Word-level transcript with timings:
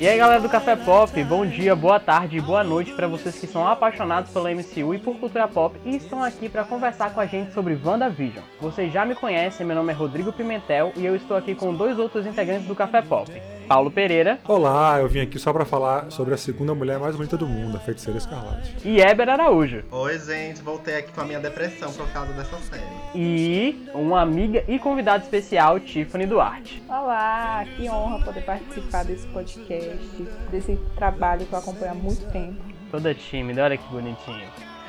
E 0.00 0.08
aí 0.08 0.18
galera 0.18 0.40
do 0.40 0.48
Café 0.48 0.76
Pop, 0.76 1.24
bom 1.24 1.46
dia, 1.46 1.74
boa 1.74 1.98
tarde 1.98 2.40
boa 2.40 2.62
noite 2.62 2.92
para 2.92 3.06
vocês 3.06 3.38
que 3.38 3.46
são 3.46 3.66
apaixonados 3.66 4.30
pela 4.30 4.50
MCU 4.50 4.94
e 4.94 4.98
por 4.98 5.16
cultura 5.16 5.48
pop 5.48 5.78
e 5.84 5.96
estão 5.96 6.22
aqui 6.22 6.48
para 6.48 6.64
conversar 6.64 7.14
com 7.14 7.20
a 7.20 7.26
gente 7.26 7.54
sobre 7.54 7.78
WandaVision. 7.82 8.44
Vocês 8.60 8.92
já 8.92 9.04
me 9.06 9.14
conhecem, 9.14 9.64
meu 9.64 9.76
nome 9.76 9.92
é 9.92 9.96
Rodrigo 9.96 10.32
Pimentel 10.32 10.92
e 10.96 11.06
eu 11.06 11.16
estou 11.16 11.36
aqui 11.36 11.54
com 11.54 11.72
dois 11.72 11.98
outros 11.98 12.26
integrantes 12.26 12.66
do 12.66 12.74
Café 12.74 13.00
Pop. 13.00 13.30
Paulo 13.66 13.90
Pereira. 13.90 14.38
Olá, 14.46 14.98
eu 15.00 15.08
vim 15.08 15.20
aqui 15.20 15.38
só 15.38 15.52
para 15.52 15.64
falar 15.64 16.10
sobre 16.10 16.34
a 16.34 16.36
segunda 16.36 16.74
mulher 16.74 16.98
mais 16.98 17.16
bonita 17.16 17.36
do 17.36 17.46
mundo, 17.46 17.76
a 17.76 17.80
feiticeira 17.80 18.18
escarlate. 18.18 18.76
E 18.84 19.00
Eber 19.00 19.28
Araújo. 19.28 19.82
Oi, 19.90 20.18
gente, 20.18 20.62
voltei 20.62 20.96
aqui 20.96 21.12
com 21.12 21.20
a 21.22 21.24
minha 21.24 21.40
depressão 21.40 21.92
por 21.92 22.06
causa 22.12 22.32
dessa 22.32 22.56
série. 22.58 22.82
E 23.14 23.88
uma 23.94 24.20
amiga 24.20 24.62
e 24.68 24.78
convidada 24.78 25.22
especial, 25.24 25.80
Tiffany 25.80 26.26
Duarte. 26.26 26.82
Olá, 26.88 27.64
que 27.76 27.88
honra 27.88 28.24
poder 28.24 28.42
participar 28.42 29.04
desse 29.04 29.26
podcast, 29.28 30.28
desse 30.50 30.78
trabalho 30.96 31.46
que 31.46 31.52
eu 31.52 31.58
acompanho 31.58 31.92
há 31.92 31.94
muito 31.94 32.30
tempo. 32.30 32.62
Toda 32.90 33.14
tímida, 33.14 33.64
olha 33.64 33.76
que 33.76 33.88
bonitinho. 33.88 34.46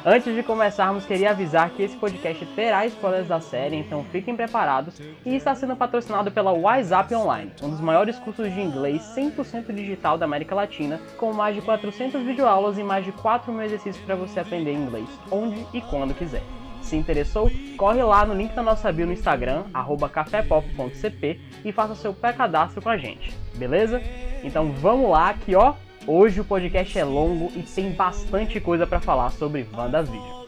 Antes 0.08 0.36
de 0.36 0.44
começarmos, 0.44 1.04
queria 1.04 1.32
avisar 1.32 1.72
que 1.72 1.82
esse 1.82 1.98
podcast 1.98 2.46
terá 2.56 2.86
spoilers 2.86 3.28
da 3.28 3.42
série, 3.42 3.76
então 3.76 4.04
fiquem 4.12 4.36
preparados. 4.36 5.02
E 5.26 5.36
está 5.36 5.56
sendo 5.56 5.76
patrocinado 5.76 6.30
pela 6.30 6.52
WhatsApp 6.52 7.16
Online, 7.16 7.52
um 7.64 7.72
dos 7.72 7.82
maiores 7.82 8.20
cursos 8.20 8.54
de 8.54 8.62
inglês 8.62 9.02
100% 9.18 9.74
digital 9.74 10.16
da 10.16 10.26
América 10.26 10.54
Latina, 10.54 11.02
com 11.18 11.34
mais 11.34 11.56
de 11.56 11.62
400 11.64 12.22
videoaulas 12.22 12.78
e 12.78 12.84
mais 12.84 13.04
de 13.04 13.12
4 13.14 13.52
mil 13.52 13.64
exercícios 13.64 14.06
para 14.06 14.14
você 14.14 14.40
aprender 14.40 14.74
inglês, 14.74 15.10
onde 15.32 15.66
e 15.74 15.82
quando 15.82 16.14
quiser. 16.14 16.44
Se 16.84 16.96
interessou? 16.96 17.50
Corre 17.76 18.04
lá 18.04 18.24
no 18.28 18.36
link 18.36 18.54
da 18.54 18.62
nossa 18.62 18.92
bio 18.92 19.08
no 19.08 19.14
Instagram, 19.14 19.64
cafépop.cp 20.14 21.42
e 21.66 21.72
faça 21.72 21.96
seu 21.96 22.14
pré-cadastro 22.14 22.80
com 22.80 22.90
a 22.90 22.98
gente, 22.98 23.36
beleza? 23.56 24.00
Então 24.44 24.72
vamos 24.74 25.10
lá 25.10 25.34
que 25.34 25.56
ó, 25.56 25.74
Hoje 26.08 26.40
o 26.40 26.46
podcast 26.46 27.00
é 27.00 27.04
longo 27.04 27.52
e 27.56 27.64
tem 27.64 27.92
bastante 27.92 28.60
coisa 28.60 28.86
para 28.86 29.00
falar 29.00 29.32
sobre 29.32 29.68
WandaVision. 29.76 30.45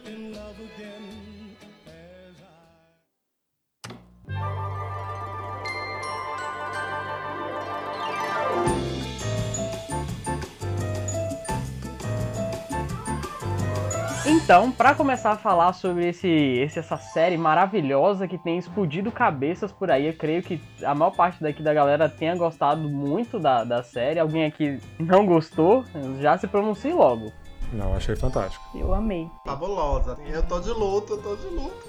Então, 14.47 14.71
para 14.71 14.95
começar 14.95 15.31
a 15.31 15.35
falar 15.35 15.73
sobre 15.73 16.07
esse, 16.07 16.25
esse, 16.29 16.79
essa 16.79 16.95
série 16.95 17.37
maravilhosa 17.37 18.29
que 18.29 18.37
tem 18.37 18.57
explodido 18.57 19.11
cabeças 19.11 19.73
por 19.73 19.91
aí, 19.91 20.07
eu 20.07 20.13
creio 20.13 20.41
que 20.41 20.61
a 20.85 20.95
maior 20.95 21.11
parte 21.11 21.43
daqui 21.43 21.61
da 21.61 21.73
galera 21.73 22.07
tenha 22.07 22.33
gostado 22.33 22.87
muito 22.87 23.41
da, 23.41 23.65
da 23.65 23.83
série. 23.83 24.21
Alguém 24.21 24.45
aqui 24.45 24.79
não 24.97 25.25
gostou? 25.25 25.83
Já 26.21 26.37
se 26.37 26.47
pronuncie 26.47 26.93
logo. 26.93 27.29
Não, 27.73 27.93
achei 27.93 28.15
fantástico. 28.15 28.63
Eu 28.73 28.93
amei. 28.93 29.29
Fabulosa. 29.45 30.17
Eu 30.25 30.41
tô 30.43 30.61
de 30.61 30.69
luto, 30.69 31.15
eu 31.15 31.21
tô 31.21 31.35
de 31.35 31.47
luto. 31.47 31.85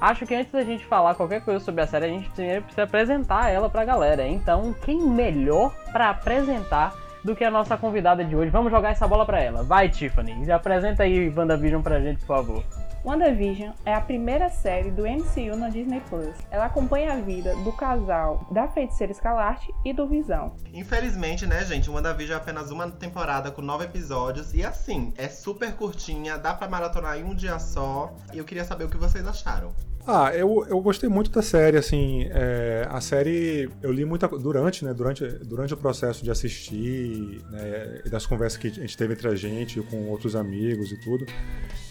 Acho 0.00 0.26
que 0.26 0.34
antes 0.34 0.50
da 0.50 0.64
gente 0.64 0.84
falar 0.84 1.14
qualquer 1.14 1.44
coisa 1.44 1.64
sobre 1.64 1.82
a 1.82 1.86
série, 1.86 2.06
a 2.06 2.08
gente 2.08 2.28
primeiro 2.30 2.62
precisa 2.62 2.82
apresentar 2.82 3.50
ela 3.50 3.70
pra 3.70 3.84
galera. 3.84 4.26
Então, 4.26 4.74
quem 4.84 5.00
melhor 5.00 5.72
para 5.92 6.10
apresentar 6.10 6.92
do 7.24 7.34
que 7.34 7.42
a 7.42 7.50
nossa 7.50 7.76
convidada 7.76 8.24
de 8.24 8.36
hoje. 8.36 8.50
Vamos 8.50 8.70
jogar 8.70 8.90
essa 8.90 9.08
bola 9.08 9.24
para 9.24 9.40
ela. 9.40 9.62
Vai, 9.62 9.88
Tiffany. 9.88 10.50
Apresenta 10.52 11.02
aí 11.02 11.32
WandaVision 11.34 11.82
pra 11.82 12.00
gente, 12.00 12.20
por 12.20 12.36
favor. 12.36 12.64
WandaVision 13.04 13.72
é 13.84 13.94
a 13.94 14.00
primeira 14.00 14.48
série 14.48 14.90
do 14.90 15.02
MCU 15.02 15.56
na 15.56 15.68
Disney 15.68 16.00
Plus. 16.08 16.34
Ela 16.50 16.66
acompanha 16.66 17.12
a 17.12 17.16
vida 17.16 17.54
do 17.56 17.72
casal 17.72 18.46
da 18.50 18.68
Feiticeira 18.68 19.12
Escalarte 19.12 19.72
e 19.84 19.92
do 19.92 20.06
Visão. 20.06 20.54
Infelizmente, 20.72 21.46
né, 21.46 21.64
gente, 21.64 21.90
WandaVision 21.90 22.38
é 22.38 22.40
apenas 22.40 22.70
uma 22.70 22.90
temporada 22.90 23.50
com 23.50 23.60
nove 23.60 23.84
episódios 23.84 24.54
e 24.54 24.64
assim, 24.64 25.12
é 25.16 25.28
super 25.28 25.74
curtinha, 25.74 26.38
dá 26.38 26.54
pra 26.54 26.68
maratonar 26.68 27.18
em 27.18 27.24
um 27.24 27.34
dia 27.34 27.58
só. 27.58 28.14
E 28.32 28.38
eu 28.38 28.44
queria 28.44 28.64
saber 28.64 28.84
o 28.84 28.88
que 28.88 28.96
vocês 28.96 29.26
acharam. 29.26 29.72
Ah, 30.06 30.32
eu, 30.34 30.66
eu 30.68 30.80
gostei 30.82 31.08
muito 31.08 31.30
da 31.30 31.40
série, 31.40 31.78
assim, 31.78 32.26
é, 32.30 32.86
a 32.90 33.00
série 33.00 33.70
eu 33.82 33.90
li 33.90 34.04
muita 34.04 34.28
durante, 34.28 34.84
né, 34.84 34.92
durante, 34.92 35.26
durante 35.46 35.72
o 35.72 35.76
processo 35.78 36.22
de 36.22 36.30
assistir, 36.30 37.40
né, 37.50 38.02
das 38.10 38.26
conversas 38.26 38.58
que 38.58 38.68
a 38.68 38.70
gente 38.70 38.96
teve 38.98 39.14
entre 39.14 39.28
a 39.28 39.34
gente 39.34 39.80
com 39.80 40.08
outros 40.10 40.36
amigos 40.36 40.92
e 40.92 41.00
tudo, 41.00 41.24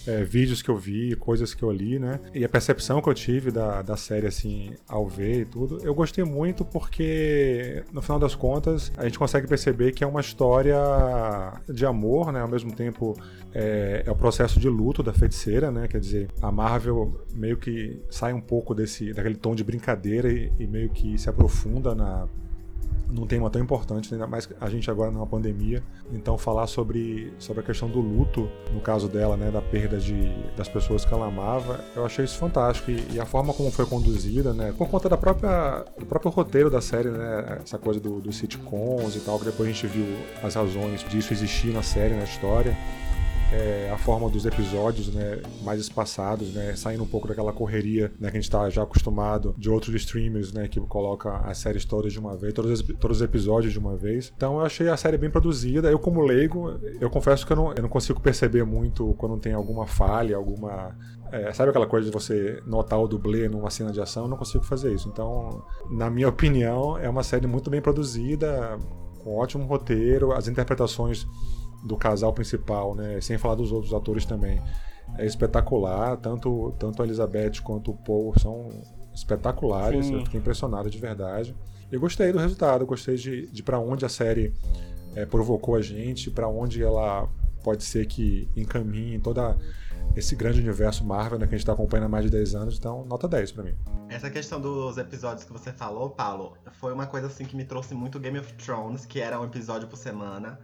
é, 0.05 0.23
vídeos 0.23 0.61
que 0.61 0.69
eu 0.69 0.77
vi, 0.77 1.15
coisas 1.15 1.55
que 1.55 1.63
eu 1.63 1.71
li, 1.71 1.97
né, 1.97 2.19
e 2.35 2.45
a 2.45 2.49
percepção 2.49 3.01
que 3.01 3.09
eu 3.09 3.15
tive 3.15 3.49
da, 3.49 3.81
da 3.81 3.97
série, 3.97 4.27
assim, 4.27 4.75
ao 4.87 5.07
ver 5.07 5.41
e 5.41 5.45
tudo, 5.45 5.79
eu 5.83 5.95
gostei 5.95 6.23
muito 6.23 6.63
porque, 6.63 7.83
no 7.91 8.01
final 8.01 8.19
das 8.19 8.35
contas, 8.35 8.91
a 8.95 9.05
gente 9.05 9.17
consegue 9.17 9.47
perceber 9.47 9.91
que 9.91 10.03
é 10.03 10.07
uma 10.07 10.21
história 10.21 10.77
de 11.67 11.83
amor, 11.83 12.31
né, 12.31 12.41
ao 12.41 12.47
mesmo 12.47 12.75
tempo 12.75 13.19
é, 13.55 14.03
é 14.05 14.11
o 14.11 14.15
processo 14.15 14.59
de 14.59 14.69
luto 14.69 15.01
da 15.01 15.13
feiticeira, 15.13 15.71
né, 15.71 15.87
quer 15.87 15.99
dizer, 15.99 16.29
a 16.39 16.51
Marvel 16.51 17.19
meio 17.33 17.57
que 17.57 18.02
sai 18.09 18.33
um 18.33 18.41
pouco 18.41 18.73
desse 18.73 19.13
daquele 19.13 19.35
tom 19.35 19.55
de 19.55 19.63
brincadeira 19.63 20.31
e, 20.31 20.51
e 20.59 20.67
meio 20.67 20.89
que 20.89 21.17
se 21.17 21.29
aprofunda 21.29 21.95
na 21.95 22.27
num 23.13 23.27
tema 23.27 23.49
tão 23.49 23.61
importante, 23.61 24.11
ainda 24.13 24.25
mais 24.25 24.49
a 24.59 24.69
gente 24.69 24.89
agora 24.89 25.11
numa 25.11 25.27
pandemia. 25.27 25.83
Então 26.11 26.37
falar 26.37 26.67
sobre, 26.67 27.31
sobre 27.37 27.61
a 27.61 27.63
questão 27.63 27.87
do 27.87 27.99
luto, 27.99 28.49
no 28.73 28.81
caso 28.81 29.07
dela, 29.07 29.37
né, 29.37 29.51
da 29.51 29.61
perda 29.61 29.97
de, 29.97 30.33
das 30.57 30.67
pessoas 30.67 31.05
que 31.05 31.13
ela 31.13 31.27
amava, 31.27 31.83
eu 31.95 32.05
achei 32.05 32.25
isso 32.25 32.37
fantástico 32.37 32.91
e, 32.91 33.13
e 33.13 33.19
a 33.19 33.25
forma 33.25 33.53
como 33.53 33.71
foi 33.71 33.85
conduzida, 33.85 34.53
né, 34.53 34.73
por 34.77 34.89
conta 34.89 35.07
da 35.07 35.17
própria 35.17 35.85
do 35.97 36.05
próprio 36.05 36.31
roteiro 36.31 36.69
da 36.69 36.81
série, 36.81 37.09
né, 37.09 37.59
essa 37.63 37.77
coisa 37.77 37.99
do, 37.99 38.19
dos 38.19 38.37
sitcoms 38.37 39.15
e 39.15 39.19
tal, 39.19 39.37
que 39.37 39.45
depois 39.45 39.69
a 39.69 39.71
gente 39.71 39.87
viu 39.87 40.05
as 40.41 40.55
razões 40.55 41.03
disso 41.03 41.33
existir 41.33 41.71
na 41.71 41.83
série, 41.83 42.15
na 42.15 42.23
história 42.23 42.75
é, 43.53 43.91
a 43.93 43.97
forma 43.97 44.29
dos 44.29 44.45
episódios 44.45 45.13
né, 45.13 45.41
mais 45.63 45.79
espaçados, 45.79 46.53
né, 46.53 46.75
saindo 46.75 47.03
um 47.03 47.07
pouco 47.07 47.27
daquela 47.27 47.53
correria 47.53 48.11
né, 48.19 48.31
que 48.31 48.37
a 48.37 48.39
gente 48.39 48.49
está 48.49 48.67
já 48.69 48.81
acostumado 48.81 49.53
de 49.57 49.69
outros 49.69 49.93
streamers 49.95 50.51
né, 50.51 50.67
que 50.67 50.79
coloca 50.81 51.37
as 51.37 51.59
séries 51.59 51.85
todas 51.85 52.11
de 52.11 52.19
uma 52.19 52.35
vez, 52.35 52.53
todos, 52.53 52.81
todos 52.99 53.17
os 53.17 53.23
episódios 53.23 53.71
de 53.71 53.77
uma 53.77 53.95
vez. 53.95 54.33
Então 54.35 54.55
eu 54.55 54.65
achei 54.65 54.89
a 54.89 54.97
série 54.97 55.17
bem 55.17 55.29
produzida. 55.29 55.91
Eu, 55.91 55.99
como 55.99 56.21
leigo, 56.21 56.79
eu 56.99 57.09
confesso 57.09 57.45
que 57.45 57.53
eu 57.53 57.57
não, 57.57 57.73
eu 57.73 57.81
não 57.83 57.89
consigo 57.89 58.19
perceber 58.19 58.63
muito 58.63 59.13
quando 59.19 59.37
tem 59.37 59.53
alguma 59.53 59.85
falha, 59.85 60.35
alguma 60.35 60.95
é, 61.31 61.51
sabe 61.53 61.69
aquela 61.69 61.87
coisa 61.87 62.05
de 62.05 62.13
você 62.13 62.61
notar 62.65 62.99
o 62.99 63.07
dublê 63.07 63.47
numa 63.47 63.69
cena 63.69 63.91
de 63.91 64.01
ação? 64.01 64.23
Eu 64.23 64.29
não 64.29 64.37
consigo 64.37 64.63
fazer 64.63 64.93
isso. 64.93 65.09
Então, 65.09 65.63
na 65.89 66.09
minha 66.09 66.29
opinião, 66.29 66.97
é 66.97 67.09
uma 67.09 67.23
série 67.23 67.47
muito 67.47 67.69
bem 67.69 67.81
produzida, 67.81 68.77
com 69.23 69.35
ótimo 69.35 69.65
roteiro, 69.65 70.31
as 70.31 70.47
interpretações 70.47 71.25
do 71.83 71.97
casal 71.97 72.33
principal, 72.33 72.95
né? 72.95 73.19
Sem 73.21 73.37
falar 73.37 73.55
dos 73.55 73.71
outros 73.71 73.93
atores 73.93 74.25
também. 74.25 74.61
É 75.17 75.25
espetacular, 75.25 76.17
tanto, 76.17 76.73
tanto 76.79 77.01
a 77.01 77.05
Elizabeth 77.05 77.61
quanto 77.61 77.91
o 77.91 77.93
Paul 77.93 78.33
são 78.39 78.69
espetaculares, 79.13 80.07
Sim. 80.07 80.15
eu 80.15 80.23
fiquei 80.23 80.39
impressionado 80.39 80.89
de 80.89 80.97
verdade. 80.97 81.55
E 81.91 81.97
gostei 81.97 82.31
do 82.31 82.39
resultado, 82.39 82.85
gostei 82.85 83.15
de, 83.15 83.47
de 83.47 83.61
para 83.61 83.79
onde 83.79 84.05
a 84.05 84.09
série 84.09 84.53
é, 85.15 85.25
provocou 85.25 85.75
a 85.75 85.81
gente, 85.81 86.31
para 86.31 86.47
onde 86.47 86.81
ela 86.81 87.29
pode 87.63 87.83
ser 87.83 88.05
que 88.07 88.49
encaminhe 88.55 89.19
toda 89.19 89.57
esse 90.15 90.35
grande 90.35 90.59
universo 90.59 91.03
Marvel 91.03 91.39
né, 91.39 91.47
que 91.47 91.55
a 91.55 91.57
gente 91.57 91.63
está 91.63 91.73
acompanhando 91.73 92.05
há 92.05 92.09
mais 92.09 92.25
de 92.25 92.31
10 92.31 92.55
anos, 92.55 92.77
então 92.77 93.05
nota 93.05 93.27
10 93.27 93.51
para 93.51 93.63
mim. 93.63 93.75
Essa 94.09 94.29
questão 94.29 94.59
dos 94.59 94.97
episódios 94.97 95.43
que 95.43 95.51
você 95.51 95.71
falou, 95.71 96.09
Paulo, 96.09 96.55
foi 96.73 96.93
uma 96.93 97.07
coisa 97.07 97.27
assim 97.27 97.45
que 97.45 97.55
me 97.55 97.63
trouxe 97.63 97.95
muito 97.95 98.19
Game 98.19 98.37
of 98.37 98.53
Thrones, 98.53 99.05
que 99.05 99.19
era 99.19 99.39
um 99.39 99.45
episódio 99.45 99.87
por 99.87 99.97
semana. 99.97 100.59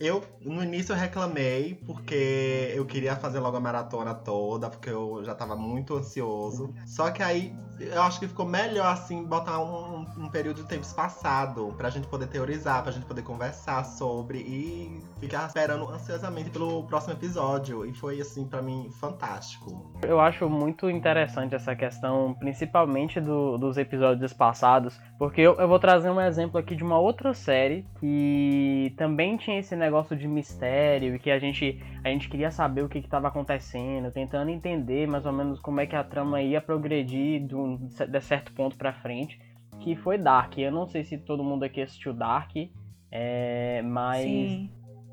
Eu, 0.00 0.22
no 0.40 0.62
início, 0.62 0.94
eu 0.94 0.96
reclamei, 0.96 1.74
porque 1.74 2.72
eu 2.74 2.86
queria 2.86 3.16
fazer 3.16 3.38
logo 3.38 3.58
a 3.58 3.60
maratona 3.60 4.14
toda, 4.14 4.70
porque 4.70 4.88
eu 4.88 5.22
já 5.22 5.34
tava 5.34 5.54
muito 5.56 5.94
ansioso. 5.94 6.74
Só 6.86 7.10
que 7.10 7.22
aí, 7.22 7.62
eu 7.80 8.02
acho 8.02 8.20
que 8.20 8.28
ficou 8.28 8.46
melhor, 8.46 8.86
assim, 8.86 9.24
botar 9.24 9.58
um, 9.60 10.06
um 10.18 10.28
período 10.28 10.62
de 10.62 10.68
tempo 10.68 10.82
espaçado, 10.82 11.74
pra 11.76 11.90
gente 11.90 12.06
poder 12.06 12.26
teorizar, 12.26 12.82
pra 12.82 12.92
gente 12.92 13.06
poder 13.06 13.22
conversar 13.22 13.84
sobre 13.84 14.38
e 14.38 15.00
ficar 15.18 15.46
esperando 15.46 15.88
ansiosamente 15.90 16.50
pelo 16.50 16.84
próximo 16.84 17.14
episódio. 17.14 17.86
E 17.86 17.94
foi, 17.94 18.20
assim, 18.20 18.46
para 18.46 18.60
mim, 18.60 18.90
fantástico. 19.00 19.90
Eu 20.02 20.20
acho 20.20 20.48
muito 20.48 20.90
interessante 20.90 21.54
essa 21.54 21.74
questão, 21.74 22.34
principalmente 22.34 23.20
do, 23.20 23.56
dos 23.56 23.76
episódios 23.76 24.32
passados, 24.32 25.00
porque 25.18 25.40
eu, 25.40 25.54
eu 25.56 25.68
vou 25.68 25.78
trazer 25.78 26.10
um 26.10 26.20
exemplo 26.20 26.58
aqui 26.58 26.74
de 26.74 26.82
uma 26.82 26.98
outra 26.98 27.34
série 27.34 27.86
que 27.98 28.92
também 28.96 29.36
tinha 29.36 29.58
esse 29.58 29.76
negócio 29.76 30.16
de 30.16 30.26
mistério 30.26 31.14
e 31.14 31.18
que 31.18 31.30
a 31.30 31.38
gente, 31.38 31.82
a 32.04 32.08
gente 32.08 32.28
queria 32.28 32.50
saber 32.50 32.82
o 32.82 32.88
que 32.88 32.98
estava 32.98 33.28
acontecendo, 33.28 34.10
tentando 34.10 34.50
entender 34.50 35.06
mais 35.06 35.26
ou 35.26 35.32
menos 35.32 35.60
como 35.60 35.80
é 35.80 35.86
que 35.86 35.96
a 35.96 36.04
trama 36.04 36.40
ia 36.42 36.60
progredir 36.60 37.46
de, 37.46 37.54
um, 37.70 37.88
de 38.08 38.20
certo 38.20 38.52
ponto 38.52 38.76
para 38.76 38.92
frente, 38.92 39.40
que 39.80 39.96
foi 39.96 40.18
Dark. 40.18 40.58
Eu 40.58 40.72
não 40.72 40.86
sei 40.86 41.04
se 41.04 41.18
todo 41.18 41.42
mundo 41.44 41.64
aqui 41.64 41.80
assistiu 41.80 42.12
Dark, 42.12 42.52
é, 43.10 43.82
mas 43.82 44.68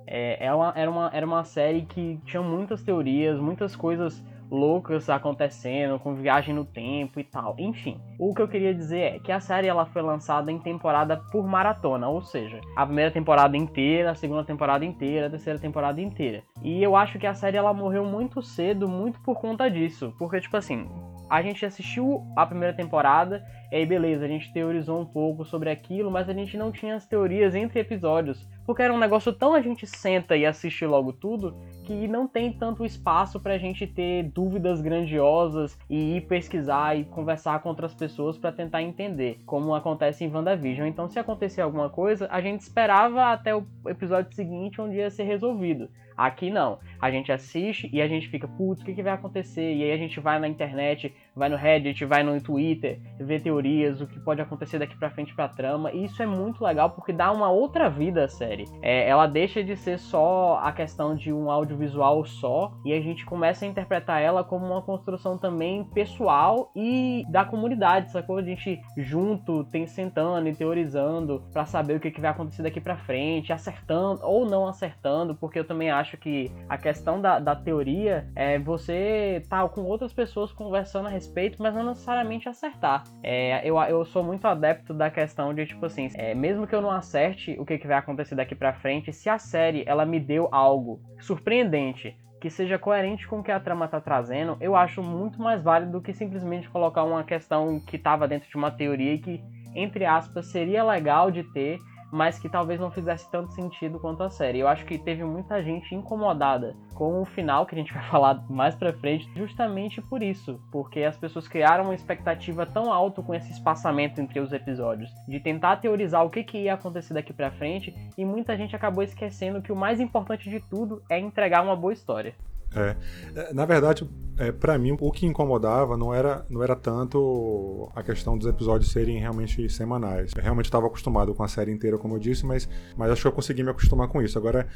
é, 0.06 0.46
é 0.46 0.54
uma, 0.54 0.74
era, 0.76 0.90
uma, 0.90 1.12
era 1.14 1.26
uma 1.26 1.44
série 1.44 1.84
que 1.84 2.20
tinha 2.26 2.42
muitas 2.42 2.84
teorias, 2.84 3.40
muitas 3.40 3.76
coisas 3.76 4.24
loucas 4.50 5.10
acontecendo, 5.10 6.00
com 6.00 6.16
viagem 6.16 6.56
no 6.56 6.64
tempo 6.64 7.20
e 7.20 7.24
tal. 7.24 7.56
Enfim, 7.58 8.00
o 8.18 8.34
que 8.34 8.42
eu 8.42 8.48
queria 8.48 8.74
dizer 8.74 9.00
é 9.00 9.20
que 9.20 9.32
a 9.32 9.40
série 9.40 9.68
ela 9.68 9.86
foi 9.86 10.02
lançada 10.02 10.52
em 10.52 10.60
temporada 10.60 11.18
por 11.32 11.46
maratona, 11.46 12.08
ou 12.08 12.22
seja, 12.22 12.62
a 12.76 12.86
primeira 12.86 13.12
temporada 13.12 13.58
inteira, 13.58 14.12
a 14.12 14.16
segunda 14.16 14.44
temporada 14.44 14.86
inteira, 14.86 15.28
a 15.28 15.30
terceira 15.30 15.60
temporada 15.60 16.02
inteira. 16.02 16.44
E 16.64 16.82
eu 16.82 16.96
acho 16.96 17.20
que 17.20 17.28
a 17.28 17.34
série 17.34 17.58
ela 17.58 17.74
morreu 17.74 18.06
muito 18.06 18.42
cedo, 18.42 18.88
muito 18.88 19.20
por 19.22 19.40
conta 19.40 19.70
disso, 19.70 20.14
porque 20.18 20.40
tipo 20.40 20.56
assim, 20.56 20.88
a 21.30 21.42
gente 21.42 21.66
assistiu 21.66 22.26
a 22.36 22.46
primeira 22.46 22.74
temporada, 22.74 23.46
e 23.72 23.76
aí 23.76 23.86
beleza, 23.86 24.26
a 24.26 24.28
gente 24.28 24.52
teorizou 24.54 25.02
um 25.02 25.06
pouco 25.06 25.44
sobre 25.44 25.70
aquilo, 25.70 26.10
mas 26.10 26.30
a 26.30 26.34
gente 26.34 26.58
não 26.58 26.72
tinha 26.72 26.96
as 26.96 27.06
teorias 27.06 27.54
entre 27.54 27.80
episódios, 27.80 28.48
porque 28.66 28.82
era 28.82 28.94
um 28.94 28.98
negócio 28.98 29.34
tão 29.34 29.54
a 29.54 29.62
gente 29.62 29.86
senta 29.86 30.36
e 30.36 30.46
assiste 30.46 30.86
logo 30.86 31.12
tudo, 31.12 31.56
que 31.84 32.08
não 32.08 32.28
tem 32.28 32.52
tanto 32.52 32.86
espaço 32.86 33.40
pra 33.40 33.58
gente 33.58 33.88
ter 33.88 34.24
dúvidas 34.24 34.82
grandiosas 34.82 35.78
e 35.90 36.18
ir 36.18 36.22
pesquisar 36.28 36.98
e 36.98 37.06
conversar 37.06 37.62
com 37.62 37.70
outras 37.70 37.94
pessoas 37.94 38.38
para 38.38 38.52
tentar 38.52 38.82
entender, 38.82 39.40
como 39.46 39.74
acontece 39.74 40.24
em 40.24 40.32
WandaVision. 40.32 40.88
Então, 40.88 41.08
se 41.08 41.18
acontecer 41.18 41.62
alguma 41.62 41.90
coisa, 41.90 42.28
a 42.30 42.42
gente 42.42 42.62
esperava 42.62 43.32
até 43.32 43.56
o 43.56 43.66
episódio 43.86 44.34
seguinte 44.34 44.82
onde 44.82 44.98
ia 44.98 45.10
ser 45.10 45.24
resolvido. 45.24 45.90
Aqui 46.18 46.50
não. 46.50 46.80
A 47.00 47.12
gente 47.12 47.32
assiste 47.32 47.88
e 47.94 48.02
a 48.02 48.08
gente 48.08 48.28
fica, 48.28 48.48
putz, 48.48 48.82
o 48.82 48.86
que, 48.86 48.94
que, 48.94 49.04
vai 49.04 49.14
acontecer? 49.14 49.76
E 49.76 49.84
aí 49.84 49.92
a 49.92 49.98
gente 49.98 50.20
vai 50.20 50.40
na 50.40 50.48
internet, 50.48 51.14
vai 51.36 51.48
no 51.48 51.56
Reddit, 51.56 52.04
vai 52.06 52.24
no 52.24 52.42
Twitter, 52.42 53.00
vê 53.20 53.40
teorias, 53.40 54.02
o 54.02 54.08
que 54.08 54.20
pode 54.20 54.42
acontecer 54.42 54.80
daqui 54.80 54.98
pra 54.98 55.12
frente 55.12 55.36
pra 55.36 55.48
trama. 55.48 55.92
E 55.92 56.06
isso 56.06 56.24
é 56.24 56.26
muito 56.26 56.64
legal 56.64 56.90
porque 56.90 57.14
dá 57.14 57.32
uma 57.32 57.52
outra 57.52 57.88
vida 57.90 58.26
à 58.26 58.28
série. 58.28 58.66
É, 58.82 59.08
ela 59.08 59.28
deixa 59.28 59.64
de 59.64 59.76
ser 59.76 60.00
só 60.00 60.60
a 60.64 60.72
questão 60.72 61.16
de 61.16 61.32
um 61.32 61.52
audiovisual 61.52 62.26
só 62.26 62.74
e 62.84 62.94
a 62.94 63.00
gente 63.00 63.24
começa 63.24 63.66
a 63.66 63.68
interpretar 63.68 64.22
ela 64.22 64.44
como 64.44 64.66
uma 64.66 64.82
construção 64.82 65.38
também 65.38 65.84
pessoal 65.84 66.72
e 66.76 67.26
da 67.30 67.46
comunidade, 67.46 68.12
sacou? 68.12 68.38
A 68.38 68.44
gente 68.44 68.82
junto, 68.98 69.64
tem 69.66 69.86
sentando 69.86 70.48
e 70.48 70.56
teorizando 70.56 71.44
para 71.54 71.66
saber 71.66 71.98
o 71.98 72.00
que, 72.00 72.10
que 72.10 72.22
vai 72.22 72.32
acontecer 72.32 72.64
daqui 72.64 72.82
pra 72.82 72.98
frente, 72.98 73.54
acertando 73.54 74.22
ou 74.24 74.46
não 74.46 74.68
acertando, 74.68 75.36
porque 75.36 75.60
eu 75.60 75.66
também 75.66 75.92
acho 75.92 76.07
acho 76.08 76.18
que 76.18 76.50
a 76.70 76.78
questão 76.78 77.20
da, 77.20 77.38
da 77.38 77.56
teoria 77.56 78.28
é 78.34 78.58
você 78.58 79.40
estar 79.44 79.64
tá 79.64 79.70
com 79.70 79.82
outras 79.82 80.14
pessoas 80.14 80.52
conversando 80.54 81.08
a 81.08 81.10
respeito, 81.10 81.62
mas 81.62 81.76
não 81.76 81.86
necessariamente 81.86 82.48
acertar. 82.48 83.04
É, 83.22 83.68
eu, 83.68 83.78
eu 83.82 84.06
sou 84.06 84.24
muito 84.24 84.48
adepto 84.48 84.94
da 84.94 85.10
questão 85.10 85.54
de, 85.54 85.66
tipo 85.66 85.86
assim, 85.86 86.10
é, 86.16 86.34
mesmo 86.34 86.66
que 86.66 86.74
eu 86.74 86.82
não 86.82 86.92
acerte 86.92 87.58
o 87.60 87.66
que, 87.66 87.78
que 87.78 87.88
vai 87.88 87.98
acontecer 87.98 88.36
daqui 88.36 88.56
pra 88.56 88.74
frente, 88.74 89.12
se 89.12 89.30
a 89.30 89.38
série 89.38 89.84
ela 89.86 90.06
me 90.06 90.20
deu 90.20 90.48
algo 90.52 91.02
surpreendente, 91.20 92.18
que 92.40 92.50
seja 92.50 92.78
coerente 92.78 93.28
com 93.28 93.40
o 93.40 93.44
que 93.44 93.52
a 93.52 93.60
trama 93.60 93.86
está 93.86 94.00
trazendo, 94.00 94.58
eu 94.62 94.76
acho 94.76 95.02
muito 95.02 95.42
mais 95.42 95.62
válido 95.62 95.94
do 95.94 96.02
que 96.02 96.14
simplesmente 96.14 96.70
colocar 96.70 97.04
uma 97.04 97.24
questão 97.24 97.80
que 97.80 97.96
estava 97.96 98.28
dentro 98.28 98.48
de 98.48 98.56
uma 98.56 98.72
teoria 98.72 99.14
e 99.14 99.18
que, 99.18 99.44
entre 99.76 100.06
aspas, 100.06 100.46
seria 100.46 100.84
legal 100.84 101.32
de 101.32 101.44
ter, 101.52 101.80
mas 102.12 102.40
que 102.40 102.50
talvez 102.50 102.80
não 102.80 102.92
fizesse 102.92 103.30
tanto 103.30 103.54
sentido 103.54 104.00
quanto 104.00 104.24
a 104.24 104.30
série. 104.30 104.60
Eu 104.60 104.68
acho 104.68 104.86
que 104.86 104.98
teve 104.98 105.24
muita 105.24 105.62
gente 105.64 105.94
incomodada 105.94 106.76
com 106.94 107.22
o 107.22 107.26
final, 107.26 107.66
que 107.66 107.76
a 107.76 107.78
gente 107.78 107.94
vai 107.94 108.04
falar 108.04 108.44
mais 108.50 108.76
pra 108.76 108.94
frente, 108.94 109.30
justamente 109.36 110.02
por 110.02 110.24
isso, 110.24 110.60
porque 110.72 111.04
as 111.04 111.18
pessoas 111.18 111.48
criaram 111.48 111.86
uma 111.86 111.96
expectativa 111.96 112.66
tão 112.66 112.92
alta 112.92 113.22
com 113.22 113.34
esse 113.34 113.52
espaçamento 113.52 114.20
entre 114.20 114.40
os 114.40 114.52
episódios, 114.52 115.12
de 115.28 115.40
tentar 115.40 115.78
teorizar 115.78 116.26
o 116.26 116.30
que, 116.30 116.44
que 116.44 116.64
ia 116.64 116.74
acontecer 116.74 117.14
daqui 117.14 117.34
pra 117.34 117.52
frente, 117.52 117.94
e 118.18 118.26
muita 118.26 118.56
gente 118.58 118.76
acabou 118.76 119.04
esquecendo 119.04 119.62
que 119.62 119.72
o 119.72 119.76
mais 119.76 120.00
importante 120.00 120.50
de 120.50 120.60
tudo 120.60 121.02
é 121.10 121.20
entregar 121.20 121.64
uma 121.64 121.76
boa 121.76 121.94
história. 121.94 122.34
É. 122.76 122.96
é. 123.36 123.54
Na 123.54 123.66
verdade, 123.66 124.08
é, 124.38 124.52
para 124.52 124.78
mim, 124.78 124.96
o 125.00 125.12
que 125.12 125.26
incomodava 125.26 125.98
não 125.98 126.14
era, 126.14 126.46
não 126.50 126.64
era 126.64 126.76
tanto 126.76 127.90
a 127.96 128.04
questão 128.04 128.38
dos 128.38 128.48
episódios 128.48 128.92
serem 128.92 129.20
realmente 129.20 129.70
semanais. 129.70 130.32
Eu 130.36 130.44
realmente 130.44 130.66
estava 130.66 130.88
acostumado 130.88 131.34
com 131.34 131.44
a 131.44 131.48
série 131.48 131.72
inteira, 131.72 131.98
como 131.98 132.16
eu 132.16 132.20
disse, 132.20 132.46
mas, 132.46 132.70
mas 132.96 133.12
acho 133.12 133.22
que 133.22 133.28
eu 133.28 133.32
consegui 133.32 133.64
me 133.64 133.72
acostumar 133.72 134.08
com 134.08 134.22
isso. 134.22 134.38
Agora, 134.38 134.68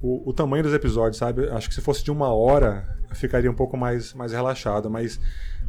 o, 0.00 0.30
o 0.30 0.32
tamanho 0.32 0.62
dos 0.62 0.72
episódios, 0.72 1.16
sabe? 1.16 1.48
Acho 1.50 1.68
que 1.68 1.74
se 1.74 1.80
fosse 1.80 2.04
de 2.04 2.10
uma 2.10 2.32
hora, 2.32 2.86
eu 3.10 3.16
ficaria 3.16 3.50
um 3.50 3.54
pouco 3.54 3.76
mais, 3.76 4.14
mais 4.14 4.32
relaxado, 4.32 4.88
mas 4.88 5.18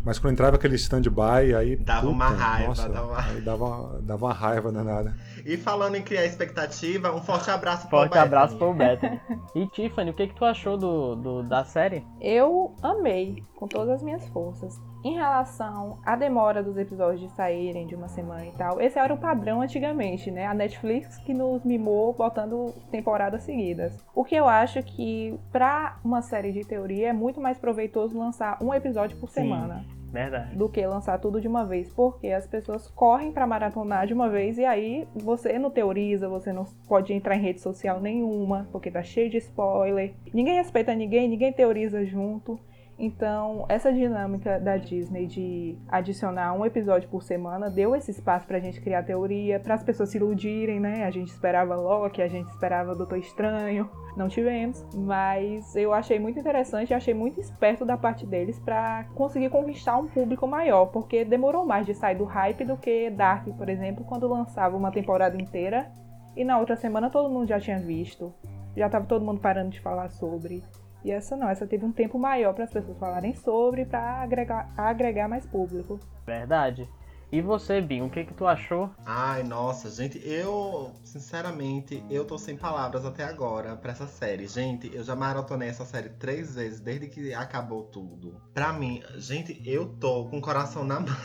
mas 0.03 0.17
quando 0.17 0.33
entrava 0.33 0.55
aquele 0.55 0.75
stand-by, 0.75 1.53
aí. 1.57 1.75
Dava 1.75 2.01
puta, 2.01 2.13
uma 2.13 2.29
raiva, 2.29 2.67
nossa, 2.69 2.89
dava. 2.89 3.21
Aí 3.21 3.41
dava, 3.41 3.99
dava 4.01 4.25
uma 4.25 4.33
raiva 4.33 4.71
danada. 4.71 5.15
E 5.49 5.57
falando 5.57 5.95
em 5.95 6.03
criar 6.03 6.25
expectativa, 6.25 7.11
um 7.11 7.23
forte 7.23 7.49
abraço 7.49 7.87
pro 7.87 7.97
Forte 7.97 8.19
abraço 8.19 8.55
pro 8.55 8.71
Bethany. 8.71 9.19
E 9.55 9.65
Tiffany, 9.65 10.11
o 10.11 10.13
que, 10.13 10.27
que 10.27 10.35
tu 10.35 10.45
achou 10.45 10.77
do, 10.77 11.15
do, 11.15 11.41
da 11.41 11.63
série? 11.63 12.05
Eu 12.21 12.75
amei, 12.83 13.43
com 13.55 13.67
todas 13.67 13.95
as 13.95 14.03
minhas 14.03 14.29
forças. 14.29 14.79
Em 15.03 15.15
relação 15.15 15.97
à 16.05 16.15
demora 16.15 16.61
dos 16.61 16.77
episódios 16.77 17.21
de 17.21 17.35
saírem 17.35 17.87
de 17.87 17.95
uma 17.95 18.07
semana 18.07 18.45
e 18.45 18.51
tal, 18.51 18.79
esse 18.79 18.99
era 18.99 19.11
o 19.11 19.17
padrão 19.17 19.59
antigamente, 19.59 20.29
né? 20.29 20.45
A 20.45 20.53
Netflix 20.53 21.17
que 21.17 21.33
nos 21.33 21.63
mimou 21.63 22.13
botando 22.13 22.71
temporadas 22.91 23.41
seguidas. 23.41 23.97
O 24.13 24.23
que 24.23 24.35
eu 24.35 24.47
acho 24.47 24.83
que, 24.83 25.35
pra 25.51 25.97
uma 26.05 26.21
série 26.21 26.51
de 26.51 26.61
teoria, 26.61 27.09
é 27.09 27.13
muito 27.13 27.41
mais 27.41 27.57
proveitoso 27.57 28.15
lançar 28.15 28.61
um 28.61 28.71
episódio 28.71 29.17
por 29.17 29.29
Sim. 29.29 29.41
semana. 29.41 29.83
Verdade. 30.11 30.55
do 30.55 30.67
que 30.69 30.85
lançar 30.85 31.19
tudo 31.19 31.39
de 31.39 31.47
uma 31.47 31.65
vez, 31.65 31.91
porque 31.93 32.27
as 32.27 32.47
pessoas 32.47 32.87
correm 32.87 33.31
para 33.31 33.47
maratonar 33.47 34.07
de 34.07 34.13
uma 34.13 34.29
vez 34.29 34.57
e 34.57 34.65
aí 34.65 35.07
você 35.15 35.57
não 35.59 35.69
teoriza, 35.69 36.27
você 36.27 36.51
não 36.51 36.65
pode 36.87 37.13
entrar 37.13 37.35
em 37.35 37.41
rede 37.41 37.61
social 37.61 37.99
nenhuma, 38.01 38.67
porque 38.71 38.91
tá 38.91 39.03
cheio 39.03 39.29
de 39.29 39.37
spoiler. 39.37 40.13
Ninguém 40.33 40.55
respeita 40.55 40.93
ninguém, 40.93 41.27
ninguém 41.27 41.53
teoriza 41.53 42.05
junto. 42.05 42.59
Então, 43.01 43.65
essa 43.69 43.93
dinâmica 43.93 44.59
da 44.59 44.75
Disney 44.75 45.25
de 45.25 45.77
adicionar 45.87 46.51
um 46.51 46.65
episódio 46.65 47.07
por 47.07 47.23
semana 47.23 47.69
deu 47.69 47.95
esse 47.95 48.11
espaço 48.11 48.45
pra 48.45 48.59
gente 48.59 48.81
criar 48.81 49.03
teoria, 49.03 49.57
para 49.57 49.75
as 49.75 49.81
pessoas 49.81 50.09
se 50.09 50.17
iludirem, 50.17 50.81
né? 50.81 51.05
A 51.05 51.09
gente 51.09 51.29
esperava 51.29 51.77
Loki, 51.77 52.21
a 52.21 52.27
gente 52.27 52.49
esperava 52.49 52.93
Doutor 52.93 53.17
Estranho, 53.17 53.89
não 54.17 54.27
tivemos, 54.27 54.85
mas 54.93 55.73
eu 55.77 55.93
achei 55.93 56.19
muito 56.19 56.41
interessante, 56.41 56.93
achei 56.93 57.13
muito 57.13 57.39
esperto 57.39 57.85
da 57.85 57.95
parte 57.95 58.25
deles 58.25 58.59
para 58.59 59.05
conseguir 59.15 59.49
conquistar 59.49 59.97
um 59.97 60.07
público 60.07 60.45
maior, 60.45 60.87
porque 60.87 61.23
demorou 61.23 61.65
mais 61.65 61.85
de 61.85 61.93
sair 61.93 62.17
do 62.17 62.25
hype 62.25 62.65
do 62.65 62.75
que 62.75 63.09
Dark, 63.09 63.47
por 63.55 63.69
exemplo, 63.69 64.03
quando 64.03 64.27
lançava 64.27 64.75
uma 64.75 64.91
temporada 64.91 65.41
inteira 65.41 65.89
e 66.35 66.43
na 66.43 66.59
outra 66.59 66.75
semana 66.75 67.09
todo 67.09 67.29
mundo 67.29 67.47
já 67.47 67.61
tinha 67.61 67.79
visto, 67.79 68.33
já 68.75 68.87
estava 68.87 69.05
todo 69.05 69.23
mundo 69.23 69.39
parando 69.39 69.69
de 69.69 69.79
falar 69.79 70.09
sobre. 70.09 70.61
E 71.03 71.11
essa 71.11 71.35
não, 71.35 71.49
essa 71.49 71.65
teve 71.65 71.85
um 71.85 71.91
tempo 71.91 72.19
maior 72.19 72.53
para 72.53 72.65
as 72.65 72.71
pessoas 72.71 72.97
falarem 72.97 73.33
sobre, 73.35 73.85
para 73.85 74.21
agregar, 74.21 74.67
agregar 74.77 75.27
mais 75.27 75.45
público. 75.45 75.99
Verdade. 76.25 76.87
E 77.31 77.41
você, 77.41 77.79
Bim, 77.79 78.01
o 78.01 78.09
que 78.09 78.23
que 78.23 78.33
tu 78.33 78.47
achou? 78.47 78.89
Ai, 79.05 79.43
nossa, 79.43 79.87
gente, 79.89 80.19
eu, 80.27 80.91
sinceramente, 81.03 82.03
eu 82.09 82.25
tô 82.25 82.39
sem 82.39 82.57
palavras 82.57 83.05
até 83.05 83.23
agora 83.23 83.75
pra 83.75 83.91
essa 83.91 84.07
série. 84.07 84.47
Gente, 84.47 84.89
eu 84.93 85.03
já 85.03 85.15
maratonei 85.15 85.69
essa 85.69 85.85
série 85.85 86.09
três 86.09 86.55
vezes 86.55 86.79
desde 86.79 87.07
que 87.07 87.31
acabou 87.33 87.83
tudo. 87.83 88.41
Pra 88.51 88.73
mim, 88.73 89.03
gente, 89.17 89.61
eu 89.63 89.85
tô 89.99 90.25
com 90.25 90.39
o 90.39 90.41
coração 90.41 90.83
na 90.83 90.99
mão. 91.01 91.15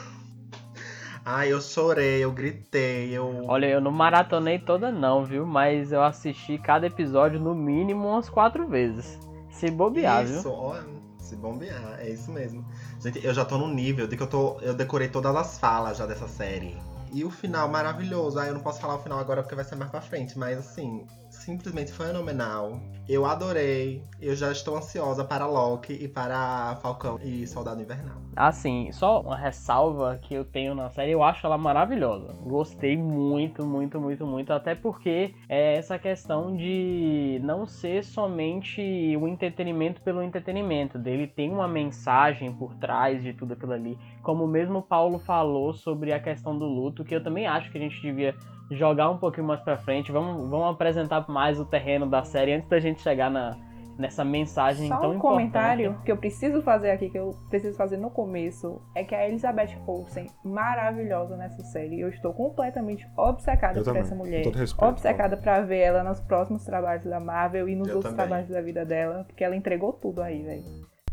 Ai, 1.24 1.50
eu 1.50 1.60
chorei, 1.62 2.22
eu 2.22 2.30
gritei, 2.30 3.10
eu. 3.16 3.46
Olha, 3.46 3.64
eu 3.64 3.80
não 3.80 3.90
maratonei 3.90 4.58
toda 4.58 4.92
não, 4.92 5.24
viu? 5.24 5.46
Mas 5.46 5.90
eu 5.90 6.02
assisti 6.02 6.58
cada 6.58 6.86
episódio 6.86 7.40
no 7.40 7.54
mínimo 7.54 8.08
umas 8.08 8.28
quatro 8.28 8.68
vezes. 8.68 9.18
Se 9.64 9.70
bobear, 9.70 10.24
isso, 10.24 10.42
viu? 10.42 10.52
Ó, 10.52 10.76
se 11.18 11.36
bombear, 11.36 11.98
é 11.98 12.10
isso 12.10 12.30
mesmo. 12.30 12.62
Gente, 13.00 13.24
eu 13.24 13.32
já 13.32 13.46
tô 13.46 13.56
no 13.56 13.66
nível 13.66 14.06
de 14.06 14.14
que 14.14 14.22
eu 14.22 14.26
tô. 14.26 14.58
Eu 14.60 14.74
decorei 14.74 15.08
todas 15.08 15.34
as 15.34 15.58
falas 15.58 15.96
já 15.96 16.04
dessa 16.04 16.28
série. 16.28 16.76
E 17.10 17.24
o 17.24 17.30
final 17.30 17.66
maravilhoso. 17.66 18.38
Ah, 18.38 18.46
eu 18.46 18.52
não 18.52 18.60
posso 18.60 18.78
falar 18.78 18.96
o 18.96 19.02
final 19.02 19.18
agora 19.18 19.42
porque 19.42 19.54
vai 19.54 19.64
ser 19.64 19.76
mais 19.76 19.90
pra 19.90 20.02
frente, 20.02 20.38
mas 20.38 20.58
assim, 20.58 21.06
simplesmente 21.34 21.92
fenomenal. 21.92 22.80
Eu 23.06 23.26
adorei. 23.26 24.02
Eu 24.20 24.34
já 24.34 24.50
estou 24.50 24.78
ansiosa 24.78 25.22
para 25.22 25.46
Loki 25.46 25.92
e 25.92 26.08
para 26.08 26.76
Falcão 26.76 27.18
e 27.22 27.46
Soldado 27.46 27.82
Invernal. 27.82 28.16
Assim, 28.34 28.90
só 28.92 29.20
uma 29.20 29.36
ressalva 29.36 30.18
que 30.22 30.32
eu 30.32 30.44
tenho 30.44 30.74
na 30.74 30.88
série, 30.88 31.12
eu 31.12 31.22
acho 31.22 31.46
ela 31.46 31.58
maravilhosa. 31.58 32.32
Gostei 32.42 32.96
muito, 32.96 33.66
muito, 33.66 34.00
muito, 34.00 34.26
muito. 34.26 34.52
Até 34.52 34.74
porque 34.74 35.34
é 35.48 35.76
essa 35.76 35.98
questão 35.98 36.56
de 36.56 37.38
não 37.44 37.66
ser 37.66 38.02
somente 38.02 38.80
o 39.20 39.28
entretenimento 39.28 40.00
pelo 40.00 40.22
entretenimento. 40.22 40.98
Dele 40.98 41.26
tem 41.26 41.50
uma 41.50 41.68
mensagem 41.68 42.52
por 42.54 42.74
trás 42.76 43.22
de 43.22 43.34
tudo 43.34 43.52
aquilo 43.52 43.72
ali. 43.72 43.98
Como 44.22 44.46
mesmo 44.46 44.80
Paulo 44.80 45.18
falou 45.18 45.74
sobre 45.74 46.12
a 46.12 46.20
questão 46.20 46.58
do 46.58 46.64
luto, 46.64 47.04
que 47.04 47.14
eu 47.14 47.22
também 47.22 47.46
acho 47.46 47.70
que 47.70 47.76
a 47.76 47.80
gente 47.80 48.00
devia 48.00 48.34
jogar 48.70 49.10
um 49.10 49.18
pouquinho 49.18 49.46
mais 49.46 49.60
pra 49.60 49.76
frente. 49.76 50.10
Vamos, 50.12 50.48
vamos 50.48 50.70
apresentar 50.70 51.28
mais 51.28 51.58
o 51.60 51.64
terreno 51.64 52.06
da 52.06 52.22
série 52.24 52.52
antes 52.54 52.68
da 52.68 52.78
gente 52.80 53.00
chegar 53.02 53.30
na, 53.30 53.56
nessa 53.98 54.24
mensagem 54.24 54.88
Só 54.88 54.96
tão 54.98 55.10
um 55.10 55.14
importante. 55.14 55.36
comentário 55.36 55.98
que 56.04 56.10
eu 56.10 56.16
preciso 56.16 56.62
fazer 56.62 56.90
aqui, 56.90 57.08
que 57.10 57.18
eu 57.18 57.30
preciso 57.50 57.76
fazer 57.76 57.96
no 57.96 58.10
começo, 58.10 58.80
é 58.94 59.04
que 59.04 59.14
a 59.14 59.28
Elizabeth 59.28 59.76
Olsen, 59.86 60.26
maravilhosa 60.44 61.36
nessa 61.36 61.62
série. 61.64 62.00
Eu 62.00 62.08
estou 62.08 62.32
completamente 62.32 63.06
obcecada 63.16 63.78
Eu 63.78 63.82
por 63.82 63.90
também, 63.90 64.02
essa 64.02 64.14
mulher. 64.14 64.44
respeito, 64.46 64.84
obcecada 64.84 65.36
pra 65.36 65.60
ver 65.60 65.78
ela 65.80 66.02
nos 66.02 66.20
próximos 66.20 66.64
trabalhos 66.64 67.04
da 67.04 67.20
Marvel 67.20 67.68
e 67.68 67.76
nos 67.76 67.88
Eu 67.88 67.96
outros 67.96 68.12
também. 68.14 68.26
trabalhos 68.26 68.50
da 68.50 68.60
vida 68.60 68.84
dela, 68.84 69.24
porque 69.24 69.44
ela 69.44 69.54
entregou 69.54 69.92
tudo 69.92 70.22
aí, 70.22 70.42
velho. 70.42 70.64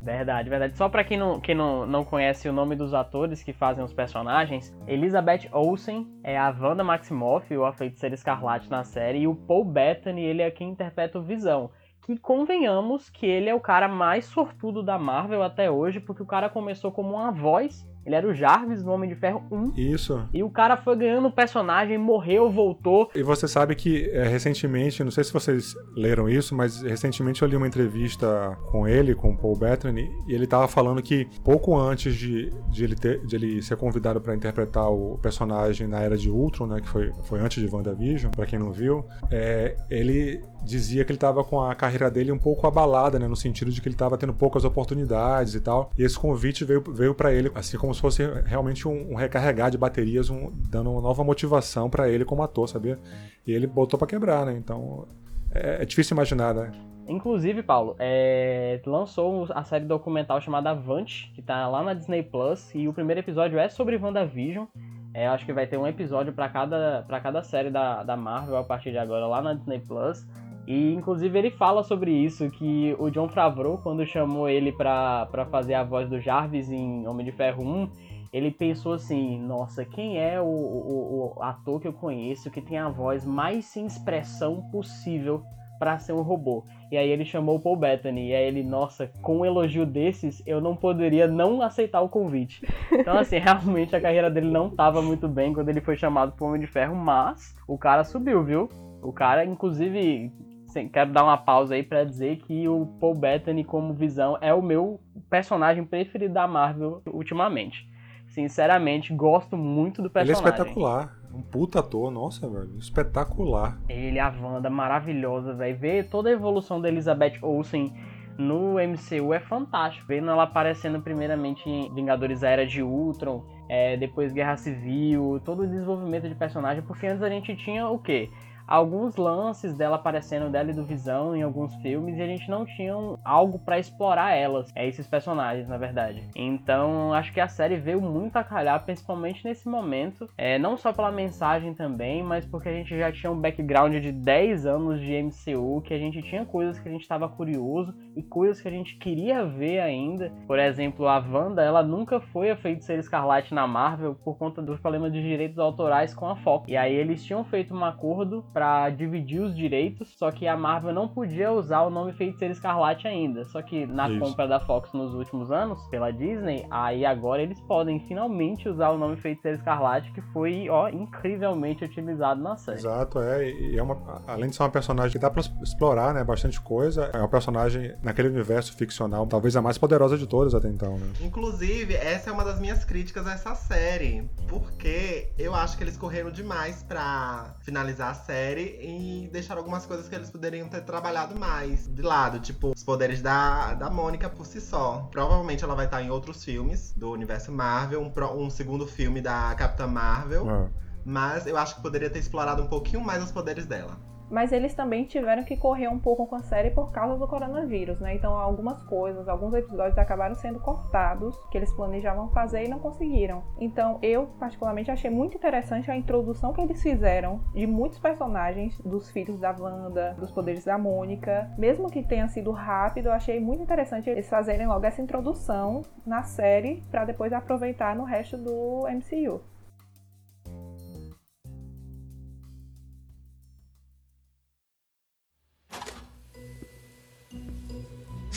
Verdade, 0.02 0.50
verdade. 0.50 0.76
Só 0.78 0.90
pra 0.90 1.04
quem, 1.04 1.16
não, 1.16 1.40
quem 1.40 1.54
não, 1.54 1.86
não 1.86 2.04
conhece 2.04 2.50
o 2.50 2.54
nome 2.54 2.76
dos 2.76 2.92
atores 2.92 3.44
que 3.44 3.54
fazem 3.54 3.84
os 3.84 3.94
personagens, 3.94 4.76
Elizabeth 4.88 5.48
Olsen 5.52 6.08
é 6.24 6.36
a 6.38 6.50
Wanda 6.50 6.84
Maximoff, 6.84 7.56
o 7.56 7.66
a 7.66 7.72
Feiticeira 7.72 8.16
Escarlate 8.16 8.70
na 8.70 8.84
série, 8.84 9.20
e 9.20 9.28
o 9.28 9.36
Paul 9.36 9.64
Bettany, 9.64 10.24
ele 10.24 10.42
é 10.42 10.50
quem 10.50 10.70
interpreta 10.70 11.20
o 11.20 11.22
Visão. 11.22 11.70
Que 12.02 12.18
convenhamos 12.18 13.12
que 13.12 13.28
ele 13.28 13.48
é 13.48 13.54
o 13.54 13.60
cara 13.60 13.88
mais 13.88 14.26
sortudo 14.26 14.82
da 14.82 14.98
Marvel 14.98 15.44
até 15.44 15.70
hoje, 15.70 16.00
porque 16.00 16.24
o 16.24 16.28
cara 16.28 16.50
começou 16.50 16.92
como 16.92 17.14
uma 17.14 17.32
voz 17.32 17.88
ele 18.06 18.16
era 18.16 18.28
o 18.28 18.34
Jarvis 18.34 18.84
no 18.84 18.92
Homem 18.92 19.10
de 19.10 19.16
Ferro 19.16 19.44
1. 19.52 19.74
Isso. 19.76 20.28
E 20.34 20.44
o 20.44 20.50
cara 20.50 20.78
foi 20.78 20.96
ganhando 20.96 21.32
personagem, 21.32 21.98
morreu, 21.98 22.50
voltou. 22.50 23.10
E 23.16 23.22
você 23.22 23.48
sabe 23.48 23.76
que 23.76 24.10
é, 24.10 24.24
recentemente, 24.24 25.04
não 25.04 25.12
sei 25.12 25.24
se 25.24 25.34
vocês 25.34 25.76
leram 25.96 26.28
isso, 26.28 26.56
mas 26.56 26.82
recentemente 26.82 27.42
eu 27.42 27.48
li 27.48 27.56
uma 27.56 27.68
entrevista 27.68 28.58
com 28.72 28.88
ele, 28.88 29.14
com 29.14 29.32
o 29.32 29.38
Paul 29.38 29.56
Bettany, 29.56 30.10
e 30.28 30.34
ele 30.34 30.48
tava 30.48 30.68
falando 30.68 31.02
que 31.02 31.28
pouco 31.44 31.78
antes 31.78 32.16
de, 32.16 32.50
de, 32.70 32.84
ele, 32.84 32.96
ter, 32.96 33.26
de 33.26 33.36
ele 33.36 33.62
ser 33.62 33.78
convidado 33.78 34.20
para 34.20 34.36
interpretar 34.36 34.90
o 34.90 35.18
personagem 35.20 35.88
na 35.88 36.00
Era 36.00 36.18
de 36.18 36.30
Ultron, 36.30 36.68
né, 36.68 36.82
que 36.82 36.90
foi, 36.90 37.12
foi 37.24 37.40
antes 37.40 37.62
de 37.62 37.74
WandaVision, 37.74 38.32
para 38.32 38.46
quem 38.46 38.58
não 38.58 38.72
viu, 38.72 39.06
é, 39.30 39.76
ele 39.90 40.42
dizia 40.64 41.04
que 41.04 41.12
ele 41.12 41.18
estava 41.18 41.44
com 41.44 41.62
a 41.62 41.74
carreira 41.76 42.10
dele 42.10 42.32
um 42.32 42.38
pouco 42.38 42.68
abalada, 42.68 43.18
né, 43.20 43.28
no 43.28 43.36
sentido 43.36 43.72
de 43.72 43.82
que 43.82 43.88
ele 43.88 43.96
estava 43.96 44.18
tendo 44.18 44.34
poucas 44.34 44.64
oportunidades 44.64 45.56
e 45.56 45.62
tal. 45.62 45.92
E 45.98 46.04
esse 46.04 46.18
convite 46.18 46.64
veio, 46.64 46.84
veio 46.90 47.14
para 47.14 47.34
ele, 47.34 47.52
assim 47.56 47.78
como 47.78 47.94
se 47.94 48.02
fosse 48.02 48.24
realmente 48.46 48.88
um, 48.88 49.14
um 49.14 49.16
recarregar 49.16 49.72
de 49.72 49.78
baterias, 49.78 50.30
um, 50.30 50.52
dando 50.70 50.92
uma 50.92 51.02
nova 51.02 51.24
motivação 51.24 51.90
para 51.90 52.10
ele 52.10 52.26
como 52.26 52.44
ator, 52.44 52.68
sabia? 52.68 53.00
E 53.46 53.52
ele 53.52 53.68
botou 53.68 53.98
para 53.98 54.08
quebrar, 54.08 54.46
né? 54.46 54.54
Então 54.54 55.08
é, 55.54 55.82
é, 55.82 55.86
difícil 55.86 56.16
imaginar, 56.16 56.54
né? 56.54 56.72
Inclusive, 57.08 57.62
Paulo, 57.62 57.96
é, 58.00 58.80
lançou 58.86 59.48
a 59.50 59.64
série 59.64 59.86
documental 59.86 60.40
chamada 60.40 60.70
Avante, 60.70 61.32
que 61.36 61.42
tá 61.42 61.68
lá 61.68 61.84
na 61.84 61.94
Disney 61.94 62.24
Plus, 62.24 62.74
e 62.74 62.88
o 62.88 62.94
primeiro 62.94 63.20
episódio 63.20 63.60
é 63.60 63.68
sobre 63.68 63.98
WandaVision. 63.98 64.66
É, 65.14 65.28
acho 65.28 65.46
que 65.46 65.52
vai 65.52 65.68
ter 65.68 65.78
um 65.78 65.86
episódio 65.86 66.32
para 66.32 66.48
cada, 66.48 67.06
cada 67.22 67.44
série 67.44 67.70
da, 67.70 68.02
da 68.04 68.16
Marvel 68.16 68.56
a 68.56 68.64
partir 68.64 68.92
de 68.92 68.98
agora 68.98 69.28
lá 69.28 69.42
na 69.42 69.54
Disney 69.54 69.80
Plus. 69.80 70.26
E 70.68 70.94
inclusive 70.94 71.38
ele 71.38 71.52
fala 71.52 71.84
sobre 71.84 72.12
isso, 72.12 72.50
que 72.50 72.96
o 73.00 73.10
John 73.10 73.28
Favreau, 73.28 73.80
quando 73.80 74.06
chamou 74.06 74.48
ele 74.48 74.72
pra 74.72 75.28
fazer 75.50 75.74
a 75.74 75.84
voz 75.84 76.10
do 76.10 76.20
Jarvis 76.20 76.72
em 76.72 77.08
Homem 77.08 77.26
de 77.26 77.32
Ferro 77.32 77.64
1, 77.64 77.90
ele 78.32 78.52
pensou 78.52 78.94
assim, 78.94 79.40
nossa, 79.40 79.84
quem 79.84 80.18
é 80.18 80.40
o, 80.40 80.46
o, 80.46 81.34
o 81.38 81.44
ator 81.44 81.82
que 81.82 81.88
eu 81.88 81.94
conheço 81.94 82.50
que 82.50 82.62
tem 82.62 82.78
a 82.78 82.88
voz 82.88 83.26
mais 83.26 83.66
sem 83.66 83.86
expressão 83.86 84.62
possível 84.72 85.44
para 85.78 86.00
ser 86.00 86.14
um 86.14 86.22
robô? 86.22 86.64
E 86.90 86.98
aí 86.98 87.10
ele 87.10 87.26
chamou 87.26 87.58
o 87.58 87.60
Paul 87.60 87.76
Bettany, 87.76 88.30
e 88.30 88.36
aí 88.36 88.48
ele, 88.48 88.64
nossa, 88.64 89.12
com 89.22 89.40
um 89.40 89.46
elogio 89.46 89.86
desses, 89.86 90.42
eu 90.46 90.62
não 90.62 90.76
poderia 90.76 91.28
não 91.28 91.62
aceitar 91.62 92.02
o 92.02 92.08
convite. 92.08 92.66
Então 92.92 93.18
assim, 93.18 93.38
realmente 93.40 93.96
a 93.96 94.02
carreira 94.02 94.30
dele 94.30 94.50
não 94.50 94.68
estava 94.68 95.02
muito 95.02 95.28
bem 95.28 95.54
quando 95.54 95.68
ele 95.68 95.82
foi 95.82 95.98
chamado 95.98 96.32
pro 96.32 96.46
Homem 96.46 96.62
de 96.62 96.68
Ferro, 96.68 96.96
mas 96.96 97.54
o 97.68 97.78
cara 97.78 98.06
subiu, 98.06 98.44
viu? 98.44 98.70
O 99.02 99.12
cara, 99.12 99.44
inclusive, 99.44 100.32
Sim, 100.72 100.88
quero 100.88 101.12
dar 101.12 101.26
uma 101.26 101.38
pausa 101.38 101.76
aí 101.76 101.84
para 101.84 102.06
dizer 102.06 102.38
que 102.38 102.66
o 102.66 102.86
Paul 102.98 103.14
Bettany 103.14 103.62
como 103.62 103.94
Visão 103.94 104.38
é 104.40 104.54
o 104.54 104.62
meu 104.62 105.02
personagem 105.30 105.84
preferido 105.84 106.34
da 106.34 106.48
Marvel 106.48 107.02
ultimamente. 107.08 107.86
Sinceramente, 108.30 109.14
gosto 109.14 109.58
muito 109.58 110.02
do 110.02 110.10
personagem. 110.10 110.42
Ele 110.42 110.48
é 110.48 110.54
espetacular. 110.54 111.18
Um 111.34 111.42
puta 111.42 111.80
ator, 111.80 112.10
nossa, 112.10 112.50
velho. 112.50 112.78
Espetacular. 112.78 113.82
Ele, 113.90 114.18
a 114.18 114.30
Wanda, 114.30 114.70
maravilhosa, 114.70 115.54
velho. 115.54 115.78
Ver 115.78 116.10
toda 116.10 116.30
a 116.30 116.32
evolução 116.32 116.80
da 116.80 116.88
Elizabeth 116.88 117.40
Olsen 117.42 117.94
no 118.38 118.76
MCU 118.76 119.34
é 119.34 119.42
fantástico. 119.42 120.08
Vendo 120.08 120.32
ela 120.32 120.44
aparecendo 120.44 121.02
primeiramente 121.02 121.70
em 121.70 121.94
Vingadores 121.94 122.44
Era 122.44 122.66
de 122.66 122.82
Ultron, 122.82 123.44
é, 123.68 123.98
depois 123.98 124.32
Guerra 124.32 124.56
Civil, 124.56 125.42
todo 125.44 125.64
o 125.64 125.68
desenvolvimento 125.68 126.30
de 126.30 126.36
personagem, 126.36 126.82
porque 126.82 127.08
antes 127.08 127.22
a 127.22 127.30
gente 127.30 127.58
tinha 127.58 127.90
o 127.90 128.00
quê? 128.00 128.30
Alguns 128.72 129.18
lances 129.18 129.74
dela 129.74 129.98
aparecendo 129.98 130.50
dela 130.50 130.72
e 130.72 130.74
do 130.74 130.86
Visão 130.86 131.36
em 131.36 131.42
alguns 131.42 131.76
filmes 131.76 132.18
e 132.18 132.22
a 132.22 132.26
gente 132.26 132.50
não 132.50 132.66
tinha 132.66 132.94
algo 133.26 133.60
para 133.60 133.78
explorar 133.78 134.32
elas, 134.32 134.72
é 134.74 134.88
esses 134.88 135.06
personagens, 135.06 135.68
na 135.68 135.78
verdade. 135.78 136.24
Então, 136.34 137.14
acho 137.14 137.34
que 137.34 137.42
a 137.42 137.50
série 137.50 137.76
veio 137.76 138.00
muito 138.00 138.38
a 138.38 138.44
calhar, 138.46 138.82
principalmente 138.86 139.44
nesse 139.44 139.68
momento, 139.68 140.30
é, 140.38 140.58
não 140.58 140.78
só 140.78 140.94
pela 140.94 141.12
mensagem 141.12 141.74
também, 141.74 142.24
mas 142.24 142.46
porque 142.46 142.70
a 142.70 142.74
gente 142.74 142.98
já 142.98 143.12
tinha 143.12 143.30
um 143.30 143.40
background 143.40 143.94
de 143.96 144.12
10 144.12 144.66
anos 144.66 145.02
de 145.02 145.22
MCU, 145.22 145.82
que 145.82 145.94
a 145.94 146.00
gente 146.00 146.22
tinha 146.22 146.46
coisas 146.46 146.80
que 146.80 146.88
a 146.88 146.92
gente 146.92 147.02
estava 147.02 147.28
curioso 147.28 147.94
e 148.16 148.24
coisas 148.24 148.62
que 148.62 148.70
a 148.70 148.72
gente 148.72 148.96
queria 148.96 149.44
ver 149.44 149.82
ainda. 149.82 150.32
Por 150.48 150.58
exemplo, 150.58 151.10
a 151.10 151.20
Wanda, 151.20 151.62
ela 151.62 151.84
nunca 151.84 152.22
foi 152.22 152.50
a 152.50 152.56
feiticeira 152.56 153.02
escarlate 153.02 153.54
na 153.54 153.68
Marvel 153.68 154.16
por 154.16 154.38
conta 154.38 154.62
dos 154.62 154.80
problemas 154.80 155.12
de 155.12 155.22
direitos 155.22 155.60
autorais 155.60 156.14
com 156.14 156.28
a 156.28 156.38
Fox. 156.38 156.70
E 156.70 156.78
aí 156.78 156.96
eles 156.96 157.24
tinham 157.24 157.44
feito 157.44 157.76
um 157.76 157.84
acordo 157.84 158.46
para 158.54 158.61
dividir 158.90 159.42
os 159.42 159.56
direitos, 159.56 160.14
só 160.18 160.32
que 160.32 160.48
a 160.48 160.56
Marvel 160.58 160.94
não 160.94 161.08
podia 161.08 161.52
usar 161.52 161.82
o 161.82 161.90
nome 161.90 162.14
Feiticeiro 162.14 162.54
Escarlate 162.54 163.08
ainda. 163.08 163.46
Só 163.46 163.62
que 163.62 163.86
na 163.86 164.10
Isso. 164.10 164.20
compra 164.20 164.48
da 164.48 164.60
Fox 164.60 164.92
nos 164.94 165.14
últimos 165.14 165.52
anos, 165.52 165.82
pela 165.90 166.12
Disney, 166.12 166.66
aí 166.70 167.06
agora 167.06 167.42
eles 167.42 167.60
podem 167.62 168.00
finalmente 168.08 168.68
usar 168.68 168.90
o 168.90 168.98
nome 168.98 169.18
Feiticeiro 169.18 169.58
Escarlate, 169.58 170.12
que 170.12 170.22
foi, 170.34 170.70
ó, 170.70 170.90
incrivelmente 170.90 171.84
utilizado 171.84 172.42
na 172.42 172.56
série. 172.56 172.80
Exato, 172.80 173.20
é. 173.20 173.50
E 173.50 173.78
é 173.78 173.84
uma, 173.84 174.22
além 174.28 174.50
de 174.50 174.56
ser 174.56 174.64
uma 174.64 174.70
personagem 174.70 175.12
que 175.12 175.20
dá 175.20 175.30
pra 175.30 175.42
explorar, 175.62 176.14
né, 176.14 176.24
bastante 176.24 176.60
coisa, 176.60 177.10
é 177.14 177.18
uma 177.18 177.28
personagem 177.28 177.96
naquele 178.04 178.30
universo 178.30 178.76
ficcional, 178.76 179.26
talvez 179.28 179.56
a 179.56 179.62
mais 179.62 179.78
poderosa 179.78 180.18
de 180.18 180.28
todas 180.28 180.54
até 180.54 180.68
então, 180.68 180.98
né? 180.98 181.08
Inclusive, 181.22 181.96
essa 181.96 182.30
é 182.30 182.34
uma 182.34 182.44
das 182.44 182.60
minhas 182.60 182.86
críticas 182.86 183.28
a 183.28 183.34
essa 183.34 183.56
série, 183.56 184.30
porque 184.48 185.32
eu 185.38 185.56
acho 185.56 185.78
que 185.78 185.84
eles 185.84 185.98
correram 185.98 186.32
demais 186.32 186.84
para 186.84 187.56
finalizar 187.62 188.12
a 188.12 188.14
série 188.14 188.51
série 188.52 188.78
e 188.82 189.30
deixaram 189.32 189.60
algumas 189.60 189.86
coisas 189.86 190.08
que 190.10 190.16
eles 190.16 190.30
poderiam 190.30 190.68
ter 190.68 190.82
trabalhado 190.82 191.38
mais 191.40 191.88
de 191.88 192.02
lado, 192.02 192.40
tipo 192.40 192.72
os 192.76 192.84
poderes 192.84 193.22
da, 193.22 193.74
da 193.74 193.90
Mônica 193.90 194.30
por 194.30 194.46
si 194.46 194.60
só. 194.60 195.08
Provavelmente 195.12 195.64
ela 195.64 195.76
vai 195.76 195.86
estar 195.86 196.02
em 196.02 196.10
outros 196.10 196.44
filmes 196.44 196.94
do 196.96 197.12
universo 197.12 197.52
Marvel, 197.52 198.02
um, 198.02 198.44
um 198.44 198.50
segundo 198.50 198.86
filme 198.86 199.22
da 199.22 199.56
Capitã 199.56 199.88
Marvel. 199.88 200.50
É. 200.50 200.70
Mas 201.04 201.48
eu 201.48 201.58
acho 201.58 201.76
que 201.76 201.82
poderia 201.82 202.10
ter 202.10 202.20
explorado 202.20 202.62
um 202.62 202.68
pouquinho 202.68 203.04
mais 203.04 203.24
os 203.24 203.32
poderes 203.32 203.66
dela. 203.66 203.98
Mas 204.32 204.52
eles 204.52 204.74
também 204.74 205.04
tiveram 205.04 205.44
que 205.44 205.58
correr 205.58 205.90
um 205.90 206.00
pouco 206.00 206.26
com 206.26 206.36
a 206.36 206.42
série 206.42 206.72
por 206.72 206.92
causa 206.92 207.18
do 207.18 207.28
coronavírus, 207.28 208.00
né? 208.00 208.16
Então 208.16 208.34
algumas 208.34 208.82
coisas, 208.84 209.28
alguns 209.28 209.54
episódios 209.54 209.98
acabaram 209.98 210.36
sendo 210.36 210.60
cortados 210.60 211.38
que 211.52 211.58
eles 211.58 211.74
planejavam 211.74 212.30
fazer 212.30 212.64
e 212.66 212.70
não 212.70 212.80
conseguiram. 212.80 213.44
Então 213.60 214.00
eu 214.02 214.28
particularmente 214.40 214.90
achei 214.90 215.12
muito 215.12 215.36
interessante 215.36 215.92
a 215.92 215.96
introdução 215.96 216.54
que 216.54 216.62
eles 216.62 216.82
fizeram 216.82 217.42
de 217.54 217.68
muitos 217.68 218.00
personagens, 218.00 218.80
dos 218.80 219.12
filhos 219.12 219.40
da 219.40 219.52
Wanda, 219.52 220.16
dos 220.18 220.32
poderes 220.32 220.64
da 220.64 220.78
Mônica. 220.78 221.52
Mesmo 221.58 221.90
que 221.90 222.02
tenha 222.02 222.28
sido 222.28 222.52
rápido, 222.52 223.08
eu 223.08 223.14
achei 223.14 223.40
muito 223.40 223.64
interessante 223.64 224.10
eles 224.10 224.30
fazerem 224.30 224.68
logo 224.68 224.86
essa 224.86 225.02
introdução 225.02 225.82
na 226.06 226.24
série 226.24 226.84
para 226.90 227.06
depois 227.06 227.34
aproveitar 227.34 227.96
no 227.96 228.04
resto 228.04 228.38
do 228.38 228.88
MCU. 228.88 229.42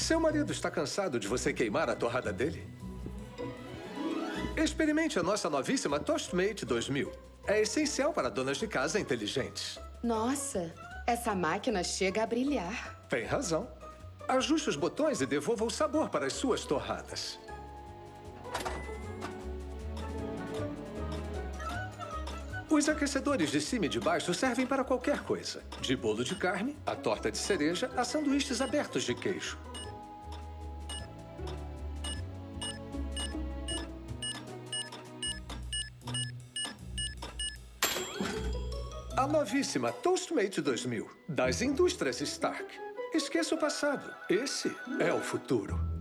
Seu 0.04 0.20
marido 0.20 0.52
está 0.52 0.70
cansado 0.70 1.18
de 1.18 1.26
você 1.26 1.50
queimar 1.50 1.88
a 1.88 1.96
torrada 1.96 2.30
dele? 2.30 2.62
Experimente 4.54 5.18
a 5.18 5.22
nossa 5.22 5.48
novíssima 5.48 5.98
Toastmate 5.98 6.66
2000. 6.66 7.10
É 7.46 7.62
essencial 7.62 8.12
para 8.12 8.28
donas 8.28 8.58
de 8.58 8.68
casa 8.68 9.00
inteligentes. 9.00 9.78
Nossa, 10.02 10.74
essa 11.06 11.34
máquina 11.34 11.82
chega 11.82 12.22
a 12.22 12.26
brilhar. 12.26 13.06
Tem 13.08 13.24
razão. 13.24 13.66
Ajuste 14.28 14.68
os 14.68 14.76
botões 14.76 15.22
e 15.22 15.26
devolva 15.26 15.64
o 15.64 15.70
sabor 15.70 16.10
para 16.10 16.26
as 16.26 16.34
suas 16.34 16.66
torradas. 16.66 17.40
Os 22.68 22.90
aquecedores 22.90 23.50
de 23.50 23.60
cima 23.62 23.86
e 23.86 23.88
de 23.88 24.00
baixo 24.00 24.34
servem 24.34 24.66
para 24.66 24.84
qualquer 24.84 25.22
coisa. 25.22 25.62
De 25.80 25.96
bolo 25.96 26.22
de 26.22 26.34
carne, 26.34 26.76
a 26.84 26.94
torta 26.94 27.30
de 27.30 27.38
cereja, 27.38 27.90
a 27.96 28.04
sanduíches 28.04 28.60
abertos 28.60 29.04
de 29.04 29.14
queijo. 29.14 29.56
Novíssima 39.34 39.90
Toastmate 39.90 40.60
2000, 40.60 41.10
das 41.28 41.60
indústrias 41.60 42.20
Stark. 42.20 42.64
Esqueça 43.12 43.56
o 43.56 43.58
passado. 43.58 44.14
Esse 44.30 44.72
é 45.00 45.12
o 45.12 45.20
futuro. 45.20 45.93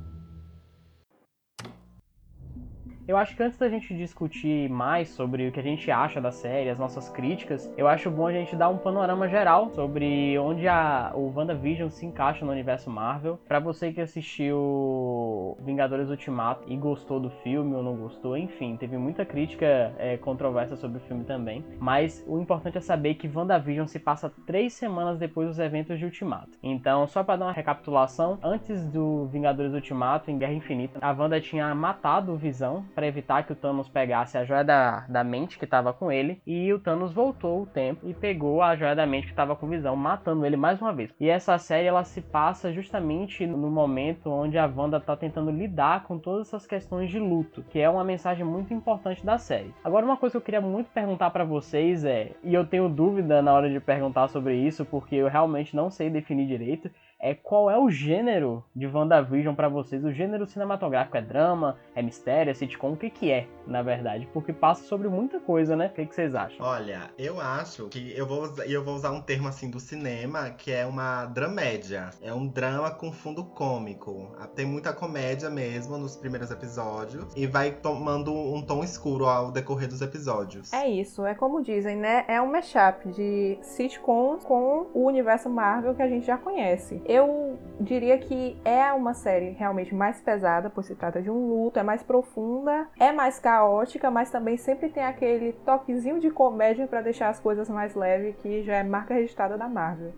Eu 3.06 3.18
acho 3.18 3.36
que 3.36 3.44
antes 3.44 3.58
da 3.58 3.68
gente 3.68 3.94
discutir 3.94 4.70
mais 4.70 5.10
sobre 5.10 5.46
o 5.46 5.52
que 5.52 5.60
a 5.60 5.64
gente 5.64 5.92
acha 5.92 6.22
da 6.22 6.32
série, 6.32 6.70
as 6.70 6.80
nossas 6.80 7.10
críticas, 7.10 7.70
eu 7.78 7.86
acho 7.86 8.10
bom 8.10 8.28
a 8.28 8.32
gente 8.32 8.56
dar 8.56 8.70
um 8.70 8.78
panorama 8.78 9.28
geral 9.28 9.70
sobre 9.72 10.40
onde 10.40 10.70
a, 10.70 11.12
o 11.14 11.30
WandaVision 11.36 11.90
se 11.90 12.06
encaixa 12.06 12.46
no 12.46 12.52
universo 12.54 12.90
Marvel. 12.90 13.38
Para 13.46 13.60
você 13.60 13.92
que 13.92 14.00
assistiu 14.00 15.58
Vingadores 15.66 16.10
Ultimato 16.10 16.64
e 16.66 16.78
gostou 16.78 17.20
do 17.20 17.30
filme 17.30 17.76
ou 17.76 17.84
não 17.84 17.98
gostou, 17.98 18.38
enfim, 18.38 18.78
teve 18.78 18.98
muita 18.98 19.26
crítica 19.26 19.94
é, 19.98 20.16
controversa 20.16 20.78
sobre 20.78 21.00
o 21.00 21.02
filme 21.02 21.26
também. 21.26 21.62
Mas 21.80 22.24
o 22.26 22.40
importante 22.40 22.78
é 22.78 22.82
saber 22.82 23.16
que 23.16 23.28
WandaVision 23.28 23.86
se 23.86 24.00
passa 24.00 24.32
três 24.48 24.72
semanas 24.72 25.20
depois 25.20 25.50
dos 25.50 25.60
eventos 25.60 26.00
de 26.00 26.06
Ultimato. 26.06 26.58
Então, 26.64 27.06
só 27.08 27.22
para 27.22 27.36
dar 27.36 27.46
uma 27.48 27.52
recapitulação, 27.52 28.40
antes 28.42 28.82
do 28.88 29.26
Vingadores 29.26 29.74
Ultimato, 29.74 30.32
em 30.32 30.38
Guerra 30.38 30.54
Infinita, 30.54 31.00
a 31.02 31.12
Wanda 31.12 31.42
tinha 31.42 31.76
matado 31.76 32.32
o 32.32 32.38
Visão 32.38 32.86
para 32.94 33.08
evitar 33.08 33.44
que 33.44 33.54
o 33.54 33.56
Thanos 33.56 33.90
pegasse 33.90 34.38
a 34.38 34.46
joia 34.46 34.64
da, 34.64 35.06
da 35.08 35.24
mente 35.24 35.58
que 35.58 35.66
estava 35.66 35.94
com 35.94 36.12
ele. 36.12 36.42
E 36.46 36.72
o 36.72 36.80
Thanos 36.80 37.12
voltou 37.12 37.64
o 37.64 37.66
tempo 37.66 38.08
e 38.08 38.14
pegou 38.14 38.62
a 38.62 38.76
joia 38.76 38.96
da 38.96 39.06
mente 39.06 39.26
que 39.26 39.34
estava 39.34 39.56
com 39.56 39.68
Visão, 39.68 39.96
matando 39.96 40.46
ele 40.46 40.56
mais 40.56 40.82
uma 40.82 40.94
vez. 40.94 41.14
E 41.20 41.30
essa 41.30 41.58
série 41.58 41.88
ela 41.88 42.04
se 42.04 42.22
passa 42.22 42.72
justamente 42.72 43.46
no 43.46 43.70
momento 43.70 44.30
onde 44.30 44.58
a 44.58 44.66
Wanda 44.66 44.98
está 44.98 45.16
tentando 45.16 45.52
lidar 45.52 46.04
com 46.04 46.18
todas 46.18 46.48
essas 46.48 46.66
questões 46.66 47.10
de 47.10 47.20
luto, 47.20 47.64
que 47.70 47.80
é 47.80 47.90
uma 47.90 48.04
mensagem 48.04 48.46
muito 48.46 48.74
importante 48.74 49.26
da 49.26 49.38
série. 49.38 49.74
Agora, 49.84 50.06
uma 50.06 50.18
coisa 50.18 50.34
que 50.34 50.38
eu 50.38 50.42
queria 50.42 50.62
muito 50.62 50.90
perguntar 50.92 51.30
para 51.32 51.44
vocês 51.44 52.06
é, 52.06 52.32
e 52.44 52.54
eu 52.54 52.66
tenho 52.66 52.90
dúvida 52.90 53.42
na 53.42 53.54
hora 53.54 53.70
de 53.70 53.80
perguntar 53.80 54.28
sobre 54.28 54.56
isso, 54.56 54.86
porque 54.86 55.16
eu 55.16 55.28
realmente 55.28 55.76
não 55.76 55.90
sei 55.90 56.10
definir 56.10 56.48
direito, 56.48 56.90
é 57.24 57.34
qual 57.34 57.72
é 57.72 57.80
o 57.80 57.90
gênero 57.90 58.62
de 58.76 58.86
WandaVision 58.86 59.56
para 59.56 59.70
vocês? 59.70 60.04
O 60.04 60.12
gênero 60.12 60.46
cinematográfico 60.46 61.16
é 61.16 61.22
drama, 61.22 61.78
é 61.96 62.02
mistério, 62.02 62.52
é 62.52 62.54
sitcom? 62.54 62.92
O 62.92 62.98
que 62.98 63.10
que 63.10 63.32
é, 63.32 63.48
na 63.66 63.82
verdade? 63.82 64.28
Porque 64.34 64.52
passa 64.52 64.84
sobre 64.84 65.08
muita 65.08 65.40
coisa, 65.40 65.74
né? 65.74 65.88
O 65.88 65.90
que, 65.92 66.06
que 66.06 66.14
vocês 66.14 66.36
acham? 66.36 66.58
Olha, 66.60 67.10
eu 67.18 67.40
acho 67.40 67.88
que 67.88 68.14
eu 68.18 68.28
vou, 68.28 68.42
usar, 68.42 68.70
eu 68.70 68.84
vou 68.84 68.96
usar 68.96 69.12
um 69.12 69.22
termo 69.22 69.48
assim 69.48 69.72
do 69.72 69.80
cinema, 69.80 70.50
que 70.50 70.70
é 70.70 70.86
uma 70.86 71.26
dramédia. 71.28 72.10
É 72.22 72.34
um 72.34 72.46
drama 72.46 72.92
com 72.92 73.10
fundo 73.14 73.46
cômico. 73.46 74.36
Tem 74.54 74.66
muita 74.66 74.92
comédia 74.92 75.50
mesmo 75.50 75.98
nos 75.98 76.18
primeiros 76.18 76.52
episódios 76.52 77.34
e 77.38 77.48
vai 77.48 77.72
tomando 77.72 78.34
um 78.34 78.62
tom 78.62 78.84
escuro 78.84 79.28
ao 79.28 79.50
decorrer 79.50 79.88
dos 79.88 80.02
episódios. 80.02 80.74
É 80.74 80.90
isso, 80.90 81.26
é 81.26 81.34
como 81.34 81.62
dizem, 81.62 81.96
né? 81.96 82.26
É 82.28 82.42
um 82.42 82.52
mashup 82.52 83.08
de 83.14 83.58
sitcoms 83.62 84.44
com 84.44 84.88
o 84.94 85.06
universo 85.06 85.50
Marvel 85.50 85.96
que 85.96 86.02
a 86.02 86.08
gente 86.10 86.26
já 86.26 86.38
conhece. 86.38 87.02
Eu 87.14 87.60
diria 87.80 88.18
que 88.18 88.60
é 88.66 88.92
uma 88.92 89.14
série 89.14 89.52
realmente 89.52 89.94
mais 89.94 90.20
pesada, 90.20 90.68
pois 90.68 90.88
se 90.88 90.96
trata 90.96 91.22
de 91.22 91.30
um 91.30 91.48
luto, 91.48 91.78
é 91.78 91.84
mais 91.84 92.02
profunda, 92.02 92.88
é 93.00 93.12
mais 93.12 93.38
caótica, 93.38 94.10
mas 94.10 94.32
também 94.32 94.58
sempre 94.58 94.90
tem 94.90 95.04
aquele 95.04 95.54
toquezinho 95.64 96.20
de 96.20 96.32
comédia 96.32 96.88
para 96.88 97.04
deixar 97.04 97.30
as 97.30 97.40
coisas 97.40 97.70
mais 97.70 97.94
leves, 97.94 98.36
que 98.38 98.64
já 98.64 98.78
é 98.78 98.84
marca 98.84 99.14
registrada 99.14 99.56
da 99.56 99.70
Marvel. 99.70 100.12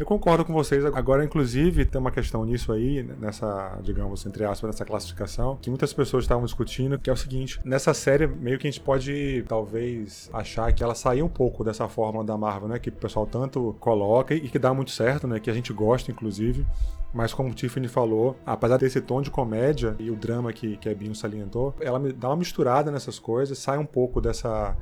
Eu 0.00 0.06
concordo 0.06 0.46
com 0.46 0.54
vocês. 0.54 0.82
Agora, 0.82 1.22
inclusive, 1.22 1.84
tem 1.84 2.00
uma 2.00 2.10
questão 2.10 2.42
nisso 2.42 2.72
aí, 2.72 3.02
nessa, 3.20 3.78
digamos, 3.82 4.24
entre 4.24 4.46
aspas, 4.46 4.70
nessa 4.70 4.82
classificação, 4.82 5.58
que 5.60 5.68
muitas 5.68 5.92
pessoas 5.92 6.24
estavam 6.24 6.42
discutindo, 6.46 6.98
que 6.98 7.10
é 7.10 7.12
o 7.12 7.16
seguinte: 7.16 7.60
nessa 7.62 7.92
série, 7.92 8.26
meio 8.26 8.58
que 8.58 8.66
a 8.66 8.70
gente 8.70 8.80
pode, 8.80 9.44
talvez, 9.46 10.30
achar 10.32 10.72
que 10.72 10.82
ela 10.82 10.94
saiu 10.94 11.26
um 11.26 11.28
pouco 11.28 11.62
dessa 11.62 11.86
forma 11.86 12.24
da 12.24 12.34
Marvel, 12.34 12.66
né? 12.66 12.78
Que 12.78 12.88
o 12.88 12.92
pessoal 12.92 13.26
tanto 13.26 13.76
coloca 13.78 14.34
e 14.34 14.48
que 14.48 14.58
dá 14.58 14.72
muito 14.72 14.90
certo, 14.90 15.28
né? 15.28 15.38
Que 15.38 15.50
a 15.50 15.52
gente 15.52 15.70
gosta, 15.70 16.10
inclusive. 16.10 16.66
Mas 17.12 17.34
como 17.34 17.50
o 17.50 17.54
Tiffany 17.54 17.86
falou, 17.86 18.38
apesar 18.46 18.78
desse 18.78 19.02
tom 19.02 19.20
de 19.20 19.30
comédia 19.30 19.96
e 19.98 20.10
o 20.10 20.16
drama 20.16 20.50
que, 20.50 20.78
que 20.78 20.88
a 20.88 20.94
Binho 20.94 21.14
salientou, 21.14 21.74
ela 21.78 22.00
dá 22.14 22.30
uma 22.30 22.36
misturada 22.36 22.90
nessas 22.90 23.18
coisas, 23.18 23.58
sai 23.58 23.76
um 23.76 23.84
pouco 23.84 24.18
dessa, 24.18 24.74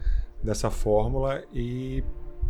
dessa 0.44 0.70
fórmula 0.70 1.42
e 1.52 2.04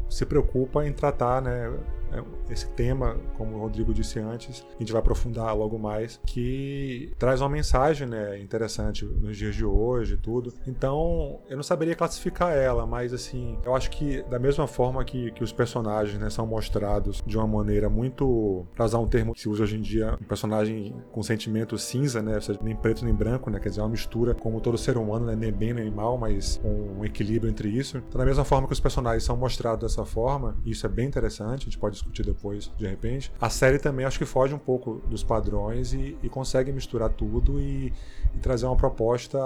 se 0.09 0.25
preocupa 0.25 0.87
em 0.87 0.93
tratar, 0.93 1.43
né? 1.43 1.73
É, 2.13 2.23
esse 2.53 2.69
tema, 2.71 3.17
como 3.37 3.57
o 3.57 3.61
Rodrigo 3.61 3.93
disse 3.93 4.19
antes, 4.19 4.65
a 4.77 4.79
gente 4.79 4.93
vai 4.93 5.01
aprofundar 5.01 5.55
logo 5.57 5.79
mais, 5.79 6.21
que 6.27 7.13
traz 7.19 7.41
uma 7.41 7.49
mensagem 7.49 8.07
né, 8.07 8.41
interessante 8.41 9.05
nos 9.05 9.37
dias 9.37 9.55
de 9.55 9.65
hoje 9.65 10.15
e 10.15 10.17
tudo. 10.17 10.53
Então, 10.67 11.41
eu 11.49 11.57
não 11.57 11.63
saberia 11.63 11.95
classificar 11.95 12.53
ela, 12.57 12.87
mas 12.87 13.13
assim, 13.13 13.59
eu 13.65 13.75
acho 13.75 13.91
que 13.91 14.23
da 14.25 14.39
mesma 14.39 14.67
forma 14.67 15.05
que, 15.05 15.31
que 15.33 15.45
os 15.45 15.53
personagens 15.53 16.19
né, 16.19 16.31
são 16.31 16.47
mostrados 16.47 17.23
de 17.27 17.37
uma 17.37 17.47
maneira 17.47 17.89
muito, 17.89 18.67
para 18.75 18.85
usar 18.85 18.99
um 18.99 19.07
termo 19.07 19.35
que 19.35 19.41
se 19.41 19.49
usa 19.49 19.65
hoje 19.65 19.77
em 19.77 19.81
dia, 19.81 20.17
um 20.21 20.25
personagem 20.25 20.95
com 21.13 21.23
sentimento 21.23 21.77
cinza, 21.77 22.23
né, 22.23 22.37
ou 22.37 22.41
seja, 22.41 22.59
nem 22.63 22.75
preto 22.75 23.05
nem 23.05 23.15
branco, 23.15 23.51
né, 23.51 23.59
quer 23.59 23.69
dizer, 23.69 23.81
uma 23.81 23.89
mistura 23.89 24.35
como 24.35 24.61
todo 24.61 24.79
ser 24.79 24.97
humano, 24.97 25.27
né, 25.27 25.37
nem 25.37 25.53
bem 25.53 25.75
nem 25.75 25.91
mal, 25.91 26.17
mas 26.17 26.61
um 26.65 27.05
equilíbrio 27.05 27.51
entre 27.51 27.69
isso. 27.69 27.99
Então, 27.99 28.19
da 28.19 28.25
mesma 28.25 28.45
forma 28.45 28.67
que 28.67 28.73
os 28.73 28.81
personagens 28.81 29.25
são 29.25 29.37
mostrados 29.37 29.81
dessa 29.81 30.05
forma, 30.05 30.57
isso 30.65 30.87
é 30.87 30.89
bem 30.89 31.07
interessante, 31.07 31.63
a 31.63 31.65
gente 31.65 31.79
pode 31.79 31.98
discutir 31.99 32.25
depois, 32.25 32.71
de 32.77 32.87
repente. 32.87 33.33
A 33.41 33.51
série 33.51 33.79
também 33.79 34.05
acho 34.05 34.19
que 34.19 34.25
foge 34.25 34.55
um 34.55 34.59
pouco 34.59 35.03
dos 35.07 35.23
padrões 35.23 35.93
e, 35.93 36.17
e 36.23 36.29
consegue 36.29 36.73
misturar 36.73 37.11
tudo 37.11 37.61
e, 37.61 37.93
e, 38.35 38.39
trazer 38.41 38.67
uma 38.67 38.77
proposta 38.77 39.39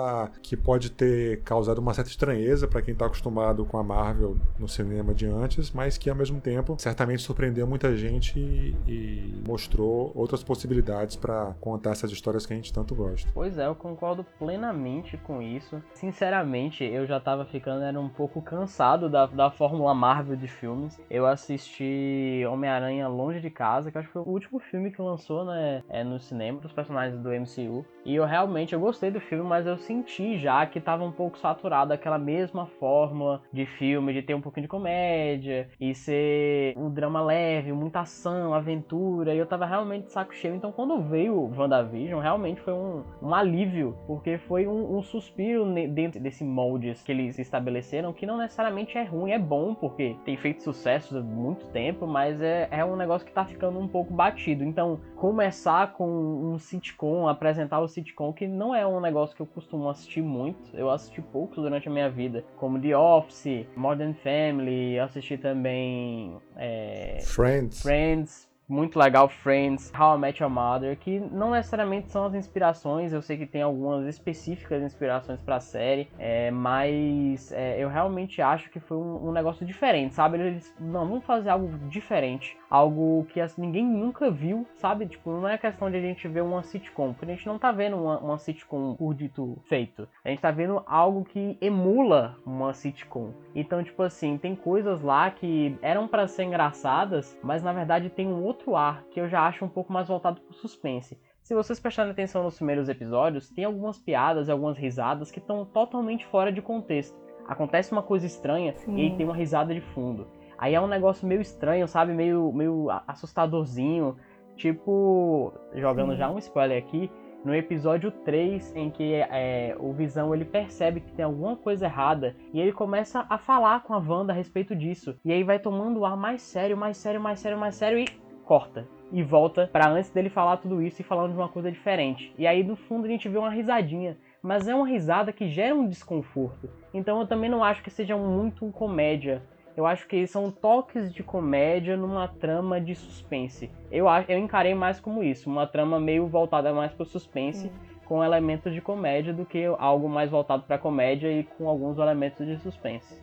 que 0.43 0.57
pode 0.57 0.91
ter 0.91 1.41
causado 1.43 1.79
uma 1.79 1.95
certa 1.95 2.11
estranheza 2.11 2.67
para 2.67 2.83
quem 2.83 2.93
está 2.93 3.07
acostumado 3.07 3.65
com 3.65 3.79
a 3.79 3.83
Marvel 3.83 4.37
no 4.59 4.69
cinema 4.69 5.15
de 5.15 5.27
antes, 5.27 5.71
mas 5.71 5.99
que 5.99 6.09
ao 6.09 6.17
mesmo 6.17 6.41
tempo 6.41 6.77
certamente 6.79 7.23
surpreendeu 7.23 7.67
muita 7.67 7.97
gente 7.97 8.39
e, 8.39 8.77
e 8.87 9.43
mostrou 9.47 10.13
outras 10.15 10.43
possibilidades 10.43 11.17
para 11.17 11.55
contar 11.61 11.91
essas 11.91 12.11
histórias 12.11 12.47
que 12.47 12.53
a 12.53 12.57
gente 12.57 12.73
tanto 12.73 12.95
gosta. 12.95 13.29
Pois 13.35 13.59
é, 13.59 13.67
eu 13.67 13.75
concordo 13.75 14.25
plenamente 14.39 15.17
com 15.19 15.43
isso. 15.43 15.83
Sinceramente, 15.95 16.85
eu 16.85 17.07
já 17.07 17.19
estava 17.19 17.45
ficando 17.45 17.83
era 17.83 17.99
um 17.99 18.09
pouco 18.09 18.41
cansado 18.41 19.09
da, 19.09 19.27
da 19.27 19.51
fórmula 19.51 19.95
Marvel 19.95 20.37
de 20.37 20.49
filmes. 20.49 21.01
Eu 21.11 21.27
assisti 21.27 22.42
Homem-Aranha 22.47 23.09
Longe 23.09 23.41
de 23.41 23.51
Casa, 23.51 23.91
que 23.91 23.99
acho 23.99 24.09
que 24.09 24.13
foi 24.13 24.23
o 24.23 24.29
último 24.29 24.59
filme 24.59 24.91
que 24.91 25.01
lançou 25.01 25.45
né, 25.45 25.83
é, 25.89 26.03
no 26.05 26.19
cinema 26.19 26.61
dos 26.61 26.73
personagens 26.73 27.21
do 27.21 27.31
MCU. 27.31 27.85
E 28.05 28.15
eu 28.15 28.25
realmente 28.25 28.73
eu 28.73 28.81
gostei 28.81 29.11
do 29.11 29.21
filme, 29.21 29.45
mas 29.45 29.67
eu 29.67 29.77
senti 29.79 30.39
já 30.39 30.67
que 30.67 30.79
estava 30.79 31.05
um 31.05 31.13
pouco 31.13 31.39
saturado 31.39 31.93
aquela 31.93 32.19
mesma 32.19 32.67
fórmula 32.67 33.43
de 33.53 33.67
filme, 33.67 34.13
de 34.13 34.23
ter 34.23 34.35
um 34.35 34.41
pouquinho 34.41 34.65
de 34.65 34.69
comédia 34.69 35.69
e 35.81 35.95
ser 35.95 36.75
um 36.77 36.91
drama 36.91 37.23
leve, 37.23 37.73
muita 37.73 38.01
ação, 38.01 38.55
aventura. 38.55 39.35
E 39.35 39.39
eu 39.39 39.47
tava 39.47 39.67
realmente 39.67 40.07
de 40.07 40.13
saco 40.13 40.35
cheio. 40.35 40.55
Então 40.55 40.73
quando 40.73 41.01
veio 41.01 41.51
WandaVision, 41.57 42.21
realmente 42.21 42.61
foi 42.61 42.73
um, 42.73 43.03
um 43.21 43.35
alívio, 43.35 43.97
porque 44.07 44.39
foi 44.39 44.67
um, 44.67 44.97
um 44.97 45.03
suspiro 45.03 45.65
dentro 45.89 46.21
desse 46.21 46.45
moldes 46.45 47.03
que 47.03 47.13
eles 47.13 47.39
estabeleceram, 47.39 48.13
que 48.13 48.27
não 48.27 48.37
necessariamente 48.37 48.97
é 48.97 49.05
ruim, 49.05 49.33
é 49.33 49.39
bom, 49.39 49.75
porque 49.75 50.17
tem 50.25 50.37
feito 50.37 50.63
sucesso 50.63 51.17
há 51.17 51.21
muito 51.21 51.67
tempo, 51.67 52.07
mas 52.07 52.32
é, 52.41 52.69
é 52.71 52.85
um 52.85 52.97
negócio 52.97 53.27
que 53.27 53.33
tá 53.33 53.45
ficando 53.45 53.79
um 53.79 53.89
pouco 53.89 54.13
batido. 54.13 54.65
Então, 54.65 55.01
começar 55.17 55.93
com 55.93 56.09
um 56.09 56.59
sitcom, 56.59 57.29
apresentar 57.29 57.81
o 57.81 57.89
sitcom, 57.89 58.33
que 58.33 58.47
não 58.47 58.75
é 58.75 58.87
um 58.87 59.01
negócio 59.01 59.35
que 59.35 59.43
eu 59.43 59.47
costumo 59.47 59.89
assistir 59.89 60.23
muito, 60.23 60.75
eu 60.75 60.91
assisti 60.91 61.21
pouco 61.21 61.57
durante 61.57 61.89
a 61.89 61.91
minha 61.91 62.11
vida, 62.11 62.45
como 62.57 62.81
The 62.81 62.97
Office, 62.97 63.67
Modern 63.77 64.15
Family, 64.15 64.99
assisti 64.99 65.37
também. 65.37 66.37
É, 66.57 67.19
Friends. 67.23 67.83
Friends, 67.83 68.52
muito 68.73 68.99
legal 68.99 69.29
Friends, 69.29 69.93
How 69.97 70.17
I 70.17 70.19
Met 70.19 70.43
Your 70.43 70.51
Mother, 70.51 70.97
que 70.97 71.21
não 71.21 71.51
necessariamente 71.51 72.11
são 72.11 72.25
as 72.25 72.35
inspirações, 72.35 73.13
eu 73.13 73.21
sei 73.21 73.37
que 73.37 73.47
tem 73.47 73.61
algumas 73.61 74.07
específicas 74.07 74.83
inspirações 74.83 75.43
para 75.43 75.57
a 75.57 75.61
série, 75.61 76.09
é, 76.19 76.51
mas 76.51 77.53
é, 77.53 77.79
eu 77.79 77.91
realmente 77.91 78.41
acho 78.41 78.71
que 78.71 78.81
foi 78.81 78.97
um, 78.97 79.29
um, 79.29 79.33
negócio 79.33 79.67
diferente, 79.67 80.15
sabe? 80.15 80.39
Eles 80.39 80.75
não 80.81 81.07
vamos 81.07 81.25
fazer 81.25 81.51
algo 81.51 81.69
diferente, 81.89 82.57
algo 82.73 83.27
que 83.27 83.39
assim, 83.39 83.61
ninguém 83.61 83.85
nunca 83.85 84.31
viu, 84.31 84.67
sabe? 84.77 85.07
Tipo, 85.07 85.31
não 85.31 85.47
é 85.47 85.59
questão 85.59 85.91
de 85.91 85.99
a 85.99 86.01
gente 86.01 86.27
ver 86.27 86.41
uma 86.41 86.63
sitcom, 86.63 87.13
porque 87.13 87.31
a 87.31 87.35
gente 87.35 87.47
não 87.47 87.59
tá 87.59 87.71
vendo 87.71 87.99
uma, 87.99 88.19
uma 88.19 88.39
sitcom 88.39 88.95
por 88.95 89.13
dito 89.13 89.59
feito, 89.67 90.09
a 90.25 90.31
gente 90.31 90.41
tá 90.41 90.51
vendo 90.51 90.83
algo 90.87 91.23
que 91.23 91.59
emula 91.61 92.39
uma 92.47 92.73
sitcom. 92.73 93.35
Então, 93.55 93.85
tipo 93.85 94.03
assim, 94.03 94.39
tem 94.39 94.57
coisas 94.57 95.03
lá 95.03 95.31
que 95.31 95.77
eram 95.83 96.09
para 96.09 96.27
ser 96.27 96.45
engraçadas, 96.45 97.39
mas 97.43 97.63
na 97.63 97.75
verdade 97.75 98.09
tem 98.09 98.27
um 98.27 98.43
outro 98.43 98.75
ar 98.75 99.05
que 99.11 99.21
eu 99.21 99.29
já 99.29 99.47
acho 99.47 99.67
um 99.67 99.69
pouco 99.69 99.93
mais 99.93 100.09
voltado 100.09 100.41
para 100.41 100.51
o 100.51 100.55
suspense. 100.55 101.19
Se 101.43 101.55
vocês 101.55 101.79
prestarem 101.79 102.13
atenção 102.13 102.43
nos 102.43 102.57
primeiros 102.57 102.89
episódios, 102.89 103.51
tem 103.51 103.67
algumas 103.67 103.99
piadas 103.99 104.49
e 104.49 104.51
algumas 104.51 104.79
risadas 104.79 105.31
que 105.31 105.41
estão 105.41 105.67
totalmente 105.67 106.25
fora 106.25 106.51
de 106.51 106.63
contexto. 106.63 107.21
Acontece 107.47 107.93
uma 107.93 108.03
coisa 108.03 108.25
estranha 108.25 108.73
Sim. 108.77 108.97
e 108.97 109.03
aí 109.03 109.17
tem 109.17 109.27
uma 109.27 109.37
risada 109.37 109.75
de 109.75 109.81
fundo. 109.81 110.27
Aí 110.63 110.77
é 110.77 110.81
um 110.81 110.87
negócio 110.87 111.27
meio 111.27 111.41
estranho, 111.41 111.89
sabe? 111.89 112.13
Meio, 112.13 112.53
meio 112.53 112.87
assustadorzinho. 113.09 114.17
Tipo, 114.55 115.53
jogando 115.75 116.13
Sim. 116.13 116.19
já 116.19 116.31
um 116.31 116.39
spoiler 116.39 116.79
aqui, 116.79 117.11
no 117.45 117.53
episódio 117.53 118.13
3, 118.13 118.77
em 118.77 118.89
que 118.89 119.13
é, 119.13 119.75
o 119.81 119.93
Visão 119.93 120.33
ele 120.33 120.45
percebe 120.45 121.01
que 121.01 121.11
tem 121.11 121.25
alguma 121.25 121.57
coisa 121.57 121.87
errada 121.87 122.37
e 122.55 122.61
ele 122.61 122.71
começa 122.71 123.27
a 123.29 123.39
falar 123.39 123.83
com 123.83 123.93
a 123.93 123.99
Wanda 123.99 124.33
a 124.33 124.37
respeito 124.37 124.77
disso. 124.77 125.19
E 125.25 125.33
aí 125.33 125.43
vai 125.43 125.59
tomando 125.59 125.99
o 125.99 126.07
ar 126.07 126.17
mais 126.17 126.43
sério, 126.43 126.77
mais 126.77 126.97
sério, 126.97 127.21
mais 127.21 127.41
sério, 127.41 127.59
mais 127.59 127.75
sério 127.75 127.99
e 127.99 128.07
corta 128.45 128.87
e 129.11 129.21
volta 129.21 129.69
para 129.73 129.91
antes 129.91 130.11
dele 130.11 130.31
falar 130.31 130.59
tudo 130.59 130.81
isso 130.81 131.01
e 131.01 131.05
falando 131.05 131.33
de 131.33 131.39
uma 131.39 131.49
coisa 131.49 131.73
diferente. 131.73 132.33
E 132.39 132.47
aí 132.47 132.63
no 132.63 132.77
fundo 132.77 133.07
a 133.07 133.09
gente 133.09 133.29
vê 133.29 133.37
uma 133.37 133.51
risadinha, 133.51 134.17
mas 134.41 134.69
é 134.69 134.75
uma 134.77 134.87
risada 134.87 135.33
que 135.33 135.49
gera 135.49 135.75
um 135.75 135.89
desconforto. 135.89 136.71
Então 136.95 137.21
eu 137.21 137.27
também 137.27 137.51
não 137.51 137.65
acho 137.65 137.83
que 137.83 137.91
seja 137.91 138.17
muito 138.17 138.71
comédia. 138.71 139.43
Eu 139.75 139.87
acho 139.87 140.07
que 140.07 140.27
são 140.27 140.51
toques 140.51 141.13
de 141.13 141.23
comédia 141.23 141.97
numa 141.97 142.29
trama 142.29 142.79
de 142.79 142.95
suspense. 142.95 143.71
Eu, 143.91 144.07
eu 144.29 144.39
encarei 144.39 144.75
mais 144.75 145.01
como 145.01 145.23
isso, 145.23 145.49
uma 145.49 145.67
trama 145.67 145.99
meio 145.99 146.27
voltada 146.27 146.73
mais 146.75 146.93
para 146.93 147.05
o 147.05 147.07
suspense, 147.07 147.69
hum. 147.69 147.99
com 148.05 148.23
elementos 148.23 148.75
de 148.75 148.83
comédia, 148.83 149.33
do 149.33 149.47
que 149.47 149.65
algo 149.79 150.09
mais 150.09 150.31
voltado 150.31 150.65
para 150.65 150.77
comédia 150.77 151.33
e 151.33 151.45
com 151.45 151.69
alguns 151.69 151.99
elementos 151.99 152.47
de 152.47 152.59
suspense. 152.59 153.19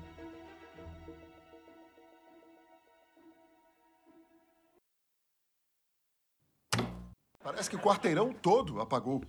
Parece 7.44 7.70
que 7.70 7.76
o 7.76 7.80
quarteirão 7.80 8.34
todo 8.34 8.82
apagou. 8.82 9.22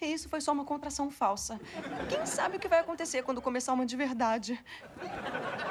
Ah, 0.00 0.06
isso 0.06 0.28
foi 0.28 0.40
só 0.40 0.52
uma 0.52 0.64
contração 0.64 1.10
falsa. 1.10 1.60
Quem 2.08 2.26
sabe 2.26 2.56
o 2.56 2.60
que 2.60 2.68
vai 2.68 2.80
acontecer 2.80 3.22
quando 3.22 3.40
começar 3.40 3.72
uma 3.72 3.86
de 3.86 3.96
verdade? 3.96 4.62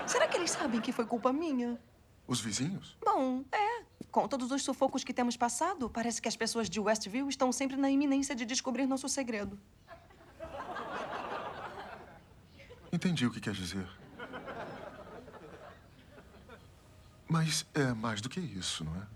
Será 0.08 0.28
que 0.28 0.38
eles 0.38 0.52
sabem 0.52 0.82
que 0.82 0.92
foi 0.92 1.06
culpa 1.06 1.32
minha? 1.32 1.80
Os 2.28 2.40
vizinhos? 2.40 2.98
Bom, 3.04 3.44
é. 3.52 3.84
Com 4.12 4.28
todos 4.28 4.52
os 4.52 4.64
sufocos 4.64 5.04
que 5.04 5.14
temos 5.14 5.36
passado, 5.36 5.90
parece 5.90 6.22
que 6.22 6.28
as 6.28 6.36
pessoas 6.36 6.70
de 6.70 6.80
Westview 6.80 7.28
estão 7.28 7.52
sempre 7.52 7.78
na 7.78 7.90
iminência 7.90 8.36
de 8.36 8.46
descobrir 8.46 8.86
nosso 8.86 9.10
segredo. 9.10 9.60
Entendi 12.92 13.26
o 13.26 13.32
que 13.32 13.42
quer 13.42 13.54
dizer. 13.54 13.88
Mas 17.28 17.66
é 17.74 17.92
mais 17.94 18.22
do 18.22 18.30
que 18.30 18.40
isso, 18.40 18.84
não 18.84 18.96
é? 18.96 19.08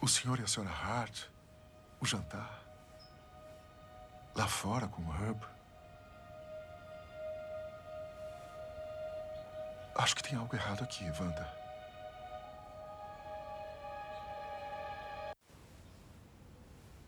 O 0.00 0.06
senhor 0.06 0.38
e 0.38 0.42
a 0.42 0.46
senhora 0.46 0.70
Hart, 0.70 1.24
o 2.00 2.06
jantar. 2.06 2.62
Lá 4.34 4.46
fora 4.46 4.86
com 4.86 5.02
o 5.02 5.14
Herb. 5.14 5.40
Acho 9.96 10.14
que 10.14 10.22
tem 10.22 10.38
algo 10.38 10.54
errado 10.54 10.84
aqui, 10.84 11.04
Wanda. 11.18 11.56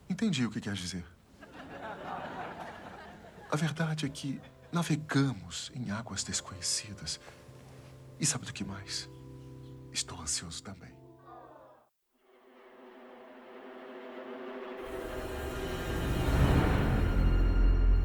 Entendi 0.08 0.46
o 0.46 0.50
que 0.50 0.60
quer 0.60 0.72
dizer. 0.72 1.04
A 3.50 3.56
verdade 3.56 4.06
é 4.06 4.08
que 4.08 4.40
navegamos 4.72 5.70
em 5.74 5.90
águas 5.90 6.24
desconhecidas. 6.24 7.20
E 8.18 8.26
sabe 8.26 8.46
do 8.46 8.52
que 8.52 8.64
mais? 8.64 9.08
Estou 9.92 10.20
ansioso 10.20 10.62
também. 10.62 10.97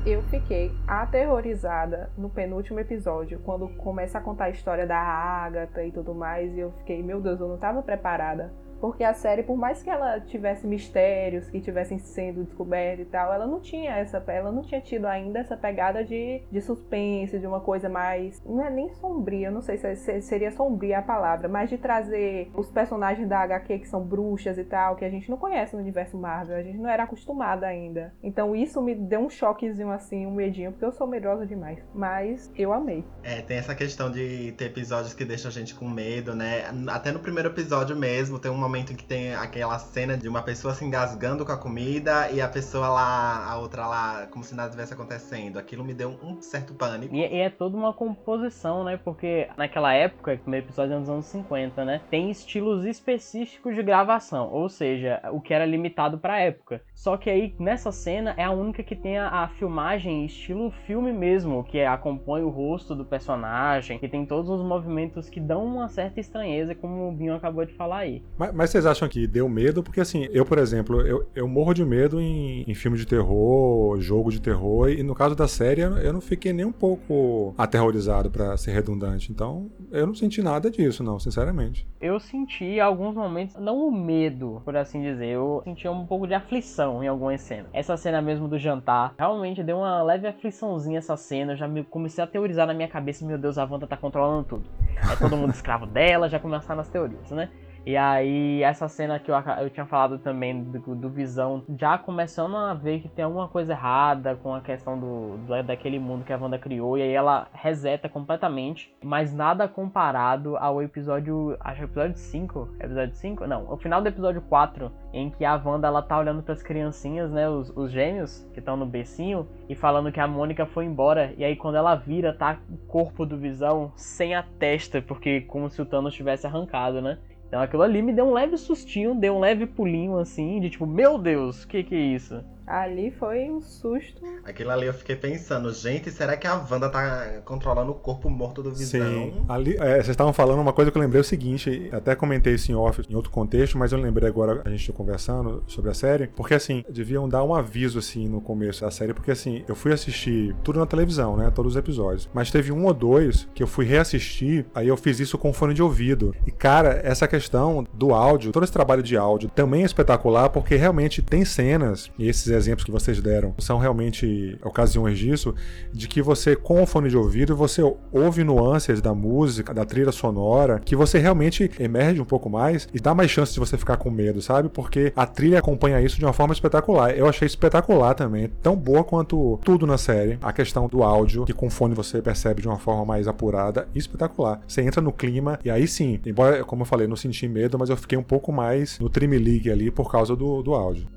Eu 0.06 0.22
fiquei 0.24 0.72
aterrorizada 0.86 2.10
no 2.18 2.30
penúltimo 2.30 2.80
episódio, 2.80 3.40
quando 3.40 3.70
começa 3.70 4.18
a 4.18 4.22
contar 4.22 4.46
a 4.46 4.50
história 4.50 4.86
da 4.86 4.98
Agatha 4.98 5.84
e 5.84 5.92
tudo 5.92 6.14
mais, 6.14 6.54
e 6.54 6.60
eu 6.60 6.72
fiquei, 6.80 7.02
meu 7.02 7.22
Deus, 7.22 7.40
eu 7.40 7.48
não 7.48 7.56
estava 7.56 7.82
preparada 7.82 8.52
porque 8.84 9.02
a 9.06 9.14
série, 9.14 9.44
por 9.44 9.56
mais 9.56 9.82
que 9.82 9.90
ela 9.90 10.20
tivesse 10.20 10.68
mistérios 10.68 11.50
que 11.50 11.62
tivessem 11.62 11.98
sendo 12.00 12.44
descobertos 12.44 13.06
e 13.06 13.10
tal, 13.10 13.32
ela 13.32 13.48
não 13.48 13.62
tinha 13.62 13.92
essa, 13.92 14.22
ela 14.28 14.52
não 14.52 14.62
tinha 14.62 14.82
tido 14.82 15.06
ainda 15.06 15.40
essa 15.40 15.56
pegada 15.56 16.04
de, 16.04 16.42
de 16.52 16.60
suspense, 16.60 17.40
de 17.40 17.48
uma 17.48 17.62
coisa 17.62 17.88
mais, 17.88 18.44
não 18.46 18.62
é 18.62 18.70
nem 18.70 18.94
sombria, 18.96 19.50
não 19.50 19.62
sei 19.62 19.78
se 19.78 20.22
seria 20.24 20.52
sombria 20.52 21.00
a 21.00 21.02
palavra, 21.02 21.48
mas 21.48 21.70
de 21.70 21.78
trazer 21.78 22.52
os 22.54 22.70
personagens 22.70 23.26
da 23.26 23.40
HQ 23.40 23.80
que 23.80 23.88
são 23.88 24.04
bruxas 24.04 24.58
e 24.58 24.66
tal, 24.66 24.98
que 24.98 25.06
a 25.06 25.10
gente 25.10 25.30
não 25.30 25.38
conhece 25.38 25.78
no 25.78 25.82
universo 25.82 26.18
Marvel, 26.18 26.58
a 26.58 26.62
gente 26.62 26.78
não 26.78 26.90
era 26.90 27.04
acostumada 27.04 27.66
ainda. 27.66 28.14
Então 28.22 28.54
isso 28.54 28.82
me 28.82 28.94
deu 28.94 29.22
um 29.22 29.30
choquezinho 29.30 29.92
assim, 29.92 30.26
um 30.26 30.36
medinho, 30.36 30.74
porque 30.74 30.84
eu 30.84 30.92
sou 30.92 31.08
medrosa 31.08 31.46
demais, 31.46 31.80
mas 31.96 32.52
eu 32.54 32.74
amei. 32.74 33.06
É, 33.24 33.42
tem 33.42 33.56
essa 33.56 33.74
questão 33.74 34.12
de 34.12 34.52
ter 34.58 34.66
episódios 34.66 35.14
que 35.14 35.24
deixam 35.24 35.48
a 35.48 35.54
gente 35.54 35.74
com 35.74 35.88
medo, 35.88 36.36
né? 36.36 36.66
Até 36.90 37.14
no 37.14 37.20
primeiro 37.20 37.48
episódio 37.48 37.96
mesmo 37.96 38.38
tem 38.38 38.52
uma 38.52 38.73
momento 38.73 38.73
que 38.82 39.06
tem 39.06 39.36
aquela 39.36 39.78
cena 39.78 40.18
de 40.18 40.28
uma 40.28 40.42
pessoa 40.42 40.74
se 40.74 40.84
engasgando 40.84 41.46
com 41.46 41.52
a 41.52 41.58
comida 41.58 42.32
e 42.32 42.42
a 42.42 42.48
pessoa 42.48 42.88
lá, 42.88 43.46
a 43.48 43.58
outra 43.60 43.86
lá, 43.86 44.28
como 44.32 44.44
se 44.44 44.56
nada 44.56 44.72
tivesse 44.72 44.94
acontecendo. 44.94 45.60
Aquilo 45.60 45.84
me 45.84 45.94
deu 45.94 46.18
um 46.24 46.42
certo 46.42 46.74
pânico. 46.74 47.14
E, 47.14 47.20
e 47.20 47.40
é 47.40 47.50
toda 47.52 47.78
uma 47.78 47.94
composição, 47.94 48.84
né? 48.84 48.98
Porque 48.98 49.48
naquela 49.56 49.94
época, 49.94 50.40
no 50.46 50.56
episódio 50.56 51.00
dos 51.00 51.10
anos 51.10 51.26
50, 51.28 51.86
né? 51.86 52.02
Tem 52.10 52.32
estilos 52.32 52.84
específicos 52.86 53.76
de 53.76 53.84
gravação, 53.84 54.50
ou 54.52 54.68
seja, 54.68 55.22
o 55.32 55.40
que 55.40 55.54
era 55.54 55.66
limitado 55.66 56.18
pra 56.18 56.40
época. 56.40 56.82
Só 56.96 57.16
que 57.18 57.30
aí, 57.30 57.54
nessa 57.60 57.92
cena, 57.92 58.34
é 58.38 58.44
a 58.44 58.52
única 58.52 58.82
que 58.82 58.96
tem 58.96 59.18
a, 59.18 59.28
a 59.28 59.48
filmagem 59.50 60.26
estilo 60.26 60.72
filme 60.88 61.14
mesmo, 61.14 61.64
que 61.64 61.82
acompanha 61.82 62.46
o 62.46 62.50
rosto 62.50 62.96
do 62.96 63.06
personagem, 63.06 64.00
que 64.00 64.08
tem 64.08 64.26
todos 64.26 64.50
os 64.50 64.66
movimentos 64.66 65.30
que 65.30 65.40
dão 65.40 65.66
uma 65.66 65.90
certa 65.90 66.20
estranheza, 66.20 66.74
como 66.74 67.10
o 67.10 67.12
Binho 67.12 67.36
acabou 67.36 67.66
de 67.66 67.74
falar 67.74 67.98
aí. 67.98 68.24
Mas, 68.38 68.53
mas 68.54 68.70
vocês 68.70 68.86
acham 68.86 69.08
que 69.08 69.28
deu 69.28 69.48
medo? 69.50 69.84
Porque 69.84 70.02
assim, 70.02 70.28
eu, 70.32 70.46
por 70.46 70.58
exemplo, 70.58 71.02
eu, 71.02 71.28
eu 71.36 71.48
morro 71.48 71.74
de 71.74 71.84
medo 71.84 72.20
em, 72.20 72.64
em 72.68 72.74
filme 72.74 72.98
de 72.98 73.06
terror, 73.06 74.00
jogo 74.00 74.32
de 74.32 74.42
terror, 74.42 74.90
e 74.90 75.04
no 75.04 75.16
caso 75.16 75.36
da 75.36 75.48
série 75.48 75.82
eu 75.82 76.14
não 76.14 76.22
fiquei 76.22 76.54
nem 76.54 76.66
um 76.66 76.72
pouco 76.72 77.54
aterrorizado 77.58 78.30
para 78.30 78.56
ser 78.58 78.72
redundante. 78.72 79.32
Então, 79.32 79.70
eu 79.92 80.08
não 80.08 80.16
senti 80.16 80.42
nada 80.42 80.70
disso, 80.70 81.04
não, 81.04 81.20
sinceramente. 81.20 81.88
Eu 82.00 82.20
senti 82.20 82.80
alguns 82.80 83.16
momentos, 83.16 83.56
não 83.56 83.88
o 83.88 83.92
medo, 83.92 84.62
por 84.64 84.76
assim 84.76 85.02
dizer, 85.02 85.28
eu 85.28 85.62
senti 85.64 85.88
um 85.88 86.06
pouco 86.06 86.28
de 86.28 86.34
aflição 86.34 87.04
em 87.04 87.08
algumas 87.08 87.42
cenas. 87.42 87.68
Essa 87.74 87.98
cena 87.98 88.22
mesmo 88.22 88.48
do 88.48 88.58
jantar, 88.58 89.14
realmente 89.18 89.64
deu 89.64 89.78
uma 89.78 90.02
leve 90.04 90.28
afliçãozinha 90.28 91.00
essa 91.00 91.18
cena, 91.18 91.54
eu 91.54 91.58
já 91.58 91.68
me, 91.68 91.84
comecei 91.84 92.24
a 92.24 92.28
teorizar 92.28 92.68
na 92.68 92.74
minha 92.74 92.88
cabeça, 92.88 93.26
meu 93.26 93.38
Deus, 93.38 93.58
a 93.58 93.66
Wanda 93.66 93.88
tá 93.88 93.98
controlando 93.98 94.44
tudo. 94.44 94.64
É 95.12 95.16
todo 95.16 95.36
mundo 95.36 95.52
escravo 95.54 95.86
dela, 95.86 96.30
já 96.30 96.40
começaram 96.40 96.82
as 96.82 96.88
teorias, 96.88 97.32
né? 97.32 97.50
E 97.86 97.98
aí, 97.98 98.64
essa 98.64 98.88
cena 98.88 99.20
que 99.20 99.30
eu, 99.30 99.36
eu 99.36 99.70
tinha 99.70 99.86
falado 99.86 100.18
também 100.18 100.64
do, 100.64 100.96
do, 100.96 101.10
Visão, 101.10 101.64
já 101.78 101.98
começando 101.98 102.56
a 102.56 102.74
ver 102.74 103.02
que 103.02 103.10
tem 103.10 103.26
alguma 103.26 103.50
coisa 103.50 103.74
errada 103.74 104.36
com 104.38 104.56
a 104.56 104.62
questão 104.62 104.98
do, 104.98 105.38
do, 105.40 105.64
daquele 105.64 106.00
mundo 106.00 106.24
que 106.24 106.32
a 106.32 106.38
Wanda 106.38 106.58
criou, 106.58 106.98
e 106.98 107.02
aí 107.02 107.12
ela 107.12 107.50
reseta 107.52 108.08
completamente, 108.08 108.96
mas 109.04 109.34
nada 109.34 109.68
comparado 109.68 110.56
ao 110.56 110.82
episódio, 110.82 111.58
acho 111.60 111.80
que 111.80 111.84
episódio 111.84 112.18
5, 112.18 112.70
episódio 112.80 113.16
5? 113.16 113.48
Não, 113.48 113.70
o 113.70 113.76
final 113.76 114.02
do 114.02 114.08
episódio 114.08 114.42
4, 114.44 114.90
em 115.12 115.30
que 115.30 115.44
a 115.44 115.56
Wanda 115.56 115.88
ela 115.88 116.02
tá 116.02 116.18
olhando 116.18 116.42
para 116.42 116.54
as 116.54 116.64
criancinhas, 116.64 117.32
né, 117.32 117.50
os, 117.50 117.70
os 117.76 117.92
gêmeos 117.92 118.50
que 118.54 118.60
estão 118.60 118.78
no 118.78 118.86
becinho, 118.86 119.46
e 119.68 119.76
falando 119.76 120.12
que 120.12 120.22
a 120.22 120.28
Mônica 120.28 120.66
foi 120.66 120.86
embora, 120.86 121.34
e 121.38 121.44
aí 121.44 121.58
quando 121.58 121.76
ela 121.76 121.96
vira, 121.96 122.34
tá 122.34 122.60
o 122.70 122.78
corpo 122.88 123.26
do 123.26 123.38
Visão 123.38 123.92
sem 123.98 124.36
a 124.36 124.42
testa, 124.42 125.02
porque 125.02 125.42
como 125.42 125.70
se 125.70 125.82
o 125.82 125.86
Thanos 125.86 126.14
tivesse 126.14 126.48
arrancado, 126.48 127.02
né? 127.02 127.20
Então 127.54 127.62
aquilo 127.62 127.84
ali 127.84 128.02
me 128.02 128.12
deu 128.12 128.26
um 128.26 128.34
leve 128.34 128.58
sustinho, 128.58 129.14
deu 129.14 129.36
um 129.36 129.40
leve 129.40 129.68
pulinho 129.68 130.18
assim, 130.18 130.60
de 130.60 130.72
tipo, 130.72 130.88
meu 130.88 131.20
Deus, 131.20 131.64
o 131.64 131.68
que 131.68 131.84
que 131.84 131.94
é 131.94 132.00
isso? 132.00 132.44
Ali 132.66 133.12
foi 133.12 133.50
um 133.50 133.62
susto. 133.62 134.22
Aquilo 134.44 134.72
ali 134.72 134.88
eu 134.88 134.94
fiquei 134.94 135.16
pensando, 135.16 135.72
gente, 135.74 136.10
será 136.12 136.38
que 136.38 136.48
a 136.48 136.56
Wanda 136.56 136.90
tá 136.90 137.42
controlando 137.44 137.92
o 137.92 137.96
corpo 137.96 138.30
morto 138.30 138.64
do 138.64 138.72
Visão? 138.72 139.02
Sim, 139.02 139.46
ali, 139.50 139.76
é, 139.76 139.96
vocês 139.96 140.10
estavam 140.10 140.34
falando 140.34 140.62
uma 140.62 140.74
coisa 140.74 140.90
que 140.90 140.98
eu 140.98 141.02
lembrei 141.02 141.20
o 141.20 141.24
seguinte, 141.24 141.90
até 141.92 142.16
comentei 142.16 142.56
isso 142.56 142.72
em 142.72 142.76
off, 142.76 143.02
em 143.10 143.16
outro 143.16 143.32
contexto, 143.32 143.78
mas 143.78 143.92
eu 143.92 144.00
lembrei 144.00 144.28
agora, 144.28 144.62
a 144.66 144.70
gente 144.70 144.92
conversando 144.94 145.64
sobre 145.68 145.92
a 145.92 145.94
série, 145.94 146.28
porque 146.28 146.54
assim, 146.54 146.84
deviam 146.90 147.28
dar 147.28 147.44
um 147.44 147.54
aviso 147.54 148.00
assim 148.00 148.28
no 148.28 148.40
começo 148.40 148.82
da 148.82 148.92
série, 148.92 149.14
porque 149.14 149.32
assim, 149.32 149.64
eu 149.68 149.76
fui 149.76 149.92
assistir 149.92 150.56
tudo 150.64 150.80
na 150.80 150.86
televisão, 150.86 151.36
né, 151.36 151.52
todos 151.54 151.74
os 151.74 151.78
episódios, 151.78 152.30
mas 152.34 152.52
teve 152.52 152.72
um 152.72 152.86
ou 152.86 152.94
dois 152.94 153.48
que 153.54 153.64
eu 153.64 153.68
fui 153.68 153.86
reassistir, 153.86 154.66
aí 154.74 154.88
eu 154.88 154.98
fiz 154.98 155.20
isso 155.20 155.38
com 155.38 155.52
fone 155.52 155.74
de 155.74 155.82
ouvido. 155.82 156.36
E 156.46 156.52
cara, 156.52 157.02
essa 157.04 157.28
questão 157.28 157.86
do 157.94 158.14
áudio, 158.14 158.52
todo 158.52 158.64
esse 158.64 158.74
trabalho 158.74 159.04
de 159.04 159.18
áudio 159.18 159.50
também 159.50 159.84
é 159.84 159.86
espetacular, 159.86 160.50
porque 160.50 160.76
realmente 160.76 161.22
tem 161.22 161.44
cenas, 161.44 162.12
e 162.18 162.30
esses 162.30 162.53
exemplos 162.54 162.86
que 162.86 162.92
vocês 162.92 163.22
deram 163.22 163.54
são 163.58 163.78
realmente 163.78 164.58
ocasiões 164.64 165.18
disso, 165.18 165.54
de 165.92 166.08
que 166.08 166.22
você, 166.22 166.56
com 166.56 166.82
o 166.82 166.86
fone 166.86 167.10
de 167.10 167.18
ouvido, 167.18 167.56
você 167.56 167.82
ouve 168.12 168.44
nuances 168.44 169.02
da 169.02 169.14
música, 169.14 169.74
da 169.74 169.86
trilha 169.86 170.12
sonora, 170.12 170.80
que 170.80 170.96
você 170.96 171.20
realmente 171.20 171.70
emerge 171.80 172.22
um 172.22 172.26
pouco 172.26 172.50
mais 172.50 172.88
e 172.94 173.00
dá 173.00 173.14
mais 173.14 173.32
chance 173.32 173.54
de 173.54 173.60
você 173.60 173.78
ficar 173.78 173.98
com 173.98 174.10
medo, 174.10 174.42
sabe? 174.42 174.70
Porque 174.70 175.12
a 175.16 175.26
trilha 175.26 175.60
acompanha 175.60 176.02
isso 176.02 176.18
de 176.18 176.26
uma 176.26 176.34
forma 176.34 176.54
espetacular. 176.54 177.12
Eu 177.12 177.28
achei 177.28 177.46
espetacular 177.46 178.14
também, 178.14 178.50
tão 178.62 178.76
boa 178.76 179.04
quanto 179.04 179.60
tudo 179.64 179.86
na 179.86 179.98
série. 179.98 180.38
A 180.42 180.54
questão 180.54 180.88
do 180.88 181.04
áudio, 181.04 181.46
que 181.46 181.54
com 181.54 181.70
fone 181.70 181.96
você 181.96 182.22
percebe 182.22 182.62
de 182.62 182.68
uma 182.68 182.80
forma 182.80 183.06
mais 183.06 183.28
apurada, 183.28 183.88
espetacular. 183.96 184.62
Você 184.68 184.82
entra 184.82 185.02
no 185.02 185.12
clima 185.12 185.60
e 185.64 185.70
aí 185.70 185.88
sim, 185.88 186.20
embora, 186.26 186.64
como 186.64 186.84
eu 186.84 186.86
falei, 186.86 187.08
não 187.08 187.16
senti 187.16 187.48
medo, 187.48 187.78
mas 187.78 187.90
eu 187.90 187.98
fiquei 187.98 188.18
um 188.18 188.24
pouco 188.24 188.52
mais 188.52 189.00
no 189.00 189.10
trim 189.10 189.28
league 189.28 189.72
ali 189.72 189.90
por 189.90 190.12
causa 190.12 190.36
do, 190.36 190.62
do 190.62 190.74
áudio. 190.74 191.08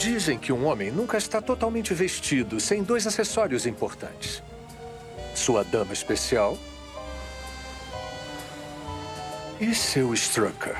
Dizem 0.00 0.38
que 0.38 0.50
um 0.50 0.64
homem 0.64 0.90
nunca 0.90 1.18
está 1.18 1.42
totalmente 1.42 1.92
vestido 1.92 2.58
sem 2.58 2.82
dois 2.82 3.06
acessórios 3.06 3.66
importantes: 3.66 4.42
sua 5.34 5.62
dama 5.62 5.92
especial 5.92 6.56
E 9.60 9.74
seu 9.74 10.14
Strucker? 10.14 10.74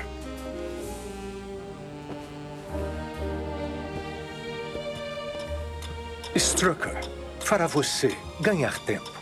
Strucker 6.35 6.99
fará 7.41 7.67
você 7.67 8.17
ganhar 8.39 8.79
tempo. 8.79 9.20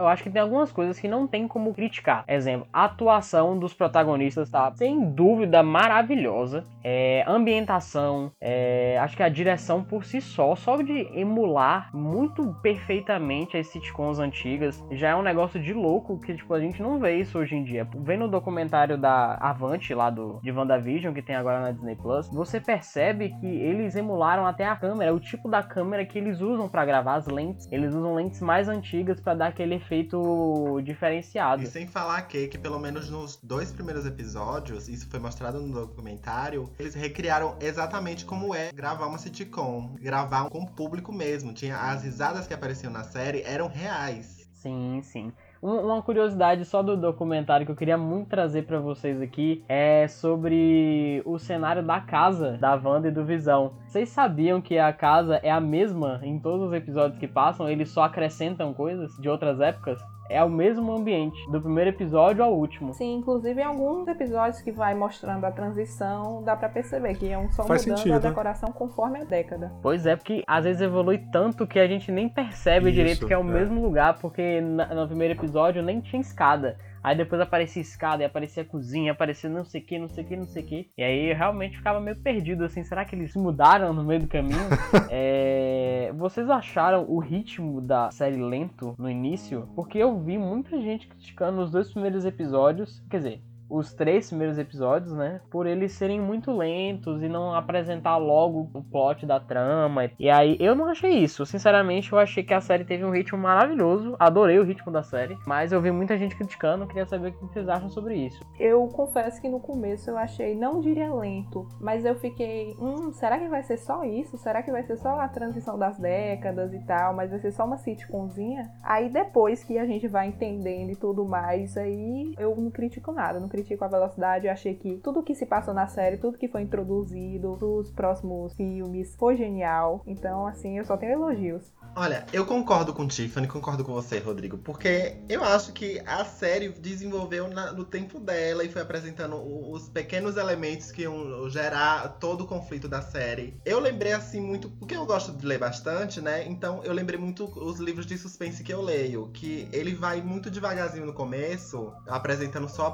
Eu 0.00 0.08
acho 0.08 0.22
que 0.22 0.30
tem 0.30 0.40
algumas 0.40 0.72
coisas 0.72 0.98
que 0.98 1.06
não 1.06 1.26
tem 1.26 1.46
como 1.46 1.74
criticar. 1.74 2.24
Exemplo, 2.26 2.66
a 2.72 2.84
atuação 2.84 3.58
dos 3.58 3.74
protagonistas 3.74 4.50
tá 4.50 4.72
sem 4.74 5.10
dúvida 5.10 5.62
maravilhosa. 5.62 6.64
É, 6.82 7.22
ambientação, 7.26 8.32
é, 8.40 8.98
acho 8.98 9.16
que 9.16 9.22
a 9.22 9.28
direção 9.28 9.84
por 9.84 10.04
si 10.04 10.20
só, 10.20 10.56
só 10.56 10.80
de 10.80 11.06
emular 11.14 11.94
muito 11.94 12.54
perfeitamente 12.62 13.56
as 13.56 13.66
sitcoms 13.66 14.18
antigas, 14.18 14.82
já 14.90 15.10
é 15.10 15.14
um 15.14 15.22
negócio 15.22 15.60
de 15.60 15.74
louco 15.74 16.18
que 16.20 16.34
tipo, 16.34 16.54
a 16.54 16.60
gente 16.60 16.82
não 16.82 16.98
vê 16.98 17.16
isso 17.16 17.38
hoje 17.38 17.54
em 17.54 17.62
dia. 17.62 17.86
Vendo 17.96 18.24
o 18.24 18.28
documentário 18.28 18.96
da 18.96 19.34
Avante 19.34 19.92
lá 19.92 20.08
do, 20.08 20.40
de 20.42 20.50
WandaVision, 20.50 21.12
que 21.12 21.22
tem 21.22 21.36
agora 21.36 21.60
na 21.60 21.72
Disney 21.72 21.96
Plus, 21.96 22.28
você 22.30 22.58
percebe 22.58 23.34
que 23.40 23.46
eles 23.46 23.94
emularam 23.94 24.46
até 24.46 24.66
a 24.66 24.76
câmera, 24.76 25.14
o 25.14 25.20
tipo 25.20 25.48
da 25.48 25.62
câmera 25.62 26.06
que 26.06 26.18
eles 26.18 26.40
usam 26.40 26.68
para 26.68 26.86
gravar 26.86 27.16
as 27.16 27.26
lentes. 27.26 27.70
Eles 27.70 27.94
usam 27.94 28.14
lentes 28.14 28.40
mais 28.40 28.68
antigas 28.68 29.20
para 29.20 29.34
dar 29.34 29.46
aquele 29.48 29.74
efeito 29.74 29.89
efeito 29.90 30.80
diferenciado. 30.84 31.62
E 31.62 31.66
sem 31.66 31.86
falar 31.88 32.22
que, 32.22 32.46
que 32.46 32.56
pelo 32.56 32.78
menos 32.78 33.10
nos 33.10 33.36
dois 33.42 33.72
primeiros 33.72 34.06
episódios, 34.06 34.88
isso 34.88 35.08
foi 35.08 35.18
mostrado 35.18 35.60
no 35.60 35.72
documentário, 35.86 36.70
eles 36.78 36.94
recriaram 36.94 37.56
exatamente 37.60 38.24
como 38.24 38.54
é 38.54 38.70
gravar 38.70 39.06
uma 39.08 39.18
sitcom, 39.18 39.96
gravar 40.00 40.48
com 40.48 40.60
o 40.60 40.70
público 40.70 41.12
mesmo. 41.12 41.52
Tinha 41.52 41.76
as 41.76 42.04
risadas 42.04 42.46
que 42.46 42.54
apareciam 42.54 42.92
na 42.92 43.02
série 43.02 43.42
eram 43.42 43.66
reais. 43.66 44.48
Sim, 44.52 45.00
sim. 45.02 45.32
Uma 45.62 46.00
curiosidade 46.00 46.64
só 46.64 46.82
do 46.82 46.96
documentário 46.96 47.66
que 47.66 47.72
eu 47.72 47.76
queria 47.76 47.98
muito 47.98 48.30
trazer 48.30 48.62
para 48.62 48.80
vocês 48.80 49.20
aqui 49.20 49.62
é 49.68 50.08
sobre 50.08 51.20
o 51.26 51.38
cenário 51.38 51.82
da 51.82 52.00
casa 52.00 52.56
da 52.56 52.74
Wanda 52.76 53.08
e 53.08 53.10
do 53.10 53.26
Visão. 53.26 53.74
Vocês 53.86 54.08
sabiam 54.08 54.62
que 54.62 54.78
a 54.78 54.90
casa 54.90 55.36
é 55.42 55.50
a 55.50 55.60
mesma 55.60 56.18
em 56.22 56.38
todos 56.38 56.68
os 56.68 56.72
episódios 56.72 57.20
que 57.20 57.28
passam? 57.28 57.68
Eles 57.68 57.90
só 57.90 58.04
acrescentam 58.04 58.72
coisas 58.72 59.14
de 59.18 59.28
outras 59.28 59.60
épocas? 59.60 60.00
É 60.30 60.42
o 60.44 60.48
mesmo 60.48 60.92
ambiente, 60.92 61.36
do 61.50 61.60
primeiro 61.60 61.90
episódio 61.90 62.42
ao 62.42 62.54
último. 62.54 62.94
Sim, 62.94 63.16
inclusive 63.16 63.60
em 63.60 63.64
alguns 63.64 64.06
episódios 64.06 64.62
que 64.62 64.70
vai 64.70 64.94
mostrando 64.94 65.44
a 65.44 65.50
transição, 65.50 66.42
dá 66.44 66.56
para 66.56 66.68
perceber 66.68 67.16
que 67.16 67.28
é 67.28 67.36
um 67.36 67.50
só 67.50 67.64
Faz 67.64 67.84
mudando 67.84 67.98
sentido. 67.98 68.14
a 68.14 68.18
decoração 68.18 68.72
conforme 68.72 69.20
a 69.20 69.24
década. 69.24 69.72
Pois 69.82 70.06
é, 70.06 70.14
porque 70.14 70.44
às 70.46 70.64
vezes 70.64 70.80
evolui 70.80 71.18
tanto 71.32 71.66
que 71.66 71.78
a 71.78 71.86
gente 71.86 72.12
nem 72.12 72.28
percebe 72.28 72.86
Isso, 72.86 72.94
direito 72.94 73.26
que 73.26 73.34
é 73.34 73.38
o 73.38 73.42
é. 73.42 73.44
mesmo 73.44 73.82
lugar, 73.82 74.18
porque 74.20 74.60
no 74.60 75.06
primeiro 75.06 75.34
episódio 75.34 75.82
nem 75.82 76.00
tinha 76.00 76.20
escada. 76.20 76.78
Aí 77.02 77.16
depois 77.16 77.40
aparecia 77.40 77.80
escada, 77.80 78.22
e 78.22 78.26
aparecia 78.26 78.64
cozinha, 78.64 79.12
aparecia 79.12 79.48
não 79.48 79.64
sei 79.64 79.80
o 79.80 79.84
que, 79.84 79.98
não 79.98 80.08
sei 80.08 80.24
o 80.24 80.26
que, 80.26 80.36
não 80.36 80.46
sei 80.46 80.62
o 80.62 80.66
que. 80.66 80.90
E 80.98 81.02
aí 81.02 81.30
eu 81.30 81.36
realmente 81.36 81.76
ficava 81.76 82.00
meio 82.00 82.16
perdido, 82.16 82.64
assim, 82.64 82.84
será 82.84 83.04
que 83.04 83.14
eles 83.14 83.34
mudaram 83.34 83.92
no 83.92 84.04
meio 84.04 84.20
do 84.20 84.28
caminho? 84.28 84.60
É, 85.12 86.12
Vocês 86.16 86.48
acharam 86.48 87.04
o 87.08 87.18
ritmo 87.18 87.80
da 87.80 88.10
série 88.10 88.36
lento 88.36 88.94
no 88.98 89.10
início? 89.10 89.68
Porque 89.74 89.98
eu 89.98 90.18
vi 90.20 90.38
muita 90.38 90.80
gente 90.80 91.08
criticando 91.08 91.62
os 91.62 91.70
dois 91.70 91.90
primeiros 91.90 92.24
episódios, 92.24 93.02
quer 93.10 93.16
dizer, 93.18 93.42
os 93.70 93.94
três 93.94 94.28
primeiros 94.28 94.58
episódios, 94.58 95.12
né? 95.12 95.40
Por 95.50 95.66
eles 95.66 95.92
serem 95.92 96.20
muito 96.20 96.50
lentos 96.52 97.22
e 97.22 97.28
não 97.28 97.54
apresentar 97.54 98.16
logo 98.16 98.68
o 98.74 98.82
plot 98.82 99.24
da 99.24 99.38
trama. 99.38 100.10
E 100.18 100.28
aí, 100.28 100.56
eu 100.58 100.74
não 100.74 100.86
achei 100.86 101.12
isso. 101.12 101.46
Sinceramente, 101.46 102.12
eu 102.12 102.18
achei 102.18 102.42
que 102.42 102.52
a 102.52 102.60
série 102.60 102.84
teve 102.84 103.04
um 103.04 103.10
ritmo 103.10 103.38
maravilhoso. 103.38 104.16
Adorei 104.18 104.58
o 104.58 104.64
ritmo 104.64 104.90
da 104.90 105.02
série. 105.02 105.38
Mas 105.46 105.72
eu 105.72 105.80
vi 105.80 105.90
muita 105.90 106.18
gente 106.18 106.36
criticando. 106.36 106.86
Queria 106.86 107.06
saber 107.06 107.28
o 107.28 107.32
que 107.32 107.46
vocês 107.46 107.68
acham 107.68 107.88
sobre 107.88 108.16
isso. 108.16 108.40
Eu 108.58 108.86
confesso 108.88 109.40
que 109.40 109.48
no 109.48 109.60
começo 109.60 110.10
eu 110.10 110.18
achei, 110.18 110.54
não 110.54 110.80
diria 110.80 111.12
lento, 111.12 111.68
mas 111.80 112.04
eu 112.04 112.14
fiquei, 112.14 112.74
hum, 112.78 113.12
será 113.12 113.38
que 113.38 113.48
vai 113.48 113.62
ser 113.62 113.78
só 113.78 114.04
isso? 114.04 114.36
Será 114.38 114.62
que 114.62 114.70
vai 114.70 114.82
ser 114.82 114.96
só 114.96 115.20
a 115.20 115.28
transição 115.28 115.78
das 115.78 115.98
décadas 115.98 116.72
e 116.72 116.78
tal? 116.80 117.14
Mas 117.14 117.30
vai 117.30 117.38
ser 117.38 117.52
só 117.52 117.64
uma 117.64 117.76
sitcomzinha? 117.76 118.70
Aí 118.82 119.08
depois 119.08 119.62
que 119.62 119.78
a 119.78 119.86
gente 119.86 120.08
vai 120.08 120.28
entendendo 120.28 120.90
e 120.90 120.96
tudo 120.96 121.24
mais, 121.24 121.76
aí 121.76 122.34
eu 122.38 122.54
não 122.56 122.70
critico 122.70 123.12
nada, 123.12 123.38
não 123.38 123.48
critico 123.48 123.59
a 123.84 123.88
velocidade. 123.88 124.46
Eu 124.46 124.52
achei 124.52 124.74
que 124.74 124.98
tudo 125.02 125.22
que 125.22 125.34
se 125.34 125.46
passou 125.46 125.74
na 125.74 125.86
série, 125.86 126.16
tudo 126.16 126.38
que 126.38 126.48
foi 126.48 126.62
introduzido 126.62 127.56
pros 127.58 127.90
próximos 127.90 128.54
filmes 128.54 129.14
foi 129.16 129.36
genial. 129.36 130.02
Então, 130.06 130.46
assim, 130.46 130.78
eu 130.78 130.84
só 130.84 130.96
tenho 130.96 131.12
elogios. 131.12 131.62
Olha, 131.96 132.24
eu 132.32 132.46
concordo 132.46 132.92
com 132.92 133.06
Tiffany, 133.06 133.48
concordo 133.48 133.82
com 133.84 133.92
você, 133.92 134.18
Rodrigo, 134.18 134.56
porque 134.58 135.16
eu 135.28 135.42
acho 135.42 135.72
que 135.72 136.00
a 136.06 136.24
série 136.24 136.68
desenvolveu 136.68 137.48
na- 137.48 137.72
no 137.72 137.84
tempo 137.84 138.20
dela 138.20 138.62
e 138.64 138.68
foi 138.68 138.80
apresentando 138.80 139.36
os 139.36 139.88
pequenos 139.88 140.36
elementos 140.36 140.92
que 140.92 141.02
iam 141.02 141.50
gerar 141.50 142.08
todo 142.20 142.44
o 142.44 142.46
conflito 142.46 142.86
da 142.88 143.02
série. 143.02 143.60
Eu 143.64 143.80
lembrei 143.80 144.12
assim 144.12 144.40
muito, 144.40 144.68
porque 144.70 144.94
eu 144.94 145.04
gosto 145.04 145.32
de 145.32 145.44
ler 145.44 145.58
bastante, 145.58 146.20
né? 146.20 146.46
Então 146.46 146.80
eu 146.84 146.92
lembrei 146.92 147.18
muito 147.18 147.44
os 147.60 147.80
livros 147.80 148.06
de 148.06 148.16
suspense 148.16 148.62
que 148.62 148.72
eu 148.72 148.80
leio, 148.80 149.28
que 149.32 149.68
ele 149.72 149.92
vai 149.92 150.22
muito 150.22 150.48
devagarzinho 150.48 151.06
no 151.06 151.12
começo, 151.12 151.92
apresentando 152.06 152.68
só 152.68 152.86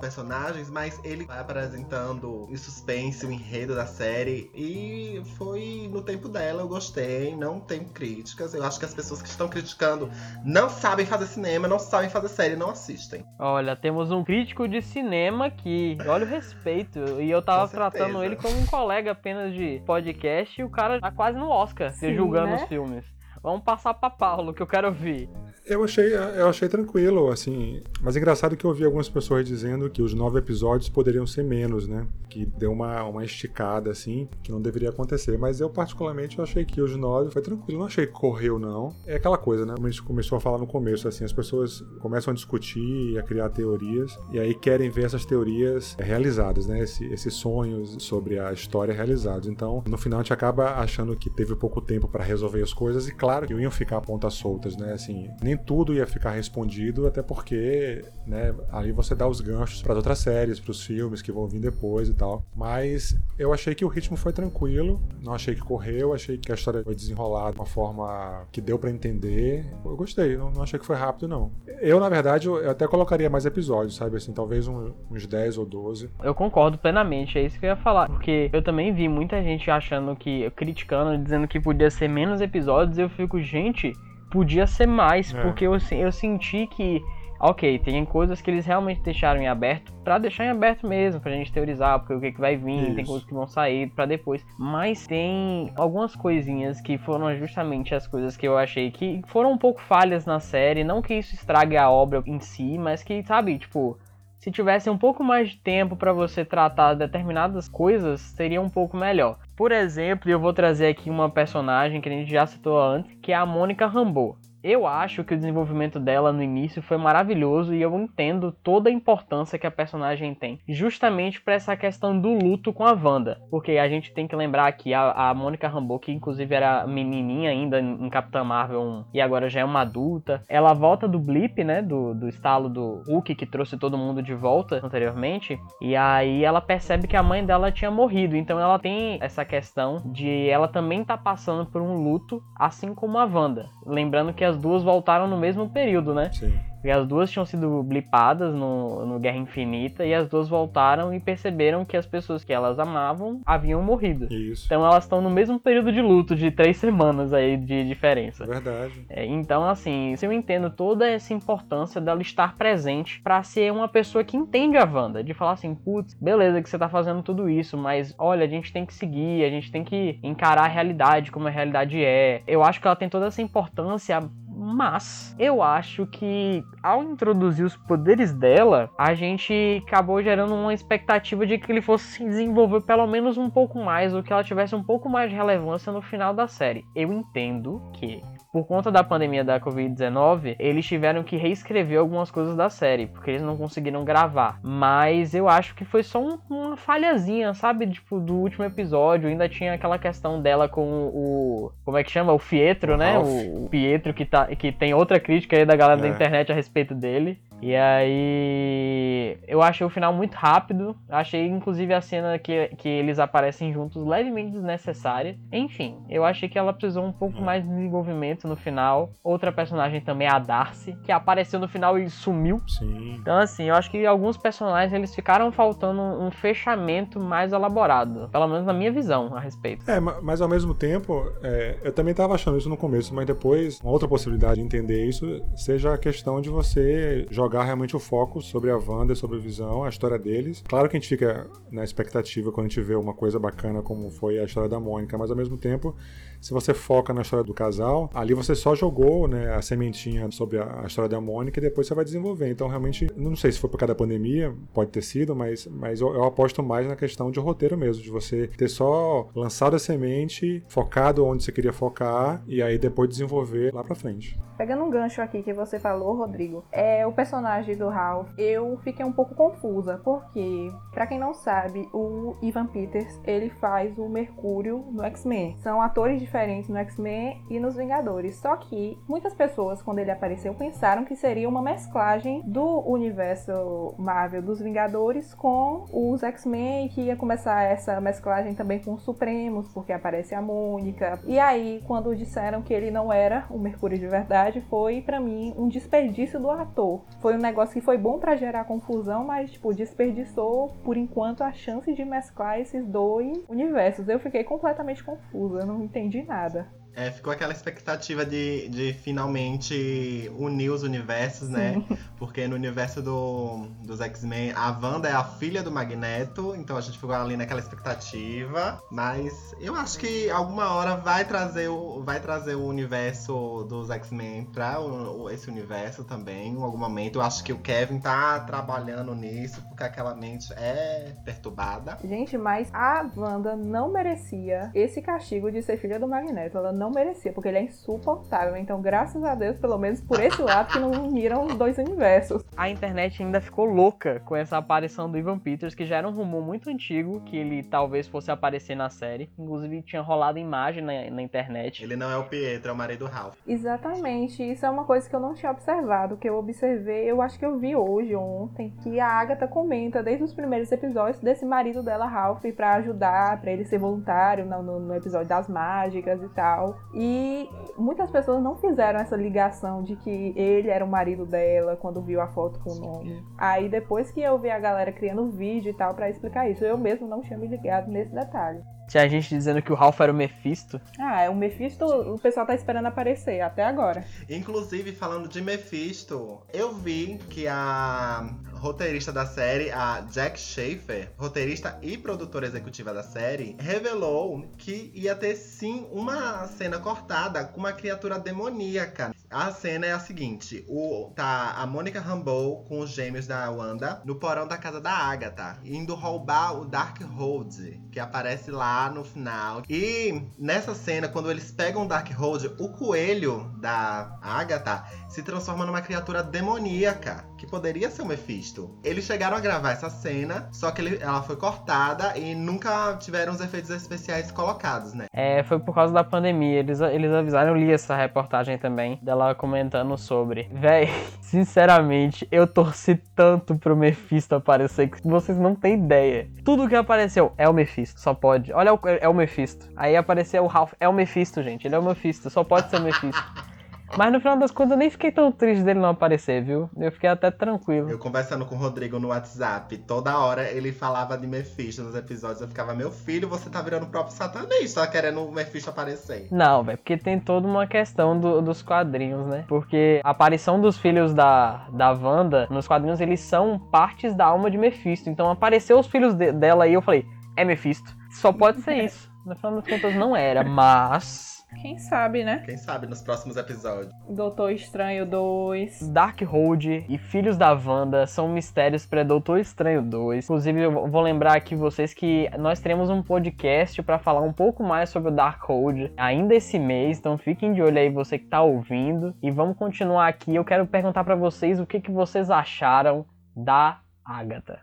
personagens, 0.57 0.71
mas 0.71 1.01
ele 1.05 1.25
vai 1.25 1.39
apresentando 1.39 2.47
o 2.51 2.57
suspense, 2.57 3.27
o 3.27 3.33
enredo 3.33 3.75
da 3.75 3.87
série 3.87 4.51
e 4.55 5.23
foi 5.37 5.89
no 5.93 6.03
tempo 6.03 6.29
dela, 6.29 6.63
eu 6.63 6.69
gostei, 6.69 7.35
não 7.37 7.61
tenho 7.61 7.85
críticas. 7.87 8.55
Eu 8.55 8.65
acho 8.65 8.79
que 8.79 8.85
as 8.85 8.95
pessoas 8.95 9.21
que 9.21 9.29
estão 9.29 9.49
criticando 9.49 10.11
não 10.45 10.69
sabem 10.69 11.05
fazer 11.05 11.27
cinema, 11.27 11.69
não 11.69 11.79
sabem 11.79 12.09
fazer 12.09 12.29
série, 12.29 12.57
não 12.57 12.71
assistem. 12.71 13.25
Olha, 13.39 13.77
temos 13.77 14.11
um 14.11 14.25
crítico 14.25 14.67
de 14.67 14.81
cinema 14.81 15.47
aqui. 15.47 15.99
Olha 16.07 16.25
o 16.25 16.29
respeito. 16.29 17.21
E 17.21 17.31
eu 17.31 17.43
tava 17.43 17.69
tratando 17.69 18.23
ele 18.23 18.37
como 18.37 18.57
um 18.59 18.67
colega 18.67 19.13
apenas 19.13 19.55
de 19.55 19.83
podcast 19.85 20.61
e 20.61 20.65
o 20.65 20.71
cara 20.71 21.01
tá 21.01 21.11
quase 21.11 21.39
no 21.39 21.49
Oscar, 21.49 21.93
Sim, 21.93 22.15
julgando 22.15 22.49
né? 22.49 22.57
os 22.57 22.69
filmes. 22.69 23.05
Vamos 23.43 23.63
passar 23.63 23.95
pra 23.95 24.11
Paulo, 24.11 24.53
que 24.53 24.63
eu 24.63 24.67
quero 24.67 24.89
ouvir. 24.89 25.29
Eu 25.69 25.83
achei, 25.83 26.15
eu 26.15 26.47
achei 26.49 26.69
tranquilo, 26.69 27.29
assim. 27.29 27.83
Mas 28.01 28.15
é 28.15 28.21
engraçado 28.21 28.57
que 28.57 28.65
eu 28.65 28.71
ouvi 28.71 28.85
algumas 28.85 29.09
pessoas 29.09 29.45
dizendo 29.45 29.91
que 29.91 30.01
os 30.01 30.15
nove 30.15 30.39
episódios 30.39 30.89
poderiam 30.89 31.27
ser 31.27 31.43
menos, 31.43 31.89
né? 31.89 32.07
Que 32.31 32.47
deu 32.47 32.71
uma, 32.71 33.03
uma 33.03 33.25
esticada, 33.25 33.91
assim, 33.91 34.29
que 34.45 34.53
não 34.53 34.63
deveria 34.63 34.91
acontecer. 34.91 35.37
Mas 35.37 35.61
eu, 35.61 35.69
particularmente, 35.69 36.39
eu 36.39 36.45
achei 36.45 36.65
que 36.65 36.81
os 36.81 36.95
nove 36.95 37.33
foi 37.33 37.43
tranquilo. 37.43 37.81
Não 37.81 37.87
achei 37.87 38.07
que 38.07 38.13
correu, 38.13 38.61
não. 38.61 38.95
É 39.05 39.17
aquela 39.17 39.37
coisa, 39.37 39.67
né? 39.67 39.75
Como 39.75 39.89
a 39.89 39.91
gente 39.91 40.05
começou 40.05 40.39
a 40.39 40.41
falar 40.41 40.59
no 40.59 40.69
começo, 40.69 41.09
assim, 41.09 41.25
as 41.25 41.33
pessoas 41.33 41.81
começam 42.01 42.31
a 42.31 42.35
discutir, 42.35 43.19
a 43.19 43.23
criar 43.25 43.49
teorias, 43.51 44.17
e 44.31 44.39
aí 44.39 44.55
querem 44.55 44.89
ver 44.89 45.07
essas 45.07 45.25
teorias 45.27 45.97
realizadas, 45.99 46.69
né? 46.69 46.79
Esse- 46.81 47.07
esses 47.13 47.35
sonhos 47.35 47.97
sobre 48.05 48.39
a 48.39 48.53
história 48.53 48.95
realizados. 48.95 49.49
Então, 49.49 49.83
no 49.89 49.99
final, 49.99 50.21
a 50.21 50.23
gente 50.23 50.33
acaba 50.33 50.77
achando 50.77 51.17
que 51.17 51.29
teve 51.29 51.57
pouco 51.57 51.81
tempo 51.81 52.07
para 52.07 52.23
resolver 52.23 52.63
as 52.63 52.73
coisas, 52.73 53.09
e 53.09 53.13
claro 53.15 53.49
que 53.49 53.53
iam 53.55 53.71
ficar 53.73 54.01
pontas 54.01 54.35
soltas, 54.35 54.77
né? 54.77 54.93
Assim, 54.93 55.29
nem 55.43 55.56
tudo 55.59 55.95
ia 55.95 56.07
ficar 56.07 56.31
respondido, 56.31 57.07
até 57.07 57.23
porque, 57.23 58.05
né, 58.27 58.55
aí 58.73 58.93
você 58.93 59.15
dá 59.15 59.27
os 59.29 59.41
ganchos 59.41 59.83
para 59.83 59.95
outras 59.95 60.19
séries, 60.19 60.59
para 60.61 60.71
os 60.71 60.83
filmes 60.85 61.23
que 61.23 61.33
vão 61.33 61.47
vir 61.47 61.61
depois 61.61 62.09
e 62.09 62.15
tal. 62.15 62.45
Mas 62.55 63.17
eu 63.39 63.53
achei 63.53 63.75
que 63.75 63.85
o 63.85 63.89
ritmo 63.89 64.17
foi 64.17 64.33
tranquilo, 64.33 65.01
não 65.23 65.35
achei 65.35 65.55
que 65.55 65.61
correu, 65.61 66.13
achei 66.15 66.37
que 66.39 66.51
a 66.51 66.55
história 66.55 66.83
foi 66.83 66.95
desenrolada 66.95 67.53
de 67.53 67.59
uma 67.59 67.67
forma 67.67 68.47
que 68.53 68.61
deu 68.61 68.79
para 68.79 68.91
entender. 68.91 69.65
Eu 69.85 69.97
gostei, 69.97 70.37
não, 70.37 70.51
não 70.51 70.63
achei 70.63 70.79
que 70.79 70.87
foi 70.87 70.97
rápido, 70.97 71.29
não. 71.29 71.51
Eu, 71.81 72.01
na 72.01 72.09
verdade, 72.09 72.47
eu 72.47 72.71
até 72.71 72.87
colocaria 72.87 73.29
mais 73.31 73.45
episódios, 73.47 73.97
sabe? 73.97 74.17
Assim, 74.17 74.33
talvez 74.33 74.67
um- 74.69 74.93
uns 75.11 75.27
10 75.27 75.59
ou 75.59 75.67
12. 75.67 76.09
Eu 76.23 76.35
concordo 76.35 76.79
plenamente, 76.79 77.39
é 77.39 77.45
isso 77.45 77.59
que 77.59 77.67
eu 77.67 77.71
ia 77.71 77.77
falar. 77.77 78.09
Porque 78.09 78.51
eu 78.53 78.63
também 78.63 78.93
vi 78.95 79.09
muita 79.09 79.43
gente 79.43 79.71
achando 79.71 80.15
que, 80.17 80.51
criticando, 80.53 81.23
dizendo 81.23 81.47
que 81.49 81.61
podia 81.61 81.91
ser 81.91 82.09
menos 82.09 82.41
episódios. 82.41 82.99
E 82.99 83.03
eu 83.03 83.09
fico, 83.09 83.41
gente, 83.41 83.93
podia 84.37 84.67
ser 84.67 84.87
mais. 84.87 85.35
É. 85.35 85.41
Porque 85.41 85.67
eu, 85.67 85.73
eu 85.93 86.13
senti 86.13 86.67
que, 86.67 87.03
ok, 87.41 87.79
tem 87.79 88.05
coisas 88.05 88.43
que 88.43 88.51
eles 88.51 88.67
realmente 88.67 89.01
deixaram 89.01 89.41
em 89.41 89.49
aberto. 89.49 89.91
Pra 90.05 90.19
deixar 90.19 90.45
em 90.45 90.51
aberto 90.51 90.87
mesmo, 90.87 91.23
pra 91.23 91.33
gente 91.33 91.51
teorizar, 91.51 91.99
porque 91.99 92.13
o 92.13 92.21
que, 92.21 92.33
que 92.33 92.41
vai 92.41 92.55
vir, 92.55 92.95
tem 92.95 92.99
Isso. 92.99 93.07
coisas 93.07 93.27
que 93.27 93.33
vão 93.33 93.47
sair 93.47 93.89
pra 93.91 94.05
depois. 94.05 94.45
Mas 94.59 95.07
tem 95.07 95.73
algumas 95.75 96.15
coisinhas 96.15 96.83
que 96.83 96.99
foram 96.99 97.35
justamente 97.37 97.95
as 97.95 98.07
coisas 98.07 98.37
que 98.37 98.47
eu 98.47 98.59
achei 98.59 98.91
que 98.91 99.23
foram 99.27 99.53
um 99.53 99.59
pouco 99.59 99.81
falhas 99.81 100.27
na 100.27 100.39
série. 100.39 100.85
Não 100.85 101.01
que 101.01 101.15
isso 101.15 101.35
estrague 101.35 101.79
a 101.79 101.91
obra 101.91 102.23
em 102.27 102.39
si, 102.39 102.77
mas 102.77 103.03
que, 103.03 103.23
sabe, 103.25 103.59
tipo 103.59 103.99
se 104.39 104.51
tivesse 104.53 104.89
um 104.89 104.99
pouco 104.99 105.25
mais 105.25 105.51
de 105.51 105.57
tempo 105.57 105.97
para 105.97 106.13
você 106.13 106.45
tratar 106.45 106.95
determinadas 106.95 107.69
coisas, 107.69 108.21
seria 108.21 108.61
um 108.61 108.69
pouco 108.69 108.97
melhor. 108.97 109.39
Por 109.57 109.73
exemplo, 109.73 110.31
eu 110.31 110.39
vou 110.39 110.53
trazer 110.53 110.89
aqui 110.89 111.09
uma 111.09 111.31
personagem 111.31 112.01
que 112.01 112.09
a 112.09 112.13
gente 112.13 112.31
já 112.31 112.47
citou 112.47 112.79
antes, 112.79 113.17
que 113.23 113.33
é 113.33 113.35
a 113.35 113.47
Mônica 113.47 113.87
Rambeau. 113.87 114.37
Eu 114.69 114.85
acho 114.85 115.23
que 115.23 115.33
o 115.33 115.37
desenvolvimento 115.37 116.01
dela 116.01 116.33
no 116.33 116.43
início 116.43 116.83
foi 116.83 116.97
maravilhoso 116.97 117.73
e 117.73 117.81
eu 117.81 117.97
entendo 117.97 118.51
toda 118.51 118.91
a 118.91 118.93
importância 118.93 119.61
que 119.61 119.67
a 119.67 119.71
personagem 119.71 120.35
tem, 120.35 120.59
justamente 120.69 121.41
para 121.41 121.55
essa 121.55 121.77
questão 121.77 122.21
do 122.21 122.33
luto 122.33 122.73
com 122.73 122.85
a 122.85 122.91
Wanda, 122.91 123.41
porque 123.49 123.79
a 123.79 123.89
gente 123.89 124.13
tem 124.13 124.27
que 124.27 124.35
lembrar 124.35 124.73
que 124.73 124.93
a, 124.93 125.13
a 125.13 125.33
Mônica 125.33 125.69
Rambeau, 125.69 126.01
que 126.01 126.11
inclusive 126.11 126.53
era 126.53 126.85
menininha 126.85 127.51
ainda 127.51 127.79
em 127.79 128.11
Capitã 128.11 128.43
Marvel 128.43 128.83
1 128.83 129.05
e 129.15 129.21
agora 129.21 129.49
já 129.49 129.61
é 129.61 129.65
uma 129.65 129.83
adulta, 129.83 130.43
ela 130.49 130.75
volta 130.75 131.07
do 131.07 131.21
blip, 131.21 131.63
né, 131.63 131.81
do, 131.81 132.13
do 132.13 132.29
estalo 132.29 132.69
do 132.69 133.05
Hulk 133.07 133.37
que 133.37 133.47
trouxe 133.47 133.79
todo 133.79 133.97
mundo 133.97 134.21
de 134.21 134.35
volta 134.35 134.81
anteriormente, 134.85 135.61
e 135.81 135.95
aí 135.95 136.45
ela 136.45 136.61
percebe 136.61 137.07
que 137.07 137.17
a 137.17 137.23
mãe 137.23 137.47
dela 137.47 137.71
tinha 137.71 137.89
morrido, 137.93 138.35
então 138.35 138.59
ela 138.59 138.81
tem 138.81 139.19
essa 139.23 139.45
questão 139.45 140.03
de 140.07 140.49
ela 140.49 140.67
também 140.67 141.05
tá 141.05 141.17
passando 141.17 141.67
por 141.67 141.81
um 141.81 142.03
luto, 142.03 142.43
assim 142.59 142.93
como 142.93 143.17
a 143.17 143.25
Wanda. 143.25 143.69
Lembrando 143.87 144.35
que 144.35 144.45
as 144.45 144.56
duas 144.57 144.83
voltaram 144.83 145.29
no 145.29 145.37
mesmo 145.37 145.69
período, 145.69 146.15
né? 146.15 146.31
Sim. 146.33 146.53
E 146.87 146.91
as 146.91 147.05
duas 147.05 147.29
tinham 147.29 147.45
sido 147.45 147.83
blipadas 147.83 148.55
no, 148.55 149.05
no 149.05 149.19
Guerra 149.19 149.39
Infinita 149.39 150.07
e 150.07 150.15
as 150.15 150.29
duas 150.29 150.49
voltaram 150.49 151.13
e 151.13 151.19
perceberam 151.19 151.85
que 151.85 151.97
as 151.97 152.07
pessoas 152.07 152.45
que 152.45 152.53
elas 152.53 152.79
amavam 152.79 153.41
haviam 153.45 153.83
morrido. 153.83 154.33
Isso. 154.33 154.67
Então 154.67 154.87
elas 154.87 155.03
estão 155.03 155.21
no 155.21 155.29
mesmo 155.29 155.59
período 155.59 155.91
de 155.93 156.01
luto, 156.01 156.37
de 156.37 156.49
três 156.53 156.77
semanas 156.77 157.33
aí 157.33 157.57
de 157.57 157.85
diferença. 157.89 158.47
Verdade. 158.47 159.05
É, 159.09 159.27
então, 159.27 159.65
assim, 159.69 160.15
se 160.17 160.25
eu 160.25 160.33
entendo 160.33 160.71
toda 160.71 161.09
essa 161.09 161.35
importância 161.35 162.01
dela 162.01 162.23
estar 162.23 162.55
presente 162.57 163.21
pra 163.21 163.43
ser 163.43 163.73
uma 163.73 163.89
pessoa 163.89 164.23
que 164.23 164.37
entende 164.37 164.77
a 164.77 164.85
Wanda, 164.85 165.25
de 165.25 165.35
falar 165.35 165.53
assim, 165.53 165.75
putz, 165.75 166.15
beleza 166.15 166.63
que 166.63 166.71
você 166.71 166.79
tá 166.79 166.89
fazendo 166.89 167.21
tudo 167.21 167.51
isso, 167.51 167.77
mas 167.77 168.15
olha, 168.17 168.45
a 168.45 168.49
gente 168.49 168.73
tem 168.73 168.87
que 168.87 168.95
seguir, 168.95 169.45
a 169.45 169.51
gente 169.51 169.73
tem 169.73 169.83
que 169.83 170.21
encarar 170.23 170.67
a 170.67 170.69
realidade 170.69 171.33
como 171.33 171.49
a 171.49 171.51
realidade 171.51 172.01
é. 172.05 172.43
Eu 172.47 172.63
acho 172.63 172.81
que 172.81 172.87
ela 172.87 172.95
tem 172.95 173.09
toda 173.09 173.27
essa 173.27 173.43
importância 173.43 174.21
mas 174.57 175.37
eu 175.39 175.63
acho 175.63 176.07
que 176.07 176.65
ao 176.83 177.03
introduzir 177.03 177.65
os 177.65 177.77
poderes 177.77 178.33
dela, 178.33 178.91
a 178.97 179.13
gente 179.13 179.83
acabou 179.87 180.23
gerando 180.23 180.55
uma 180.55 180.73
expectativa 180.73 181.47
de 181.47 181.59
que 181.59 181.71
ele 181.71 181.83
fosse 181.83 182.05
se 182.05 182.25
desenvolver 182.25 182.81
pelo 182.81 183.07
menos 183.07 183.37
um 183.37 183.51
pouco 183.51 183.83
mais, 183.85 184.15
ou 184.15 184.23
que 184.23 184.33
ela 184.33 184.43
tivesse 184.43 184.75
um 184.75 184.83
pouco 184.83 185.09
mais 185.09 185.29
de 185.29 185.37
relevância 185.37 185.93
no 185.93 186.01
final 186.01 186.33
da 186.33 186.49
série. 186.49 186.87
Eu 186.95 187.13
entendo 187.13 187.83
que 187.93 188.23
por 188.57 188.65
conta 188.65 188.91
da 188.91 189.05
pandemia 189.05 189.45
da 189.45 189.61
Covid-19, 189.61 190.57
eles 190.59 190.87
tiveram 190.87 191.23
que 191.23 191.37
reescrever 191.37 191.99
algumas 191.99 192.31
coisas 192.31 192.57
da 192.57 192.71
série, 192.71 193.07
porque 193.07 193.33
eles 193.33 193.43
não 193.43 193.55
conseguiram 193.55 194.03
gravar. 194.03 194.59
Mas 194.63 195.35
eu 195.35 195.47
acho 195.47 195.75
que 195.75 195.85
foi 195.85 196.03
só 196.03 196.19
um, 196.19 196.39
uma 196.49 196.75
falhazinha, 196.75 197.53
sabe? 197.53 197.87
Tipo, 197.87 198.19
do 198.19 198.33
último 198.33 198.65
episódio. 198.65 199.29
Ainda 199.29 199.47
tinha 199.47 199.75
aquela 199.75 199.99
questão 199.99 200.41
dela 200.41 200.71
com 200.71 200.81
o. 201.09 201.71
Como 201.85 201.99
é 201.99 202.03
que 202.03 202.11
chama? 202.11 202.33
O 202.33 202.39
Pietro, 202.39 202.97
né? 202.97 203.19
O, 203.19 203.67
o 203.67 203.69
Pietro, 203.69 204.15
que, 204.15 204.25
tá, 204.25 204.47
que 204.47 204.73
tem 204.73 204.95
outra 204.95 205.21
crítica 205.21 205.55
aí 205.55 205.67
da 205.67 205.77
galera 205.77 206.01
é. 206.01 206.03
da 206.05 206.09
internet 206.09 206.51
a 206.51 206.55
respeito 206.55 206.95
dele. 206.95 207.39
E 207.63 207.75
aí. 207.75 209.39
Eu 209.47 209.63
achei 209.63 209.87
o 209.87 209.91
final 209.91 210.13
muito 210.13 210.35
rápido. 210.35 210.97
Achei, 211.09 211.47
inclusive, 211.47 211.93
a 211.95 212.01
cena 212.01 212.39
que, 212.39 212.69
que 212.77 212.89
eles 212.89 213.19
aparecem 213.19 213.73
juntos 213.73 214.05
levemente 214.05 214.53
desnecessária. 214.53 215.39
Enfim, 215.53 215.99
eu 216.09 216.25
achei 216.25 216.49
que 216.49 216.59
ela 216.59 216.73
precisou 216.73 217.05
um 217.05 217.13
pouco 217.13 217.41
mais 217.41 217.63
de 217.63 217.69
desenvolvimento 217.69 218.47
no 218.47 218.57
final. 218.57 219.11
Outra 219.23 219.51
personagem 219.51 220.01
também 220.01 220.29
é 220.29 220.31
a 220.31 220.39
Darcy, 220.39 220.97
que 221.03 221.11
apareceu 221.11 221.59
no 221.59 221.69
final 221.69 221.99
e 221.99 222.09
sumiu. 222.11 222.61
Sim. 222.67 223.17
Então, 223.21 223.39
assim, 223.39 223.65
eu 223.65 223.75
acho 223.75 223.91
que 223.91 224.05
alguns 224.05 224.37
personagens 224.37 224.93
eles 224.93 225.15
ficaram 225.15 225.51
faltando 225.51 226.01
um 226.01 226.31
fechamento 226.31 227.19
mais 227.19 227.53
elaborado. 227.53 228.29
Pelo 228.31 228.47
menos 228.49 228.67
na 228.67 228.73
minha 228.73 228.93
visão 228.93 229.35
a 229.35 229.41
respeito. 229.41 229.89
É, 229.91 229.99
mas 229.99 230.41
ao 230.41 230.49
mesmo 230.49 230.75
tempo, 230.75 231.33
é, 231.43 231.79
eu 231.83 231.93
também 231.93 232.15
tava 232.15 232.35
achando 232.35 232.59
isso 232.59 232.69
no 232.69 232.77
começo, 232.77 233.15
mas 233.15 233.27
depois, 233.27 233.81
uma 233.81 233.93
outra 233.93 234.09
possibilidade 234.09 234.57
de 234.57 234.63
entender 234.63 235.05
isso 235.07 235.43
seja 235.55 235.95
a 235.95 235.99
questão 235.99 236.41
de 236.41 236.51
você 236.51 237.27
jogar 237.31 237.46
realmente 237.65 237.97
o 237.97 237.99
foco 237.99 238.41
sobre 238.41 238.71
a 238.71 238.77
Wanda, 238.77 239.15
sobre 239.15 239.37
a 239.39 239.41
visão, 239.41 239.85
a 239.85 239.89
história 239.89 240.19
deles. 240.19 240.63
Claro 240.67 240.89
que 240.89 240.97
a 240.97 241.01
gente 241.01 241.09
fica 241.09 241.49
na 241.71 241.85
expectativa 241.85 242.51
quando 242.53 242.67
a 242.67 242.69
gente 242.69 242.81
vê 242.81 242.95
uma 242.95 243.15
coisa 243.15 243.39
bacana 243.39 243.83
como 243.83 244.11
foi 244.11 244.39
a 244.39 244.45
história 244.45 244.69
da 244.69 244.81
Mônica, 244.81 245.17
mas 245.17 245.31
ao 245.31 245.37
mesmo 245.37 245.57
tempo 245.57 245.95
se 246.41 246.53
você 246.53 246.75
foca 246.75 247.13
na 247.13 247.23
história 247.23 247.45
do 247.45 247.55
casal, 247.55 248.11
ali 248.15 248.35
você 248.35 248.55
só 248.55 248.75
jogou 248.75 249.29
né, 249.29 249.55
a 249.55 249.63
sementinha 249.63 250.31
sobre 250.31 250.59
a, 250.59 250.85
história 250.87 251.09
da 251.09 251.21
Mônica 251.21 251.59
e 251.59 251.63
depois 251.63 251.87
você 251.87 251.95
vai 251.95 252.05
desenvolver. 252.05 252.51
Então, 252.51 252.69
realmente, 252.69 253.07
não 253.17 253.37
sei 253.37 253.53
se 253.53 253.59
foi 253.59 253.71
por 253.71 253.79
causa 253.79 253.95
da 253.95 253.99
pandemia, 253.99 254.55
pode 254.73 254.91
ter 254.91 255.03
sido, 255.03 255.35
mas, 255.35 255.67
mas 255.67 256.01
eu, 256.01 256.15
eu 256.15 256.25
aposto 256.25 256.63
mais 256.63 256.87
na 256.87 256.97
questão 256.97 257.31
de 257.31 257.41
roteiro 257.41 257.77
mesmo, 257.77 258.03
de 258.03 258.11
você 258.11 258.49
ter 258.49 258.69
só 258.69 259.29
lançado 259.35 259.77
a 259.77 259.79
semente, 259.79 260.63
focado 260.69 261.25
onde 261.25 261.43
você 261.43 261.53
queria 261.53 261.73
focar 261.73 262.43
e 262.47 262.63
aí 262.63 262.79
depois 262.79 263.09
desenvolver 263.09 263.73
lá 263.75 263.83
pra 263.83 263.95
frente. 263.95 264.39
Pegando 264.57 264.85
um 264.85 264.91
gancho 264.91 265.21
aqui 265.21 265.43
que 265.43 265.53
você 265.53 265.79
falou, 265.79 266.17
Rodrigo, 266.17 266.65
é 266.73 267.07
o 267.07 267.13
personagem 267.13 267.77
do 267.77 267.89
Ralph, 267.89 268.29
eu 268.39 268.79
fiquei 268.83 269.05
um 269.05 269.13
pouco 269.13 269.35
confusa, 269.35 270.01
porque, 270.03 270.73
para 270.93 271.07
quem 271.07 271.19
não 271.19 271.35
sabe, 271.35 271.87
o 271.93 272.35
Ivan 272.41 272.67
Peters, 272.67 273.21
ele 273.25 273.51
faz 273.51 273.97
o 273.99 274.09
Mercúrio 274.09 274.83
no 274.93 275.05
X-Men. 275.05 275.57
São 275.59 275.83
atores 275.83 276.21
diferentes 276.27 276.69
no 276.69 276.77
X-Men 276.77 277.43
e 277.49 277.59
nos 277.59 277.77
Vingadores. 277.77 278.37
Só 278.37 278.57
que 278.57 278.99
muitas 279.09 279.33
pessoas, 279.33 279.81
quando 279.81 280.01
ele 280.01 280.11
apareceu, 280.11 280.53
pensaram 280.55 281.05
que 281.05 281.17
seria 281.17 281.49
uma 281.49 281.63
mesclagem 281.63 282.43
do 282.45 282.81
universo 282.81 283.95
Marvel 283.99 284.43
dos 284.43 284.61
Vingadores 284.61 285.33
com 285.35 285.85
os 285.93 286.23
X-Men, 286.23 286.89
que 286.89 287.03
ia 287.03 287.17
começar 287.17 287.63
essa 287.63 288.01
mesclagem 288.01 288.55
também 288.55 288.81
com 288.81 288.95
os 288.95 289.03
Supremos, 289.03 289.73
porque 289.73 289.93
aparece 289.93 290.35
a 290.35 290.43
Mônica. 290.43 291.21
E 291.25 291.39
aí, 291.39 291.83
quando 291.87 292.15
disseram 292.15 292.61
que 292.61 292.75
ele 292.75 292.91
não 292.91 293.13
era 293.13 293.47
o 293.49 293.59
Mercúrio 293.59 293.99
de 293.99 294.07
verdade, 294.07 294.61
foi 294.63 295.01
para 295.01 295.21
mim 295.21 295.55
um 295.57 295.69
desperdício 295.69 296.41
do 296.41 296.51
ator. 296.51 297.03
Foi 297.21 297.35
um 297.35 297.41
negócio 297.41 297.73
que 297.73 297.81
foi 297.81 297.97
bom 297.97 298.19
para 298.19 298.37
gerar 298.37 298.65
confusão, 298.65 299.25
mas 299.25 299.53
tipo, 299.53 299.73
desperdiçou 299.73 300.75
por 300.85 300.97
enquanto 300.97 301.43
a 301.43 301.53
chance 301.53 301.93
de 301.93 302.05
mesclar 302.05 302.59
esses 302.61 302.85
dois 302.85 303.39
universos. 303.49 304.09
Eu 304.09 304.19
fiquei 304.19 304.43
completamente 304.43 305.05
confusa, 305.05 305.65
não 305.65 305.85
entendi 305.85 306.16
nada. 306.25 306.71
É, 306.97 307.11
ficou 307.11 307.31
aquela 307.31 307.53
expectativa 307.53 308.25
de, 308.25 308.69
de 308.69 308.95
finalmente 308.95 310.31
unir 310.35 310.71
os 310.71 310.83
universos, 310.83 311.51
né? 311.51 311.75
Sim. 311.75 311.99
Porque 312.19 312.49
no 312.49 312.55
universo 312.55 313.03
do, 313.03 313.67
dos 313.85 314.01
X-Men, 314.01 314.53
a 314.53 314.71
Wanda 314.71 315.07
é 315.07 315.13
a 315.13 315.23
filha 315.23 315.63
do 315.63 315.71
Magneto, 315.71 316.55
então 316.57 316.75
a 316.75 316.81
gente 316.81 316.99
ficou 316.99 317.15
ali 317.15 317.37
naquela 317.37 317.61
expectativa. 317.61 318.83
Mas 318.91 319.55
eu 319.61 319.75
acho 319.75 319.99
que 319.99 320.31
alguma 320.31 320.73
hora 320.73 320.97
vai 320.97 321.27
trazer 321.27 321.69
o, 321.69 322.03
vai 322.03 322.19
trazer 322.19 322.55
o 322.55 322.65
universo 322.65 323.67
dos 323.69 323.91
X-Men 323.91 324.47
pra 324.47 324.81
o, 324.81 325.29
esse 325.29 325.51
universo 325.51 326.03
também, 326.03 326.55
em 326.55 326.63
algum 326.63 326.79
momento. 326.79 327.17
Eu 327.17 327.23
acho 327.23 327.45
que 327.45 327.53
o 327.53 327.59
Kevin 327.59 327.99
tá 327.99 328.41
trabalhando 328.41 329.15
nisso, 329.15 329.61
porque 329.69 329.85
aquela 329.85 330.15
mente 330.15 330.51
é 330.55 331.13
perturbada. 331.27 331.99
Gente, 332.03 332.39
mas 332.39 332.73
a 332.73 333.07
Wanda 333.15 333.55
não 333.55 333.93
merecia 333.93 334.71
esse 334.75 335.03
castigo 335.03 335.53
de 335.53 335.61
ser 335.63 335.77
filha 335.77 336.01
do 336.01 336.09
Magneto. 336.09 336.57
Ela 336.57 336.73
não 336.73 336.86
não 336.87 336.93
merecia, 336.93 337.33
porque 337.33 337.49
ele 337.49 337.59
é 337.59 337.63
insuportável. 337.63 338.57
Então, 338.57 338.81
graças 338.81 339.23
a 339.25 339.35
Deus, 339.35 339.57
pelo 339.59 339.77
menos 339.77 340.01
por 340.01 340.21
esse 340.21 340.41
lado, 340.41 340.73
que 340.73 340.79
não 340.79 340.91
uniram 340.91 341.45
os 341.45 341.55
dois 341.57 341.77
universos. 341.79 342.45
A 342.57 342.71
internet 342.71 343.23
ainda 343.23 343.41
ficou 343.41 343.65
louca 343.65 344.21
com 344.21 344.37
essa 344.37 344.57
aparição 344.57 345.11
do 345.11 345.19
Ivan 345.19 345.39
Peters, 345.39 345.75
que 345.75 345.85
já 345.85 345.97
era 345.97 346.09
um 346.09 346.13
rumor 346.13 346.43
muito 346.43 346.71
antigo 346.71 347.21
que 347.23 347.37
ele 347.37 347.65
talvez 347.65 348.07
fosse 348.07 348.31
aparecer 348.31 348.77
na 348.77 348.89
série. 348.89 349.29
Inclusive, 349.37 349.83
tinha 349.83 350.01
rolado 350.01 350.39
imagem 350.39 350.83
na, 350.83 351.11
na 351.11 351.23
internet. 351.23 351.83
Ele 351.83 351.97
não 351.97 352.11
é 352.11 352.17
o 352.17 352.25
Pietro, 352.25 352.71
é 352.71 352.73
o 352.73 352.77
marido 352.77 353.07
Ralph. 353.07 353.35
Exatamente. 353.47 354.43
Isso 354.43 354.65
é 354.65 354.71
uma 354.71 354.85
coisa 354.85 355.09
que 355.09 355.17
eu 355.17 355.21
não 355.21 355.35
tinha 355.35 355.51
observado, 355.51 356.17
que 356.17 356.29
eu 356.29 356.37
observei, 356.37 357.11
eu 357.11 357.21
acho 357.21 357.39
que 357.39 357.45
eu 357.45 357.59
vi 357.59 357.75
hoje, 357.75 358.15
ontem, 358.15 358.73
que 358.83 359.01
a 359.01 359.09
Agatha 359.09 359.49
comenta 359.49 360.03
desde 360.03 360.23
os 360.23 360.33
primeiros 360.33 360.71
episódios 360.71 361.21
desse 361.21 361.45
marido 361.45 361.83
dela, 361.83 362.07
Ralph, 362.07 362.45
para 362.57 362.75
ajudar, 362.75 363.41
para 363.41 363.51
ele 363.51 363.65
ser 363.65 363.79
voluntário 363.79 364.47
no, 364.47 364.63
no, 364.63 364.79
no 364.79 364.95
episódio 364.95 365.29
das 365.29 365.49
mágicas 365.49 366.23
e 366.23 366.29
tal. 366.29 366.76
E 366.95 367.49
muitas 367.77 368.11
pessoas 368.11 368.43
não 368.43 368.57
fizeram 368.57 368.99
essa 368.99 369.17
ligação 369.17 369.83
de 369.83 369.97
que 369.97 370.33
ele 370.37 370.69
era 370.69 370.85
o 370.85 370.89
marido 370.89 371.27
dela 371.27 371.77
quando 371.77 372.01
viu 372.01 372.21
a 372.21 372.29
foto 372.29 372.59
com 372.61 372.71
o 372.71 372.75
nome. 372.75 373.23
Aí 373.37 373.69
depois 373.69 374.11
que 374.11 374.21
eu 374.21 374.39
vi 374.39 374.51
a 374.51 374.59
galera 374.59 374.93
criando 374.93 375.31
vídeo 375.31 375.71
e 375.71 375.75
tal 375.75 375.95
para 375.95 376.09
explicar 376.09 376.49
isso, 376.49 376.65
eu 376.65 376.79
mesmo 376.79 377.07
não 377.07 377.23
tinha 377.23 377.39
me 377.39 377.47
ligado 377.47 377.91
nesse 377.91 378.15
detalhe. 378.15 378.63
Tinha 378.89 379.09
gente 379.09 379.29
dizendo 379.29 379.61
que 379.61 379.73
o 379.73 379.75
Ralph 379.75 380.01
era 380.01 380.13
o 380.13 380.15
Mephisto. 380.15 380.81
Ah, 380.99 381.23
é 381.23 381.31
o 381.31 381.35
Mephisto, 381.35 381.85
o 381.85 382.19
pessoal 382.19 382.47
tá 382.47 382.55
esperando 382.55 382.87
aparecer 382.87 383.41
até 383.41 383.65
agora. 383.65 384.05
Inclusive, 384.29 384.93
falando 384.93 385.29
de 385.29 385.41
Mephisto, 385.41 386.41
eu 386.53 386.73
vi 386.73 387.19
que 387.29 387.49
a 387.49 388.29
roteirista 388.53 389.13
da 389.13 389.27
série, 389.27 389.71
a 389.71 390.01
Jack 390.11 390.39
Schaefer, 390.39 391.11
roteirista 391.17 391.79
e 391.83 391.97
produtora 391.97 392.47
executiva 392.47 392.93
da 392.93 393.03
série, 393.03 393.57
revelou 393.59 394.45
que 394.57 394.91
ia 394.95 395.15
ter 395.15 395.37
sim 395.37 395.87
uma 395.93 396.47
cena 396.47 396.79
cortada 396.79 397.45
com 397.45 397.61
uma 397.61 397.73
criatura 397.73 398.19
demoníaca. 398.19 399.15
A 399.31 399.51
cena 399.51 399.87
é 399.87 399.93
a 399.93 399.99
seguinte: 399.99 400.65
o, 400.69 401.13
tá 401.15 401.55
a 401.57 401.67
Mônica 401.67 402.01
Rambeau 402.01 402.65
com 402.69 402.81
os 402.81 402.91
gêmeos 402.91 403.27
da 403.27 403.51
Wanda 403.51 404.01
no 404.05 404.17
porão 404.17 404.47
da 404.47 404.57
casa 404.57 404.81
da 404.81 404.93
Agatha, 404.93 405.59
indo 405.65 405.95
roubar 405.95 406.59
o 406.59 406.65
Darkhold, 406.65 407.81
que 407.91 407.99
aparece 407.99 408.51
lá 408.51 408.89
no 408.91 409.05
final. 409.05 409.63
E 409.69 410.23
nessa 410.39 410.75
cena, 410.75 411.09
quando 411.09 411.31
eles 411.31 411.51
pegam 411.51 411.85
o 411.85 411.89
Darkhold, 411.89 412.55
o 412.59 412.69
coelho 412.71 413.53
da 413.59 414.19
Agatha 414.23 414.85
se 415.09 415.23
transforma 415.23 415.67
numa 415.67 415.83
criatura 415.83 416.23
demoníaca, 416.23 417.25
que 417.47 417.51
poderia 417.51 417.89
ser 417.91 418.03
o 418.03 418.07
Mephisto. 418.07 418.71
Eles 418.85 419.05
chegaram 419.05 419.37
a 419.37 419.41
gravar 419.41 419.71
essa 419.71 419.89
cena, 419.89 420.49
só 420.53 420.71
que 420.71 420.81
ele- 420.83 420.99
ela 421.01 421.23
foi 421.23 421.37
cortada 421.37 422.17
e 422.19 422.35
nunca 422.35 422.97
tiveram 422.99 423.33
os 423.33 423.41
efeitos 423.41 423.71
especiais 423.71 424.31
colocados, 424.31 424.93
né? 424.93 425.07
É, 425.13 425.43
foi 425.45 425.59
por 425.59 425.75
causa 425.75 425.95
da 425.95 426.05
pandemia. 426.05 426.59
Eles, 426.59 426.81
eles 426.81 427.13
avisaram, 427.13 427.51
eu 427.51 427.57
li 427.57 427.73
essa 427.73 427.97
reportagem 427.97 428.59
também, 428.59 428.99
dela 429.03 429.35
comentando 429.35 429.97
sobre. 429.97 430.49
Véi, 430.53 430.89
sinceramente, 431.23 432.27
eu 432.31 432.47
torci 432.47 432.97
tanto 433.15 433.57
pro 433.57 433.77
Mephisto 433.77 434.35
aparecer 434.35 434.89
que 434.91 435.07
vocês 435.07 435.39
não 435.39 435.55
têm 435.55 435.75
ideia. 435.75 436.29
Tudo 436.45 436.69
que 436.69 436.75
apareceu 436.75 437.33
é 437.39 437.49
o 437.49 437.53
Mephisto, 437.53 438.01
só 438.01 438.13
pode. 438.13 438.53
Olha, 438.53 438.75
o- 438.75 438.81
é 439.01 439.09
o 439.09 439.15
Mephisto. 439.15 439.69
Aí 439.77 439.97
apareceu 439.97 440.43
o 440.45 440.47
Ralph, 440.47 440.73
é 440.81 440.89
o 440.89 440.93
Mephisto, 440.93 441.43
gente. 441.43 441.67
Ele 441.67 441.75
é 441.75 441.79
o 441.79 441.83
Mephisto, 441.83 442.29
só 442.29 442.43
pode 442.43 442.69
ser 442.71 442.77
o 442.77 442.83
Mephisto. 442.83 443.23
Mas 443.97 444.13
no 444.13 444.19
final 444.21 444.37
das 444.39 444.51
contas 444.51 444.73
eu 444.73 444.77
nem 444.79 444.91
fiquei 444.91 445.13
tão 445.13 445.31
triste 445.31 445.63
dele 445.63 445.79
não 445.81 445.91
aparecer, 445.91 446.43
viu? 446.43 446.71
Eu 446.77 446.91
fiquei 446.91 447.09
até 447.11 447.31
tranquilo. 447.31 447.91
Eu 447.91 447.99
conversando 447.99 448.45
com 448.47 448.55
o 448.55 448.59
Rodrigo 448.59 448.99
no 448.99 449.09
WhatsApp, 449.09 449.77
toda 449.79 450.19
hora 450.19 450.51
ele 450.51 450.73
falava 450.73 451.17
de 451.17 451.27
Mephisto 451.27 451.83
nos 451.83 451.95
episódios. 451.95 452.41
Eu 452.41 452.49
ficava, 452.49 452.75
meu 452.75 452.91
filho, 452.91 453.29
você 453.29 453.49
tá 453.51 453.61
virando 453.63 453.85
o 453.85 453.89
próprio 453.89 454.15
satanista, 454.15 454.87
querendo 454.87 455.25
o 455.25 455.31
Mephisto 455.33 455.71
aparecer. 455.71 456.29
Não, 456.31 456.65
velho, 456.65 456.79
porque 456.79 456.97
tem 456.97 457.21
toda 457.21 457.47
uma 457.47 457.67
questão 457.67 458.19
do- 458.19 458.41
dos 458.43 458.63
quadrinhos, 458.63 459.27
né? 459.27 459.45
Porque 459.49 460.01
a 460.03 460.11
aparição 460.11 460.61
dos 460.61 460.77
filhos 460.79 461.15
da, 461.15 461.67
da 461.73 461.93
Wanda 461.93 462.47
nos 462.51 462.67
quadrinhos, 462.67 463.01
eles 463.01 463.21
são 463.21 463.59
partes 463.59 464.15
da 464.15 464.27
alma 464.27 464.51
de 464.51 464.59
Mephisto. 464.59 465.09
Então 465.11 465.31
apareceu 465.31 465.79
os 465.79 465.87
filhos 465.87 466.15
de- 466.15 466.33
dela 466.33 466.65
aí, 466.65 466.75
eu 466.75 466.83
falei, 466.83 467.07
é 467.37 467.45
Mephisto. 467.45 467.95
Só 468.11 468.33
pode 468.33 468.61
ser 468.63 468.75
isso. 468.85 469.11
No 469.25 469.35
final 469.37 469.57
das 469.57 469.67
contas 469.67 469.95
não 469.95 470.17
era, 470.17 470.43
mas. 470.45 471.36
Quem 471.61 471.79
sabe, 471.79 472.25
né? 472.25 472.43
Quem 472.45 472.57
sabe 472.57 472.87
nos 472.87 473.03
próximos 473.03 473.37
episódios. 473.37 473.93
Doutor 474.09 474.53
Estranho 474.53 475.07
2. 475.07 475.89
Darkhold 475.89 476.85
e 476.89 476.99
Filhos 476.99 477.37
da 477.37 477.53
Wanda 477.53 478.07
são 478.07 478.29
mistérios 478.29 478.87
para 478.87 479.03
Doutor 479.03 479.39
Estranho 479.39 479.83
2. 479.83 480.25
Inclusive, 480.25 480.61
eu 480.61 480.89
vou 480.89 481.03
lembrar 481.03 481.37
aqui 481.37 481.55
vocês 481.55 481.95
que 481.95 482.29
nós 482.39 482.61
teremos 482.61 482.91
um 482.91 483.03
podcast 483.03 483.83
para 483.83 483.99
falar 483.99 484.21
um 484.21 484.33
pouco 484.33 484.63
mais 484.63 484.91
sobre 484.91 485.11
o 485.11 485.15
Darkhold 485.15 485.93
ainda 485.97 486.35
esse 486.35 486.59
mês, 486.59 486.99
então 486.99 487.17
fiquem 487.17 487.53
de 487.53 487.63
olho 487.63 487.79
aí 487.79 487.89
você 487.89 488.19
que 488.19 488.27
tá 488.27 488.43
ouvindo. 488.43 489.15
E 489.23 489.31
vamos 489.31 489.57
continuar 489.57 490.09
aqui. 490.09 490.35
Eu 490.35 490.45
quero 490.45 490.67
perguntar 490.67 491.05
para 491.05 491.17
vocês 491.17 491.59
o 491.59 491.67
que, 491.67 491.81
que 491.81 491.91
vocês 491.91 492.31
acharam 492.31 493.07
da 493.35 493.81
Agatha. 494.05 494.61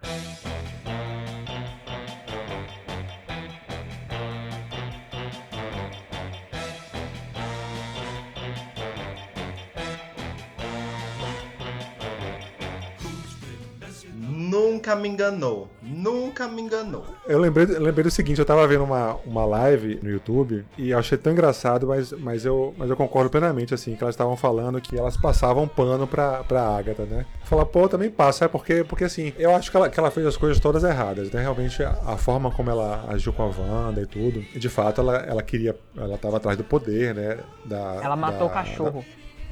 Nunca 14.13 14.95
me 14.95 15.07
enganou. 15.09 15.67
Nunca 15.81 16.47
me 16.47 16.61
enganou. 16.61 17.05
Eu 17.27 17.39
lembrei, 17.39 17.65
eu 17.75 17.81
lembrei 17.81 18.03
do 18.03 18.11
seguinte, 18.11 18.39
eu 18.39 18.45
tava 18.45 18.67
vendo 18.67 18.83
uma, 18.83 19.15
uma 19.25 19.45
live 19.45 19.99
no 20.01 20.09
YouTube 20.09 20.65
e 20.77 20.91
eu 20.91 20.97
achei 20.99 21.17
tão 21.17 21.31
engraçado, 21.33 21.87
mas, 21.87 22.11
mas, 22.11 22.45
eu, 22.45 22.73
mas 22.77 22.89
eu 22.89 22.95
concordo 22.95 23.29
plenamente, 23.29 23.73
assim, 23.73 23.95
que 23.95 24.03
elas 24.03 24.13
estavam 24.13 24.35
falando 24.37 24.79
que 24.81 24.97
elas 24.97 25.17
passavam 25.17 25.67
pano 25.67 26.07
pra, 26.07 26.43
pra 26.43 26.61
Agatha, 26.77 27.03
né? 27.05 27.25
Falar, 27.45 27.65
pô, 27.65 27.87
também 27.87 28.09
passa, 28.09 28.45
é 28.45 28.47
porque, 28.47 28.83
porque 28.83 29.03
assim, 29.03 29.33
eu 29.37 29.53
acho 29.55 29.69
que 29.71 29.77
ela, 29.77 29.89
que 29.89 29.99
ela 29.99 30.11
fez 30.11 30.25
as 30.25 30.37
coisas 30.37 30.59
todas 30.59 30.83
erradas, 30.83 31.31
né? 31.31 31.41
Realmente 31.41 31.83
a, 31.83 31.91
a 32.07 32.17
forma 32.17 32.51
como 32.51 32.69
ela 32.69 33.05
agiu 33.09 33.33
com 33.33 33.43
a 33.43 33.47
Wanda 33.47 34.01
e 34.01 34.05
tudo, 34.05 34.43
e 34.53 34.59
de 34.59 34.69
fato 34.69 35.01
ela, 35.01 35.17
ela 35.17 35.41
queria, 35.43 35.75
ela 35.97 36.17
tava 36.17 36.37
atrás 36.37 36.57
do 36.57 36.63
poder, 36.63 37.13
né? 37.13 37.37
Da, 37.65 37.99
Ela 38.03 38.15
matou 38.15 38.45
o 38.47 38.49
da- 38.49 38.53
cachorro. 38.53 39.03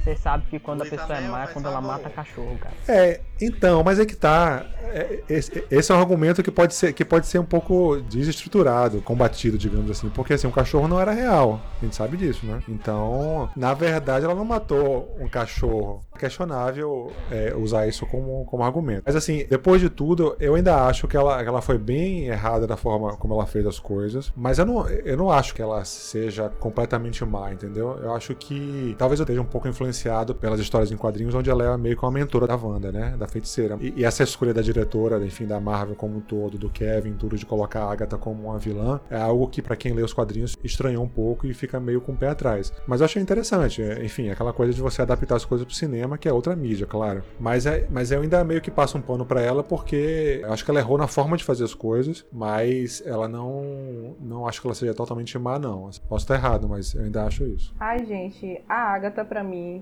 Você 0.02 0.16
sabe 0.16 0.44
que 0.50 0.58
quando 0.58 0.80
a 0.80 0.84
Luísa 0.84 0.96
pessoa 0.96 1.16
é 1.16 1.20
Mel, 1.20 1.30
má 1.30 1.44
é 1.44 1.46
quando 1.46 1.66
ela 1.66 1.80
mata 1.80 2.10
cachorro, 2.10 2.58
cara. 2.60 2.74
É, 2.88 3.20
então, 3.40 3.84
mas 3.84 4.00
é 4.00 4.04
que 4.04 4.16
tá. 4.16 4.66
é, 4.84 5.22
Esse, 5.28 5.64
esse 5.70 5.92
é 5.92 5.94
um 5.94 5.98
argumento 6.00 6.42
que 6.42 6.50
pode, 6.50 6.74
ser, 6.74 6.92
que 6.92 7.04
pode 7.04 7.26
ser 7.28 7.38
um 7.38 7.44
pouco 7.44 8.00
desestruturado, 8.08 9.00
combatido, 9.00 9.56
digamos 9.56 9.88
assim. 9.90 10.08
Porque 10.08 10.32
assim, 10.32 10.48
o 10.48 10.52
cachorro 10.52 10.88
não 10.88 11.00
era 11.00 11.12
real. 11.12 11.60
A 11.80 11.84
gente 11.84 11.94
sabe 11.94 12.16
disso, 12.16 12.44
né? 12.44 12.60
Então, 12.68 13.48
na 13.56 13.74
verdade, 13.74 14.24
ela 14.24 14.34
não 14.34 14.44
matou 14.44 15.16
um 15.20 15.28
cachorro. 15.28 16.04
É 16.16 16.18
questionável 16.18 17.12
é, 17.30 17.54
usar 17.54 17.86
isso 17.86 18.04
como, 18.06 18.44
como 18.46 18.64
argumento. 18.64 19.04
Mas 19.06 19.14
assim, 19.14 19.46
depois 19.48 19.80
de 19.80 19.88
tudo, 19.88 20.36
eu 20.40 20.56
ainda 20.56 20.84
acho 20.84 21.06
que 21.06 21.16
ela, 21.16 21.40
que 21.42 21.48
ela 21.48 21.62
foi 21.62 21.78
bem 21.78 22.26
errada 22.26 22.66
da 22.66 22.76
forma 22.76 23.16
como 23.16 23.34
ela 23.34 23.46
fez 23.46 23.66
as 23.66 23.78
coisas. 23.78 24.32
Mas 24.36 24.58
eu 24.58 24.66
não, 24.66 24.88
eu 24.88 25.16
não 25.16 25.30
acho 25.30 25.54
que 25.54 25.62
ela 25.62 25.84
seja 25.84 26.48
completamente 26.60 27.24
má, 27.24 27.52
entendeu? 27.52 27.98
Eu 28.02 28.14
acho 28.14 28.34
que 28.34 28.96
talvez 28.98 29.20
eu 29.20 29.24
esteja 29.24 29.40
um 29.40 29.44
pouco 29.44 29.68
influenciado 29.68 29.91
pelas 30.40 30.60
histórias 30.60 30.90
em 30.90 30.96
quadrinhos, 30.96 31.34
onde 31.34 31.50
ela 31.50 31.64
é 31.64 31.76
meio 31.76 31.96
que 31.96 32.04
uma 32.04 32.10
mentora 32.10 32.46
da 32.46 32.56
Wanda, 32.56 32.90
né? 32.92 33.14
Da 33.18 33.26
feiticeira. 33.26 33.76
E, 33.80 33.92
e 33.96 34.04
essa 34.04 34.22
escolha 34.22 34.52
da 34.54 34.62
diretora, 34.62 35.24
enfim, 35.24 35.46
da 35.46 35.60
Marvel 35.60 35.94
como 35.94 36.16
um 36.18 36.20
todo, 36.20 36.58
do 36.58 36.68
Kevin, 36.70 37.14
tudo 37.14 37.36
de 37.36 37.46
colocar 37.46 37.84
a 37.84 37.92
Agatha 37.92 38.16
como 38.18 38.48
uma 38.48 38.58
vilã, 38.58 39.00
é 39.10 39.16
algo 39.20 39.48
que, 39.48 39.62
pra 39.62 39.76
quem 39.76 39.92
lê 39.92 40.02
os 40.02 40.12
quadrinhos, 40.12 40.56
estranhou 40.62 41.04
um 41.04 41.08
pouco 41.08 41.46
e 41.46 41.54
fica 41.54 41.78
meio 41.80 42.00
com 42.00 42.12
o 42.12 42.16
pé 42.16 42.28
atrás. 42.28 42.72
Mas 42.86 43.00
eu 43.00 43.04
achei 43.06 43.22
interessante. 43.22 43.82
é, 43.82 44.04
Enfim, 44.04 44.30
aquela 44.30 44.52
coisa 44.52 44.72
de 44.72 44.80
você 44.80 45.02
adaptar 45.02 45.36
as 45.36 45.44
coisas 45.44 45.66
pro 45.66 45.74
cinema, 45.74 46.18
que 46.18 46.28
é 46.28 46.32
outra 46.32 46.54
mídia, 46.56 46.86
claro. 46.86 47.22
Mas, 47.38 47.66
é, 47.66 47.86
mas 47.90 48.10
eu 48.10 48.20
ainda 48.22 48.44
meio 48.44 48.60
que 48.60 48.70
passo 48.70 48.98
um 48.98 49.02
pano 49.02 49.24
pra 49.24 49.40
ela, 49.40 49.62
porque 49.62 50.40
eu 50.42 50.52
acho 50.52 50.64
que 50.64 50.70
ela 50.70 50.80
errou 50.80 50.98
na 50.98 51.06
forma 51.06 51.36
de 51.36 51.44
fazer 51.44 51.64
as 51.64 51.74
coisas, 51.74 52.24
mas 52.32 53.02
ela 53.06 53.28
não. 53.28 54.16
Não 54.20 54.46
acho 54.46 54.60
que 54.60 54.66
ela 54.66 54.74
seja 54.74 54.94
totalmente 54.94 55.38
má, 55.38 55.58
não. 55.58 55.90
Posso 56.08 56.24
estar 56.24 56.34
errado, 56.34 56.68
mas 56.68 56.94
eu 56.94 57.02
ainda 57.02 57.24
acho 57.24 57.44
isso. 57.44 57.74
Ai, 57.78 58.04
gente, 58.04 58.60
a 58.68 58.94
Agatha 58.94 59.24
pra 59.24 59.42
mim 59.42 59.81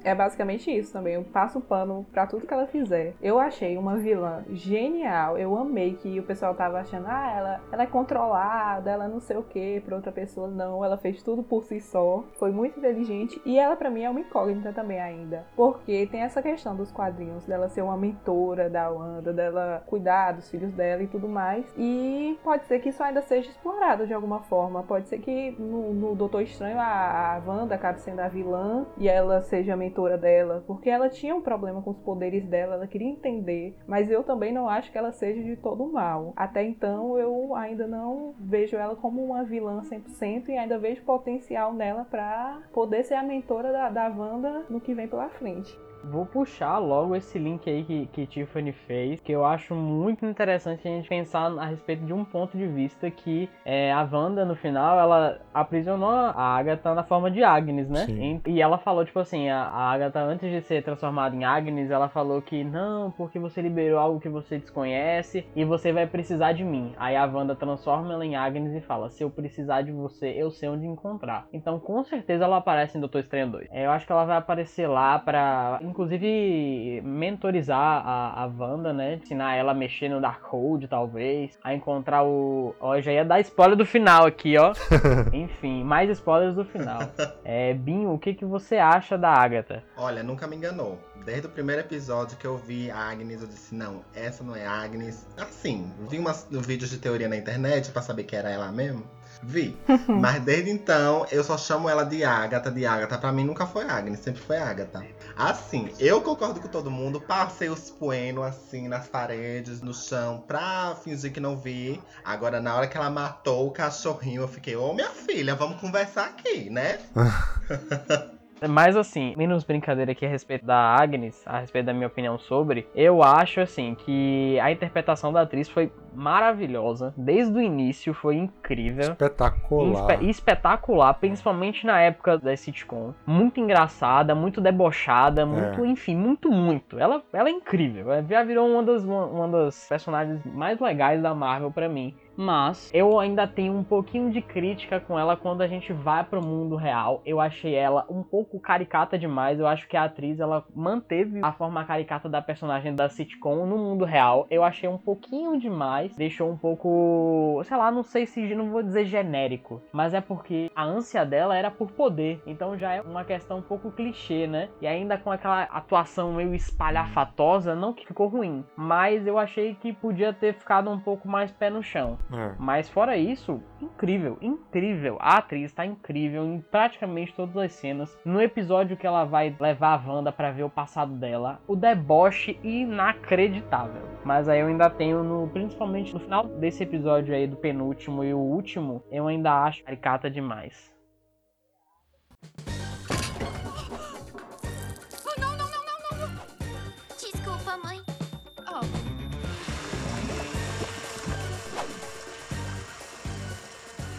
é 0.03 0.13
basicamente 0.13 0.71
isso 0.71 0.93
também. 0.93 1.15
Eu 1.15 1.23
passo 1.23 1.59
o 1.59 1.61
pano 1.61 2.05
pra 2.11 2.25
tudo 2.27 2.45
que 2.45 2.53
ela 2.53 2.67
fizer. 2.67 3.13
Eu 3.21 3.39
achei 3.39 3.77
uma 3.77 3.97
vilã 3.97 4.43
genial. 4.49 5.37
Eu 5.37 5.57
amei 5.57 5.95
que 5.95 6.19
o 6.19 6.23
pessoal 6.23 6.53
tava 6.55 6.79
achando, 6.79 7.05
ah, 7.07 7.33
ela, 7.35 7.61
ela 7.71 7.83
é 7.83 7.87
controlada, 7.87 8.89
ela 8.89 9.07
não 9.07 9.19
sei 9.19 9.37
o 9.37 9.43
que 9.43 9.81
pra 9.81 9.95
outra 9.95 10.11
pessoa. 10.11 10.47
Não, 10.47 10.83
ela 10.83 10.97
fez 10.97 11.21
tudo 11.21 11.43
por 11.43 11.63
si 11.63 11.79
só. 11.79 12.23
Foi 12.37 12.51
muito 12.51 12.79
inteligente. 12.79 13.41
E 13.45 13.59
ela 13.59 13.75
pra 13.75 13.89
mim 13.89 14.03
é 14.03 14.09
uma 14.09 14.19
incógnita 14.19 14.73
também 14.73 14.99
ainda. 14.99 15.45
Porque 15.55 16.07
tem 16.07 16.21
essa 16.21 16.41
questão 16.41 16.75
dos 16.75 16.91
quadrinhos, 16.91 17.45
dela 17.45 17.69
ser 17.69 17.81
uma 17.81 17.97
mentora 17.97 18.69
da 18.69 18.89
Wanda, 18.89 19.33
dela 19.33 19.83
cuidar 19.85 20.33
dos 20.33 20.49
filhos 20.49 20.73
dela 20.73 21.03
e 21.03 21.07
tudo 21.07 21.27
mais. 21.27 21.65
E 21.77 22.37
pode 22.43 22.65
ser 22.65 22.79
que 22.79 22.89
isso 22.89 23.03
ainda 23.03 23.21
seja 23.21 23.49
explorado 23.49 24.07
de 24.07 24.13
alguma 24.13 24.41
forma. 24.41 24.83
Pode 24.83 25.07
ser 25.07 25.19
que 25.19 25.55
no, 25.59 25.93
no 25.93 26.15
Doutor 26.15 26.41
Estranho 26.41 26.79
a, 26.79 27.35
a 27.35 27.41
Wanda 27.45 27.75
acabe 27.75 28.01
sendo 28.01 28.19
a 28.19 28.27
vilã 28.27 28.85
e 28.97 29.07
ela 29.07 29.41
seja 29.41 29.73
a 29.73 29.77
mentora 29.91 30.17
dela. 30.17 30.63
Porque 30.65 30.89
ela 30.89 31.09
tinha 31.09 31.35
um 31.35 31.41
problema 31.41 31.81
com 31.81 31.91
os 31.91 31.99
poderes 31.99 32.45
dela, 32.45 32.75
ela 32.75 32.87
queria 32.87 33.09
entender. 33.09 33.75
Mas 33.85 34.09
eu 34.09 34.23
também 34.23 34.53
não 34.53 34.69
acho 34.69 34.91
que 34.91 34.97
ela 34.97 35.11
seja 35.11 35.43
de 35.43 35.57
todo 35.57 35.91
mal. 35.91 36.33
Até 36.35 36.63
então 36.63 37.17
eu 37.17 37.53
ainda 37.53 37.85
não 37.85 38.33
vejo 38.39 38.77
ela 38.77 38.95
como 38.95 39.23
uma 39.23 39.43
vilã 39.43 39.81
100% 39.81 40.47
e 40.47 40.57
ainda 40.57 40.79
vejo 40.79 41.03
potencial 41.03 41.73
nela 41.73 42.05
pra 42.05 42.61
poder 42.71 43.03
ser 43.03 43.15
a 43.15 43.23
mentora 43.23 43.71
da, 43.71 43.89
da 43.89 44.07
Wanda 44.07 44.65
no 44.69 44.79
que 44.79 44.93
vem 44.93 45.07
pela 45.07 45.29
frente. 45.29 45.77
Vou 46.03 46.25
puxar 46.25 46.77
logo 46.79 47.15
esse 47.15 47.37
link 47.37 47.69
aí 47.69 47.83
que, 47.83 48.05
que 48.07 48.25
Tiffany 48.25 48.71
fez, 48.71 49.19
que 49.19 49.31
eu 49.31 49.45
acho 49.45 49.75
muito 49.75 50.25
interessante 50.25 50.87
a 50.87 50.91
gente 50.91 51.07
pensar 51.07 51.51
a 51.57 51.65
respeito 51.65 52.03
de 52.05 52.13
um 52.13 52.23
ponto 52.23 52.57
de 52.57 52.65
vista 52.65 53.09
que 53.11 53.49
é, 53.63 53.91
a 53.91 54.07
Wanda, 54.11 54.43
no 54.45 54.55
final, 54.55 54.99
ela 54.99 55.39
aprisionou 55.53 56.09
a 56.09 56.57
Agatha 56.57 56.95
na 56.95 57.03
forma 57.03 57.29
de 57.29 57.43
Agnes, 57.43 57.89
né? 57.89 58.05
Sim. 58.05 58.41
E, 58.47 58.61
ela 58.61 58.77
falou, 58.77 59.05
tipo 59.05 59.19
assim, 59.19 59.49
a, 59.49 59.63
a 59.63 59.91
Agatha, 59.91 60.19
antes 60.21 60.49
de 60.49 60.61
ser 60.61 60.83
transformada 60.83 61.35
em 61.35 61.43
Agnes, 61.43 61.91
ela 61.91 62.09
falou 62.09 62.41
que 62.41 62.63
não, 62.63 63.11
porque 63.11 63.37
você 63.37 63.61
liberou 63.61 63.99
algo 63.99 64.19
que 64.19 64.29
você 64.29 64.57
desconhece 64.57 65.45
e 65.55 65.63
você 65.63 65.91
vai 65.91 66.07
precisar 66.07 66.53
de 66.53 66.63
mim. 66.63 66.93
Aí 66.97 67.15
a 67.15 67.25
Wanda 67.25 67.55
transforma 67.55 68.13
ela 68.13 68.25
em 68.25 68.35
Agnes 68.35 68.73
e 68.73 68.81
fala, 68.81 69.09
se 69.09 69.23
eu 69.23 69.29
precisar 69.29 69.81
de 69.81 69.91
você, 69.91 70.29
eu 70.29 70.51
sei 70.51 70.69
onde 70.69 70.85
encontrar. 70.85 71.47
Então, 71.53 71.79
com 71.79 72.03
certeza, 72.03 72.45
ela 72.45 72.57
aparece 72.57 72.97
em 72.97 73.01
Doutor 73.01 73.19
Estranho 73.19 73.51
2. 73.51 73.67
É, 73.71 73.85
eu 73.85 73.91
acho 73.91 74.05
que 74.05 74.11
ela 74.11 74.25
vai 74.25 74.37
aparecer 74.37 74.87
lá 74.87 75.19
pra 75.19 75.79
inclusive 75.91 77.01
mentorizar 77.03 78.03
a, 78.05 78.43
a 78.43 78.47
Wanda, 78.47 78.91
né? 78.91 79.15
Ensinar 79.15 79.55
ela 79.55 79.71
a 79.71 79.75
mexer 79.75 80.09
no 80.09 80.19
Darkhold, 80.19 80.87
talvez. 80.87 81.57
A 81.63 81.73
encontrar 81.73 82.23
o. 82.23 82.73
Ó, 82.79 82.99
já 82.99 83.11
ia 83.11 83.25
dar 83.25 83.39
spoiler 83.41 83.77
do 83.77 83.85
final 83.85 84.25
aqui, 84.25 84.57
ó. 84.57 84.73
Enfim, 85.31 85.83
mais 85.83 86.09
spoilers 86.09 86.55
do 86.55 86.65
final. 86.65 87.01
É, 87.43 87.73
Binho, 87.73 88.13
o 88.13 88.19
que, 88.19 88.33
que 88.33 88.45
você 88.45 88.77
acha 88.77 89.17
da 89.17 89.29
Agatha? 89.29 89.83
Olha, 89.95 90.23
nunca 90.23 90.47
me 90.47 90.55
enganou. 90.55 90.97
Desde 91.23 91.45
o 91.45 91.49
primeiro 91.49 91.81
episódio 91.81 92.35
que 92.37 92.45
eu 92.47 92.57
vi 92.57 92.89
a 92.89 92.97
Agnes, 92.97 93.41
eu 93.41 93.47
disse, 93.47 93.75
não, 93.75 94.01
essa 94.15 94.43
não 94.43 94.55
é 94.55 94.65
a 94.65 94.71
Agnes. 94.71 95.27
Assim, 95.37 95.91
vi 96.09 96.17
umas 96.17 96.47
vídeos 96.49 96.89
de 96.89 96.97
teoria 96.97 97.29
na 97.29 97.37
internet 97.37 97.91
pra 97.91 98.01
saber 98.01 98.23
que 98.23 98.35
era 98.35 98.49
ela 98.49 98.71
mesmo. 98.71 99.03
Vi. 99.43 99.77
Mas 100.07 100.41
desde 100.43 100.69
então, 100.69 101.25
eu 101.31 101.43
só 101.43 101.57
chamo 101.57 101.89
ela 101.89 102.03
de 102.03 102.23
Agatha, 102.23 102.71
de 102.71 102.85
Agatha. 102.85 103.17
Pra 103.17 103.31
mim 103.31 103.43
nunca 103.43 103.65
foi 103.65 103.85
Agnes, 103.85 104.19
sempre 104.19 104.41
foi 104.41 104.57
Agatha. 104.57 105.05
Assim, 105.35 105.89
eu 105.99 106.21
concordo 106.21 106.59
com 106.59 106.67
todo 106.67 106.91
mundo. 106.91 107.21
Passei 107.21 107.69
os 107.69 107.89
poenos 107.89 108.45
assim 108.45 108.87
nas 108.87 109.07
paredes, 109.07 109.81
no 109.81 109.93
chão, 109.93 110.43
pra 110.47 110.95
fingir 111.03 111.31
que 111.31 111.39
não 111.39 111.57
vi. 111.57 112.01
Agora, 112.23 112.61
na 112.61 112.75
hora 112.75 112.87
que 112.87 112.97
ela 112.97 113.09
matou 113.09 113.67
o 113.67 113.71
cachorrinho, 113.71 114.41
eu 114.41 114.47
fiquei, 114.47 114.75
ô 114.75 114.93
minha 114.93 115.09
filha, 115.09 115.55
vamos 115.55 115.79
conversar 115.79 116.25
aqui, 116.25 116.69
né? 116.69 116.99
Mas 118.69 118.95
assim, 118.95 119.33
menos 119.37 119.63
brincadeira 119.63 120.11
aqui 120.11 120.25
a 120.25 120.29
respeito 120.29 120.65
da 120.65 120.77
Agnes, 120.77 121.41
a 121.45 121.59
respeito 121.59 121.85
da 121.85 121.93
minha 121.93 122.07
opinião 122.07 122.37
sobre, 122.37 122.87
eu 122.95 123.23
acho 123.23 123.59
assim 123.61 123.95
que 123.95 124.59
a 124.59 124.71
interpretação 124.71 125.33
da 125.33 125.41
atriz 125.41 125.67
foi 125.69 125.91
maravilhosa, 126.13 127.13
desde 127.17 127.57
o 127.57 127.61
início 127.61 128.13
foi 128.13 128.35
incrível. 128.35 129.11
Espetacular. 129.11 130.11
Espe 130.13 130.29
espetacular, 130.29 131.13
principalmente 131.15 131.85
na 131.85 131.99
época 132.01 132.37
da 132.37 132.55
sitcom. 132.55 133.13
Muito 133.25 133.59
engraçada, 133.59 134.35
muito 134.35 134.59
debochada, 134.59 135.45
muito, 135.45 135.83
É. 135.83 135.87
enfim, 135.87 136.15
muito, 136.15 136.51
muito. 136.51 136.99
Ela, 136.99 137.21
ela 137.31 137.49
é 137.49 137.51
incrível. 137.51 138.11
Ela 138.11 138.25
já 138.27 138.43
virou 138.43 138.67
uma 138.67 138.83
das, 138.83 139.03
uma, 139.03 139.25
uma 139.25 139.47
das 139.47 139.87
personagens 139.87 140.41
mais 140.45 140.79
legais 140.79 141.21
da 141.21 141.33
Marvel 141.33 141.71
pra 141.71 141.87
mim. 141.87 142.13
Mas 142.41 142.89
eu 142.91 143.19
ainda 143.19 143.45
tenho 143.45 143.71
um 143.71 143.83
pouquinho 143.83 144.31
de 144.31 144.41
crítica 144.41 144.99
com 144.99 145.17
ela 145.17 145.37
quando 145.37 145.61
a 145.61 145.67
gente 145.67 145.93
vai 145.93 146.23
pro 146.23 146.43
mundo 146.43 146.75
real. 146.75 147.21
Eu 147.23 147.39
achei 147.39 147.75
ela 147.75 148.03
um 148.09 148.23
pouco 148.23 148.59
caricata 148.59 149.15
demais. 149.15 149.59
Eu 149.59 149.67
acho 149.67 149.87
que 149.87 149.95
a 149.95 150.05
atriz 150.05 150.39
ela 150.39 150.65
manteve 150.73 151.39
a 151.43 151.51
forma 151.51 151.85
caricata 151.85 152.27
da 152.27 152.41
personagem 152.41 152.95
da 152.95 153.07
sitcom 153.09 153.67
no 153.67 153.77
mundo 153.77 154.05
real. 154.05 154.47
Eu 154.49 154.63
achei 154.63 154.89
um 154.89 154.97
pouquinho 154.97 155.59
demais. 155.59 156.15
Deixou 156.15 156.49
um 156.49 156.57
pouco, 156.57 157.61
sei 157.63 157.77
lá, 157.77 157.91
não 157.91 158.01
sei 158.01 158.25
se 158.25 158.55
não 158.55 158.71
vou 158.71 158.81
dizer 158.81 159.05
genérico, 159.05 159.79
mas 159.93 160.15
é 160.15 160.19
porque 160.19 160.71
a 160.75 160.83
ânsia 160.83 161.23
dela 161.23 161.55
era 161.55 161.69
por 161.69 161.91
poder. 161.91 162.41
Então 162.47 162.75
já 162.75 162.91
é 162.91 163.01
uma 163.01 163.23
questão 163.23 163.59
um 163.59 163.61
pouco 163.61 163.91
clichê, 163.91 164.47
né? 164.47 164.69
E 164.81 164.87
ainda 164.87 165.15
com 165.15 165.31
aquela 165.31 165.61
atuação 165.65 166.33
meio 166.33 166.55
espalhafatosa, 166.55 167.75
não 167.75 167.93
que 167.93 168.07
ficou 168.07 168.27
ruim, 168.27 168.65
mas 168.75 169.27
eu 169.27 169.37
achei 169.37 169.75
que 169.75 169.93
podia 169.93 170.33
ter 170.33 170.55
ficado 170.55 170.89
um 170.89 170.99
pouco 170.99 171.27
mais 171.27 171.51
pé 171.51 171.69
no 171.69 171.83
chão. 171.83 172.17
É. 172.31 172.55
Mas 172.57 172.89
fora 172.89 173.17
isso, 173.17 173.61
incrível, 173.81 174.37
incrível. 174.41 175.17
A 175.19 175.37
atriz 175.37 175.73
tá 175.73 175.85
incrível 175.85 176.45
em 176.45 176.61
praticamente 176.61 177.33
todas 177.33 177.57
as 177.57 177.73
cenas. 177.73 178.17
No 178.23 178.41
episódio 178.41 178.95
que 178.95 179.05
ela 179.05 179.25
vai 179.25 179.55
levar 179.59 179.99
a 179.99 180.09
Wanda 180.09 180.31
pra 180.31 180.51
ver 180.51 180.63
o 180.63 180.69
passado 180.69 181.13
dela, 181.13 181.59
o 181.67 181.75
deboche 181.75 182.59
inacreditável. 182.63 184.03
Mas 184.23 184.47
aí 184.47 184.59
eu 184.59 184.67
ainda 184.67 184.89
tenho 184.89 185.23
no, 185.23 185.47
principalmente 185.49 186.13
no 186.13 186.19
final 186.19 186.45
desse 186.45 186.83
episódio 186.83 187.35
aí 187.35 187.47
do 187.47 187.57
penúltimo 187.57 188.23
e 188.23 188.33
o 188.33 188.39
último, 188.39 189.03
eu 189.11 189.27
ainda 189.27 189.63
acho 189.63 189.83
caricata 189.83 190.29
demais. 190.29 190.91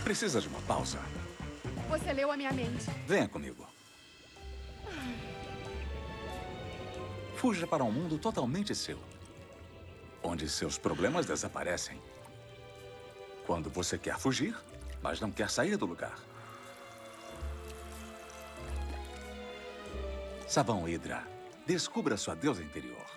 Precisa 0.05 0.40
de 0.40 0.48
uma 0.48 0.61
pausa? 0.62 0.98
Você 1.88 2.12
leu 2.12 2.30
a 2.30 2.36
minha 2.36 2.53
mente. 2.53 2.86
Venha 3.07 3.28
comigo. 3.28 3.66
Fuja 7.36 7.66
para 7.66 7.84
um 7.84 7.90
mundo 7.90 8.18
totalmente 8.18 8.74
seu, 8.74 8.98
onde 10.22 10.48
seus 10.48 10.78
problemas 10.78 11.26
desaparecem. 11.26 12.00
Quando 13.46 13.68
você 13.70 13.98
quer 13.98 14.18
fugir, 14.18 14.57
mas 15.03 15.20
não 15.20 15.30
quer 15.30 15.50
sair 15.50 15.76
do 15.76 15.86
lugar. 15.86 16.16
Sabão 20.46 20.88
Hidra, 20.88 21.26
descubra 21.66 22.16
sua 22.16 22.34
deusa 22.34 22.62
interior. 22.62 23.11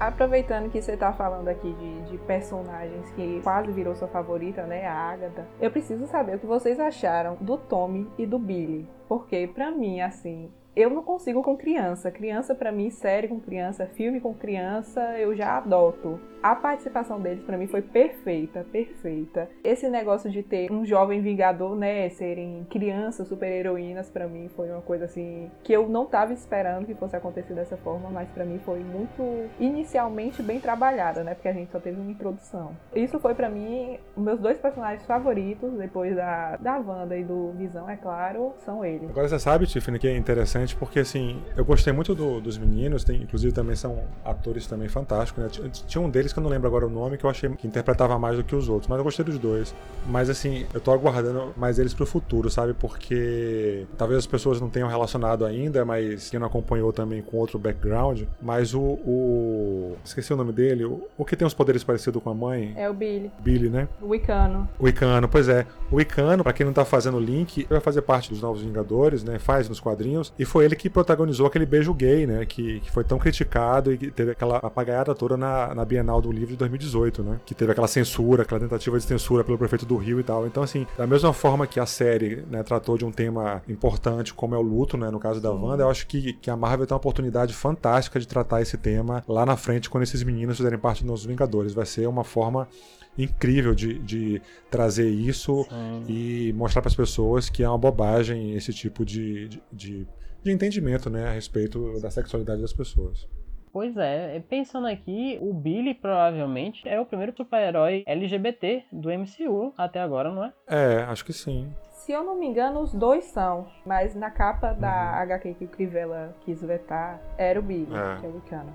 Aproveitando 0.00 0.70
que 0.70 0.80
você 0.80 0.96
tá 0.96 1.12
falando 1.12 1.48
aqui 1.48 1.72
de, 1.72 2.02
de 2.02 2.18
personagens 2.18 3.10
que 3.12 3.40
quase 3.42 3.72
virou 3.72 3.96
sua 3.96 4.06
favorita, 4.06 4.62
né? 4.64 4.86
A 4.86 4.94
Agatha. 4.94 5.46
Eu 5.60 5.72
preciso 5.72 6.06
saber 6.06 6.36
o 6.36 6.38
que 6.38 6.46
vocês 6.46 6.78
acharam 6.78 7.36
do 7.40 7.58
Tommy 7.58 8.08
e 8.16 8.24
do 8.24 8.38
Billy. 8.38 8.88
Porque, 9.08 9.48
pra 9.48 9.72
mim, 9.72 10.00
assim, 10.00 10.52
eu 10.78 10.90
não 10.90 11.02
consigo 11.02 11.42
com 11.42 11.56
criança. 11.56 12.08
Criança, 12.08 12.54
pra 12.54 12.70
mim, 12.70 12.88
série 12.88 13.26
com 13.26 13.40
criança, 13.40 13.84
filme 13.86 14.20
com 14.20 14.32
criança, 14.32 15.00
eu 15.18 15.34
já 15.34 15.56
adoto. 15.56 16.20
A 16.40 16.54
participação 16.54 17.20
deles, 17.20 17.42
pra 17.42 17.58
mim, 17.58 17.66
foi 17.66 17.82
perfeita, 17.82 18.64
perfeita. 18.70 19.50
Esse 19.64 19.88
negócio 19.88 20.30
de 20.30 20.40
ter 20.40 20.70
um 20.70 20.86
jovem 20.86 21.20
vingador, 21.20 21.74
né, 21.74 22.08
serem 22.10 22.64
crianças 22.70 23.26
super-heroínas, 23.26 24.08
pra 24.08 24.28
mim, 24.28 24.48
foi 24.54 24.70
uma 24.70 24.80
coisa 24.80 25.06
assim 25.06 25.50
que 25.64 25.72
eu 25.72 25.88
não 25.88 26.06
tava 26.06 26.32
esperando 26.32 26.86
que 26.86 26.94
fosse 26.94 27.16
acontecer 27.16 27.54
dessa 27.54 27.76
forma, 27.78 28.08
mas 28.08 28.28
pra 28.28 28.44
mim 28.44 28.60
foi 28.64 28.78
muito 28.78 29.50
inicialmente 29.58 30.40
bem 30.40 30.60
trabalhada, 30.60 31.24
né, 31.24 31.34
porque 31.34 31.48
a 31.48 31.52
gente 31.52 31.72
só 31.72 31.80
teve 31.80 32.00
uma 32.00 32.10
introdução. 32.12 32.70
Isso 32.94 33.18
foi 33.18 33.34
pra 33.34 33.48
mim 33.48 33.98
meus 34.16 34.38
dois 34.38 34.58
personagens 34.58 35.04
favoritos, 35.04 35.72
depois 35.72 36.14
da, 36.14 36.56
da 36.56 36.78
Wanda 36.78 37.16
e 37.16 37.24
do 37.24 37.50
Visão, 37.54 37.90
é 37.90 37.96
claro, 37.96 38.54
são 38.64 38.84
eles. 38.84 39.10
Agora 39.10 39.28
você 39.28 39.40
sabe, 39.40 39.66
Tiffany, 39.66 39.98
que 39.98 40.06
é 40.06 40.16
interessante 40.16 40.67
porque 40.76 40.98
assim, 41.00 41.40
eu 41.56 41.64
gostei 41.64 41.92
muito 41.92 42.14
do- 42.14 42.40
dos 42.40 42.58
meninos, 42.58 43.04
tem, 43.04 43.22
inclusive 43.22 43.52
também 43.52 43.76
são 43.76 44.02
atores 44.24 44.66
também 44.66 44.88
fantásticos, 44.88 45.42
né? 45.42 45.50
Tinha- 45.86 46.02
um 46.04 46.08
deles 46.10 46.32
que 46.32 46.38
eu 46.38 46.42
não 46.42 46.50
lembro 46.50 46.66
agora 46.68 46.86
o 46.86 46.90
nome, 46.90 47.16
que 47.18 47.24
eu 47.24 47.30
achei 47.30 47.48
que 47.50 47.66
interpretava 47.66 48.18
mais 48.18 48.36
do 48.36 48.44
que 48.44 48.54
os 48.54 48.68
outros, 48.68 48.88
mas 48.88 48.98
eu 48.98 49.04
gostei 49.04 49.24
dos 49.24 49.38
dois. 49.38 49.74
Mas 50.06 50.30
assim, 50.30 50.66
eu 50.72 50.80
tô 50.80 50.92
aguardando 50.92 51.52
mais 51.56 51.78
eles 51.78 51.92
pro 51.94 52.06
futuro, 52.06 52.48
sabe? 52.50 52.74
Porque 52.74 53.86
talvez 53.96 54.18
as 54.18 54.26
pessoas 54.26 54.60
não 54.60 54.68
tenham 54.68 54.88
relacionado 54.88 55.44
ainda, 55.44 55.84
mas 55.84 56.30
quem 56.30 56.38
não 56.38 56.46
acompanhou 56.46 56.92
também 56.92 57.22
com 57.22 57.36
outro 57.36 57.58
background, 57.58 58.22
mas 58.40 58.74
o. 58.74 58.80
o- 58.82 59.96
esqueci 60.04 60.32
o 60.32 60.36
nome 60.36 60.52
dele, 60.52 60.84
o, 60.84 61.06
o 61.16 61.24
que 61.24 61.36
tem 61.36 61.46
os 61.46 61.54
poderes 61.54 61.82
parecidos 61.84 62.22
com 62.22 62.30
a 62.30 62.34
mãe, 62.34 62.72
É 62.76 62.88
o 62.88 62.94
Billy, 62.94 63.30
Billy, 63.40 63.68
né? 63.68 63.88
o 64.00 64.08
Wicano. 64.08 64.68
O 64.78 64.88
Icano, 64.88 65.28
pois 65.28 65.48
é. 65.48 65.66
O 65.90 66.00
Icano, 66.00 66.42
pra 66.42 66.52
quem 66.52 66.64
não 66.66 66.72
tá 66.72 66.84
fazendo 66.84 67.16
o 67.16 67.20
link, 67.20 67.66
vai 67.68 67.80
fazer 67.80 68.02
parte 68.02 68.30
dos 68.30 68.40
Novos 68.42 68.62
Vingadores, 68.62 69.22
né? 69.24 69.38
Faz 69.38 69.68
nos 69.68 69.80
quadrinhos. 69.80 70.32
E 70.38 70.44
foi 70.44 70.57
ele 70.62 70.76
que 70.76 70.88
protagonizou 70.90 71.46
aquele 71.46 71.66
beijo 71.66 71.92
gay, 71.94 72.26
né? 72.26 72.44
Que, 72.46 72.80
que 72.80 72.90
foi 72.90 73.04
tão 73.04 73.18
criticado 73.18 73.92
e 73.92 73.98
que 73.98 74.10
teve 74.10 74.30
aquela 74.32 74.56
apagaiada 74.58 75.14
toda 75.14 75.36
na, 75.36 75.74
na 75.74 75.84
Bienal 75.84 76.20
do 76.20 76.30
Livro 76.32 76.48
de 76.50 76.56
2018, 76.56 77.22
né? 77.22 77.40
Que 77.46 77.54
teve 77.54 77.72
aquela 77.72 77.88
censura, 77.88 78.42
aquela 78.42 78.60
tentativa 78.60 78.98
de 78.98 79.04
censura 79.04 79.42
pelo 79.44 79.58
prefeito 79.58 79.86
do 79.86 79.96
Rio 79.96 80.20
e 80.20 80.22
tal. 80.22 80.46
Então, 80.46 80.62
assim, 80.62 80.86
da 80.96 81.06
mesma 81.06 81.32
forma 81.32 81.66
que 81.66 81.78
a 81.80 81.86
série 81.86 82.44
né, 82.50 82.62
tratou 82.62 82.96
de 82.98 83.04
um 83.04 83.10
tema 83.12 83.62
importante, 83.68 84.32
como 84.34 84.54
é 84.54 84.58
o 84.58 84.62
luto, 84.62 84.96
né? 84.96 85.10
No 85.10 85.18
caso 85.20 85.40
da 85.40 85.50
Wanda, 85.50 85.82
eu 85.84 85.90
acho 85.90 86.06
que, 86.06 86.32
que 86.34 86.50
a 86.50 86.56
Marvel 86.56 86.86
tem 86.86 86.94
uma 86.94 86.98
oportunidade 86.98 87.52
fantástica 87.54 88.18
de 88.20 88.26
tratar 88.28 88.62
esse 88.62 88.76
tema 88.76 89.22
lá 89.28 89.44
na 89.46 89.56
frente, 89.56 89.88
quando 89.90 90.02
esses 90.04 90.22
meninos 90.22 90.56
fizerem 90.56 90.78
parte 90.78 91.04
dos 91.04 91.24
Vingadores. 91.24 91.72
Vai 91.72 91.86
ser 91.86 92.06
uma 92.08 92.24
forma 92.24 92.68
incrível 93.16 93.74
de, 93.74 93.98
de 93.98 94.40
trazer 94.70 95.08
isso 95.10 95.66
e 96.08 96.52
mostrar 96.56 96.80
para 96.82 96.88
as 96.88 96.94
pessoas 96.94 97.48
que 97.50 97.62
é 97.64 97.68
uma 97.68 97.76
bobagem 97.76 98.54
esse 98.54 98.72
tipo 98.72 99.04
de, 99.04 99.48
de, 99.48 99.60
de- 99.72 100.06
de 100.42 100.52
entendimento 100.52 101.08
né, 101.10 101.26
a 101.26 101.32
respeito 101.32 102.00
da 102.00 102.10
sexualidade 102.10 102.60
das 102.62 102.72
pessoas. 102.72 103.28
Pois 103.72 103.96
é, 103.96 104.42
pensando 104.48 104.86
aqui, 104.86 105.38
o 105.42 105.52
Billy 105.52 105.94
provavelmente 105.94 106.88
é 106.88 106.98
o 107.00 107.04
primeiro 107.04 107.34
super-herói 107.36 108.02
LGBT 108.06 108.84
do 108.90 109.08
MCU 109.10 109.72
até 109.76 110.00
agora, 110.00 110.30
não 110.32 110.44
é? 110.44 110.52
É, 110.66 111.02
acho 111.02 111.24
que 111.24 111.32
sim. 111.32 111.70
Se 111.90 112.12
eu 112.12 112.24
não 112.24 112.38
me 112.38 112.46
engano, 112.46 112.80
os 112.80 112.94
dois 112.94 113.24
são. 113.24 113.66
Mas 113.84 114.14
na 114.14 114.30
capa 114.30 114.72
da 114.72 114.90
HQ 115.20 115.54
que 115.54 115.64
o 115.66 115.68
Crivella 115.68 116.34
quis 116.46 116.62
vetar, 116.62 117.20
era 117.36 117.60
o 117.60 117.62
Billy, 117.62 117.86
É. 117.94 118.20
que 118.20 118.26
é 118.26 118.28
o 118.30 118.34
Wicano. 118.36 118.74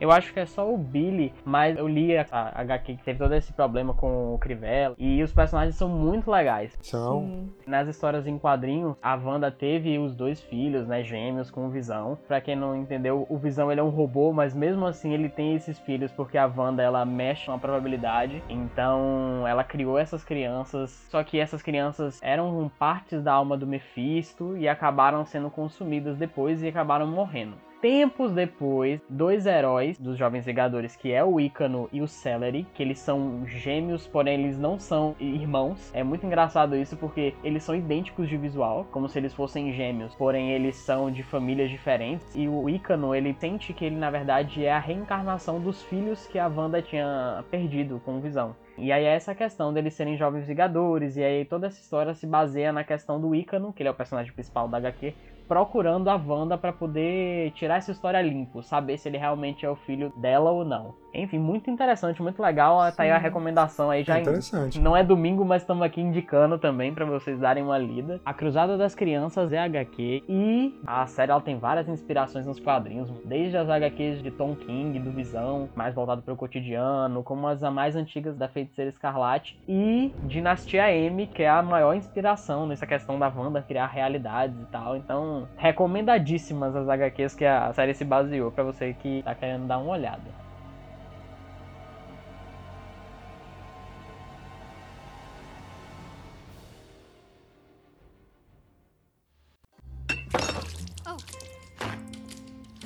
Eu 0.00 0.10
acho 0.10 0.32
que 0.32 0.40
é 0.40 0.46
só 0.46 0.72
o 0.72 0.76
Billy, 0.76 1.32
mas 1.44 1.76
eu 1.78 1.88
li 1.88 2.16
a 2.16 2.24
a 2.30 2.60
HQ 2.60 2.96
que 2.96 3.04
teve 3.04 3.18
todo 3.18 3.34
esse 3.34 3.52
problema 3.52 3.94
com 3.94 4.34
o 4.34 4.38
Crivella 4.38 4.94
e 4.98 5.22
os 5.22 5.32
personagens 5.32 5.76
são 5.76 5.88
muito 5.88 6.30
legais. 6.30 6.76
São. 6.80 7.20
Sim. 7.20 7.50
Nas 7.66 7.88
histórias 7.88 8.26
em 8.26 8.38
quadrinhos, 8.38 8.96
a 9.00 9.14
Wanda 9.14 9.50
teve 9.50 9.98
os 9.98 10.14
dois 10.14 10.40
filhos, 10.42 10.86
né, 10.86 11.02
gêmeos 11.02 11.50
com 11.50 11.66
o 11.66 11.70
Visão. 11.70 12.18
Pra 12.26 12.40
quem 12.40 12.56
não 12.56 12.76
entendeu, 12.76 13.26
o 13.28 13.38
Visão 13.38 13.70
ele 13.70 13.80
é 13.80 13.84
um 13.84 13.88
robô, 13.88 14.32
mas 14.32 14.54
mesmo 14.54 14.86
assim 14.86 15.12
ele 15.12 15.28
tem 15.28 15.54
esses 15.54 15.78
filhos 15.78 16.10
porque 16.12 16.36
a 16.36 16.46
Wanda 16.46 16.82
ela 16.82 17.04
mexe 17.04 17.46
com 17.46 17.52
a 17.52 17.58
probabilidade. 17.58 18.42
Então, 18.48 19.46
ela 19.46 19.62
criou 19.62 19.98
essas 19.98 20.24
crianças, 20.24 20.90
só 21.10 21.22
que 21.22 21.38
essas 21.38 21.62
crianças 21.62 22.20
eram 22.22 22.70
partes 22.78 23.22
da 23.22 23.32
alma 23.32 23.56
do 23.56 23.66
Mephisto 23.66 24.56
e 24.56 24.68
acabaram 24.68 25.24
sendo 25.24 25.50
consumidas 25.50 26.16
depois 26.16 26.62
e 26.62 26.68
acabaram 26.68 27.06
morrendo. 27.06 27.56
Tempos 27.84 28.32
depois, 28.32 28.98
dois 29.10 29.44
heróis 29.44 29.98
dos 29.98 30.16
Jovens 30.16 30.46
Vingadores, 30.46 30.96
que 30.96 31.12
é 31.12 31.22
o 31.22 31.38
Ícano 31.38 31.86
e 31.92 32.00
o 32.00 32.08
Celery, 32.08 32.66
que 32.72 32.82
eles 32.82 32.98
são 32.98 33.46
gêmeos, 33.46 34.06
porém 34.06 34.40
eles 34.40 34.58
não 34.58 34.78
são 34.78 35.14
irmãos. 35.20 35.92
É 35.92 36.02
muito 36.02 36.24
engraçado 36.24 36.74
isso 36.74 36.96
porque 36.96 37.34
eles 37.44 37.62
são 37.62 37.76
idênticos 37.76 38.26
de 38.26 38.38
visual, 38.38 38.86
como 38.90 39.06
se 39.06 39.18
eles 39.18 39.34
fossem 39.34 39.70
gêmeos, 39.74 40.14
porém 40.14 40.52
eles 40.52 40.76
são 40.76 41.10
de 41.10 41.22
famílias 41.22 41.68
diferentes. 41.68 42.34
E 42.34 42.48
o 42.48 42.70
Ícano, 42.70 43.14
ele 43.14 43.36
sente 43.38 43.74
que 43.74 43.84
ele 43.84 43.96
na 43.96 44.10
verdade 44.10 44.64
é 44.64 44.72
a 44.72 44.78
reencarnação 44.78 45.60
dos 45.60 45.82
filhos 45.82 46.26
que 46.26 46.38
a 46.38 46.48
Wanda 46.48 46.80
tinha 46.80 47.44
perdido 47.50 48.00
com 48.02 48.18
Visão. 48.18 48.56
E 48.78 48.90
aí 48.90 49.04
é 49.04 49.14
essa 49.14 49.34
questão 49.34 49.72
deles 49.72 49.94
serem 49.94 50.16
jovens 50.16 50.46
vingadores, 50.46 51.16
e 51.16 51.22
aí 51.22 51.44
toda 51.44 51.66
essa 51.66 51.80
história 51.80 52.12
se 52.14 52.26
baseia 52.26 52.72
na 52.72 52.82
questão 52.82 53.20
do 53.20 53.34
Ícano, 53.34 53.72
que 53.72 53.82
ele 53.82 53.88
é 53.88 53.92
o 53.92 53.94
personagem 53.94 54.32
principal 54.32 54.66
da 54.68 54.78
HQ, 54.78 55.14
procurando 55.46 56.08
a 56.08 56.16
Wanda 56.16 56.56
para 56.56 56.72
poder 56.72 57.52
tirar 57.52 57.76
essa 57.76 57.92
história 57.92 58.20
limpo, 58.22 58.62
saber 58.62 58.98
se 58.98 59.08
ele 59.08 59.18
realmente 59.18 59.64
é 59.64 59.70
o 59.70 59.76
filho 59.76 60.12
dela 60.16 60.50
ou 60.50 60.64
não. 60.64 60.94
Enfim, 61.14 61.38
muito 61.38 61.70
interessante, 61.70 62.22
muito 62.22 62.42
legal. 62.42 62.90
Sim. 62.90 62.96
Tá 62.96 63.02
aí 63.04 63.10
a 63.10 63.18
recomendação 63.18 63.90
aí 63.90 64.02
já. 64.02 64.18
É 64.18 64.20
interessante. 64.20 64.80
Não 64.80 64.96
é 64.96 65.02
domingo, 65.02 65.44
mas 65.44 65.62
estamos 65.62 65.82
aqui 65.82 66.00
indicando 66.00 66.58
também 66.58 66.92
para 66.94 67.04
vocês 67.04 67.38
darem 67.38 67.62
uma 67.62 67.78
lida. 67.78 68.20
A 68.24 68.34
Cruzada 68.34 68.76
das 68.76 68.94
Crianças 68.94 69.52
é 69.52 69.58
HQ 69.58 70.24
e 70.28 70.80
a 70.86 71.06
série 71.06 71.30
ela 71.30 71.40
tem 71.40 71.58
várias 71.58 71.88
inspirações 71.88 72.46
nos 72.46 72.60
quadrinhos, 72.60 73.10
desde 73.24 73.56
as 73.56 73.68
HQs 73.68 74.22
de 74.22 74.30
Tom 74.30 74.54
King, 74.54 74.98
do 74.98 75.10
Visão, 75.10 75.68
mais 75.74 75.94
voltado 75.94 76.22
para 76.22 76.34
o 76.34 76.36
cotidiano, 76.36 77.22
como 77.22 77.46
as 77.46 77.60
mais 77.62 77.96
antigas 77.96 78.36
da 78.36 78.48
Feiticeira 78.48 78.90
Escarlate 78.90 79.58
e 79.66 80.14
Dinastia 80.24 80.90
M, 80.92 81.26
que 81.26 81.42
é 81.42 81.48
a 81.48 81.62
maior 81.62 81.94
inspiração 81.94 82.66
nessa 82.66 82.86
questão 82.86 83.18
da 83.18 83.28
Wanda 83.28 83.62
criar 83.62 83.86
realidades 83.86 84.60
e 84.60 84.66
tal. 84.66 84.96
Então, 84.96 85.48
recomendadíssimas 85.56 86.76
as 86.76 86.88
HQs 86.88 87.34
que 87.34 87.44
a 87.44 87.72
série 87.72 87.94
se 87.94 88.04
baseou 88.04 88.50
para 88.50 88.64
você 88.64 88.94
que 88.94 89.22
tá 89.22 89.34
querendo 89.34 89.66
dar 89.66 89.78
uma 89.78 89.92
olhada. 89.92 90.43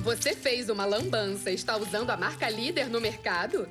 Você 0.08 0.34
fez 0.34 0.70
uma 0.70 0.86
lambança. 0.86 1.50
Está 1.50 1.76
usando 1.76 2.08
a 2.08 2.16
marca 2.16 2.48
líder 2.48 2.88
no 2.88 2.98
mercado? 2.98 3.68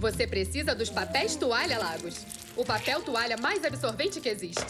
Você 0.00 0.26
precisa 0.26 0.74
dos 0.74 0.88
papéis 0.88 1.36
toalha 1.36 1.78
Lagos. 1.78 2.24
O 2.56 2.64
papel 2.64 3.02
toalha 3.02 3.36
mais 3.36 3.62
absorvente 3.62 4.22
que 4.22 4.28
existe. 4.30 4.64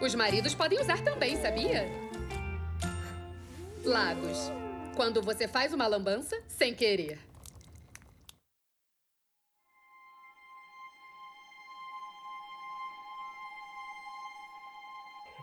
Os 0.00 0.14
maridos 0.14 0.54
podem 0.54 0.80
usar 0.80 1.02
também, 1.02 1.42
sabia? 1.42 1.84
Lagos. 3.84 4.38
Quando 4.94 5.20
você 5.20 5.48
faz 5.48 5.72
uma 5.72 5.88
lambança 5.88 6.40
sem 6.46 6.72
querer. 6.72 7.18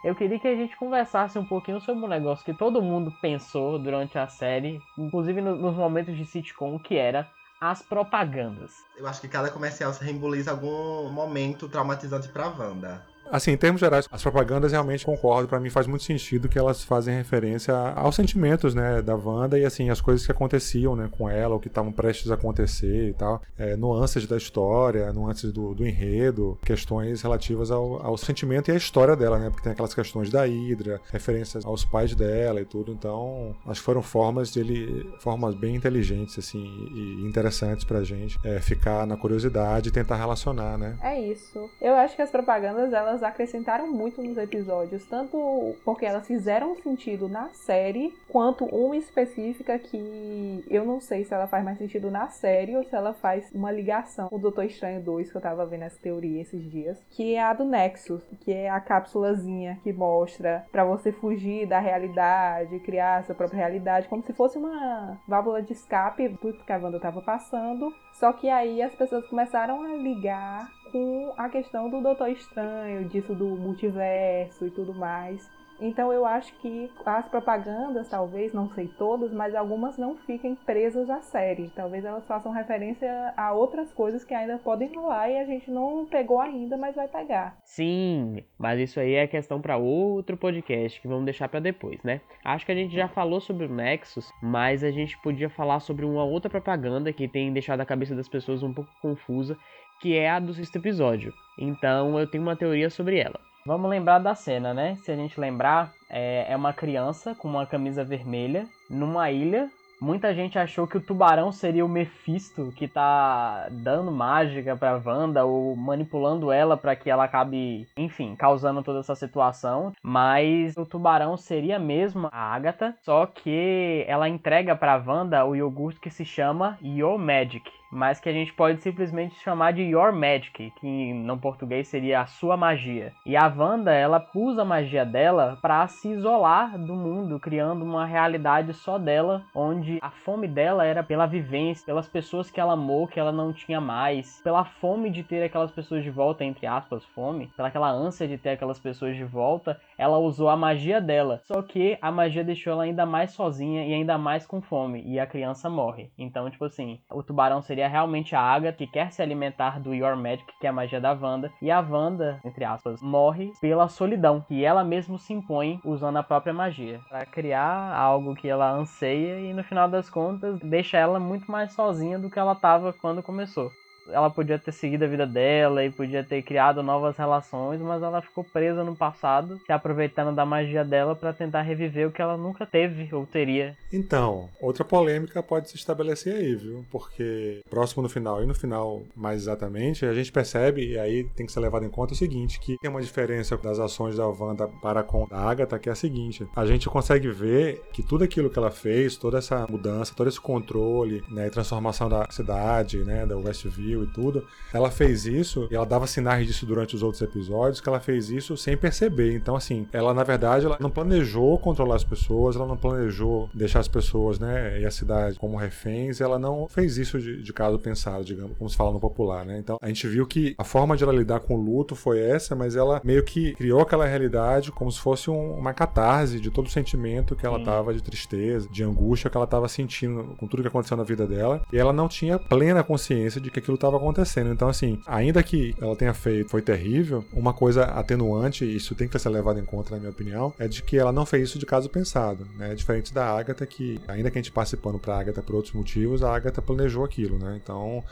Eu 0.03 0.15
queria 0.15 0.39
que 0.39 0.47
a 0.47 0.55
gente 0.55 0.75
conversasse 0.77 1.37
um 1.37 1.45
pouquinho 1.45 1.81
sobre 1.81 2.05
um 2.05 2.07
negócio 2.07 2.45
que 2.45 2.53
todo 2.53 2.81
mundo 2.81 3.11
pensou 3.21 3.77
durante 3.77 4.17
a 4.17 4.27
série, 4.27 4.81
inclusive 4.97 5.41
no, 5.41 5.55
nos 5.55 5.75
momentos 5.75 6.15
de 6.15 6.25
sitcom, 6.25 6.79
que 6.79 6.95
era 6.95 7.29
as 7.59 7.81
propagandas. 7.81 8.71
Eu 8.97 9.05
acho 9.07 9.19
que 9.19 9.27
cada 9.27 9.51
comercial 9.51 9.91
se 9.93 10.03
reemboliza 10.03 10.51
algum 10.51 11.11
momento 11.11 11.67
traumatizante 11.67 12.29
pra 12.29 12.47
Wanda. 12.47 13.05
Assim, 13.31 13.51
em 13.51 13.57
termos 13.57 13.79
gerais, 13.79 14.07
as 14.11 14.21
propagandas 14.21 14.71
realmente 14.71 15.05
concordo. 15.05 15.47
Para 15.47 15.59
mim 15.59 15.69
faz 15.69 15.87
muito 15.87 16.03
sentido 16.03 16.49
que 16.49 16.57
elas 16.57 16.83
fazem 16.83 17.15
referência 17.15 17.73
aos 17.73 18.15
sentimentos, 18.15 18.73
né, 18.73 19.01
da 19.01 19.15
Wanda 19.15 19.57
e 19.57 19.65
assim 19.65 19.89
as 19.89 20.01
coisas 20.01 20.25
que 20.25 20.31
aconteciam, 20.31 20.95
né, 20.95 21.09
com 21.11 21.29
ela, 21.29 21.53
ou 21.53 21.59
que 21.59 21.67
estavam 21.67 21.91
prestes 21.91 22.31
a 22.31 22.35
acontecer 22.35 23.09
e 23.09 23.13
tal, 23.13 23.41
é, 23.57 23.75
nuances 23.75 24.25
da 24.25 24.37
história, 24.37 25.11
nuances 25.13 25.51
do, 25.51 25.73
do 25.73 25.87
enredo, 25.87 26.57
questões 26.63 27.21
relativas 27.21 27.71
ao, 27.71 28.05
ao, 28.05 28.17
sentimento 28.17 28.69
e 28.69 28.71
à 28.71 28.75
história 28.75 29.15
dela, 29.15 29.37
né, 29.37 29.49
porque 29.49 29.63
tem 29.63 29.71
aquelas 29.71 29.93
questões 29.93 30.29
da 30.29 30.45
Hydra, 30.45 30.99
referências 31.11 31.65
aos 31.65 31.85
pais 31.85 32.15
dela 32.15 32.61
e 32.61 32.65
tudo. 32.65 32.91
Então, 32.91 33.55
acho 33.67 33.79
que 33.79 33.85
foram 33.85 34.01
formas 34.01 34.51
dele, 34.51 35.09
formas 35.19 35.55
bem 35.55 35.75
inteligentes 35.75 36.37
assim 36.37 36.63
e 36.93 37.27
interessantes 37.27 37.85
pra 37.85 38.03
gente 38.03 38.37
é, 38.43 38.59
ficar 38.59 39.05
na 39.05 39.15
curiosidade 39.17 39.89
e 39.89 39.91
tentar 39.91 40.15
relacionar, 40.15 40.77
né? 40.77 40.97
É 41.01 41.19
isso. 41.19 41.69
Eu 41.81 41.95
acho 41.95 42.15
que 42.15 42.21
as 42.21 42.29
propagandas 42.29 42.93
elas 42.93 43.18
elas 43.19 43.23
acrescentaram 43.23 43.91
muito 43.91 44.21
nos 44.21 44.37
episódios, 44.37 45.05
tanto 45.05 45.75
porque 45.83 46.05
elas 46.05 46.25
fizeram 46.25 46.75
sentido 46.75 47.27
na 47.27 47.49
série, 47.49 48.13
quanto 48.27 48.65
uma 48.65 48.95
específica 48.95 49.77
que 49.77 50.63
eu 50.69 50.85
não 50.85 50.99
sei 51.01 51.23
se 51.23 51.33
ela 51.33 51.47
faz 51.47 51.63
mais 51.63 51.77
sentido 51.77 52.09
na 52.09 52.27
série 52.29 52.75
ou 52.75 52.83
se 52.83 52.95
ela 52.95 53.13
faz 53.13 53.51
uma 53.53 53.71
ligação 53.71 54.29
com 54.29 54.37
o 54.37 54.39
Doutor 54.39 54.65
Estranho 54.65 55.01
2, 55.01 55.31
que 55.31 55.37
eu 55.37 55.41
tava 55.41 55.65
vendo 55.65 55.83
essa 55.83 55.99
teoria 55.99 56.41
esses 56.41 56.63
dias, 56.71 56.97
que 57.11 57.35
é 57.35 57.41
a 57.41 57.53
do 57.53 57.65
Nexus, 57.65 58.23
que 58.41 58.51
é 58.51 58.69
a 58.69 58.79
cápsulazinha 58.79 59.79
que 59.83 59.91
mostra 59.91 60.65
para 60.71 60.85
você 60.85 61.11
fugir 61.11 61.67
da 61.67 61.79
realidade, 61.79 62.79
criar 62.79 63.17
a 63.17 63.23
sua 63.23 63.35
própria 63.35 63.59
realidade, 63.59 64.07
como 64.07 64.23
se 64.23 64.33
fosse 64.33 64.57
uma 64.57 65.19
válvula 65.27 65.61
de 65.61 65.73
escape, 65.73 66.37
tudo 66.41 66.63
que 66.63 66.71
a 66.71 66.77
Wanda 66.77 66.99
tava 66.99 67.21
passando. 67.21 67.93
Só 68.13 68.33
que 68.33 68.49
aí 68.49 68.81
as 68.81 68.93
pessoas 68.93 69.25
começaram 69.27 69.81
a 69.81 69.95
ligar 69.95 70.69
com 70.91 71.33
a 71.37 71.49
questão 71.49 71.89
do 71.89 72.01
Doutor 72.01 72.29
Estranho, 72.29 73.07
disso 73.07 73.33
do 73.33 73.45
multiverso 73.45 74.65
e 74.65 74.71
tudo 74.71 74.93
mais. 74.93 75.49
Então 75.81 76.11
eu 76.11 76.25
acho 76.25 76.53
que 76.59 76.91
as 77.05 77.27
propagandas, 77.27 78.09
talvez, 78.09 78.53
não 78.53 78.69
sei 78.69 78.87
todas, 78.87 79.31
mas 79.31 79.55
algumas 79.55 79.97
não 79.97 80.17
fiquem 80.17 80.55
presas 80.55 81.09
à 81.09 81.21
série. 81.21 81.71
Talvez 81.75 82.03
elas 82.03 82.25
façam 82.25 82.51
referência 82.51 83.33
a 83.37 83.53
outras 83.53 83.91
coisas 83.93 84.23
que 84.23 84.33
ainda 84.33 84.57
podem 84.57 84.93
rolar 84.93 85.29
e 85.29 85.37
a 85.37 85.45
gente 85.45 85.71
não 85.71 86.05
pegou 86.05 86.39
ainda, 86.39 86.77
mas 86.77 86.95
vai 86.95 87.07
pegar. 87.07 87.57
Sim, 87.63 88.43
mas 88.57 88.79
isso 88.79 88.99
aí 88.99 89.13
é 89.13 89.27
questão 89.27 89.61
para 89.61 89.77
outro 89.77 90.35
podcast 90.35 90.99
que 90.99 91.07
vamos 91.07 91.25
deixar 91.25 91.47
para 91.47 91.59
depois, 91.59 92.01
né? 92.03 92.21
Acho 92.43 92.65
que 92.65 92.71
a 92.71 92.75
gente 92.75 92.93
já 92.93 93.07
falou 93.07 93.39
sobre 93.39 93.65
o 93.65 93.73
Nexus, 93.73 94.31
mas 94.41 94.83
a 94.83 94.91
gente 94.91 95.17
podia 95.21 95.49
falar 95.49 95.79
sobre 95.79 96.05
uma 96.05 96.23
outra 96.23 96.49
propaganda 96.49 97.13
que 97.13 97.27
tem 97.27 97.53
deixado 97.53 97.81
a 97.81 97.85
cabeça 97.85 98.15
das 98.15 98.27
pessoas 98.27 98.63
um 98.63 98.73
pouco 98.73 98.89
confusa, 99.01 99.57
que 100.01 100.17
é 100.17 100.29
a 100.29 100.39
do 100.39 100.53
sexto 100.53 100.77
episódio. 100.77 101.33
Então 101.57 102.19
eu 102.19 102.29
tenho 102.29 102.43
uma 102.43 102.55
teoria 102.55 102.89
sobre 102.89 103.19
ela. 103.19 103.48
Vamos 103.69 103.87
lembrar 103.87 104.17
da 104.17 104.33
cena, 104.33 104.73
né? 104.73 104.95
Se 105.03 105.11
a 105.11 105.15
gente 105.15 105.39
lembrar, 105.39 105.93
é, 106.09 106.51
é 106.51 106.55
uma 106.55 106.73
criança 106.73 107.35
com 107.35 107.47
uma 107.47 107.67
camisa 107.67 108.03
vermelha 108.03 108.65
numa 108.89 109.29
ilha 109.29 109.69
Muita 110.01 110.33
gente 110.33 110.57
achou 110.57 110.87
que 110.87 110.95
o 110.95 111.01
tubarão 111.01 111.51
seria 111.51 111.83
o 111.83 111.89
Mephisto 111.89 112.71
que 112.73 112.87
tá 112.87 113.67
dando 113.69 114.09
mágica 114.09 114.77
pra 114.77 114.99
Wanda 115.05 115.43
ou 115.43 115.75
manipulando 115.75 116.53
ela 116.53 116.77
para 116.77 116.95
que 116.95 117.09
ela 117.09 117.25
acabe, 117.25 117.85
enfim, 117.97 118.33
causando 118.33 118.81
toda 118.81 118.99
essa 118.99 119.13
situação. 119.13 119.91
Mas 120.01 120.77
o 120.77 120.85
tubarão 120.85 121.35
seria 121.35 121.77
mesmo 121.77 122.29
a 122.31 122.55
Agatha, 122.55 122.95
só 123.01 123.25
que 123.25 124.05
ela 124.07 124.29
entrega 124.29 124.73
pra 124.73 125.03
Wanda 125.05 125.43
o 125.43 125.53
iogurte 125.53 125.99
que 125.99 126.09
se 126.09 126.23
chama 126.23 126.77
Your 126.81 127.17
Magic, 127.17 127.69
mas 127.91 128.19
que 128.19 128.29
a 128.29 128.33
gente 128.33 128.53
pode 128.53 128.81
simplesmente 128.81 129.35
chamar 129.39 129.73
de 129.73 129.81
Your 129.81 130.13
Magic, 130.13 130.71
que 130.79 131.13
no 131.13 131.37
português 131.37 131.87
seria 131.87 132.21
a 132.21 132.25
sua 132.25 132.55
magia. 132.55 133.11
E 133.25 133.35
a 133.35 133.47
Wanda, 133.47 133.91
ela 133.91 134.25
usa 134.35 134.61
a 134.61 134.65
magia 134.65 135.05
dela 135.05 135.57
para 135.61 135.87
se 135.87 136.09
isolar 136.09 136.77
do 136.77 136.93
mundo, 136.93 137.39
criando 137.39 137.83
uma 137.83 138.05
realidade 138.05 138.73
só 138.73 138.97
dela, 138.97 139.43
onde 139.55 139.79
onde 139.79 139.99
a 140.01 140.11
fome 140.11 140.47
dela 140.47 140.85
era 140.85 141.01
pela 141.01 141.25
vivência, 141.25 141.85
pelas 141.85 142.07
pessoas 142.07 142.51
que 142.51 142.59
ela 142.59 142.73
amou, 142.73 143.07
que 143.07 143.19
ela 143.19 143.31
não 143.31 143.51
tinha 143.51 143.79
mais, 143.81 144.41
pela 144.43 144.63
fome 144.63 145.09
de 145.09 145.23
ter 145.23 145.43
aquelas 145.43 145.71
pessoas 145.71 146.03
de 146.03 146.11
volta, 146.11 146.43
entre 146.43 146.67
aspas, 146.67 147.03
fome, 147.05 147.47
pela 147.55 147.69
aquela 147.69 147.89
ânsia 147.89 148.27
de 148.27 148.37
ter 148.37 148.51
aquelas 148.51 148.79
pessoas 148.79 149.15
de 149.15 149.23
volta, 149.23 149.79
ela 149.99 150.17
usou 150.17 150.47
a 150.47 150.55
magia 150.55 151.01
dela. 151.01 151.41
Só 151.43 151.61
que 151.61 151.97
a 152.01 152.09
magia 152.09 152.41
deixou 152.41 152.71
ela 152.71 152.83
ainda 152.83 153.05
mais 153.05 153.31
sozinha 153.31 153.85
e 153.85 153.93
ainda 153.93 154.17
mais 154.17 154.47
com 154.47 154.61
fome, 154.61 155.03
e 155.05 155.19
a 155.19 155.27
criança 155.27 155.69
morre. 155.69 156.09
Então, 156.17 156.49
tipo 156.49 156.63
assim, 156.63 157.01
o 157.11 157.21
tubarão 157.21 157.61
seria 157.61 157.89
realmente 157.89 158.33
a 158.33 158.39
Agatha 158.39 158.77
que 158.77 158.87
quer 158.87 159.11
se 159.11 159.21
alimentar 159.21 159.77
do 159.81 159.93
Your 159.93 160.15
Magic, 160.15 160.45
que 160.57 160.65
é 160.65 160.69
a 160.69 160.73
magia 160.73 161.01
da 161.01 161.11
Wanda, 161.11 161.51
e 161.61 161.69
a 161.69 161.81
Wanda, 161.81 162.39
entre 162.45 162.63
aspas, 162.63 163.01
morre 163.01 163.51
pela 163.59 163.89
solidão, 163.89 164.45
que 164.47 164.63
ela 164.63 164.85
mesma 164.85 165.17
se 165.17 165.33
impõe 165.33 165.81
usando 165.83 166.15
a 166.15 166.23
própria 166.23 166.53
magia, 166.53 167.01
para 167.09 167.25
criar 167.25 167.93
algo 167.93 168.35
que 168.35 168.47
ela 168.47 168.71
anseia 168.71 169.39
e 169.41 169.53
no 169.53 169.63
final 169.65 169.89
das 169.89 170.09
contas 170.09 170.59
deixa 170.61 170.97
ela 170.97 171.19
muito 171.19 171.51
mais 171.51 171.73
sozinha 171.73 172.17
do 172.17 172.29
que 172.29 172.39
ela 172.39 172.53
estava 172.53 172.93
quando 172.93 173.21
começou. 173.21 173.69
Ela 174.11 174.29
podia 174.29 174.59
ter 174.59 174.71
seguido 174.71 175.05
a 175.05 175.07
vida 175.07 175.25
dela 175.25 175.83
e 175.83 175.91
podia 175.91 176.23
ter 176.23 176.41
criado 176.41 176.81
novas 176.83 177.17
relações, 177.17 177.79
mas 177.81 178.01
ela 178.01 178.21
ficou 178.21 178.43
presa 178.43 178.83
no 178.83 178.95
passado, 178.95 179.59
se 179.65 179.71
aproveitando 179.71 180.35
da 180.35 180.45
magia 180.45 180.83
dela 180.83 181.15
para 181.15 181.33
tentar 181.33 181.61
reviver 181.61 182.07
o 182.07 182.11
que 182.11 182.21
ela 182.21 182.37
nunca 182.37 182.65
teve 182.65 183.13
ou 183.13 183.25
teria. 183.25 183.75
Então, 183.91 184.49
outra 184.61 184.83
polêmica 184.83 185.41
pode 185.41 185.69
se 185.69 185.75
estabelecer 185.75 186.35
aí, 186.35 186.55
viu? 186.55 186.85
Porque 186.91 187.61
próximo 187.69 188.03
no 188.03 188.09
final 188.09 188.43
e 188.43 188.45
no 188.45 188.55
final 188.55 189.01
mais 189.15 189.41
exatamente, 189.41 190.05
a 190.05 190.13
gente 190.13 190.31
percebe, 190.31 190.93
e 190.93 190.99
aí 190.99 191.23
tem 191.35 191.45
que 191.45 191.51
ser 191.51 191.59
levado 191.59 191.85
em 191.85 191.89
conta 191.89 192.13
o 192.13 192.17
seguinte, 192.17 192.59
que 192.59 192.77
tem 192.79 192.89
uma 192.89 193.01
diferença 193.01 193.57
das 193.57 193.79
ações 193.79 194.17
da 194.17 194.27
Wanda 194.27 194.67
para 194.81 195.03
com 195.03 195.27
a 195.31 195.49
Agatha, 195.49 195.79
que 195.79 195.89
é 195.89 195.91
a 195.91 195.95
seguinte, 195.95 196.47
a 196.55 196.65
gente 196.65 196.89
consegue 196.89 197.29
ver 197.29 197.81
que 197.93 198.03
tudo 198.03 198.23
aquilo 198.23 198.49
que 198.49 198.57
ela 198.57 198.71
fez, 198.71 199.17
toda 199.17 199.37
essa 199.37 199.65
mudança, 199.69 200.13
todo 200.15 200.27
esse 200.27 200.39
controle, 200.39 201.23
né, 201.29 201.49
transformação 201.49 202.09
da 202.09 202.27
cidade, 202.29 203.03
né, 203.03 203.25
da 203.25 203.37
Westview 203.37 203.98
e 204.03 204.07
tudo, 204.07 204.45
ela 204.73 204.91
fez 204.91 205.25
isso, 205.25 205.67
e 205.71 205.75
ela 205.75 205.85
dava 205.85 206.07
sinais 206.07 206.45
disso 206.45 206.65
durante 206.65 206.95
os 206.95 207.03
outros 207.03 207.21
episódios, 207.21 207.81
que 207.81 207.89
ela 207.89 207.99
fez 207.99 208.29
isso 208.29 208.55
sem 208.57 208.77
perceber. 208.77 209.35
Então, 209.35 209.55
assim, 209.55 209.87
ela 209.91 210.13
na 210.13 210.23
verdade 210.23 210.65
ela 210.65 210.77
não 210.79 210.89
planejou 210.89 211.57
controlar 211.57 211.95
as 211.95 212.03
pessoas, 212.03 212.55
ela 212.55 212.65
não 212.65 212.77
planejou 212.77 213.49
deixar 213.53 213.79
as 213.79 213.87
pessoas, 213.87 214.39
né, 214.39 214.79
e 214.81 214.85
a 214.85 214.91
cidade 214.91 215.37
como 215.37 215.57
reféns, 215.57 216.21
ela 216.21 216.37
não 216.37 216.67
fez 216.67 216.97
isso 216.97 217.19
de, 217.19 217.41
de 217.41 217.53
caso 217.53 217.79
pensado, 217.79 218.23
digamos, 218.23 218.57
como 218.57 218.69
se 218.69 218.75
fala 218.75 218.91
no 218.91 218.99
popular, 218.99 219.45
né? 219.45 219.57
Então, 219.57 219.77
a 219.81 219.87
gente 219.87 220.07
viu 220.07 220.25
que 220.25 220.55
a 220.57 220.63
forma 220.63 220.95
de 220.95 221.03
ela 221.03 221.13
lidar 221.13 221.39
com 221.41 221.55
o 221.55 221.61
luto 221.61 221.95
foi 221.95 222.19
essa, 222.19 222.55
mas 222.55 222.75
ela 222.75 223.01
meio 223.03 223.23
que 223.23 223.53
criou 223.55 223.81
aquela 223.81 224.05
realidade 224.05 224.71
como 224.71 224.91
se 224.91 224.99
fosse 224.99 225.29
um, 225.29 225.53
uma 225.53 225.73
catarse 225.73 226.39
de 226.39 226.51
todo 226.51 226.67
o 226.67 226.69
sentimento 226.69 227.35
que 227.35 227.45
ela 227.45 227.59
Sim. 227.59 227.65
tava 227.65 227.93
de 227.93 228.01
tristeza, 228.01 228.67
de 228.69 228.83
angústia 228.83 229.29
que 229.29 229.37
ela 229.37 229.47
tava 229.47 229.67
sentindo 229.67 230.35
com 230.37 230.47
tudo 230.47 230.61
que 230.61 230.67
aconteceu 230.67 230.97
na 230.97 231.03
vida 231.03 231.25
dela, 231.25 231.61
e 231.71 231.77
ela 231.77 231.93
não 231.93 232.07
tinha 232.07 232.37
plena 232.37 232.83
consciência 232.83 233.39
de 233.39 233.49
que 233.49 233.59
aquilo 233.59 233.77
estava 233.79 233.97
acontecendo. 233.97 234.51
Então, 234.51 234.67
assim, 234.67 235.01
ainda 235.05 235.41
que 235.41 235.75
ela 235.81 235.95
tenha 235.95 236.13
feito, 236.13 236.49
foi 236.49 236.61
terrível, 236.61 237.23
uma 237.33 237.53
coisa 237.53 237.83
atenuante, 237.85 238.65
e 238.65 238.75
isso 238.75 238.93
tem 238.95 239.07
que 239.07 239.17
ser 239.17 239.29
levado 239.29 239.59
em 239.59 239.65
conta, 239.65 239.91
na 239.91 239.99
minha 239.99 240.11
opinião, 240.11 240.53
é 240.59 240.67
de 240.67 240.83
que 240.83 240.97
ela 240.97 241.11
não 241.11 241.25
fez 241.25 241.49
isso 241.49 241.59
de 241.59 241.65
caso 241.65 241.89
pensado, 241.89 242.47
né? 242.57 242.75
Diferente 242.75 243.13
da 243.13 243.25
Agatha, 243.25 243.65
que 243.65 243.99
ainda 244.07 244.29
que 244.29 244.37
a 244.37 244.41
gente 244.41 244.51
passe 244.51 244.77
pano 244.77 244.99
pra 244.99 245.19
Agatha 245.19 245.41
por 245.41 245.55
outros 245.55 245.73
motivos, 245.73 246.23
a 246.23 246.35
Agatha 246.35 246.61
planejou 246.61 247.03
aquilo, 247.03 247.37
né? 247.37 247.59
Então, 247.61 248.03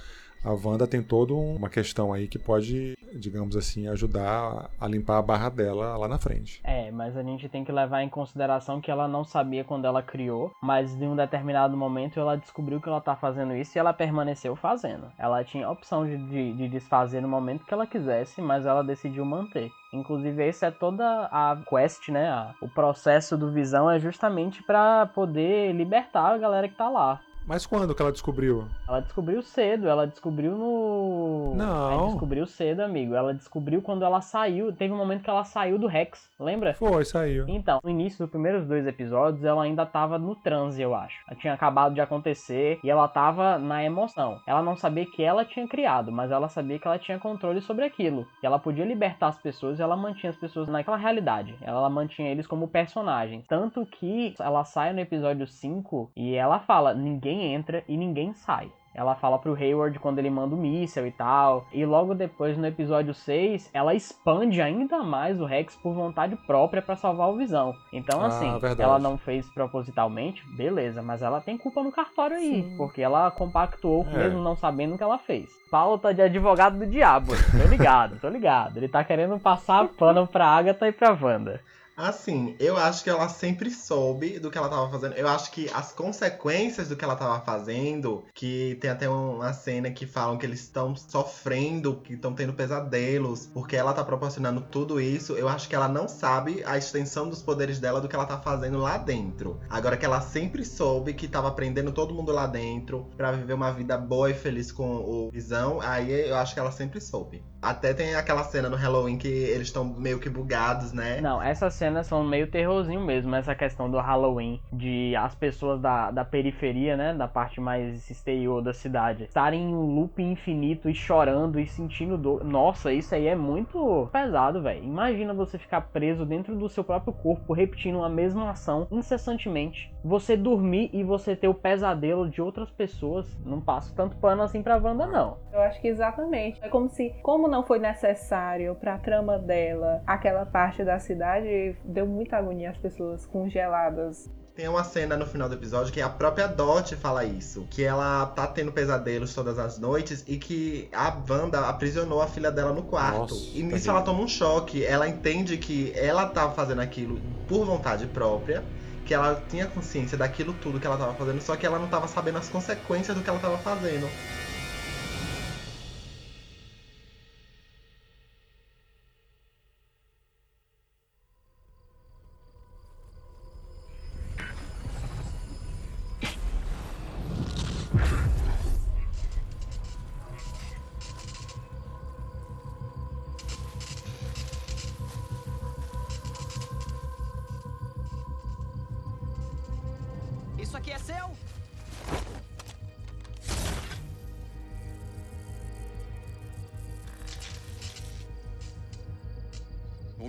a 0.44 0.52
Wanda 0.52 0.88
tem 0.88 1.02
toda 1.02 1.34
uma 1.34 1.70
questão 1.70 2.14
aí 2.14 2.28
que 2.28 2.40
pode, 2.40 2.98
digamos 3.14 3.56
assim, 3.56 3.88
ajudar 3.88 4.70
a 4.80 4.88
limpar 4.88 5.18
a 5.18 5.22
barra 5.22 5.50
dela 5.50 5.98
lá 5.98 6.08
na 6.08 6.18
frente. 6.18 6.62
É, 6.64 6.92
mas 6.92 7.18
a 7.18 7.24
gente 7.24 7.50
tem 7.50 7.64
que 7.64 7.72
levar 7.72 8.02
em 8.02 8.10
consideração 8.10 8.80
que 8.80 8.92
ela 8.92 9.08
não 9.08 9.24
sabia 9.24 9.64
quando 9.64 9.86
ela 9.86 10.02
criou, 10.02 10.52
mas 10.62 10.94
em 10.94 11.08
um 11.08 11.16
determinado 11.16 11.76
momento 11.76 12.20
ela 12.20 12.38
descobriu 12.38 12.80
que 12.80 12.88
ela 12.88 13.02
tá 13.02 13.16
fazendo 13.16 13.56
isso 13.56 13.78
e 13.78 13.80
ela 13.80 13.94
permaneceu 13.94 14.56
fazendo. 14.56 15.12
Ela 15.18 15.44
tinha 15.44 15.68
a 15.68 15.72
opção 15.72 16.06
de, 16.06 16.18
de, 16.30 16.54
de 16.54 16.70
desfazer 16.70 17.22
no 17.22 17.28
momento 17.28 17.66
que 17.66 17.74
ela 17.74 17.88
quisesse, 17.88 18.42
mas 18.42 18.66
ela 18.66 18.84
decidiu 18.84 19.26
manter. 19.26 19.72
Inclusive, 19.94 20.46
esse 20.46 20.66
é 20.66 20.72
toda 20.72 21.28
a 21.32 21.58
quest, 21.68 22.10
né? 22.10 22.54
O 22.62 22.68
processo 22.68 23.38
do 23.38 23.52
Visão 23.52 23.90
é 23.90 24.00
justamente 24.00 24.62
para 24.64 25.06
poder 25.08 25.74
libertar 25.74 26.34
a 26.34 26.38
galera 26.38 26.68
que 26.68 26.76
tá 26.76 26.90
lá. 26.90 27.22
Mas 27.48 27.66
quando 27.66 27.96
que 27.96 28.02
ela 28.02 28.12
descobriu? 28.12 28.66
Ela 28.86 29.00
descobriu 29.00 29.42
cedo, 29.42 29.88
ela 29.88 30.06
descobriu 30.06 30.52
no. 30.52 31.54
Não. 31.56 31.92
Ela 31.92 32.06
descobriu 32.08 32.46
cedo, 32.46 32.82
amigo. 32.82 33.16
Ela 33.16 33.34
descobriu 33.34 33.82
quando 33.82 34.04
ela 34.04 34.20
saiu. 34.20 34.74
Teve 34.74 34.94
um 34.94 34.98
momento 34.98 35.24
que 35.24 35.30
ela 35.30 35.46
saiu 35.46 35.80
do 35.80 35.88
Rex, 35.88 36.30
lembra? 36.38 36.74
Foi, 36.74 37.06
saiu. 37.06 37.46
Então, 37.48 37.80
no 37.82 37.90
início 37.90 38.20
dos 38.20 38.30
primeiros 38.30 38.68
dois 38.68 38.86
episódios, 38.86 39.46
ela 39.46 39.64
ainda 39.64 39.86
tava 39.86 40.20
no 40.20 40.36
transe, 40.36 40.82
eu 40.82 40.94
acho. 40.94 41.16
Ela 41.26 41.40
tinha 41.40 41.54
acabado 41.54 41.94
de 41.94 42.02
acontecer 42.02 42.82
e 42.84 42.90
ela 42.90 43.08
tava 43.08 43.58
na 43.58 43.82
emoção. 43.82 44.42
Ela 44.46 44.62
não 44.62 44.76
sabia 44.76 45.06
que 45.06 45.24
ela 45.24 45.46
tinha 45.46 45.66
criado, 45.66 46.12
mas 46.12 46.32
ela 46.32 46.50
sabia 46.50 46.78
que 46.78 46.86
ela 46.86 47.00
tinha 47.00 47.18
controle 47.18 47.62
sobre 47.62 47.86
aquilo. 47.86 48.28
E 48.44 48.46
ela 48.46 48.60
podia 48.60 48.84
libertar 48.84 49.28
as 49.28 49.38
pessoas 49.38 49.80
e 49.80 49.82
ela 49.82 49.96
mantinha 49.96 50.32
as 50.32 50.38
pessoas 50.38 50.68
naquela 50.68 50.98
realidade. 50.98 51.56
Ela 51.62 51.90
mantinha 51.90 52.30
eles 52.30 52.46
como 52.46 52.68
personagens. 52.68 53.46
Tanto 53.48 53.86
que 53.86 54.36
ela 54.38 54.66
sai 54.66 54.92
no 54.92 55.00
episódio 55.00 55.48
5 55.48 56.12
e 56.14 56.36
ela 56.36 56.60
fala: 56.60 56.94
ninguém 56.94 57.37
ninguém 57.38 57.54
entra 57.54 57.84
e 57.88 57.96
ninguém 57.96 58.34
sai. 58.34 58.72
Ela 58.94 59.14
fala 59.14 59.38
pro 59.38 59.54
Hayward 59.54 60.00
quando 60.00 60.18
ele 60.18 60.30
manda 60.30 60.56
o 60.56 60.58
míssel 60.58 61.06
e 61.06 61.12
tal. 61.12 61.68
E 61.72 61.86
logo 61.86 62.16
depois, 62.16 62.58
no 62.58 62.66
episódio 62.66 63.14
6, 63.14 63.70
ela 63.72 63.94
expande 63.94 64.60
ainda 64.60 65.04
mais 65.04 65.40
o 65.40 65.46
Rex 65.46 65.76
por 65.76 65.94
vontade 65.94 66.36
própria 66.48 66.82
para 66.82 66.96
salvar 66.96 67.30
o 67.30 67.38
Visão. 67.38 67.76
Então, 67.94 68.20
ah, 68.24 68.26
assim, 68.26 68.52
verdade. 68.54 68.82
ela 68.82 68.98
não 68.98 69.16
fez 69.16 69.48
propositalmente, 69.54 70.44
beleza, 70.56 71.04
mas 71.04 71.22
ela 71.22 71.40
tem 71.40 71.60
culpa 71.60 71.84
no 71.84 71.92
cartório 71.92 72.38
aí. 72.38 72.64
Sim. 72.64 72.76
Porque 72.76 73.00
ela 73.00 73.30
compactuou 73.30 74.04
é. 74.14 74.18
mesmo 74.18 74.42
não 74.42 74.56
sabendo 74.56 74.96
o 74.96 74.98
que 74.98 75.04
ela 75.04 75.20
fez. 75.20 75.48
Paulo 75.70 76.00
tá 76.00 76.12
de 76.12 76.24
advogado 76.24 76.80
do 76.80 76.88
diabo. 76.88 77.34
Tô 77.52 77.68
ligado, 77.70 78.20
tô 78.20 78.30
ligado. 78.30 78.78
Ele 78.78 78.88
tá 78.88 79.04
querendo 79.04 79.40
passar 79.40 79.88
pano 79.90 80.26
pra 80.26 80.48
Agatha 80.48 80.88
e 80.88 80.92
pra 80.92 81.12
Wanda. 81.12 81.62
Assim, 81.98 82.56
eu 82.60 82.78
acho 82.78 83.04
que 83.04 83.10
ela 83.10 83.28
sempre 83.28 83.72
soube 83.72 84.38
do 84.38 84.52
que 84.52 84.58
ela 84.58 84.70
tava 84.70 84.88
fazendo. 84.88 85.16
Eu 85.16 85.28
acho 85.28 85.50
que 85.52 85.68
as 85.74 85.92
consequências 85.92 86.90
do 86.90 86.96
que 86.96 87.04
ela 87.04 87.16
tava 87.16 87.44
fazendo, 87.44 88.24
que 88.36 88.78
tem 88.80 88.92
até 88.92 89.10
uma 89.10 89.52
cena 89.52 89.90
que 89.90 90.06
falam 90.06 90.38
que 90.38 90.46
eles 90.46 90.60
estão 90.60 90.96
sofrendo, 90.96 91.96
que 92.02 92.14
estão 92.14 92.36
tendo 92.36 92.54
pesadelos, 92.54 93.48
porque 93.48 93.76
ela 93.76 93.96
tá 93.96 94.04
proporcionando 94.04 94.62
tudo 94.62 95.02
isso. 95.02 95.34
Eu 95.34 95.50
acho 95.50 95.68
que 95.68 95.74
ela 95.74 95.88
não 95.88 96.08
sabe 96.08 96.64
a 96.68 96.78
extensão 96.78 97.28
dos 97.28 97.42
poderes 97.42 97.80
dela 97.80 98.00
do 98.00 98.08
que 98.08 98.16
ela 98.16 98.28
tá 98.28 98.38
fazendo 98.38 98.78
lá 98.78 99.00
dentro. 99.00 99.60
Agora 99.68 99.98
que 99.98 100.06
ela 100.06 100.22
sempre 100.22 100.64
soube 100.64 101.16
que 101.16 101.28
tava 101.28 101.50
prendendo 101.52 101.92
todo 101.92 102.14
mundo 102.14 102.32
lá 102.32 102.46
dentro 102.46 103.10
para 103.18 103.32
viver 103.32 103.54
uma 103.54 103.72
vida 103.72 103.98
boa 103.98 104.30
e 104.30 104.36
feliz 104.36 104.72
com 104.72 104.98
o 104.98 105.32
Visão, 105.32 105.82
aí 105.82 106.30
eu 106.30 106.36
acho 106.36 106.54
que 106.54 106.60
ela 106.60 106.72
sempre 106.72 107.02
soube. 107.02 107.44
Até 107.62 107.94
tem 107.94 108.16
aquela 108.16 108.44
cena 108.44 108.70
no 108.70 108.76
Halloween 108.76 109.18
que 109.18 109.28
eles 109.28 109.68
estão 109.68 109.84
meio 109.84 110.20
que 110.20 110.30
bugados, 110.30 110.94
né? 110.94 111.20
Não, 111.22 111.42
essa 111.42 111.70
cena 111.70 111.88
cenas 111.88 112.08
são 112.08 112.24
meio 112.24 112.48
terrorzinho 112.48 113.02
mesmo, 113.02 113.34
essa 113.36 113.56
questão 113.56 113.90
do 113.90 113.98
Halloween, 113.98 114.60
de 114.72 115.16
as 115.16 115.34
pessoas 115.34 115.80
da, 115.80 116.12
da 116.12 116.26
periferia, 116.26 116.98
né, 116.98 117.14
da 117.14 117.28
parte 117.28 117.62
mais 117.62 118.10
exterior 118.10 118.62
da 118.62 118.74
cidade, 118.74 119.24
estarem 119.24 119.62
em 119.62 119.74
um 119.74 119.96
loop 119.96 120.22
infinito 120.22 120.90
e 120.90 120.94
chorando 120.94 121.60
e 121.60 121.66
sentindo 121.66 122.18
dor. 122.18 122.44
Nossa, 122.44 122.92
isso 122.92 123.16
aí 123.16 123.28
é 123.28 123.36
muito 123.36 124.10
pesado, 124.12 124.62
velho. 124.62 124.84
Imagina 124.84 125.34
você 125.34 125.58
ficar 125.58 125.82
preso 125.82 126.26
dentro 126.26 126.56
do 126.56 126.68
seu 126.68 126.84
próprio 126.84 127.14
corpo, 127.14 127.54
repetindo 127.54 128.04
a 128.04 128.10
mesma 128.10 128.52
ação 128.52 128.88
incessantemente. 128.92 129.94
Você 130.04 130.38
dormir 130.38 130.90
e 130.94 131.04
você 131.04 131.36
ter 131.36 131.48
o 131.48 131.54
pesadelo 131.54 132.30
de 132.30 132.42
outras 132.42 132.70
pessoas. 132.70 133.38
Não 133.46 133.60
passo 133.60 133.94
tanto 133.96 134.16
pano 134.18 134.42
assim 134.44 134.62
pra 134.62 134.78
Wanda, 134.78 135.06
não. 135.08 135.38
Eu 135.52 135.62
acho 135.62 135.82
que 135.82 135.88
exatamente. 135.88 136.60
É 136.64 136.70
como 136.70 136.90
se, 136.90 137.14
como 137.22 137.48
não 137.48 137.57
foi 137.64 137.80
necessário 137.80 138.76
pra 138.76 138.98
trama 138.98 139.38
dela 139.38 140.02
aquela 140.06 140.46
parte 140.46 140.84
da 140.84 141.00
cidade, 141.00 141.76
deu 141.84 142.06
muita 142.06 142.38
agonia 142.38 142.72
às 142.72 142.78
pessoas 142.78 143.26
congeladas. 143.26 144.30
Tem 144.58 144.68
uma 144.68 144.84
cena 144.84 145.16
no 145.16 145.28
final 145.28 145.48
do 145.48 145.54
episódio 145.54 145.94
que 145.94 146.02
a 146.02 146.10
própria 146.10 146.48
Dot 146.48 146.96
fala 146.96 147.24
isso. 147.24 147.68
Que 147.70 147.84
ela 147.84 148.26
tá 148.26 148.48
tendo 148.48 148.72
pesadelos 148.72 149.32
todas 149.36 149.60
as 149.60 149.78
noites 149.78 150.24
e 150.28 150.36
que 150.38 150.90
a 150.92 151.16
Wanda 151.30 151.60
aprisionou 151.70 152.24
a 152.24 152.28
filha 152.28 152.50
dela 152.50 152.74
no 152.74 152.82
quarto. 152.82 153.20
Nossa, 153.20 153.52
e 153.54 153.62
nisso 153.62 153.88
ela 153.88 154.02
toma 154.02 154.20
um 154.20 154.28
choque. 154.28 154.84
Ela 154.84 155.08
entende 155.08 155.58
que 155.58 155.94
ela 155.96 156.26
tava 156.26 156.56
fazendo 156.56 156.82
aquilo 156.82 157.22
por 157.48 157.66
vontade 157.66 158.08
própria. 158.08 158.64
Que 159.06 159.14
ela 159.14 159.40
tinha 159.48 159.68
consciência 159.68 160.18
daquilo 160.18 160.54
tudo 160.54 160.80
que 160.80 160.88
ela 160.88 160.98
tava 160.98 161.14
fazendo, 161.14 161.40
só 161.40 161.56
que 161.56 161.66
ela 161.66 161.78
não 161.78 161.88
tava 161.88 162.08
sabendo 162.08 162.40
as 162.40 162.50
consequências 162.50 163.16
do 163.16 163.24
que 163.24 163.30
ela 163.30 163.40
tava 163.40 163.60
fazendo. 163.60 164.10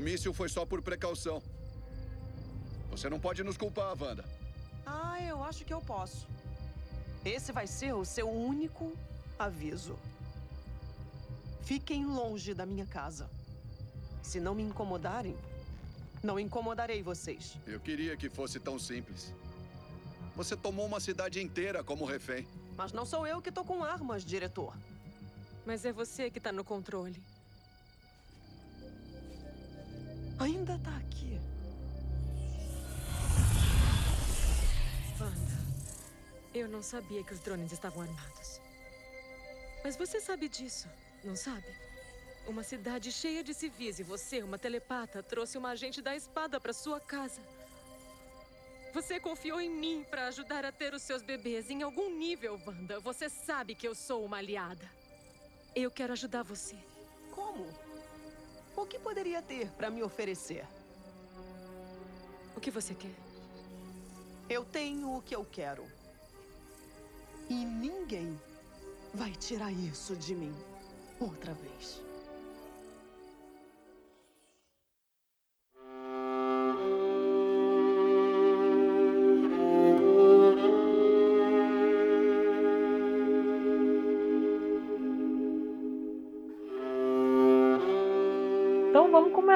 Míssil 0.09 0.32
foi 0.32 0.49
só 0.49 0.64
por 0.64 0.80
precaução. 0.80 1.42
Você 2.90 3.11
não 3.11 3.20
pode 3.20 3.44
nos 3.44 3.59
culpar, 3.59 3.94
Wanda. 4.03 4.24
Ah, 4.86 5.18
eu 5.22 5.44
acho 5.44 5.66
que 5.66 5.74
eu 5.74 5.82
posso. 5.82 6.26
Esse 7.24 7.53
vai 7.53 7.66
ser 7.66 7.92
o 7.92 8.07
seu 8.07 8.28
único 8.30 8.96
aviso. 9.38 9.99
Fiquem 11.62 12.07
longe 12.07 12.55
da 12.55 12.64
minha 12.64 12.86
casa. 12.86 13.28
Se 14.22 14.40
não 14.40 14.55
me 14.55 14.62
incomodarem, 14.62 15.36
não 16.22 16.40
incomodarei 16.40 17.03
vocês. 17.03 17.59
Eu 17.66 17.78
queria 17.78 18.16
que 18.16 18.30
fosse 18.30 18.59
tão 18.59 18.78
simples. 18.78 19.34
Você 20.39 20.57
tomou 20.57 20.86
uma 20.86 21.01
cidade 21.01 21.43
inteira 21.43 21.82
como 21.82 22.05
refém. 22.05 22.47
Mas 22.76 22.93
não 22.93 23.05
sou 23.05 23.26
eu 23.26 23.43
que 23.43 23.51
tô 23.51 23.64
com 23.64 23.82
armas, 23.82 24.24
diretor. 24.24 24.72
Mas 25.66 25.84
é 25.84 25.91
você 25.91 26.30
que 26.30 26.39
tá 26.39 26.53
no 26.53 26.62
controle. 26.62 27.20
Ainda 30.39 30.78
tá 30.78 30.97
aqui. 30.99 31.41
Wanda, 35.18 35.59
eu 36.55 36.68
não 36.68 36.82
sabia 36.82 37.24
que 37.24 37.34
os 37.34 37.41
drones 37.41 37.72
estavam 37.72 38.03
armados. 38.03 38.61
Mas 39.82 39.97
você 39.97 40.20
sabe 40.20 40.49
disso, 40.49 40.86
não 41.24 41.34
sabe? 41.34 41.66
Uma 42.47 42.62
cidade 42.62 43.11
cheia 43.11 43.43
de 43.43 43.53
civis 43.53 43.99
e 43.99 44.05
você, 44.05 44.41
uma 44.45 44.57
telepata, 44.57 45.20
trouxe 45.20 45.59
uma 45.59 45.70
agente 45.70 46.01
da 46.01 46.14
espada 46.14 46.61
para 46.61 46.72
sua 46.72 47.01
casa. 47.01 47.41
Você 48.99 49.20
confiou 49.20 49.61
em 49.61 49.70
mim 49.70 50.05
para 50.11 50.26
ajudar 50.26 50.64
a 50.64 50.72
ter 50.72 50.92
os 50.92 51.03
seus 51.03 51.22
bebês 51.22 51.70
em 51.70 51.82
algum 51.82 52.11
nível, 52.18 52.61
Wanda. 52.66 52.99
Você 52.99 53.28
sabe 53.28 53.76
que 53.76 53.86
eu 53.86 53.94
sou 53.94 54.24
uma 54.24 54.38
aliada. 54.38 54.90
Eu 55.72 55.88
quero 55.88 56.14
ajudar 56.14 56.42
você. 56.42 56.76
Como? 57.30 57.64
O 58.76 58.84
que 58.84 58.99
poderia 58.99 59.40
ter 59.40 59.70
para 59.70 59.88
me 59.88 60.03
oferecer? 60.03 60.66
O 62.57 62.61
que 62.61 62.72
você 62.72 62.92
quer? 62.92 63.14
Eu 64.51 64.64
tenho 64.64 65.16
o 65.16 65.22
que 65.22 65.36
eu 65.36 65.44
quero. 65.44 65.86
E 67.49 67.55
ninguém 67.55 68.36
vai 69.14 69.30
tirar 69.30 69.70
isso 69.70 70.16
de 70.16 70.34
mim 70.34 70.53
outra 71.20 71.55
vez. 71.55 72.03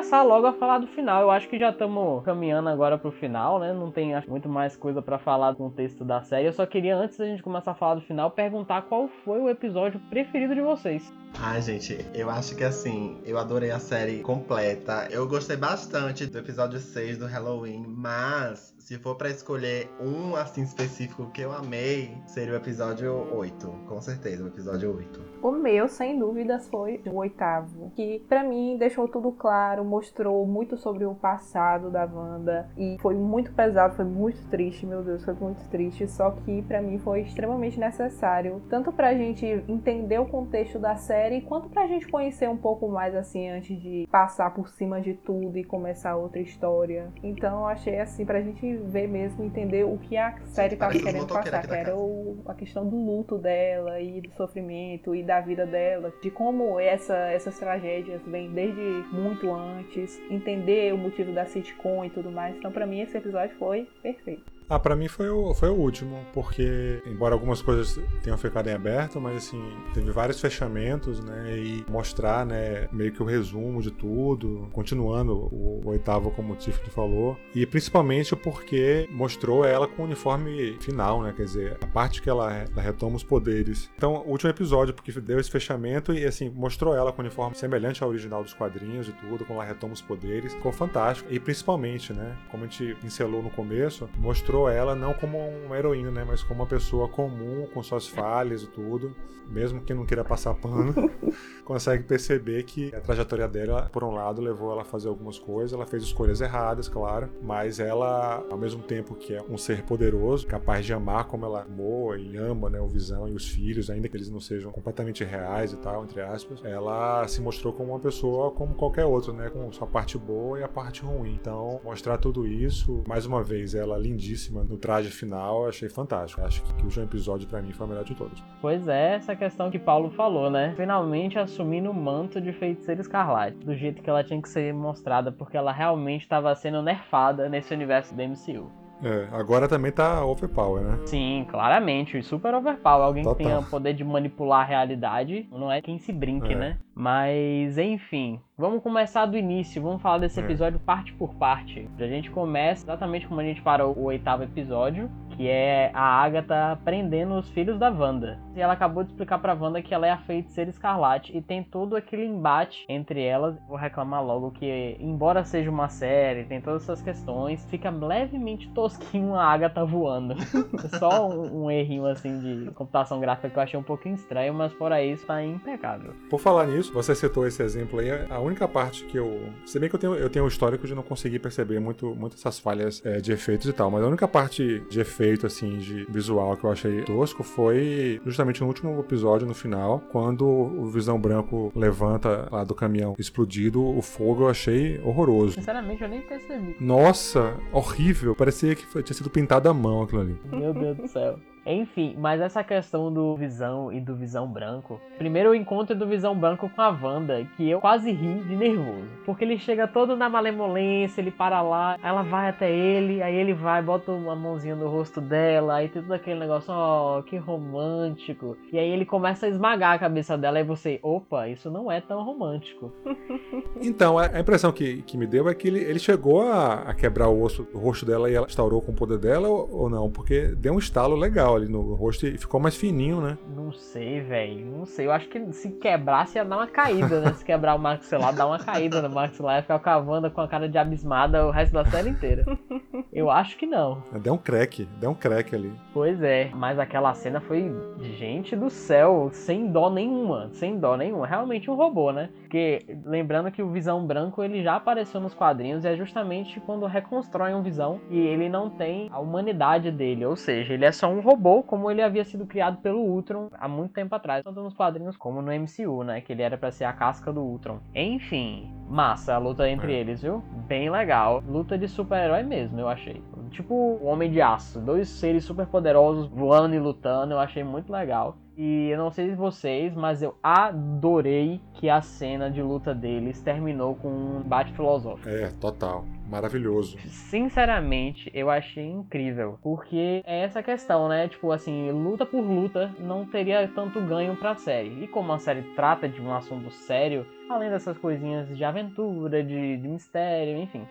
Começar 0.03 0.23
logo 0.25 0.49
a 0.49 0.53
falar 0.53 0.79
do 0.79 0.87
final. 0.89 1.23
Eu 1.23 1.31
acho 1.31 1.49
que 1.49 1.57
já 1.57 1.71
estamos 1.71 2.25
caminhando 2.25 2.69
agora 2.69 2.99
pro 2.99 3.13
final, 3.13 3.61
né? 3.61 3.73
Não 3.73 3.89
tem 3.89 4.17
acho, 4.17 4.29
muito 4.29 4.49
mais 4.49 4.75
coisa 4.75 5.01
para 5.01 5.17
falar 5.17 5.53
do 5.53 5.59
contexto 5.59 6.05
da 6.05 6.21
série. 6.23 6.49
Eu 6.49 6.53
só 6.53 6.67
queria, 6.67 6.97
antes 6.97 7.17
da 7.17 7.25
gente 7.25 7.41
começar 7.41 7.71
a 7.71 7.75
falar 7.75 7.95
do 7.95 8.01
final, 8.01 8.29
perguntar 8.29 8.83
qual 8.83 9.07
foi 9.07 9.39
o 9.39 9.49
episódio 9.49 10.01
preferido 10.11 10.57
de 10.57 10.61
vocês. 10.61 11.22
Ai, 11.39 11.61
gente, 11.61 11.99
eu 12.15 12.31
acho 12.31 12.55
que 12.55 12.63
assim, 12.63 13.21
eu 13.25 13.39
adorei 13.39 13.71
a 13.71 13.79
série 13.79 14.21
completa. 14.21 15.09
Eu 15.11 15.27
gostei 15.27 15.57
bastante 15.57 16.27
do 16.27 16.39
episódio 16.39 16.79
6 16.79 17.19
do 17.19 17.27
Halloween, 17.27 17.85
mas 17.87 18.73
se 18.83 18.99
for 18.99 19.15
pra 19.15 19.31
escolher 19.31 19.89
um 20.01 20.35
assim 20.35 20.63
específico 20.63 21.31
que 21.31 21.41
eu 21.41 21.53
amei, 21.53 22.17
seria 22.27 22.53
o 22.53 22.57
episódio 22.57 23.27
8, 23.33 23.67
com 23.89 24.01
certeza, 24.01 24.43
o 24.43 24.49
episódio 24.49 24.95
8. 24.95 25.33
O 25.41 25.53
meu, 25.53 25.89
sem 25.89 26.19
dúvidas, 26.19 26.69
foi 26.69 27.01
o 27.07 27.17
oitavo, 27.17 27.91
que 27.97 28.21
pra 28.29 28.45
mim 28.45 28.77
deixou 28.77 29.09
tudo 29.09 29.33
claro, 29.33 29.85
mostrou 29.85 30.47
muito 30.47 30.77
sobre 30.77 31.05
o 31.05 31.15
passado 31.15 31.91
da 31.91 32.05
Wanda 32.05 32.69
e 32.77 32.97
foi 33.01 33.15
muito 33.15 33.53
pesado, 33.53 33.95
foi 33.95 34.05
muito 34.05 34.45
triste, 34.49 34.85
meu 34.85 35.03
Deus, 35.03 35.25
foi 35.25 35.35
muito 35.35 35.67
triste, 35.69 36.07
só 36.09 36.31
que 36.31 36.63
pra 36.63 36.83
mim 36.83 36.99
foi 36.99 37.23
extremamente 37.23 37.79
necessário, 37.79 38.61
tanto 38.69 38.93
pra 38.93 39.15
gente 39.15 39.47
entender 39.69 40.19
o 40.19 40.27
contexto 40.27 40.79
da 40.79 40.97
série, 40.97 41.22
quanto 41.41 41.69
pra 41.69 41.87
gente 41.87 42.07
conhecer 42.09 42.49
um 42.49 42.57
pouco 42.57 42.89
mais 42.89 43.15
assim 43.15 43.49
antes 43.49 43.81
de 43.81 44.07
passar 44.11 44.53
por 44.53 44.69
cima 44.69 45.01
de 45.01 45.15
tudo 45.15 45.57
e 45.59 45.65
começar 45.65 46.17
outra 46.17 46.41
história. 46.41 47.09
Então 47.23 47.67
achei 47.67 47.99
assim 48.01 48.25
pra 48.27 48.41
gente 48.43 48.77
ver 48.77 49.07
mesmo, 49.09 49.45
entender 49.45 49.85
o 49.85 49.97
que 49.99 50.17
a 50.17 50.37
série 50.47 50.77
tava 50.77 50.93
parece 50.93 50.99
os 50.99 51.05
querendo 51.13 51.29
passar, 51.29 51.67
que 51.67 51.75
era 51.75 51.97
o- 51.97 52.43
a 52.47 52.55
questão 52.55 52.87
do 52.89 52.97
luto 52.97 53.39
dela 53.39 54.01
e 54.01 54.21
do 54.21 54.31
sofrimento 54.33 55.15
e 55.15 55.23
da 55.23 55.41
vida 55.41 55.65
dela, 55.65 56.13
de 56.23 56.31
como 56.31 56.79
essa, 56.79 57.17
essas 57.31 57.59
tragédias 57.59 58.21
vêm 58.27 58.51
desde 58.53 58.81
muito 59.13 59.51
antes, 59.51 60.21
entender 60.31 60.93
o 60.93 60.99
motivo 60.99 61.33
da 61.33 61.47
sitcom 61.47 62.05
e 62.05 62.11
tudo 62.11 62.31
mais. 62.31 62.57
Então, 62.57 62.71
pra 62.73 62.87
mim, 62.87 63.01
esse 63.01 63.17
episódio 63.17 63.57
foi 63.57 63.89
perfeito. 64.03 64.52
Ah, 64.73 64.79
pra 64.79 64.97
mim 64.97 65.07
foi 65.07 65.29
o, 65.29 65.53
foi 65.53 65.69
o 65.69 65.75
último, 65.75 66.25
porque, 66.33 67.03
embora 67.05 67.35
algumas 67.35 67.61
coisas 67.61 68.01
tenham 68.23 68.39
ficado 68.39 68.71
em 68.71 68.73
aberto, 68.73 69.21
mas 69.21 69.37
assim, 69.37 69.63
teve 69.93 70.11
vários 70.11 70.41
fechamentos, 70.41 71.21
né? 71.21 71.59
E 71.59 71.85
mostrar, 71.91 72.47
né, 72.47 72.89
meio 72.91 73.13
que 73.13 73.23
o 73.23 73.27
resumo 73.27 73.83
de 73.83 73.91
tudo, 73.91 74.71
continuando 74.73 75.35
o, 75.35 75.83
o 75.85 75.91
oitavo, 75.91 76.31
como 76.31 76.55
o 76.55 76.57
Tiffany 76.57 76.89
falou. 76.89 77.37
E 77.55 77.67
principalmente 77.67 78.35
porque 78.35 79.07
mostrou 79.13 79.63
ela 79.63 79.87
com 79.87 80.01
o 80.01 80.05
uniforme 80.07 80.79
final, 80.81 81.21
né? 81.21 81.35
Quer 81.37 81.45
dizer, 81.45 81.79
a 81.83 81.87
parte 81.87 82.23
que 82.23 82.31
ela, 82.31 82.51
ela 82.51 82.81
retoma 82.81 83.17
os 83.17 83.23
poderes. 83.23 83.91
Então, 83.95 84.25
o 84.27 84.31
último 84.31 84.49
episódio, 84.49 84.95
porque 84.95 85.13
deu 85.21 85.39
esse 85.39 85.51
fechamento 85.51 86.15
e, 86.15 86.25
assim, 86.25 86.49
mostrou 86.49 86.97
ela 86.97 87.13
com 87.13 87.21
o 87.21 87.25
uniforme 87.27 87.55
semelhante 87.55 88.03
ao 88.03 88.09
original 88.09 88.43
dos 88.43 88.55
quadrinhos 88.55 89.07
e 89.07 89.13
tudo, 89.13 89.45
como 89.45 89.61
ela 89.61 89.69
retoma 89.69 89.93
os 89.93 90.01
poderes. 90.01 90.55
Ficou 90.55 90.73
fantástico. 90.73 91.29
E 91.31 91.39
principalmente, 91.39 92.15
né? 92.15 92.39
Como 92.51 92.65
a 92.65 92.67
gente 92.67 92.95
pincelou 93.03 93.43
no 93.43 93.51
começo, 93.51 94.09
mostrou 94.17 94.62
ela 94.69 94.95
não 94.95 95.15
como 95.15 95.39
uma 95.39 95.77
heroína, 95.77 96.11
né? 96.11 96.25
Mas 96.27 96.43
como 96.43 96.61
uma 96.61 96.67
pessoa 96.67 97.09
comum, 97.09 97.67
com 97.73 97.83
suas 97.83 98.07
falhas 98.07 98.63
e 98.63 98.67
tudo. 98.67 99.15
Mesmo 99.49 99.83
que 99.83 99.93
não 99.93 100.07
queira 100.07 100.25
passar 100.25 100.55
pano, 100.55 100.95
consegue 101.65 102.05
perceber 102.05 102.63
que 102.63 102.95
a 102.95 103.01
trajetória 103.01 103.47
dela, 103.47 103.91
por 103.93 104.03
um 104.03 104.13
lado, 104.13 104.41
levou 104.41 104.73
ela 104.73 104.83
a 104.83 104.85
fazer 104.85 105.09
algumas 105.09 105.39
coisas. 105.39 105.73
Ela 105.73 105.87
fez 105.87 106.03
escolhas 106.05 106.41
erradas, 106.41 106.89
claro. 106.89 107.29
Mas 107.43 107.79
ela, 107.79 108.45
ao 108.51 108.57
mesmo 108.57 108.83
tempo 108.83 109.15
que 109.15 109.35
é 109.35 109.43
um 109.43 109.59
ser 109.59 109.83
poderoso, 109.83 110.47
capaz 110.47 110.87
de 110.87 110.93
amar 110.93 111.25
como 111.25 111.45
ela 111.45 111.63
amou 111.63 112.17
e 112.17 112.37
ama, 112.37 112.71
né? 112.71 112.81
O 112.81 112.89
Visão 112.89 113.29
e 113.29 113.33
os 113.33 113.49
filhos, 113.49 113.91
ainda 113.91 114.09
que 114.09 114.17
eles 114.17 114.31
não 114.31 114.41
sejam 114.41 114.71
completamente 114.71 115.25
reais 115.25 115.73
e 115.73 115.77
tal, 115.77 116.05
entre 116.05 116.21
aspas. 116.21 116.65
Ela 116.65 117.27
se 117.29 117.41
mostrou 117.41 117.73
como 117.73 117.93
uma 117.93 118.01
pessoa 118.01 118.51
como 118.53 118.75
qualquer 118.75 119.05
outra, 119.05 119.33
né? 119.33 119.51
Com 119.51 119.71
sua 119.73 119.87
parte 119.87 120.17
boa 120.17 120.61
e 120.61 120.63
a 120.63 120.69
parte 120.69 121.03
ruim. 121.03 121.35
Então, 121.35 121.81
mostrar 121.85 122.19
tudo 122.19 122.47
isso, 122.47 123.03
mais 123.07 123.27
uma 123.27 123.43
vez, 123.43 123.75
ela 123.75 123.99
lindíssima 123.99 124.52
no 124.53 124.77
traje 124.77 125.11
final, 125.11 125.63
eu 125.63 125.69
achei 125.69 125.89
fantástico. 125.89 126.43
Acho 126.43 126.63
que 126.63 126.83
o 126.83 126.85
último 126.85 127.05
episódio, 127.05 127.49
pra 127.49 127.63
mim, 127.63 127.73
foi 127.73 127.87
o 127.87 127.89
melhor 127.89 128.05
de 128.05 128.15
todos. 128.15 128.43
Pois 128.61 128.87
é, 128.89 129.15
essa 129.15 129.35
questão 129.35 129.71
que 129.71 129.79
Paulo 129.79 130.11
falou, 130.11 130.51
né? 130.51 130.75
Finalmente 130.77 131.39
assumindo 131.39 131.91
o 131.91 131.95
manto 131.95 132.41
de 132.41 132.53
feiticeira 132.53 133.01
escarlate, 133.01 133.57
do 133.59 133.75
jeito 133.75 134.03
que 134.03 134.11
ela 134.11 134.23
tinha 134.23 134.41
que 134.41 134.49
ser 134.49 134.73
mostrada, 134.75 135.33
porque 135.33 135.57
ela 135.57 135.73
realmente 135.73 136.23
estava 136.23 136.55
sendo 136.55 136.83
nerfada 136.83 137.49
nesse 137.49 137.73
universo 137.73 138.15
da 138.15 138.25
MCU. 138.27 138.71
É, 139.05 139.27
agora 139.33 139.67
também 139.67 139.91
tá 139.91 140.25
overpower, 140.25 140.81
né? 140.81 140.97
Sim, 141.07 141.45
claramente, 141.51 142.23
super 142.23 142.55
overpower. 142.55 143.05
Alguém 143.05 143.25
Total. 143.25 143.37
que 143.37 143.43
tenha 143.43 143.59
o 143.59 143.65
poder 143.65 143.95
de 143.95 144.05
manipular 144.05 144.61
a 144.61 144.65
realidade, 144.65 145.49
não 145.51 145.73
é 145.73 145.83
quem 145.83 145.99
se 145.99 146.13
brinque, 146.13 146.53
É. 146.53 146.57
né? 146.57 146.79
Mas, 146.95 147.79
enfim, 147.79 148.39
vamos 148.57 148.83
começar 148.83 149.27
do 149.27 149.37
início, 149.37 149.83
vamos 149.83 150.03
falar 150.03 150.19
desse 150.19 150.41
É. 150.41 150.45
episódio 150.45 150.79
parte 150.81 151.13
por 151.15 151.35
parte. 151.35 151.89
A 151.99 152.07
gente 152.07 152.31
começa 152.31 152.85
exatamente 152.85 153.27
como 153.27 153.41
a 153.41 153.45
gente 153.45 153.63
parou 153.63 153.95
o 153.97 154.05
oitavo 154.05 154.43
episódio, 154.43 155.11
que 155.31 155.49
é 155.49 155.91
a 155.95 156.03
Agatha 156.23 156.79
prendendo 156.85 157.35
os 157.39 157.49
filhos 157.51 157.79
da 157.79 157.89
Wanda. 157.89 158.39
E 158.55 158.61
ela 158.61 158.75
acabou 158.75 159.03
de 159.03 159.11
explicar 159.11 159.39
pra 159.39 159.55
Wanda 159.55 159.81
que 159.81 159.95
ela 159.95 160.07
é 160.07 160.11
a 160.11 160.19
feiticeira 160.19 160.69
escarlate 160.69 161.35
e 161.35 161.41
tem 161.41 161.63
todo 161.63 161.97
aquele 161.97 162.27
embate 162.27 162.85
entre 162.89 163.23
elas. 163.25 163.57
Vou 163.67 163.79
reclamar 163.79 164.23
logo 164.23 164.51
que, 164.51 164.95
embora 165.01 165.43
seja 165.45 165.71
uma 165.71 165.89
série, 165.89 166.45
tem 166.45 166.61
todas 166.61 166.83
essas 166.83 167.01
questões, 167.01 167.65
fica 167.71 167.89
levemente 167.89 168.69
tosquinho 168.71 169.35
a 169.35 169.45
Agatha 169.45 169.85
voando. 169.87 170.35
Só 170.99 171.27
um, 171.31 171.65
um 171.65 171.71
errinho 171.71 172.05
assim 172.07 172.39
de 172.39 172.71
computação 172.73 173.19
gráfica 173.19 173.49
que 173.49 173.59
eu 173.59 173.63
achei 173.63 173.81
um 173.81 173.83
pouquinho 173.83 174.15
estranho, 174.17 174.53
mas 174.53 174.73
fora 174.75 175.03
isso 175.03 175.27
tá 175.27 175.43
impecável. 175.43 176.13
Por 176.29 176.39
falar 176.39 176.67
nisso, 176.67 176.82
você 176.91 177.15
citou 177.15 177.47
esse 177.47 177.63
exemplo 177.63 177.99
aí, 177.99 178.11
a 178.31 178.39
única 178.41 178.67
parte 178.67 179.05
que 179.05 179.19
eu. 179.19 179.41
Se 179.67 179.79
bem 179.79 179.89
que 179.89 179.95
eu 179.95 180.01
tenho, 180.01 180.15
eu 180.15 180.31
tenho 180.31 180.45
um 180.45 180.49
histórico 180.49 180.87
de 180.87 180.95
não 180.95 181.03
conseguir 181.03 181.39
perceber 181.39 181.79
muito, 181.81 182.15
muito 182.15 182.35
essas 182.37 182.59
falhas 182.59 183.01
é, 183.05 183.21
de 183.21 183.33
efeitos 183.33 183.69
e 183.69 183.73
tal, 183.73 183.91
mas 183.91 184.03
a 184.03 184.07
única 184.07 184.27
parte 184.27 184.83
de 184.89 185.01
efeito, 185.01 185.47
assim, 185.47 185.79
de 185.79 186.05
visual 186.11 186.57
que 186.57 186.65
eu 186.65 186.71
achei 186.73 187.03
tosco 187.03 187.43
foi 187.43 188.21
justamente 188.25 188.61
no 188.61 188.67
último 188.67 188.99
episódio, 189.01 189.47
no 189.47 189.55
final, 189.55 190.01
quando 190.11 190.47
o 190.47 190.87
Visão 190.87 191.21
Branco 191.21 191.73
levanta 191.75 192.49
lá 192.51 192.65
do 192.65 192.75
caminhão 192.75 193.15
explodido, 193.19 193.83
o 193.85 194.01
fogo 194.03 194.45
eu 194.45 194.49
achei 194.49 195.01
horroroso. 195.05 195.55
Sinceramente, 195.55 196.03
eu 196.03 196.09
nem 196.09 196.21
percebi. 196.23 196.77
Nossa, 196.81 197.57
horrível. 197.73 198.35
Parecia 198.35 198.75
que 198.75 198.87
foi- 198.87 199.03
tinha 199.03 199.17
sido 199.17 199.31
pintado 199.31 199.69
à 199.69 199.75
mão 199.75 200.03
aquilo 200.03 200.21
ali. 200.23 200.37
Meu 200.51 200.73
Deus 200.73 200.97
do 200.97 201.09
céu. 201.09 201.39
Enfim, 201.65 202.17
mas 202.19 202.41
essa 202.41 202.65
questão 202.65 203.13
do 203.13 203.37
Visão 203.37 203.93
e 203.93 204.01
do 204.01 204.17
Visão 204.17 204.47
Branco. 204.47 205.01
Primeiro 205.17 205.51
o 205.51 205.55
encontro 205.55 205.95
do 205.95 206.07
Visão 206.07 206.37
Branco 206.37 206.69
com 206.69 206.83
a 206.83 206.89
Wanda, 206.89 207.47
que 207.57 207.69
eu 207.71 207.81
quase 207.81 208.11
ri 208.11 208.41
de 208.41 208.57
nervoso. 208.57 209.07
Porque 209.25 209.45
ele 209.45 209.59
chega 209.59 209.87
todo 209.87 210.17
na 210.17 210.29
malemolência, 210.29 211.21
ele 211.21 211.31
para 211.31 211.63
lá, 211.63 211.97
ela 212.03 212.23
vai 212.23 212.49
até 212.49 212.71
ele, 212.71 213.23
aí 213.23 213.35
ele 213.35 213.55
vai, 213.55 213.81
bota 213.81 214.11
uma 214.11 214.35
mãozinha 214.35 214.75
no 214.75 214.89
rosto 214.89 215.21
dela, 215.21 215.77
aí 215.77 215.89
tem 215.89 216.03
todo 216.03 216.13
aquele 216.13 216.41
negócio, 216.41 216.73
ó, 216.75 217.23
que 217.23 217.37
romântico. 217.37 218.57
E 218.73 218.79
aí 218.79 218.91
ele 218.91 219.05
começa 219.05 219.47
a 219.47 219.49
esmagar 219.49 219.95
a 219.95 219.99
cabeça 219.99 220.37
dela 220.37 220.59
e 220.59 220.65
você, 220.65 220.99
opa, 221.03 221.49
isso 221.49 221.71
não 221.71 221.91
é 221.91 222.01
tão 222.01 222.25
romântico. 222.25 222.93
Então, 223.85 224.17
a 224.17 224.39
impressão 224.39 224.71
que, 224.71 225.03
que 225.03 225.19
me 225.19 225.27
deu 225.27 225.49
é 225.49 225.55
que 225.55 225.67
ele, 225.67 225.81
ele 225.81 225.99
chegou 225.99 226.43
a, 226.43 226.83
a 226.83 226.95
quebrar 226.95 227.29
o 227.29 227.43
osso 227.43 227.65
do 227.65 227.79
rosto 227.79 228.07
dela 228.07 228.31
e 228.31 228.35
ela 228.35 228.47
instaurou 228.47 228.81
com 228.81 228.93
o 228.93 228.95
poder 228.95 229.19
dela 229.19 229.49
ou, 229.49 229.69
ou 229.73 229.91
não? 229.91 230.09
Porque 230.09 230.55
deu 230.57 230.73
um 230.73 230.79
estalo 230.79 231.17
legal 231.17 231.52
legal 231.53 231.57
ali 231.57 231.69
no 231.69 231.95
rosto 231.95 232.27
e 232.27 232.39
ficou 232.39 232.61
mais 232.61 232.77
fininho, 232.77 233.21
né? 233.21 233.39
Não 233.55 233.73
sei, 233.73 234.21
velho. 234.21 234.65
Não 234.67 234.85
sei. 234.85 235.07
Eu 235.07 235.13
acho 235.13 235.29
que 235.29 235.53
se 235.53 235.71
quebrasse 235.73 236.39
ia 236.39 236.45
dar 236.45 236.57
uma 236.57 236.67
caída, 236.67 237.21
né? 237.21 237.33
Se 237.35 237.45
quebrar 237.45 237.75
o 237.75 237.79
maxilar, 237.79 238.35
dá 238.35 238.47
uma 238.47 238.59
caída 238.59 239.03
no 239.03 239.11
maxilar 239.11 239.59
e 239.59 239.63
ficar 239.63 239.99
Wanda 239.99 240.31
com 240.31 240.41
a 240.41 240.49
cara 240.49 240.69
de 240.69 240.79
abismada 240.79 241.47
o 241.47 241.51
resto 241.51 241.73
da 241.73 241.85
série 241.85 242.11
inteira. 242.11 242.45
Eu 243.23 243.31
acho 243.31 243.57
que 243.57 243.67
não. 243.67 244.03
Deu 244.23 244.35
um 244.35 244.39
crack, 244.39 244.85
deu 245.01 245.11
um 245.11 245.15
crack 245.15 245.55
ali. 245.55 245.73
Pois 245.93 246.23
é, 246.23 246.51
mas 246.55 246.79
aquela 246.79 247.15
cena 247.15 247.41
foi, 247.41 247.71
gente 248.19 248.57
do 248.57 248.69
céu, 248.69 249.29
sem 249.33 249.69
dó 249.71 249.89
nenhuma, 249.89 250.49
sem 250.53 250.79
dó 250.79 250.97
nenhuma. 250.97 251.27
Realmente 251.27 251.71
um 251.71 251.75
robô, 251.75 252.13
né? 252.13 252.31
Porque 252.41 252.81
lembrando 253.05 253.51
que 253.51 253.63
o 253.63 253.71
Visão 253.71 254.05
Branco 254.07 254.43
ele 254.43 254.63
já 254.63 254.77
apareceu 254.77 255.21
nos 255.21 255.35
quadrinhos 255.35 255.85
e 255.85 255.89
é 255.89 255.97
justamente 255.97 256.61
quando 256.61 256.87
reconstroem 256.87 257.55
um 257.55 257.63
Visão 257.63 258.01
e 258.11 258.19
ele 258.19 258.49
não 258.49 258.69
tem 258.69 259.09
a 259.13 259.19
humanidade 259.19 259.91
dele, 259.91 260.25
ou 260.27 260.37
seja, 260.37 260.75
ele 260.75 260.85
é 260.85 260.93
só 260.93 261.09
um 261.09 261.21
robô 261.21 261.63
como 261.63 261.91
ele 261.91 262.03
havia 262.03 262.25
sido 262.25 262.47
criado 262.47 262.79
pelo 262.79 262.99
Ultron 263.01 263.49
há 263.53 263.69
muito 263.69 263.93
tempo 263.93 264.15
atrás, 264.15 264.43
tanto 264.45 264.61
nos 264.63 264.75
quadrinhos 264.75 265.17
como 265.17 265.41
no 265.41 265.53
MCU, 265.53 266.03
né? 266.03 266.21
Que 266.21 266.33
ele 266.33 266.43
era 266.43 266.57
para 266.59 266.71
ser 266.71 266.85
a 266.85 266.93
casca 266.93 267.33
do 267.33 267.41
Ultron. 267.41 267.79
Enfim, 267.95 268.73
massa 268.89 269.35
a 269.35 269.39
luta 269.39 269.69
entre 269.69 269.93
É. 269.95 270.01
eles, 270.01 270.23
viu? 270.23 270.43
Bem 270.67 270.91
legal. 270.91 271.43
Luta 271.49 271.77
de 271.79 271.89
super-herói 271.89 272.43
mesmo, 272.43 272.79
eu 272.81 272.89
achei. 272.89 273.12
Tipo 273.51 273.75
o 273.75 274.07
Homem 274.07 274.31
de 274.31 274.41
Aço, 274.41 274.81
dois 274.81 275.09
seres 275.09 275.45
super 275.45 275.67
poderosos 275.67 276.29
voando 276.29 276.75
e 276.75 276.79
lutando, 276.79 277.35
eu 277.35 277.39
achei 277.39 277.63
muito 277.63 277.93
legal. 277.93 278.37
E 278.57 278.91
eu 278.91 278.99
não 278.99 279.11
sei 279.11 279.35
vocês, 279.35 279.95
mas 279.95 280.23
eu 280.23 280.37
adorei 280.43 281.61
que 281.75 281.89
a 281.89 282.03
cena 282.03 282.51
de 282.51 282.63
luta 282.63 282.95
deles 282.95 283.41
terminou 283.41 283.95
com 283.95 284.09
um 284.09 284.41
embate 284.41 284.73
filosófico. 284.75 285.29
É, 285.29 285.51
total. 285.59 286.05
Maravilhoso. 286.29 286.99
Sinceramente, 287.09 288.31
eu 288.35 288.51
achei 288.51 288.87
incrível. 288.87 289.59
Porque 289.63 290.23
é 290.27 290.41
essa 290.43 290.63
questão, 290.63 291.09
né? 291.09 291.29
Tipo 291.29 291.51
assim, 291.51 291.91
luta 291.91 292.27
por 292.27 292.41
luta 292.41 292.91
não 292.99 293.25
teria 293.25 293.69
tanto 293.75 294.01
ganho 294.01 294.37
pra 294.37 294.55
série. 294.55 295.05
E 295.05 295.09
como 295.09 295.33
a 295.33 295.39
série 295.39 295.63
trata 295.75 296.09
de 296.09 296.21
um 296.21 296.33
assunto 296.35 296.71
sério, 296.71 297.27
além 297.49 297.71
dessas 297.71 297.97
coisinhas 297.99 298.49
de 298.55 298.65
aventura, 298.65 299.43
de, 299.43 299.77
de 299.79 299.89
mistério, 299.89 300.59
enfim. 300.59 300.87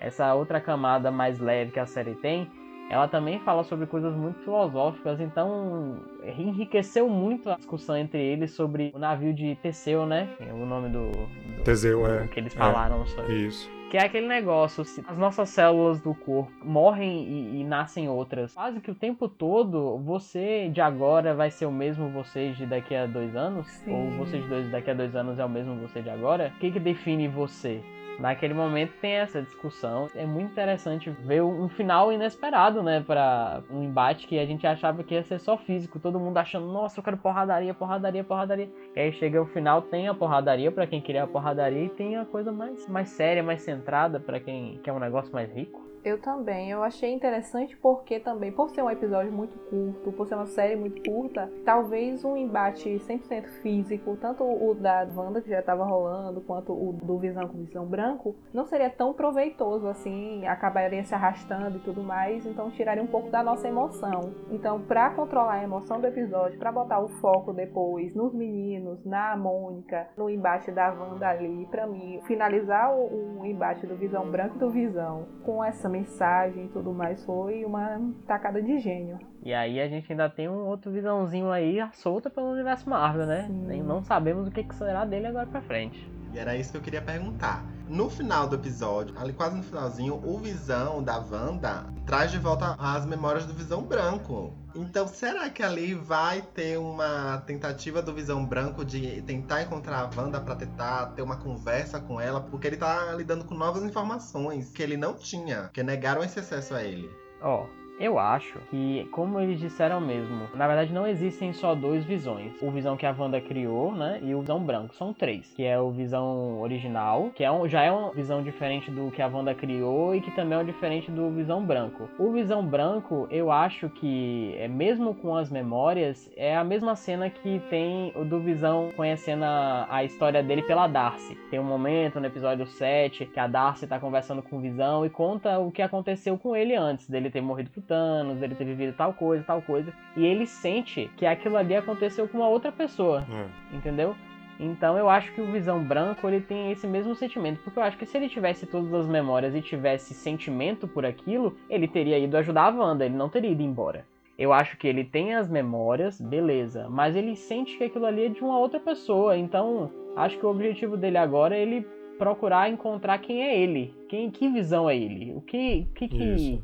Essa 0.00 0.34
outra 0.34 0.60
camada 0.60 1.10
mais 1.10 1.38
leve 1.38 1.72
que 1.72 1.80
a 1.80 1.86
série 1.86 2.14
tem, 2.14 2.48
ela 2.90 3.06
também 3.08 3.38
fala 3.40 3.64
sobre 3.64 3.86
coisas 3.86 4.14
muito 4.14 4.38
filosóficas, 4.44 5.20
então 5.20 5.98
enriqueceu 6.36 7.08
muito 7.08 7.50
a 7.50 7.56
discussão 7.56 7.96
entre 7.96 8.22
eles 8.22 8.52
sobre 8.52 8.92
o 8.94 8.98
navio 8.98 9.34
de 9.34 9.56
Teseu, 9.56 10.06
né? 10.06 10.28
É 10.40 10.52
O 10.52 10.64
nome 10.64 10.88
do, 10.88 11.10
do- 11.10 11.62
Teseu, 11.64 12.06
é. 12.06 12.22
do 12.22 12.28
que 12.28 12.40
eles 12.40 12.54
É. 12.54 12.58
falaram 12.58 13.04
sobre. 13.06 13.34
Isso. 13.46 13.70
Que 13.90 13.96
é 13.96 14.04
aquele 14.04 14.26
negócio, 14.26 14.84
se 14.84 15.02
as 15.08 15.16
nossas 15.16 15.48
células 15.48 15.98
do 16.02 16.14
corpo 16.14 16.52
morrem 16.62 17.24
e, 17.24 17.60
e 17.60 17.64
nascem 17.64 18.06
outras. 18.06 18.52
Quase 18.54 18.80
que 18.80 18.90
o 18.90 18.94
tempo 18.94 19.26
todo, 19.28 19.96
você 19.98 20.68
de 20.68 20.80
agora 20.80 21.34
vai 21.34 21.50
ser 21.50 21.64
o 21.64 21.72
mesmo 21.72 22.08
você 22.10 22.50
de 22.52 22.66
daqui 22.66 22.94
a 22.94 23.06
dois 23.06 23.34
anos? 23.34 23.66
Sim. 23.66 23.92
Ou 23.94 24.10
você 24.24 24.38
de 24.40 24.46
dois, 24.46 24.70
daqui 24.70 24.90
a 24.90 24.94
dois 24.94 25.16
anos 25.16 25.38
é 25.38 25.44
o 25.44 25.48
mesmo 25.48 25.74
você 25.76 26.02
de 26.02 26.10
agora? 26.10 26.52
O 26.54 26.58
que, 26.60 26.70
que 26.70 26.78
define 26.78 27.28
você? 27.28 27.80
Naquele 28.18 28.52
momento 28.52 28.92
tem 29.00 29.12
essa 29.12 29.40
discussão. 29.40 30.08
É 30.14 30.26
muito 30.26 30.50
interessante 30.50 31.10
ver 31.10 31.42
um 31.42 31.68
final 31.68 32.12
inesperado, 32.12 32.82
né? 32.82 33.02
Pra 33.06 33.62
um 33.70 33.82
embate 33.82 34.26
que 34.26 34.38
a 34.38 34.44
gente 34.44 34.66
achava 34.66 35.04
que 35.04 35.14
ia 35.14 35.22
ser 35.22 35.38
só 35.38 35.56
físico. 35.56 36.00
Todo 36.00 36.18
mundo 36.18 36.36
achando, 36.36 36.66
nossa, 36.66 36.98
eu 36.98 37.04
quero 37.04 37.16
porradaria, 37.16 37.72
porradaria, 37.72 38.24
porradaria. 38.24 38.68
E 38.94 39.00
aí 39.00 39.12
chega 39.12 39.40
o 39.40 39.46
final, 39.46 39.82
tem 39.82 40.08
a 40.08 40.14
porradaria 40.14 40.72
pra 40.72 40.86
quem 40.86 41.00
queria 41.00 41.22
a 41.22 41.26
porradaria 41.26 41.84
e 41.84 41.90
tem 41.90 42.16
a 42.16 42.24
coisa 42.24 42.50
mais, 42.50 42.88
mais 42.88 43.08
séria, 43.10 43.42
mais 43.42 43.62
centrada 43.62 44.18
pra 44.18 44.40
quem 44.40 44.80
quer 44.82 44.92
um 44.92 44.98
negócio 44.98 45.32
mais 45.32 45.52
rico. 45.52 45.86
Eu 46.04 46.18
também. 46.18 46.70
Eu 46.70 46.82
achei 46.82 47.12
interessante 47.12 47.76
porque 47.76 48.20
também, 48.20 48.52
por 48.52 48.70
ser 48.70 48.82
um 48.82 48.90
episódio 48.90 49.32
muito 49.32 49.58
curto, 49.70 50.12
por 50.12 50.26
ser 50.26 50.34
uma 50.36 50.46
série 50.46 50.76
muito 50.76 51.02
curta, 51.02 51.50
talvez 51.64 52.24
um 52.24 52.36
embate 52.36 52.88
100% 52.88 53.48
físico, 53.62 54.16
tanto 54.20 54.44
o 54.44 54.74
da 54.74 55.06
Wanda 55.14 55.40
que 55.40 55.50
já 55.50 55.60
estava 55.60 55.84
rolando, 55.84 56.40
quanto 56.40 56.72
o 56.72 56.92
do 56.92 57.18
Visão 57.18 57.48
com 57.48 57.64
Visão 57.64 57.86
Branco, 57.86 58.36
não 58.52 58.64
seria 58.64 58.90
tão 58.90 59.12
proveitoso 59.12 59.86
assim, 59.88 60.46
acabaria 60.46 61.04
se 61.04 61.14
arrastando 61.14 61.78
e 61.78 61.80
tudo 61.80 62.02
mais, 62.02 62.46
então 62.46 62.70
tiraria 62.70 63.02
um 63.02 63.06
pouco 63.06 63.30
da 63.30 63.42
nossa 63.42 63.68
emoção. 63.68 64.32
Então, 64.50 64.80
pra 64.80 65.10
controlar 65.10 65.54
a 65.54 65.64
emoção 65.64 66.00
do 66.00 66.06
episódio, 66.06 66.58
pra 66.58 66.72
botar 66.72 67.00
o 67.00 67.08
foco 67.08 67.52
depois 67.52 68.14
nos 68.14 68.32
meninos, 68.32 69.04
na 69.04 69.36
Mônica, 69.36 70.08
no 70.16 70.30
embate 70.30 70.70
da 70.70 70.90
Wanda 70.92 71.28
ali, 71.28 71.66
pra 71.70 71.86
mim, 71.86 72.20
finalizar 72.26 72.94
o, 72.94 73.40
o 73.40 73.46
embate 73.46 73.86
do 73.86 73.96
Visão 73.96 74.30
Branco 74.30 74.56
e 74.56 74.58
do 74.58 74.70
Visão 74.70 75.26
com 75.44 75.62
essa 75.64 75.87
mensagem 75.88 76.66
e 76.66 76.68
tudo 76.68 76.92
mais 76.92 77.24
foi 77.24 77.64
uma 77.64 78.00
tacada 78.26 78.62
de 78.62 78.78
gênio. 78.78 79.18
E 79.42 79.54
aí 79.54 79.80
a 79.80 79.88
gente 79.88 80.10
ainda 80.10 80.28
tem 80.28 80.48
um 80.48 80.66
outro 80.66 80.90
visãozinho 80.90 81.50
aí 81.50 81.78
solta 81.92 82.28
pelo 82.28 82.52
universo 82.52 82.88
Marvel, 82.88 83.26
né? 83.26 83.44
Sim. 83.46 83.66
Nem 83.66 83.82
não 83.82 84.02
sabemos 84.02 84.46
o 84.46 84.50
que, 84.50 84.64
que 84.64 84.74
será 84.74 85.04
dele 85.04 85.26
agora 85.26 85.46
pra 85.46 85.60
frente. 85.60 86.10
E 86.32 86.38
era 86.38 86.56
isso 86.56 86.72
que 86.72 86.78
eu 86.78 86.82
queria 86.82 87.02
perguntar. 87.02 87.64
No 87.88 88.10
final 88.10 88.46
do 88.46 88.54
episódio, 88.54 89.18
ali 89.18 89.32
quase 89.32 89.56
no 89.56 89.62
finalzinho, 89.62 90.20
o 90.22 90.36
Visão 90.36 91.02
da 91.02 91.18
Wanda 91.18 91.86
traz 92.04 92.30
de 92.30 92.38
volta 92.38 92.76
as 92.78 93.06
memórias 93.06 93.46
do 93.46 93.54
Visão 93.54 93.82
Branco. 93.82 94.52
Então, 94.74 95.08
será 95.08 95.48
que 95.48 95.62
ali 95.62 95.94
vai 95.94 96.42
ter 96.42 96.78
uma 96.78 97.42
tentativa 97.46 98.02
do 98.02 98.12
Visão 98.12 98.44
Branco 98.44 98.84
de 98.84 99.22
tentar 99.22 99.62
encontrar 99.62 100.00
a 100.00 100.20
Wanda 100.20 100.38
pra 100.38 100.54
tentar 100.54 101.06
ter 101.14 101.22
uma 101.22 101.36
conversa 101.36 101.98
com 101.98 102.20
ela? 102.20 102.42
Porque 102.42 102.66
ele 102.66 102.76
tá 102.76 103.10
lidando 103.14 103.46
com 103.46 103.54
novas 103.54 103.82
informações 103.82 104.70
que 104.70 104.82
ele 104.82 104.98
não 104.98 105.14
tinha, 105.14 105.70
que 105.72 105.82
negaram 105.82 106.22
esse 106.22 106.38
acesso 106.38 106.74
a 106.74 106.84
ele. 106.84 107.10
Ó, 107.40 107.66
eu 107.98 108.18
acho 108.18 108.58
que, 108.70 109.08
como 109.10 109.40
eles 109.40 109.58
disseram 109.58 110.00
mesmo, 110.00 110.48
na 110.54 110.66
verdade 110.66 110.92
não 110.92 111.06
existem 111.06 111.52
só 111.52 111.74
dois 111.74 112.04
visões. 112.04 112.52
O 112.62 112.70
visão 112.70 112.96
que 112.96 113.06
a 113.06 113.14
Wanda 113.16 113.40
criou, 113.40 113.92
né? 113.92 114.20
E 114.22 114.34
o 114.34 114.40
visão 114.40 114.60
branco. 114.60 114.94
São 114.94 115.12
três. 115.12 115.52
Que 115.54 115.64
é 115.64 115.78
o 115.78 115.90
visão 115.90 116.60
original, 116.60 117.30
que 117.34 117.44
é 117.44 117.50
um, 117.50 117.68
já 117.68 117.82
é 117.82 117.90
uma 117.90 118.12
visão 118.12 118.42
diferente 118.42 118.90
do 118.90 119.10
que 119.10 119.20
a 119.20 119.26
Wanda 119.26 119.54
criou 119.54 120.14
e 120.14 120.20
que 120.20 120.30
também 120.30 120.58
é 120.58 120.64
diferente 120.64 121.10
do 121.10 121.30
visão 121.30 121.64
branco. 121.64 122.08
O 122.18 122.30
visão 122.30 122.64
branco, 122.64 123.26
eu 123.30 123.50
acho 123.50 123.88
que, 123.88 124.54
é 124.58 124.68
mesmo 124.68 125.14
com 125.14 125.36
as 125.36 125.50
memórias, 125.50 126.30
é 126.36 126.56
a 126.56 126.64
mesma 126.64 126.94
cena 126.94 127.28
que 127.28 127.60
tem 127.68 128.12
o 128.14 128.24
do 128.24 128.40
visão 128.40 128.90
conhecendo 128.96 129.44
a, 129.44 129.86
a 129.90 130.04
história 130.04 130.42
dele 130.42 130.62
pela 130.62 130.86
Darcy. 130.86 131.34
Tem 131.50 131.58
um 131.58 131.64
momento 131.64 132.20
no 132.20 132.26
episódio 132.26 132.66
7 132.66 133.26
que 133.26 133.40
a 133.40 133.46
Darcy 133.46 133.86
tá 133.86 133.98
conversando 133.98 134.42
com 134.42 134.56
o 134.56 134.60
visão 134.60 135.04
e 135.04 135.10
conta 135.10 135.58
o 135.58 135.70
que 135.70 135.82
aconteceu 135.82 136.38
com 136.38 136.54
ele 136.54 136.74
antes 136.74 137.08
dele 137.08 137.30
ter 137.30 137.40
morrido 137.40 137.70
Thanos, 137.88 138.38
dele 138.38 138.54
ter 138.54 138.64
vivido 138.64 138.94
tal 138.94 139.12
coisa, 139.14 139.42
tal 139.42 139.62
coisa. 139.62 139.92
E 140.16 140.24
ele 140.24 140.46
sente 140.46 141.10
que 141.16 141.26
aquilo 141.26 141.56
ali 141.56 141.74
aconteceu 141.74 142.28
com 142.28 142.38
uma 142.38 142.48
outra 142.48 142.70
pessoa, 142.70 143.26
É. 143.32 143.76
entendeu? 143.76 144.14
Então 144.60 144.98
eu 144.98 145.08
acho 145.08 145.32
que 145.32 145.40
o 145.40 145.46
Visão 145.46 145.82
Branco 145.82 146.26
ele 146.28 146.40
tem 146.40 146.70
esse 146.72 146.86
mesmo 146.86 147.14
sentimento, 147.14 147.60
porque 147.62 147.78
eu 147.78 147.82
acho 147.82 147.96
que 147.96 148.04
se 148.04 148.16
ele 148.16 148.28
tivesse 148.28 148.66
todas 148.66 148.92
as 148.92 149.06
memórias 149.06 149.54
e 149.54 149.62
tivesse 149.62 150.12
sentimento 150.14 150.86
por 150.88 151.06
aquilo, 151.06 151.56
ele 151.70 151.86
teria 151.86 152.18
ido 152.18 152.36
ajudar 152.36 152.64
a 152.64 152.76
Wanda, 152.76 153.06
ele 153.06 153.16
não 153.16 153.28
teria 153.28 153.50
ido 153.50 153.62
embora. 153.62 154.04
Eu 154.36 154.52
acho 154.52 154.76
que 154.76 154.86
ele 154.86 155.04
tem 155.04 155.34
as 155.34 155.48
memórias, 155.48 156.20
beleza, 156.20 156.88
mas 156.88 157.14
ele 157.16 157.34
sente 157.36 157.76
que 157.76 157.84
aquilo 157.84 158.06
ali 158.06 158.26
é 158.26 158.28
de 158.28 158.40
uma 158.40 158.58
outra 158.58 158.78
pessoa, 158.80 159.36
então 159.36 159.90
acho 160.16 160.36
que 160.38 160.46
o 160.46 160.50
objetivo 160.50 160.96
dele 160.96 161.18
agora 161.18 161.56
é 161.56 161.62
ele 161.62 161.86
procurar 162.18 162.68
encontrar 162.68 163.18
quem 163.18 163.42
é 163.42 163.56
ele, 163.56 163.94
quem 164.08 164.28
que 164.28 164.48
visão 164.48 164.90
é 164.90 164.96
ele, 164.96 165.32
o 165.34 165.40
que 165.40 165.86
que, 165.94 166.08
que. 166.08 166.60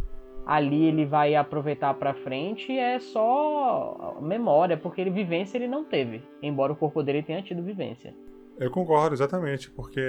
Ali 0.47 0.84
ele 0.84 1.07
vai 1.07 1.34
aproveitar 1.34 1.95
pra 1.95 2.14
frente 2.14 2.76
é 2.76 2.99
só 2.99 4.18
memória, 4.20 4.76
porque 4.76 5.01
ele 5.01 5.11
vivência 5.11 5.57
ele 5.57 5.68
não 5.68 5.84
teve, 5.84 6.22
embora 6.42 6.72
o 6.72 6.76
corpo 6.76 7.03
dele 7.03 7.22
tenha 7.22 7.42
tido 7.42 7.62
vivência. 7.62 8.14
Eu 8.59 8.70
concordo, 8.70 9.14
exatamente, 9.14 9.70
porque 9.70 10.01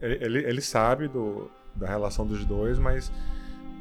ele, 0.00 0.38
ele, 0.38 0.60
sabe 0.60 1.06
do, 1.06 1.48
da 1.76 1.86
relação 1.86 2.26
dos 2.26 2.44
dois, 2.44 2.78
mas, 2.78 3.12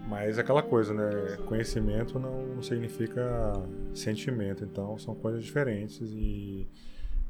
mas 0.07 0.37
aquela 0.37 0.61
coisa, 0.61 0.93
né? 0.93 1.37
Conhecimento 1.47 2.19
não 2.19 2.61
significa 2.61 3.53
sentimento, 3.93 4.63
então 4.63 4.97
são 4.99 5.15
coisas 5.15 5.43
diferentes 5.43 5.99
e 6.01 6.67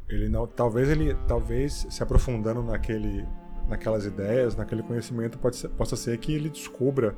ele 0.10 0.28
não, 0.28 0.46
talvez 0.46 0.90
ele, 0.90 1.16
talvez 1.26 1.88
se 1.90 2.04
aprofundando 2.04 2.62
naquele, 2.62 3.26
naquelas 3.70 4.06
ideias, 4.06 4.56
naquele 4.56 4.84
conhecimento, 4.84 5.38
pode 5.40 5.56
ser, 5.56 5.70
possa 5.70 5.96
ser 5.96 6.18
que 6.18 6.34
ele 6.34 6.50
descubra, 6.50 7.16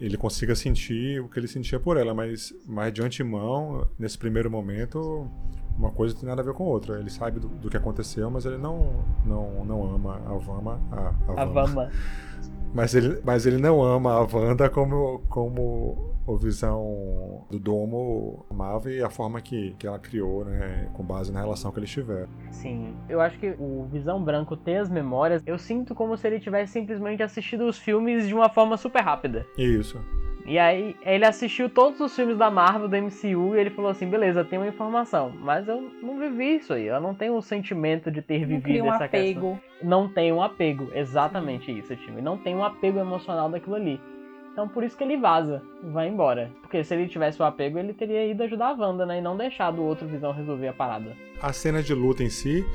ele 0.00 0.16
consiga 0.16 0.54
sentir 0.54 1.20
o 1.20 1.28
que 1.28 1.38
ele 1.38 1.48
sentia 1.48 1.78
por 1.80 1.96
ela, 1.96 2.14
mas, 2.14 2.54
mas 2.66 2.92
de 2.92 3.02
antemão, 3.02 3.88
nesse 3.98 4.16
primeiro 4.16 4.50
momento, 4.50 5.28
uma 5.76 5.90
coisa 5.90 6.14
não 6.14 6.20
tem 6.20 6.28
nada 6.28 6.42
a 6.42 6.44
ver 6.44 6.54
com 6.54 6.64
a 6.64 6.66
outra. 6.66 6.98
Ele 6.98 7.10
sabe 7.10 7.40
do, 7.40 7.48
do 7.48 7.70
que 7.70 7.76
aconteceu, 7.76 8.30
mas 8.30 8.44
ele 8.44 8.58
não, 8.58 9.04
não, 9.24 9.64
não 9.64 9.94
ama 9.94 10.16
a 10.26 10.34
Vama. 10.36 10.80
A, 10.90 11.32
a 11.32 11.42
A 11.42 11.44
Vama. 11.44 11.66
Vama. 11.66 11.92
Mas 12.74 12.94
ele, 12.94 13.20
mas 13.24 13.46
ele 13.46 13.58
não 13.58 13.82
ama 13.82 14.12
a 14.12 14.20
Wanda 14.20 14.68
como, 14.68 15.22
como 15.28 16.14
o 16.26 16.36
Visão 16.36 17.46
do 17.50 17.58
Domo 17.58 18.44
amava 18.50 18.90
e 18.92 19.02
a 19.02 19.08
forma 19.08 19.40
que, 19.40 19.74
que 19.78 19.86
ela 19.86 19.98
criou, 19.98 20.44
né? 20.44 20.88
Com 20.92 21.02
base 21.02 21.32
na 21.32 21.40
relação 21.40 21.72
que 21.72 21.80
eles 21.80 21.90
tiveram. 21.90 22.28
Sim, 22.50 22.94
eu 23.08 23.20
acho 23.20 23.38
que 23.38 23.54
o 23.58 23.88
Visão 23.90 24.22
Branco 24.22 24.56
ter 24.56 24.76
as 24.76 24.90
memórias, 24.90 25.42
eu 25.46 25.58
sinto 25.58 25.94
como 25.94 26.16
se 26.16 26.26
ele 26.26 26.38
tivesse 26.38 26.72
simplesmente 26.72 27.22
assistido 27.22 27.66
os 27.66 27.78
filmes 27.78 28.28
de 28.28 28.34
uma 28.34 28.48
forma 28.48 28.76
super 28.76 29.02
rápida. 29.02 29.46
Isso. 29.56 29.98
E 30.48 30.58
aí 30.58 30.96
ele 31.02 31.26
assistiu 31.26 31.68
todos 31.68 32.00
os 32.00 32.16
filmes 32.16 32.38
da 32.38 32.50
Marvel, 32.50 32.88
do 32.88 32.96
MCU, 32.96 33.54
e 33.54 33.60
ele 33.60 33.68
falou 33.68 33.90
assim, 33.90 34.08
beleza, 34.08 34.42
tem 34.42 34.58
uma 34.58 34.66
informação, 34.66 35.30
mas 35.40 35.68
eu 35.68 35.90
não 36.02 36.18
vivi 36.18 36.56
isso 36.56 36.72
aí, 36.72 36.86
eu 36.86 36.98
não 37.02 37.14
tenho 37.14 37.36
o 37.36 37.42
sentimento 37.42 38.10
de 38.10 38.22
ter 38.22 38.40
Não 38.40 38.48
vivido 38.48 38.84
um 38.84 38.94
essa 38.94 39.04
apego. 39.04 39.52
questão. 39.52 39.60
Não 39.82 40.08
tem 40.08 40.32
um 40.32 40.42
apego, 40.42 40.88
exatamente 40.94 41.70
isso, 41.70 41.94
time. 41.96 42.22
Não 42.22 42.38
tem 42.38 42.56
um 42.56 42.64
apego 42.64 42.98
emocional 42.98 43.50
daquilo 43.50 43.76
ali. 43.76 44.00
Então 44.50 44.66
por 44.66 44.82
isso 44.82 44.96
que 44.96 45.04
ele 45.04 45.18
vaza, 45.18 45.62
vai 45.82 46.08
embora. 46.08 46.50
Porque 46.62 46.82
se 46.82 46.94
ele 46.94 47.08
tivesse 47.08 47.40
o 47.42 47.44
apego, 47.44 47.78
ele 47.78 47.92
teria 47.92 48.26
ido 48.26 48.42
ajudar 48.42 48.68
a 48.70 48.72
Wanda, 48.72 49.04
né? 49.04 49.18
E 49.18 49.20
não 49.20 49.36
deixado 49.36 49.82
o 49.82 49.84
outro 49.84 50.08
Visão 50.08 50.32
resolver 50.32 50.68
a 50.68 50.72
parada. 50.72 51.14
A 51.40 51.52
cena 51.52 51.82
de 51.82 51.94
luta 51.94 52.22
em 52.22 52.30
si, 52.30 52.66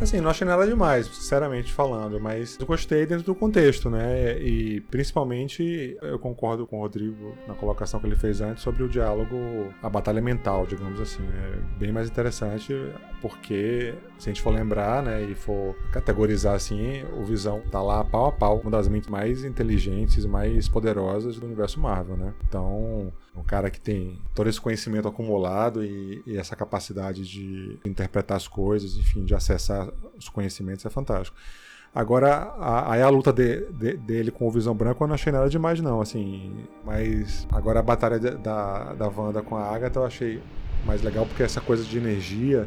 assim, 0.00 0.20
não 0.20 0.30
achei 0.30 0.46
nada 0.46 0.66
demais, 0.66 1.06
sinceramente 1.06 1.72
falando, 1.72 2.20
mas 2.20 2.58
eu 2.60 2.66
gostei 2.66 3.06
dentro 3.06 3.24
do 3.24 3.34
contexto, 3.34 3.88
né? 3.88 4.38
E 4.38 4.80
principalmente 4.82 5.96
eu 6.02 6.18
concordo 6.18 6.66
com 6.66 6.78
o 6.78 6.80
Rodrigo 6.80 7.34
na 7.46 7.54
colocação 7.54 8.00
que 8.00 8.06
ele 8.06 8.16
fez 8.16 8.40
antes 8.40 8.62
sobre 8.62 8.82
o 8.82 8.88
diálogo, 8.88 9.36
a 9.82 9.88
batalha 9.88 10.20
mental, 10.20 10.66
digamos 10.66 11.00
assim. 11.00 11.22
É 11.22 11.78
bem 11.78 11.92
mais 11.92 12.08
interessante, 12.08 12.74
porque 13.20 13.94
se 14.18 14.28
a 14.28 14.32
gente 14.32 14.42
for 14.42 14.52
lembrar, 14.52 15.02
né, 15.02 15.22
e 15.22 15.34
for 15.34 15.74
categorizar 15.90 16.54
assim, 16.54 17.04
o 17.18 17.24
Visão 17.24 17.62
tá 17.70 17.80
lá 17.80 18.04
pau 18.04 18.26
a 18.26 18.32
pau, 18.32 18.58
uma 18.58 18.70
das 18.70 18.88
mentes 18.88 19.08
mais 19.08 19.44
inteligentes, 19.44 20.26
mais 20.26 20.68
poderosas 20.68 21.38
do 21.38 21.46
universo 21.46 21.80
Marvel, 21.80 22.16
né? 22.16 22.34
Então, 22.46 23.12
um 23.36 23.42
cara 23.42 23.70
que 23.70 23.80
tem 23.80 24.18
todo 24.34 24.48
esse 24.48 24.60
conhecimento 24.60 25.08
acumulado 25.08 25.84
e, 25.84 26.22
e 26.26 26.36
essa 26.36 26.54
capacidade 26.54 27.26
de 27.26 27.78
interpretar 27.84 28.36
as 28.36 28.46
coisas, 28.46 28.96
enfim, 28.96 29.24
de 29.24 29.34
acessar 29.34 29.88
os 30.18 30.28
conhecimentos 30.28 30.84
é 30.84 30.90
fantástico. 30.90 31.36
Agora, 31.94 32.34
a, 32.58 32.92
aí 32.92 33.02
a 33.02 33.08
luta 33.08 33.32
de- 33.32 33.66
de- 33.72 33.96
dele 33.98 34.30
com 34.30 34.46
o 34.46 34.50
Visão 34.50 34.74
Branco 34.74 35.02
eu 35.04 35.08
não 35.08 35.14
achei 35.14 35.30
nada 35.32 35.48
demais, 35.48 35.80
não, 35.80 36.00
assim. 36.00 36.54
Mas 36.84 37.46
agora 37.52 37.80
a 37.80 37.82
batalha 37.82 38.18
da, 38.18 38.94
da 38.94 39.08
Wanda 39.08 39.42
com 39.42 39.56
a 39.56 39.64
Agatha 39.74 39.98
eu 40.00 40.04
achei 40.06 40.42
mais 40.86 41.02
legal, 41.02 41.26
porque 41.26 41.42
essa 41.42 41.60
coisa 41.60 41.84
de 41.84 41.98
energia, 41.98 42.66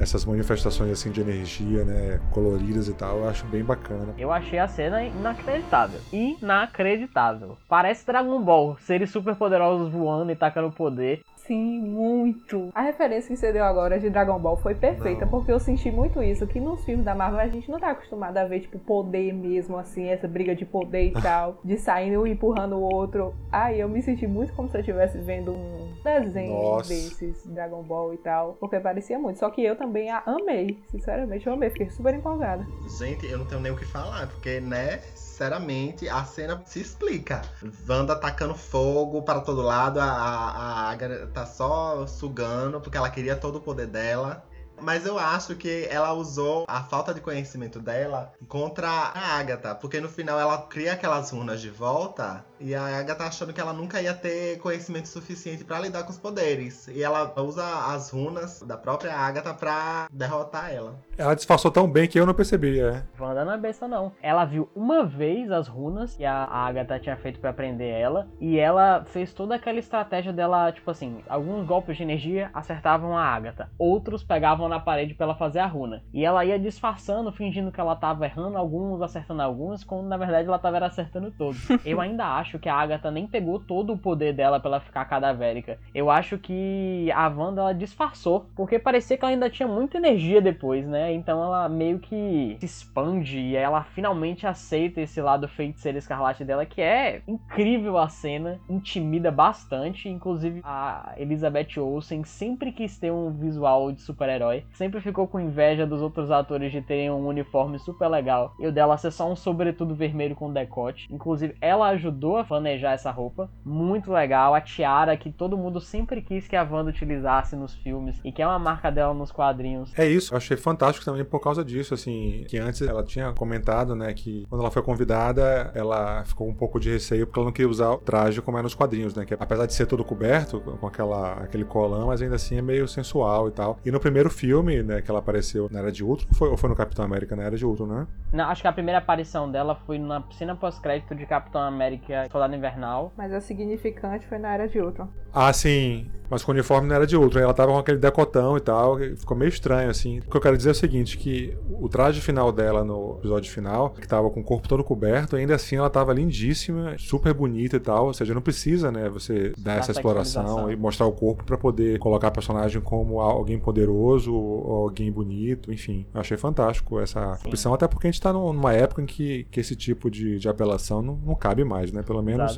essas 0.00 0.24
manifestações 0.24 0.90
assim 0.90 1.10
de 1.10 1.20
energia, 1.20 1.84
né, 1.84 2.20
coloridas 2.30 2.88
e 2.88 2.94
tal, 2.94 3.18
eu 3.18 3.28
acho 3.28 3.44
bem 3.46 3.64
bacana. 3.64 4.14
Eu 4.16 4.32
achei 4.32 4.58
a 4.58 4.68
cena 4.68 5.02
inacreditável. 5.02 6.00
Inacreditável. 6.12 7.56
Parece 7.68 8.06
Dragon 8.06 8.40
Ball, 8.40 8.76
seres 8.80 9.10
super 9.10 9.34
poderosos 9.34 9.90
voando 9.90 10.30
e 10.30 10.36
tacando 10.36 10.70
poder. 10.70 11.22
Sim, 11.48 11.80
muito. 11.80 12.68
A 12.74 12.82
referência 12.82 13.28
que 13.30 13.36
você 13.36 13.50
deu 13.50 13.64
agora 13.64 13.98
de 13.98 14.10
Dragon 14.10 14.38
Ball 14.38 14.58
foi 14.58 14.74
perfeita, 14.74 15.22
Não. 15.24 15.30
porque 15.30 15.50
eu 15.50 15.58
senti 15.58 15.90
muito 15.90 16.22
isso, 16.22 16.46
que 16.46 16.60
nos 16.60 16.84
filmes 16.84 17.06
da 17.06 17.14
Marvel 17.14 17.40
a 17.40 17.48
gente 17.48 17.70
não 17.70 17.80
tá 17.80 17.90
acostumado 17.90 18.36
a 18.36 18.44
ver, 18.44 18.60
tipo, 18.60 18.78
poder 18.78 19.32
mesmo, 19.32 19.78
assim, 19.78 20.08
essa 20.08 20.28
briga 20.28 20.54
de 20.54 20.66
poder 20.66 21.04
e 21.08 21.12
tal, 21.22 21.58
de 21.64 21.78
saindo 21.78 22.20
um 22.20 22.26
empurrando 22.26 22.76
o 22.76 22.82
outro. 22.82 23.34
Aí 23.50 23.80
eu 23.80 23.88
me 23.88 24.02
senti 24.02 24.26
muito 24.26 24.52
como 24.52 24.68
se 24.68 24.76
eu 24.76 24.80
estivesse 24.80 25.16
vendo 25.18 25.52
um 25.52 25.94
desenho 26.04 26.52
Nossa. 26.52 26.90
desses, 26.90 27.46
Dragon 27.46 27.82
Ball 27.82 28.12
e 28.12 28.18
tal, 28.18 28.58
porque 28.60 28.78
parecia 28.78 29.18
muito. 29.18 29.38
Só 29.38 29.48
que 29.48 29.64
eu 29.64 29.74
também 29.74 30.10
a 30.10 30.22
amei, 30.26 30.78
sinceramente, 30.90 31.46
eu 31.46 31.54
amei, 31.54 31.70
fiquei 31.70 31.88
super 31.88 32.14
empolgada. 32.14 32.66
Gente, 32.98 33.24
eu 33.26 33.38
não 33.38 33.46
tenho 33.46 33.62
nem 33.62 33.72
o 33.72 33.76
que 33.76 33.86
falar, 33.86 34.26
porque, 34.26 34.60
né, 34.60 34.98
sinceramente, 35.38 36.08
a 36.08 36.24
cena 36.24 36.60
se 36.66 36.80
explica. 36.80 37.42
Wanda 37.88 38.16
tacando 38.16 38.56
fogo 38.56 39.22
para 39.22 39.40
todo 39.40 39.62
lado, 39.62 40.00
a, 40.00 40.04
a, 40.04 40.90
Agatha 40.90 41.28
tá 41.28 41.46
só 41.46 42.04
sugando, 42.08 42.80
porque 42.80 42.98
ela 42.98 43.08
queria 43.08 43.36
todo 43.36 43.56
o 43.56 43.60
poder 43.60 43.86
dela. 43.86 44.44
Mas 44.80 45.06
eu 45.06 45.18
acho 45.18 45.56
que 45.56 45.86
ela 45.90 46.12
usou 46.12 46.64
a 46.68 46.82
falta 46.84 47.12
de 47.12 47.20
conhecimento 47.20 47.80
dela 47.80 48.32
contra 48.46 48.88
a 48.88 49.38
Agatha, 49.38 49.74
porque 49.74 50.00
no 50.00 50.08
final 50.08 50.38
ela 50.38 50.58
cria 50.62 50.92
aquelas 50.92 51.30
runas 51.30 51.60
de 51.60 51.68
volta 51.68 52.44
e 52.60 52.76
a 52.76 52.98
Agatha 52.98 53.24
achando 53.24 53.52
que 53.52 53.60
ela 53.60 53.72
nunca 53.72 54.00
ia 54.00 54.14
ter 54.14 54.58
conhecimento 54.58 55.08
suficiente 55.08 55.64
pra 55.64 55.80
lidar 55.80 56.04
com 56.04 56.10
os 56.10 56.18
poderes. 56.18 56.86
E 56.88 57.02
ela 57.02 57.32
usa 57.40 57.64
as 57.92 58.10
runas 58.10 58.60
da 58.62 58.76
própria 58.76 59.14
Agatha 59.16 59.52
pra 59.52 60.08
derrotar 60.12 60.72
ela. 60.72 61.07
Ela 61.18 61.34
disfarçou 61.34 61.68
tão 61.72 61.90
bem 61.90 62.06
que 62.06 62.18
eu 62.18 62.24
não 62.24 62.32
percebi, 62.32 62.78
é. 62.78 63.02
Wanda 63.18 63.44
não 63.44 63.52
é 63.52 63.58
besta 63.58 63.88
não. 63.88 64.12
Ela 64.22 64.44
viu 64.44 64.68
uma 64.72 65.04
vez 65.04 65.50
as 65.50 65.66
runas 65.66 66.14
que 66.14 66.24
a 66.24 66.44
Agatha 66.44 67.00
tinha 67.00 67.16
feito 67.16 67.40
pra 67.40 67.52
prender 67.52 67.92
ela 67.92 68.28
e 68.40 68.56
ela 68.56 69.04
fez 69.04 69.34
toda 69.34 69.56
aquela 69.56 69.80
estratégia 69.80 70.32
dela, 70.32 70.70
tipo 70.70 70.88
assim, 70.88 71.18
alguns 71.28 71.66
golpes 71.66 71.96
de 71.96 72.04
energia 72.04 72.50
acertavam 72.54 73.18
a 73.18 73.24
Agatha, 73.24 73.68
outros 73.76 74.22
pegavam 74.22 74.68
na 74.68 74.78
parede 74.78 75.12
pra 75.12 75.24
ela 75.24 75.34
fazer 75.34 75.58
a 75.58 75.66
runa. 75.66 76.04
E 76.14 76.24
ela 76.24 76.44
ia 76.44 76.56
disfarçando, 76.56 77.32
fingindo 77.32 77.72
que 77.72 77.80
ela 77.80 77.96
tava 77.96 78.24
errando 78.24 78.56
alguns, 78.56 79.02
acertando 79.02 79.42
alguns, 79.42 79.82
quando 79.82 80.06
na 80.06 80.16
verdade 80.16 80.46
ela 80.46 80.58
tava 80.58 80.78
acertando 80.86 81.32
todos. 81.32 81.68
Eu 81.84 82.00
ainda 82.00 82.26
acho 82.36 82.60
que 82.60 82.68
a 82.68 82.76
Agatha 82.76 83.10
nem 83.10 83.26
pegou 83.26 83.58
todo 83.58 83.92
o 83.92 83.98
poder 83.98 84.32
dela 84.32 84.60
pra 84.60 84.68
ela 84.70 84.80
ficar 84.80 85.04
cadavérica. 85.06 85.80
Eu 85.92 86.10
acho 86.10 86.38
que 86.38 87.10
a 87.12 87.26
Wanda 87.26 87.60
ela 87.60 87.74
disfarçou, 87.74 88.46
porque 88.54 88.78
parecia 88.78 89.16
que 89.16 89.24
ela 89.24 89.32
ainda 89.32 89.50
tinha 89.50 89.66
muita 89.66 89.96
energia 89.96 90.40
depois, 90.40 90.86
né? 90.86 91.07
Então 91.12 91.42
ela 91.42 91.68
meio 91.68 91.98
que 91.98 92.56
se 92.60 92.66
expande 92.66 93.38
e 93.38 93.56
ela 93.56 93.82
finalmente 93.82 94.46
aceita 94.46 95.00
esse 95.00 95.20
lado 95.20 95.48
feiticeiro 95.48 95.98
escarlate 95.98 96.44
dela, 96.44 96.66
que 96.66 96.80
é 96.80 97.22
incrível 97.26 97.98
a 97.98 98.08
cena, 98.08 98.58
intimida 98.68 99.30
bastante. 99.30 100.08
Inclusive 100.08 100.60
a 100.64 101.14
Elizabeth 101.16 101.78
Olsen 101.78 102.24
sempre 102.24 102.72
quis 102.72 102.98
ter 102.98 103.10
um 103.10 103.30
visual 103.30 103.92
de 103.92 104.00
super-herói, 104.00 104.64
sempre 104.72 105.00
ficou 105.00 105.26
com 105.26 105.40
inveja 105.40 105.86
dos 105.86 106.00
outros 106.00 106.30
atores 106.30 106.72
de 106.72 106.82
terem 106.82 107.10
um 107.10 107.26
uniforme 107.26 107.78
super 107.78 108.08
legal 108.08 108.54
e 108.58 108.66
o 108.66 108.72
dela 108.72 108.96
ser 108.96 109.10
só 109.10 109.30
um 109.30 109.36
sobretudo 109.36 109.94
vermelho 109.94 110.34
com 110.34 110.52
decote. 110.52 111.06
Inclusive 111.10 111.56
ela 111.60 111.88
ajudou 111.88 112.38
a 112.38 112.44
planejar 112.44 112.92
essa 112.92 113.10
roupa, 113.10 113.50
muito 113.64 114.12
legal. 114.12 114.54
A 114.54 114.60
tiara 114.60 115.16
que 115.16 115.30
todo 115.30 115.58
mundo 115.58 115.80
sempre 115.80 116.22
quis 116.22 116.46
que 116.46 116.56
a 116.56 116.62
Wanda 116.62 116.90
utilizasse 116.90 117.56
nos 117.56 117.74
filmes 117.74 118.20
e 118.24 118.32
que 118.32 118.42
é 118.42 118.46
uma 118.46 118.58
marca 118.58 118.90
dela 118.90 119.14
nos 119.14 119.32
quadrinhos. 119.32 119.96
É 119.98 120.06
isso, 120.06 120.32
eu 120.32 120.38
achei 120.38 120.56
fantástico 120.56 120.97
também 121.04 121.24
por 121.24 121.40
causa 121.40 121.64
disso, 121.64 121.94
assim, 121.94 122.44
que 122.48 122.58
antes 122.58 122.82
ela 122.82 123.02
tinha 123.02 123.32
comentado, 123.32 123.94
né, 123.94 124.12
que 124.12 124.46
quando 124.48 124.62
ela 124.62 124.70
foi 124.70 124.82
convidada, 124.82 125.70
ela 125.74 126.24
ficou 126.24 126.48
um 126.48 126.54
pouco 126.54 126.78
de 126.78 126.90
receio 126.90 127.26
porque 127.26 127.38
ela 127.38 127.46
não 127.46 127.52
queria 127.52 127.68
usar 127.68 127.90
o 127.90 127.98
traje 127.98 128.40
como 128.40 128.58
é 128.58 128.62
nos 128.62 128.74
quadrinhos, 128.74 129.14
né, 129.14 129.24
que 129.24 129.34
apesar 129.34 129.66
de 129.66 129.74
ser 129.74 129.86
todo 129.86 130.04
coberto 130.04 130.60
com 130.60 130.86
aquela, 130.86 131.34
aquele 131.34 131.64
colã, 131.64 132.06
mas 132.06 132.22
ainda 132.22 132.36
assim 132.36 132.56
é 132.56 132.62
meio 132.62 132.86
sensual 132.88 133.48
e 133.48 133.50
tal. 133.50 133.78
E 133.84 133.90
no 133.90 134.00
primeiro 134.00 134.30
filme, 134.30 134.82
né, 134.82 135.00
que 135.02 135.10
ela 135.10 135.20
apareceu 135.20 135.68
na 135.70 135.80
Era 135.80 135.92
de 135.92 136.04
Ultron, 136.04 136.28
foi, 136.32 136.48
ou 136.48 136.56
foi 136.56 136.68
no 136.68 136.76
Capitão 136.76 137.04
América 137.04 137.34
na 137.36 137.44
Era 137.44 137.56
de 137.56 137.64
Ultron, 137.64 137.86
né? 137.86 138.06
Não, 138.32 138.44
acho 138.44 138.62
que 138.62 138.68
a 138.68 138.72
primeira 138.72 138.98
aparição 138.98 139.50
dela 139.50 139.74
foi 139.86 139.98
na 139.98 140.22
cena 140.32 140.54
pós-crédito 140.54 141.14
de 141.14 141.24
Capitão 141.26 141.62
América 141.62 142.26
Soldado 142.30 142.54
Invernal. 142.54 143.12
Mas 143.16 143.32
a 143.32 143.40
significante 143.40 144.26
foi 144.26 144.38
na 144.38 144.52
Era 144.52 144.68
de 144.68 144.78
Ultron. 144.80 145.08
Ah, 145.32 145.52
sim. 145.52 146.10
Mas 146.30 146.44
com 146.44 146.52
o 146.52 146.54
uniforme 146.54 146.88
não 146.88 146.96
era 146.96 147.06
de 147.06 147.16
Ultron. 147.16 147.40
Ela 147.40 147.54
tava 147.54 147.72
com 147.72 147.78
aquele 147.78 147.96
decotão 147.98 148.56
e 148.56 148.60
tal. 148.60 148.98
Ficou 148.98 149.36
meio 149.36 149.48
estranho, 149.48 149.90
assim. 149.90 150.18
O 150.18 150.30
que 150.30 150.36
eu 150.36 150.40
quero 150.40 150.56
dizer 150.56 150.70
é 150.70 150.72
o 150.72 150.74
seguinte: 150.74 151.16
que 151.16 151.56
o 151.70 151.88
traje 151.88 152.20
final 152.20 152.52
dela 152.52 152.84
no 152.84 153.16
episódio 153.18 153.50
final, 153.50 153.90
que 153.90 154.06
tava 154.06 154.28
com 154.28 154.40
o 154.40 154.44
corpo 154.44 154.68
todo 154.68 154.84
coberto, 154.84 155.36
ainda 155.36 155.54
assim 155.54 155.76
ela 155.76 155.88
tava 155.88 156.12
lindíssima, 156.12 156.96
super 156.98 157.32
bonita 157.32 157.76
e 157.76 157.80
tal. 157.80 158.06
Ou 158.06 158.14
seja, 158.14 158.34
não 158.34 158.42
precisa, 158.42 158.92
né, 158.92 159.08
você 159.08 159.54
dar 159.56 159.74
Da 159.74 159.78
essa 159.78 159.92
exploração 159.92 160.70
e 160.70 160.76
mostrar 160.76 161.06
o 161.06 161.12
corpo 161.12 161.44
pra 161.44 161.56
poder 161.56 161.98
colocar 161.98 162.28
a 162.28 162.30
personagem 162.30 162.82
como 162.82 163.20
alguém 163.20 163.58
poderoso 163.58 164.34
ou 164.34 164.84
alguém 164.84 165.10
bonito, 165.10 165.72
enfim. 165.72 166.06
Eu 166.12 166.20
achei 166.20 166.36
fantástico 166.36 167.00
essa 167.00 167.36
Sim. 167.36 167.48
opção, 167.48 167.74
até 167.74 167.88
porque 167.88 168.06
a 168.06 168.10
gente 168.10 168.17
tá 168.20 168.32
num- 168.32 168.52
numa 168.52 168.72
época 168.72 169.02
em 169.02 169.06
que, 169.06 169.44
que 169.50 169.60
esse 169.60 169.74
tipo 169.76 170.10
de, 170.10 170.38
de 170.38 170.48
apelação 170.48 171.00
não, 171.02 171.16
não 171.16 171.34
cabe 171.34 171.64
mais, 171.64 171.92
né? 171.92 172.02
Pelo 172.02 172.22
menos 172.22 172.56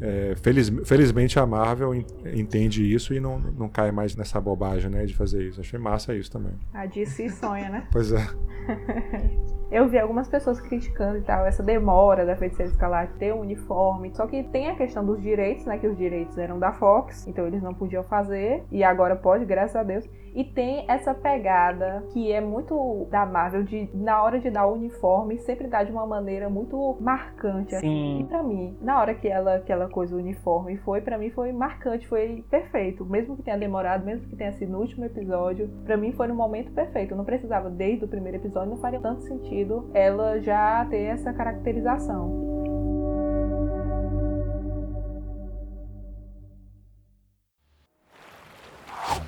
é, 0.00 0.34
feliz- 0.36 0.72
felizmente 0.84 1.38
a 1.38 1.46
Marvel 1.46 1.94
en- 1.94 2.04
entende 2.34 2.82
isso 2.92 3.14
e 3.14 3.20
não, 3.20 3.38
não 3.38 3.68
cai 3.68 3.90
mais 3.92 4.14
nessa 4.16 4.40
bobagem, 4.40 4.90
né, 4.90 5.04
de 5.06 5.14
fazer 5.14 5.42
isso. 5.42 5.60
Achei 5.60 5.78
massa 5.78 6.14
isso 6.14 6.30
também. 6.30 6.52
A 6.74 6.86
DC 6.86 7.28
sonha, 7.30 7.68
né? 7.68 7.86
Pois 7.92 8.12
é. 8.12 8.26
Eu 9.68 9.88
vi 9.88 9.98
algumas 9.98 10.28
pessoas 10.28 10.60
criticando 10.60 11.18
e 11.18 11.22
tal, 11.22 11.44
essa 11.44 11.60
demora 11.60 12.24
da 12.24 12.36
Feiticeira 12.36 12.70
Escarlate 12.70 13.12
ter 13.14 13.34
um 13.34 13.40
uniforme. 13.40 14.12
Só 14.14 14.24
que 14.26 14.44
tem 14.44 14.68
a 14.70 14.76
questão 14.76 15.04
dos 15.04 15.20
direitos, 15.20 15.64
né? 15.66 15.76
Que 15.78 15.88
os 15.88 15.96
direitos 15.98 16.38
eram 16.38 16.58
da 16.60 16.72
Fox, 16.72 17.26
então 17.26 17.44
eles 17.48 17.60
não 17.62 17.74
podiam 17.74 18.04
fazer. 18.04 18.62
E 18.70 18.84
agora 18.84 19.16
pode, 19.16 19.44
graças 19.44 19.74
a 19.74 19.82
Deus. 19.82 20.04
E 20.36 20.44
tem 20.44 20.84
essa 20.86 21.14
pegada 21.14 22.04
que 22.12 22.30
é 22.30 22.42
muito 22.42 23.06
da 23.10 23.24
Marvel, 23.24 23.62
de 23.62 23.88
na 23.94 24.22
hora 24.22 24.38
de 24.38 24.50
dar 24.50 24.66
o 24.66 24.74
uniforme, 24.74 25.38
sempre 25.38 25.66
dá 25.66 25.82
de 25.82 25.90
uma 25.90 26.06
maneira 26.06 26.50
muito 26.50 26.94
marcante. 27.00 27.74
assim. 27.74 27.88
Sim. 27.88 28.20
E 28.20 28.24
pra 28.24 28.42
mim, 28.42 28.76
na 28.82 29.00
hora 29.00 29.14
que 29.14 29.26
ela, 29.26 29.60
que 29.60 29.72
ela 29.72 29.88
coisa 29.88 30.14
o 30.14 30.18
uniforme 30.18 30.76
foi, 30.76 31.00
pra 31.00 31.16
mim 31.16 31.30
foi 31.30 31.52
marcante, 31.52 32.06
foi 32.06 32.44
perfeito. 32.50 33.02
Mesmo 33.06 33.34
que 33.34 33.42
tenha 33.42 33.56
demorado, 33.56 34.04
mesmo 34.04 34.28
que 34.28 34.36
tenha 34.36 34.52
sido 34.52 34.72
no 34.72 34.80
último 34.80 35.06
episódio, 35.06 35.70
pra 35.86 35.96
mim 35.96 36.12
foi 36.12 36.26
no 36.26 36.34
momento 36.34 36.70
perfeito. 36.72 37.12
Eu 37.12 37.16
não 37.16 37.24
precisava, 37.24 37.70
desde 37.70 38.04
o 38.04 38.08
primeiro 38.08 38.36
episódio, 38.36 38.68
não 38.68 38.76
faria 38.76 39.00
tanto 39.00 39.22
sentido 39.22 39.90
ela 39.94 40.38
já 40.40 40.84
ter 40.84 41.04
essa 41.04 41.32
caracterização. 41.32 42.95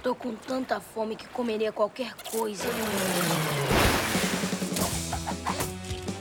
Tô 0.02 0.14
com 0.14 0.34
tanta 0.34 0.80
fome 0.80 1.16
que 1.16 1.28
comeria 1.28 1.72
qualquer 1.72 2.14
coisa. 2.30 2.64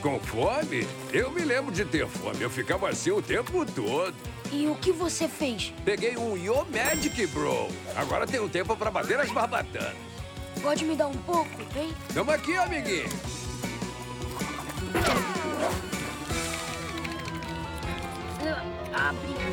Com 0.01 0.19
fome? 0.19 0.87
Eu 1.11 1.31
me 1.31 1.43
lembro 1.43 1.71
de 1.71 1.83
ter 1.85 2.07
fome. 2.07 2.41
Eu 2.41 2.49
ficava 2.49 2.89
assim 2.89 3.11
o 3.11 3.21
tempo 3.21 3.65
todo. 3.65 4.15
E 4.51 4.67
o 4.67 4.75
que 4.75 4.91
você 4.91 5.27
fez? 5.27 5.73
Peguei 5.83 6.17
um 6.17 6.37
Yo 6.37 6.65
Magic, 6.71 7.27
bro. 7.27 7.67
Agora 7.95 8.25
tenho 8.25 8.47
tempo 8.47 8.75
pra 8.75 8.89
bater 8.89 9.19
as 9.19 9.31
barbatanas. 9.31 9.95
Pode 10.61 10.85
me 10.85 10.95
dar 10.95 11.07
um 11.07 11.17
pouco, 11.17 11.49
hein? 11.75 11.93
Tamo 12.13 12.31
aqui, 12.31 12.55
amiguinho. 12.55 13.09
Abre. 18.93 19.29
Yo 19.29 19.46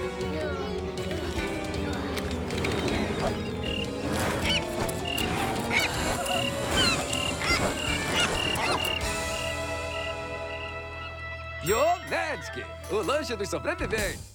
Magic, 11.66 12.62
o 12.92 12.96
lanche 12.96 13.34
dos 13.34 13.48
sobreviventes. 13.48 14.34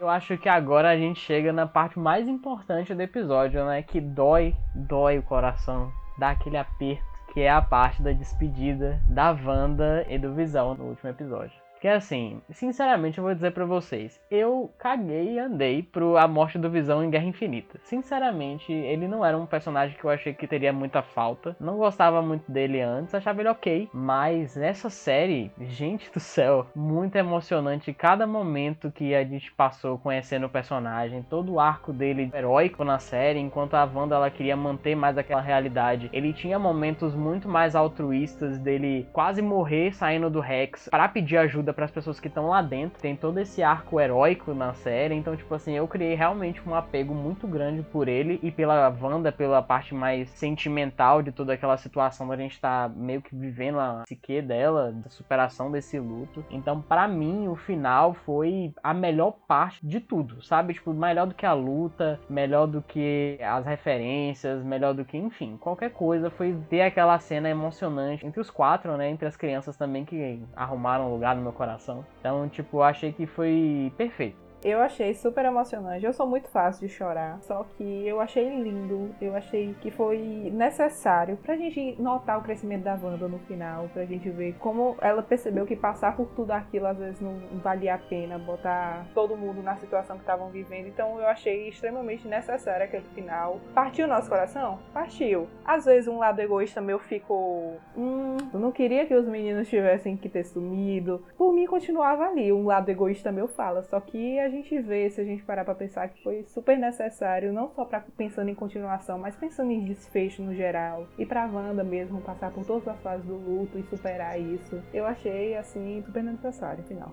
Eu 0.00 0.08
acho 0.08 0.38
que 0.38 0.48
agora 0.48 0.88
a 0.88 0.96
gente 0.96 1.20
chega 1.20 1.52
na 1.52 1.66
parte 1.66 1.98
mais 1.98 2.26
importante 2.26 2.94
do 2.94 3.02
episódio, 3.02 3.62
né? 3.66 3.82
Que 3.82 4.00
dói, 4.00 4.56
dói 4.74 5.18
o 5.18 5.22
coração, 5.22 5.92
dá 6.18 6.30
aquele 6.30 6.56
aperto, 6.56 7.04
que 7.34 7.42
é 7.42 7.50
a 7.50 7.60
parte 7.60 8.02
da 8.02 8.12
despedida 8.12 9.02
da 9.06 9.32
Wanda 9.32 10.06
e 10.08 10.18
do 10.18 10.34
Visão 10.34 10.74
no 10.74 10.84
último 10.84 11.10
episódio. 11.10 11.65
Que 11.80 11.88
assim, 11.88 12.40
sinceramente 12.50 13.18
eu 13.18 13.24
vou 13.24 13.34
dizer 13.34 13.52
pra 13.52 13.66
vocês, 13.66 14.18
eu 14.30 14.72
caguei 14.78 15.34
e 15.34 15.38
andei 15.38 15.82
pro 15.82 16.16
A 16.16 16.26
Morte 16.26 16.58
do 16.58 16.70
Visão 16.70 17.04
em 17.04 17.10
Guerra 17.10 17.26
Infinita. 17.26 17.78
Sinceramente, 17.84 18.72
ele 18.72 19.06
não 19.06 19.24
era 19.24 19.36
um 19.36 19.44
personagem 19.44 19.96
que 19.96 20.04
eu 20.04 20.10
achei 20.10 20.32
que 20.32 20.46
teria 20.46 20.72
muita 20.72 21.02
falta. 21.02 21.54
Não 21.60 21.76
gostava 21.76 22.22
muito 22.22 22.50
dele 22.50 22.80
antes, 22.80 23.14
achava 23.14 23.40
ele 23.40 23.50
ok. 23.50 23.90
Mas 23.92 24.56
nessa 24.56 24.88
série, 24.88 25.52
gente 25.60 26.10
do 26.10 26.18
céu, 26.18 26.66
muito 26.74 27.16
emocionante 27.16 27.92
cada 27.92 28.26
momento 28.26 28.90
que 28.90 29.14
a 29.14 29.22
gente 29.22 29.52
passou 29.52 29.98
conhecendo 29.98 30.46
o 30.46 30.50
personagem, 30.50 31.22
todo 31.28 31.52
o 31.52 31.60
arco 31.60 31.92
dele 31.92 32.30
heróico 32.34 32.84
na 32.84 32.98
série, 32.98 33.38
enquanto 33.38 33.74
a 33.74 33.84
Wanda 33.84 34.16
ela 34.16 34.30
queria 34.30 34.56
manter 34.56 34.94
mais 34.94 35.18
aquela 35.18 35.42
realidade. 35.42 36.08
Ele 36.12 36.32
tinha 36.32 36.58
momentos 36.58 37.14
muito 37.14 37.48
mais 37.48 37.76
altruístas 37.76 38.58
dele 38.58 39.06
quase 39.12 39.42
morrer 39.42 39.92
saindo 39.92 40.30
do 40.30 40.40
Rex 40.40 40.88
para 40.90 41.08
pedir 41.08 41.36
ajuda 41.36 41.65
para 41.72 41.84
as 41.84 41.90
pessoas 41.90 42.20
que 42.20 42.28
estão 42.28 42.48
lá 42.48 42.62
dentro. 42.62 43.00
Tem 43.00 43.16
todo 43.16 43.38
esse 43.38 43.62
arco 43.62 44.00
heróico 44.00 44.54
na 44.54 44.74
série, 44.74 45.14
então 45.14 45.36
tipo 45.36 45.54
assim, 45.54 45.74
eu 45.74 45.86
criei 45.88 46.14
realmente 46.14 46.62
um 46.66 46.74
apego 46.74 47.14
muito 47.14 47.46
grande 47.46 47.82
por 47.82 48.08
ele 48.08 48.38
e 48.42 48.50
pela 48.50 48.88
Wanda, 49.00 49.32
pela 49.32 49.62
parte 49.62 49.94
mais 49.94 50.28
sentimental 50.30 51.22
de 51.22 51.32
toda 51.32 51.52
aquela 51.52 51.76
situação 51.76 52.28
da 52.28 52.36
gente 52.36 52.60
tá 52.60 52.90
meio 52.94 53.22
que 53.22 53.34
vivendo 53.34 53.78
a 53.78 54.02
psique 54.04 54.40
dela, 54.40 54.92
da 54.92 55.10
superação 55.10 55.70
desse 55.70 55.98
luto. 55.98 56.44
Então, 56.50 56.80
para 56.80 57.06
mim, 57.08 57.48
o 57.48 57.56
final 57.56 58.14
foi 58.14 58.72
a 58.82 58.94
melhor 58.94 59.32
parte 59.46 59.84
de 59.86 60.00
tudo, 60.00 60.42
sabe? 60.42 60.74
Tipo, 60.74 60.92
melhor 60.92 61.26
do 61.26 61.34
que 61.34 61.46
a 61.46 61.52
luta, 61.52 62.20
melhor 62.28 62.66
do 62.66 62.82
que 62.82 63.38
as 63.42 63.64
referências, 63.64 64.62
melhor 64.62 64.94
do 64.94 65.04
que, 65.04 65.16
enfim, 65.16 65.56
qualquer 65.56 65.90
coisa. 65.90 66.30
Foi 66.30 66.56
ter 66.68 66.82
aquela 66.82 67.18
cena 67.18 67.48
emocionante 67.48 68.26
entre 68.26 68.40
os 68.40 68.50
quatro, 68.50 68.96
né? 68.96 69.10
Entre 69.10 69.26
as 69.26 69.36
crianças 69.36 69.76
também 69.76 70.04
que 70.04 70.42
arrumaram 70.54 71.10
lugar 71.10 71.34
no 71.36 71.42
meu 71.42 71.52
coração. 71.56 72.04
Então, 72.20 72.48
tipo, 72.48 72.82
achei 72.82 73.12
que 73.12 73.26
foi 73.26 73.92
perfeito. 73.96 74.45
Eu 74.64 74.80
achei 74.80 75.14
super 75.14 75.44
emocionante. 75.44 76.04
Eu 76.04 76.12
sou 76.12 76.26
muito 76.26 76.48
fácil 76.48 76.86
de 76.86 76.92
chorar, 76.92 77.38
só 77.42 77.64
que 77.76 78.06
eu 78.06 78.20
achei 78.20 78.48
lindo. 78.48 79.14
Eu 79.20 79.36
achei 79.36 79.74
que 79.80 79.90
foi 79.90 80.18
necessário 80.52 81.36
pra 81.36 81.56
gente 81.56 81.94
notar 82.00 82.38
o 82.38 82.42
crescimento 82.42 82.82
da 82.82 82.94
Wanda 82.94 83.28
no 83.28 83.38
final, 83.40 83.88
pra 83.92 84.04
gente 84.04 84.28
ver 84.30 84.54
como 84.58 84.96
ela 85.00 85.22
percebeu 85.22 85.66
que 85.66 85.76
passar 85.76 86.16
por 86.16 86.26
tudo 86.34 86.50
aquilo 86.50 86.86
às 86.86 86.98
vezes 86.98 87.20
não 87.20 87.38
valia 87.62 87.94
a 87.94 87.98
pena, 87.98 88.38
botar 88.38 89.06
todo 89.14 89.36
mundo 89.36 89.62
na 89.62 89.76
situação 89.76 90.16
que 90.16 90.22
estavam 90.22 90.48
vivendo. 90.48 90.88
Então 90.88 91.18
eu 91.20 91.26
achei 91.28 91.68
extremamente 91.68 92.26
necessário 92.26 92.84
aquele 92.84 93.06
final. 93.14 93.60
Partiu 93.74 94.08
nosso 94.08 94.28
coração? 94.28 94.78
Partiu. 94.92 95.46
Às 95.64 95.84
vezes 95.84 96.08
um 96.08 96.18
lado 96.18 96.40
egoísta 96.40 96.80
meu 96.80 96.98
ficou, 96.98 97.76
hum, 97.96 98.36
eu 98.52 98.58
não 98.58 98.72
queria 98.72 99.06
que 99.06 99.14
os 99.14 99.28
meninos 99.28 99.68
tivessem 99.68 100.16
que 100.16 100.28
ter 100.28 100.44
sumido. 100.44 101.24
Por 101.36 101.52
mim 101.52 101.66
continuava 101.66 102.24
ali. 102.24 102.52
Um 102.52 102.66
lado 102.66 102.88
egoísta 102.88 103.30
meu 103.30 103.46
fala, 103.46 103.82
só 103.82 104.00
que 104.00 104.38
a 104.40 104.48
gente 104.48 104.55
vê, 104.80 105.08
se 105.10 105.20
a 105.20 105.24
gente 105.24 105.42
parar 105.42 105.64
pra 105.64 105.74
pensar 105.74 106.08
que 106.08 106.22
foi 106.22 106.42
super 106.44 106.78
necessário, 106.78 107.52
não 107.52 107.70
só 107.70 107.84
para 107.84 108.04
pensando 108.16 108.48
em 108.48 108.54
continuação, 108.54 109.18
mas 109.18 109.36
pensando 109.36 109.70
em 109.70 109.84
desfecho 109.84 110.42
no 110.42 110.54
geral. 110.54 111.06
E 111.18 111.24
pra 111.26 111.46
Wanda 111.46 111.84
mesmo 111.84 112.20
passar 112.20 112.50
por 112.50 112.64
todas 112.64 112.88
as 112.88 113.00
fases 113.00 113.26
do 113.26 113.36
luto 113.36 113.78
e 113.78 113.82
superar 113.84 114.40
isso. 114.40 114.82
Eu 114.92 115.06
achei, 115.06 115.56
assim, 115.56 116.02
super 116.04 116.22
necessário, 116.22 116.84
final. 116.84 117.12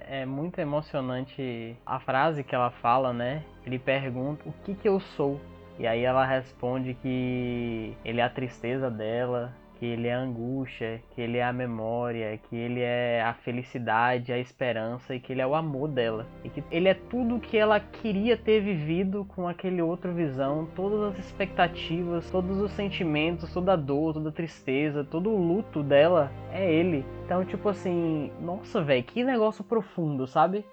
É 0.00 0.26
muito 0.26 0.58
emocionante 0.58 1.76
a 1.86 1.98
frase 1.98 2.44
que 2.44 2.54
ela 2.54 2.70
fala, 2.70 3.12
né? 3.12 3.42
Ele 3.64 3.78
pergunta 3.78 4.48
o 4.48 4.52
que 4.64 4.74
que 4.74 4.88
eu 4.88 5.00
sou. 5.00 5.40
E 5.78 5.86
aí 5.86 6.04
ela 6.04 6.24
responde 6.24 6.94
que 6.94 7.96
ele 8.04 8.20
é 8.20 8.24
a 8.24 8.30
tristeza 8.30 8.90
dela, 8.90 9.52
que 9.84 9.90
ele 9.90 10.08
é 10.08 10.14
a 10.14 10.20
angústia, 10.20 11.02
que 11.10 11.20
ele 11.20 11.36
é 11.36 11.44
a 11.44 11.52
memória, 11.52 12.40
que 12.48 12.56
ele 12.56 12.80
é 12.80 13.20
a 13.20 13.34
felicidade, 13.34 14.32
a 14.32 14.38
esperança 14.38 15.14
e 15.14 15.20
que 15.20 15.30
ele 15.30 15.42
é 15.42 15.46
o 15.46 15.54
amor 15.54 15.88
dela. 15.88 16.26
E 16.42 16.48
que 16.48 16.64
ele 16.70 16.88
é 16.88 16.94
tudo 16.94 17.38
que 17.38 17.58
ela 17.58 17.78
queria 17.78 18.34
ter 18.34 18.60
vivido 18.60 19.26
com 19.26 19.46
aquele 19.46 19.82
outro 19.82 20.14
visão, 20.14 20.66
todas 20.74 21.12
as 21.12 21.18
expectativas, 21.18 22.30
todos 22.30 22.58
os 22.62 22.72
sentimentos, 22.72 23.52
toda 23.52 23.74
a 23.74 23.76
dor, 23.76 24.14
toda 24.14 24.30
a 24.30 24.32
tristeza, 24.32 25.04
todo 25.04 25.28
o 25.28 25.36
luto 25.36 25.82
dela 25.82 26.32
é 26.50 26.72
ele. 26.72 27.04
Então, 27.26 27.44
tipo 27.44 27.68
assim, 27.68 28.32
nossa, 28.40 28.80
velho, 28.80 29.04
que 29.04 29.22
negócio 29.22 29.62
profundo, 29.62 30.26
sabe? 30.26 30.64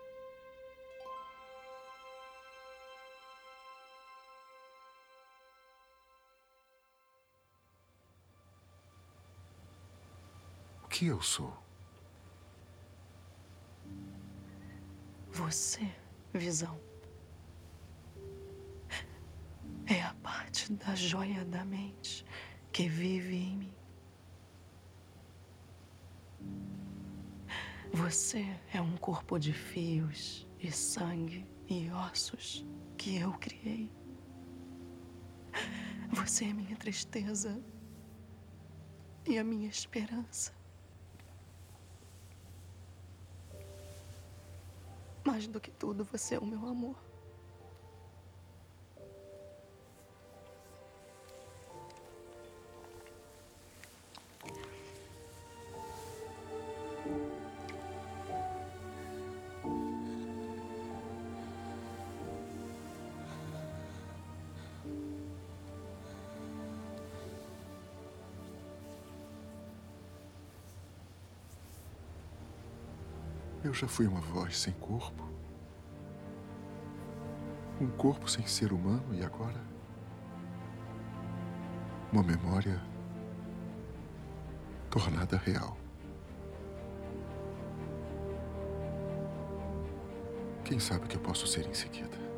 Que 11.02 11.08
eu 11.08 11.20
sou? 11.20 11.52
Você, 15.32 15.92
visão. 16.32 16.80
É 19.88 20.04
a 20.04 20.14
parte 20.22 20.72
da 20.74 20.94
joia 20.94 21.44
da 21.44 21.66
mente 21.66 22.24
que 22.72 22.88
vive 22.88 23.36
em 23.36 23.58
mim. 23.58 23.74
Você 27.94 28.46
é 28.72 28.80
um 28.80 28.96
corpo 28.98 29.40
de 29.40 29.54
fios 29.54 30.48
e 30.60 30.72
sangue 30.72 31.48
e 31.68 31.90
ossos 31.90 32.64
que 32.96 33.18
eu 33.18 33.32
criei. 33.40 33.92
Você 36.14 36.46
é 36.46 36.54
minha 36.54 36.76
tristeza 36.76 37.60
e 39.26 39.40
a 39.40 39.44
minha 39.44 39.68
esperança. 39.68 40.61
Mais 45.24 45.48
do 45.48 45.60
que 45.60 45.72
tudo, 45.72 46.04
você 46.04 46.36
é 46.36 46.40
o 46.40 46.46
meu 46.46 46.68
amor. 46.68 47.11
Eu 73.72 73.76
já 73.76 73.88
fui 73.88 74.06
uma 74.06 74.20
voz 74.20 74.60
sem 74.60 74.74
corpo. 74.74 75.24
Um 77.80 77.88
corpo 77.88 78.30
sem 78.30 78.46
ser 78.46 78.74
humano 78.74 79.16
e 79.16 79.24
agora. 79.24 79.62
Uma 82.12 82.22
memória 82.22 82.84
tornada 84.90 85.38
real. 85.38 85.78
Quem 90.66 90.78
sabe 90.78 91.06
o 91.06 91.08
que 91.08 91.16
eu 91.16 91.22
posso 91.22 91.48
ser 91.48 91.66
em 91.66 91.74
seguida? 91.74 92.31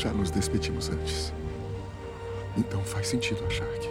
Já 0.00 0.10
nos 0.14 0.30
despedimos 0.30 0.88
antes. 0.88 1.30
Então 2.56 2.82
faz 2.82 3.08
sentido 3.08 3.44
achar 3.44 3.68
que. 3.74 3.90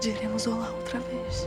Diremos 0.00 0.46
olá 0.46 0.70
outra 0.70 0.98
vez. 0.98 1.46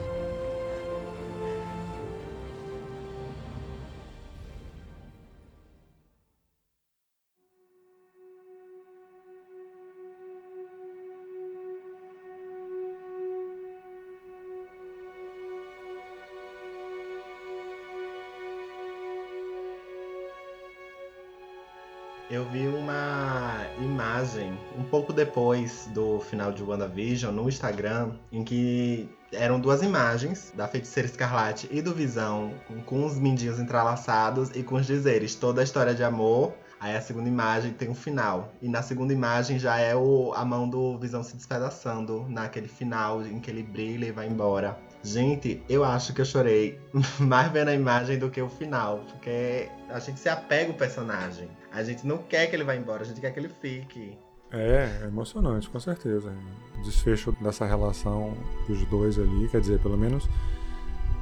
Depois 25.19 25.89
do 25.93 26.21
final 26.21 26.49
de 26.49 26.63
WandaVision 26.63 27.33
no 27.33 27.49
Instagram, 27.49 28.11
em 28.31 28.41
que 28.41 29.09
eram 29.33 29.59
duas 29.59 29.83
imagens 29.83 30.53
da 30.55 30.65
Feiticeira 30.65 31.09
Escarlate 31.09 31.67
e 31.69 31.81
do 31.81 31.93
Visão, 31.93 32.53
com, 32.85 33.05
os 33.05 33.19
mindinhos 33.19 33.59
entrelaçados 33.59 34.49
e 34.55 34.63
com 34.63 34.75
os 34.75 34.87
dizeres 34.87 35.35
toda 35.35 35.59
a 35.59 35.63
história 35.63 35.93
de 35.93 36.03
amor. 36.03 36.53
Aí 36.79 36.95
a 36.95 37.01
segunda 37.01 37.27
imagem 37.27 37.73
tem 37.73 37.89
um 37.89 37.93
final. 37.93 38.53
E 38.61 38.69
na 38.69 38.81
segunda 38.81 39.11
imagem 39.11 39.59
já 39.59 39.77
é 39.77 39.93
o, 39.93 40.31
a 40.33 40.45
mão 40.45 40.69
do 40.69 40.97
Visão 40.97 41.21
se 41.21 41.35
despedaçando 41.35 42.25
naquele 42.29 42.69
final 42.69 43.21
em 43.25 43.41
que 43.41 43.51
ele 43.51 43.61
brilha 43.61 44.05
e 44.05 44.11
vai 44.13 44.25
embora. 44.25 44.79
Gente, 45.03 45.61
eu 45.67 45.83
acho 45.83 46.13
que 46.13 46.21
eu 46.21 46.25
chorei 46.25 46.79
mais 47.19 47.51
vendo 47.51 47.67
a 47.67 47.73
imagem 47.73 48.17
do 48.17 48.29
que 48.29 48.41
o 48.41 48.49
final, 48.49 48.99
porque 49.11 49.69
a 49.89 49.99
gente 49.99 50.19
se 50.21 50.29
apega 50.29 50.71
ao 50.71 50.77
personagem. 50.77 51.49
A 51.73 51.83
gente 51.83 52.07
não 52.07 52.19
quer 52.19 52.47
que 52.47 52.55
ele 52.55 52.63
vá 52.63 52.73
embora, 52.73 53.01
a 53.01 53.05
gente 53.05 53.19
quer 53.19 53.31
que 53.31 53.39
ele 53.39 53.49
fique. 53.49 54.17
É, 54.51 55.01
é 55.03 55.07
emocionante, 55.07 55.69
com 55.69 55.79
certeza. 55.79 56.33
O 56.77 56.81
desfecho 56.81 57.31
dessa 57.41 57.65
relação 57.65 58.33
dos 58.67 58.83
dois 58.85 59.17
ali, 59.19 59.47
quer 59.49 59.61
dizer, 59.61 59.79
pelo 59.79 59.97
menos, 59.97 60.27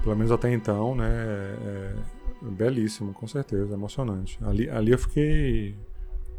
pelo 0.03 0.15
menos 0.15 0.31
até 0.31 0.51
então, 0.53 0.95
né, 0.95 1.09
é, 1.09 1.93
é 2.45 2.49
belíssimo, 2.49 3.13
com 3.13 3.27
certeza, 3.27 3.73
emocionante. 3.73 4.39
Ali, 4.43 4.69
ali 4.69 4.91
eu 4.91 4.99
fiquei 4.99 5.75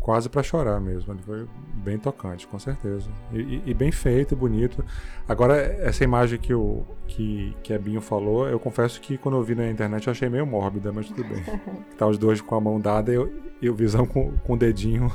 quase 0.08 0.28
para 0.28 0.42
chorar 0.42 0.80
mesmo. 0.80 1.12
Ele 1.12 1.22
foi 1.22 1.46
bem 1.84 1.98
tocante, 1.98 2.46
com 2.46 2.58
certeza. 2.58 3.10
E, 3.32 3.38
e, 3.38 3.62
e, 3.66 3.74
bem 3.74 3.92
feito, 3.92 4.34
bonito. 4.34 4.82
Agora, 5.28 5.56
essa 5.56 6.02
imagem 6.04 6.38
que, 6.38 6.54
o, 6.54 6.84
que, 7.06 7.54
que 7.62 7.74
a 7.74 7.78
Binho 7.78 8.00
falou, 8.00 8.48
eu 8.48 8.58
confesso 8.58 9.00
que 9.00 9.18
quando 9.18 9.36
eu 9.36 9.42
vi 9.42 9.54
na 9.54 9.68
internet 9.68 10.06
eu 10.06 10.12
achei 10.12 10.28
meio 10.28 10.46
mórbida, 10.46 10.92
mas 10.92 11.08
tudo 11.08 11.24
bem. 11.24 11.44
tá 11.98 12.06
os 12.06 12.16
dois 12.16 12.40
com 12.40 12.54
a 12.54 12.60
mão 12.60 12.80
dada 12.80 13.12
e, 13.12 13.16
eu, 13.16 13.30
e 13.60 13.68
o 13.68 13.74
Visão 13.74 14.06
com, 14.06 14.32
com 14.38 14.54
o 14.54 14.56
dedinho 14.56 15.10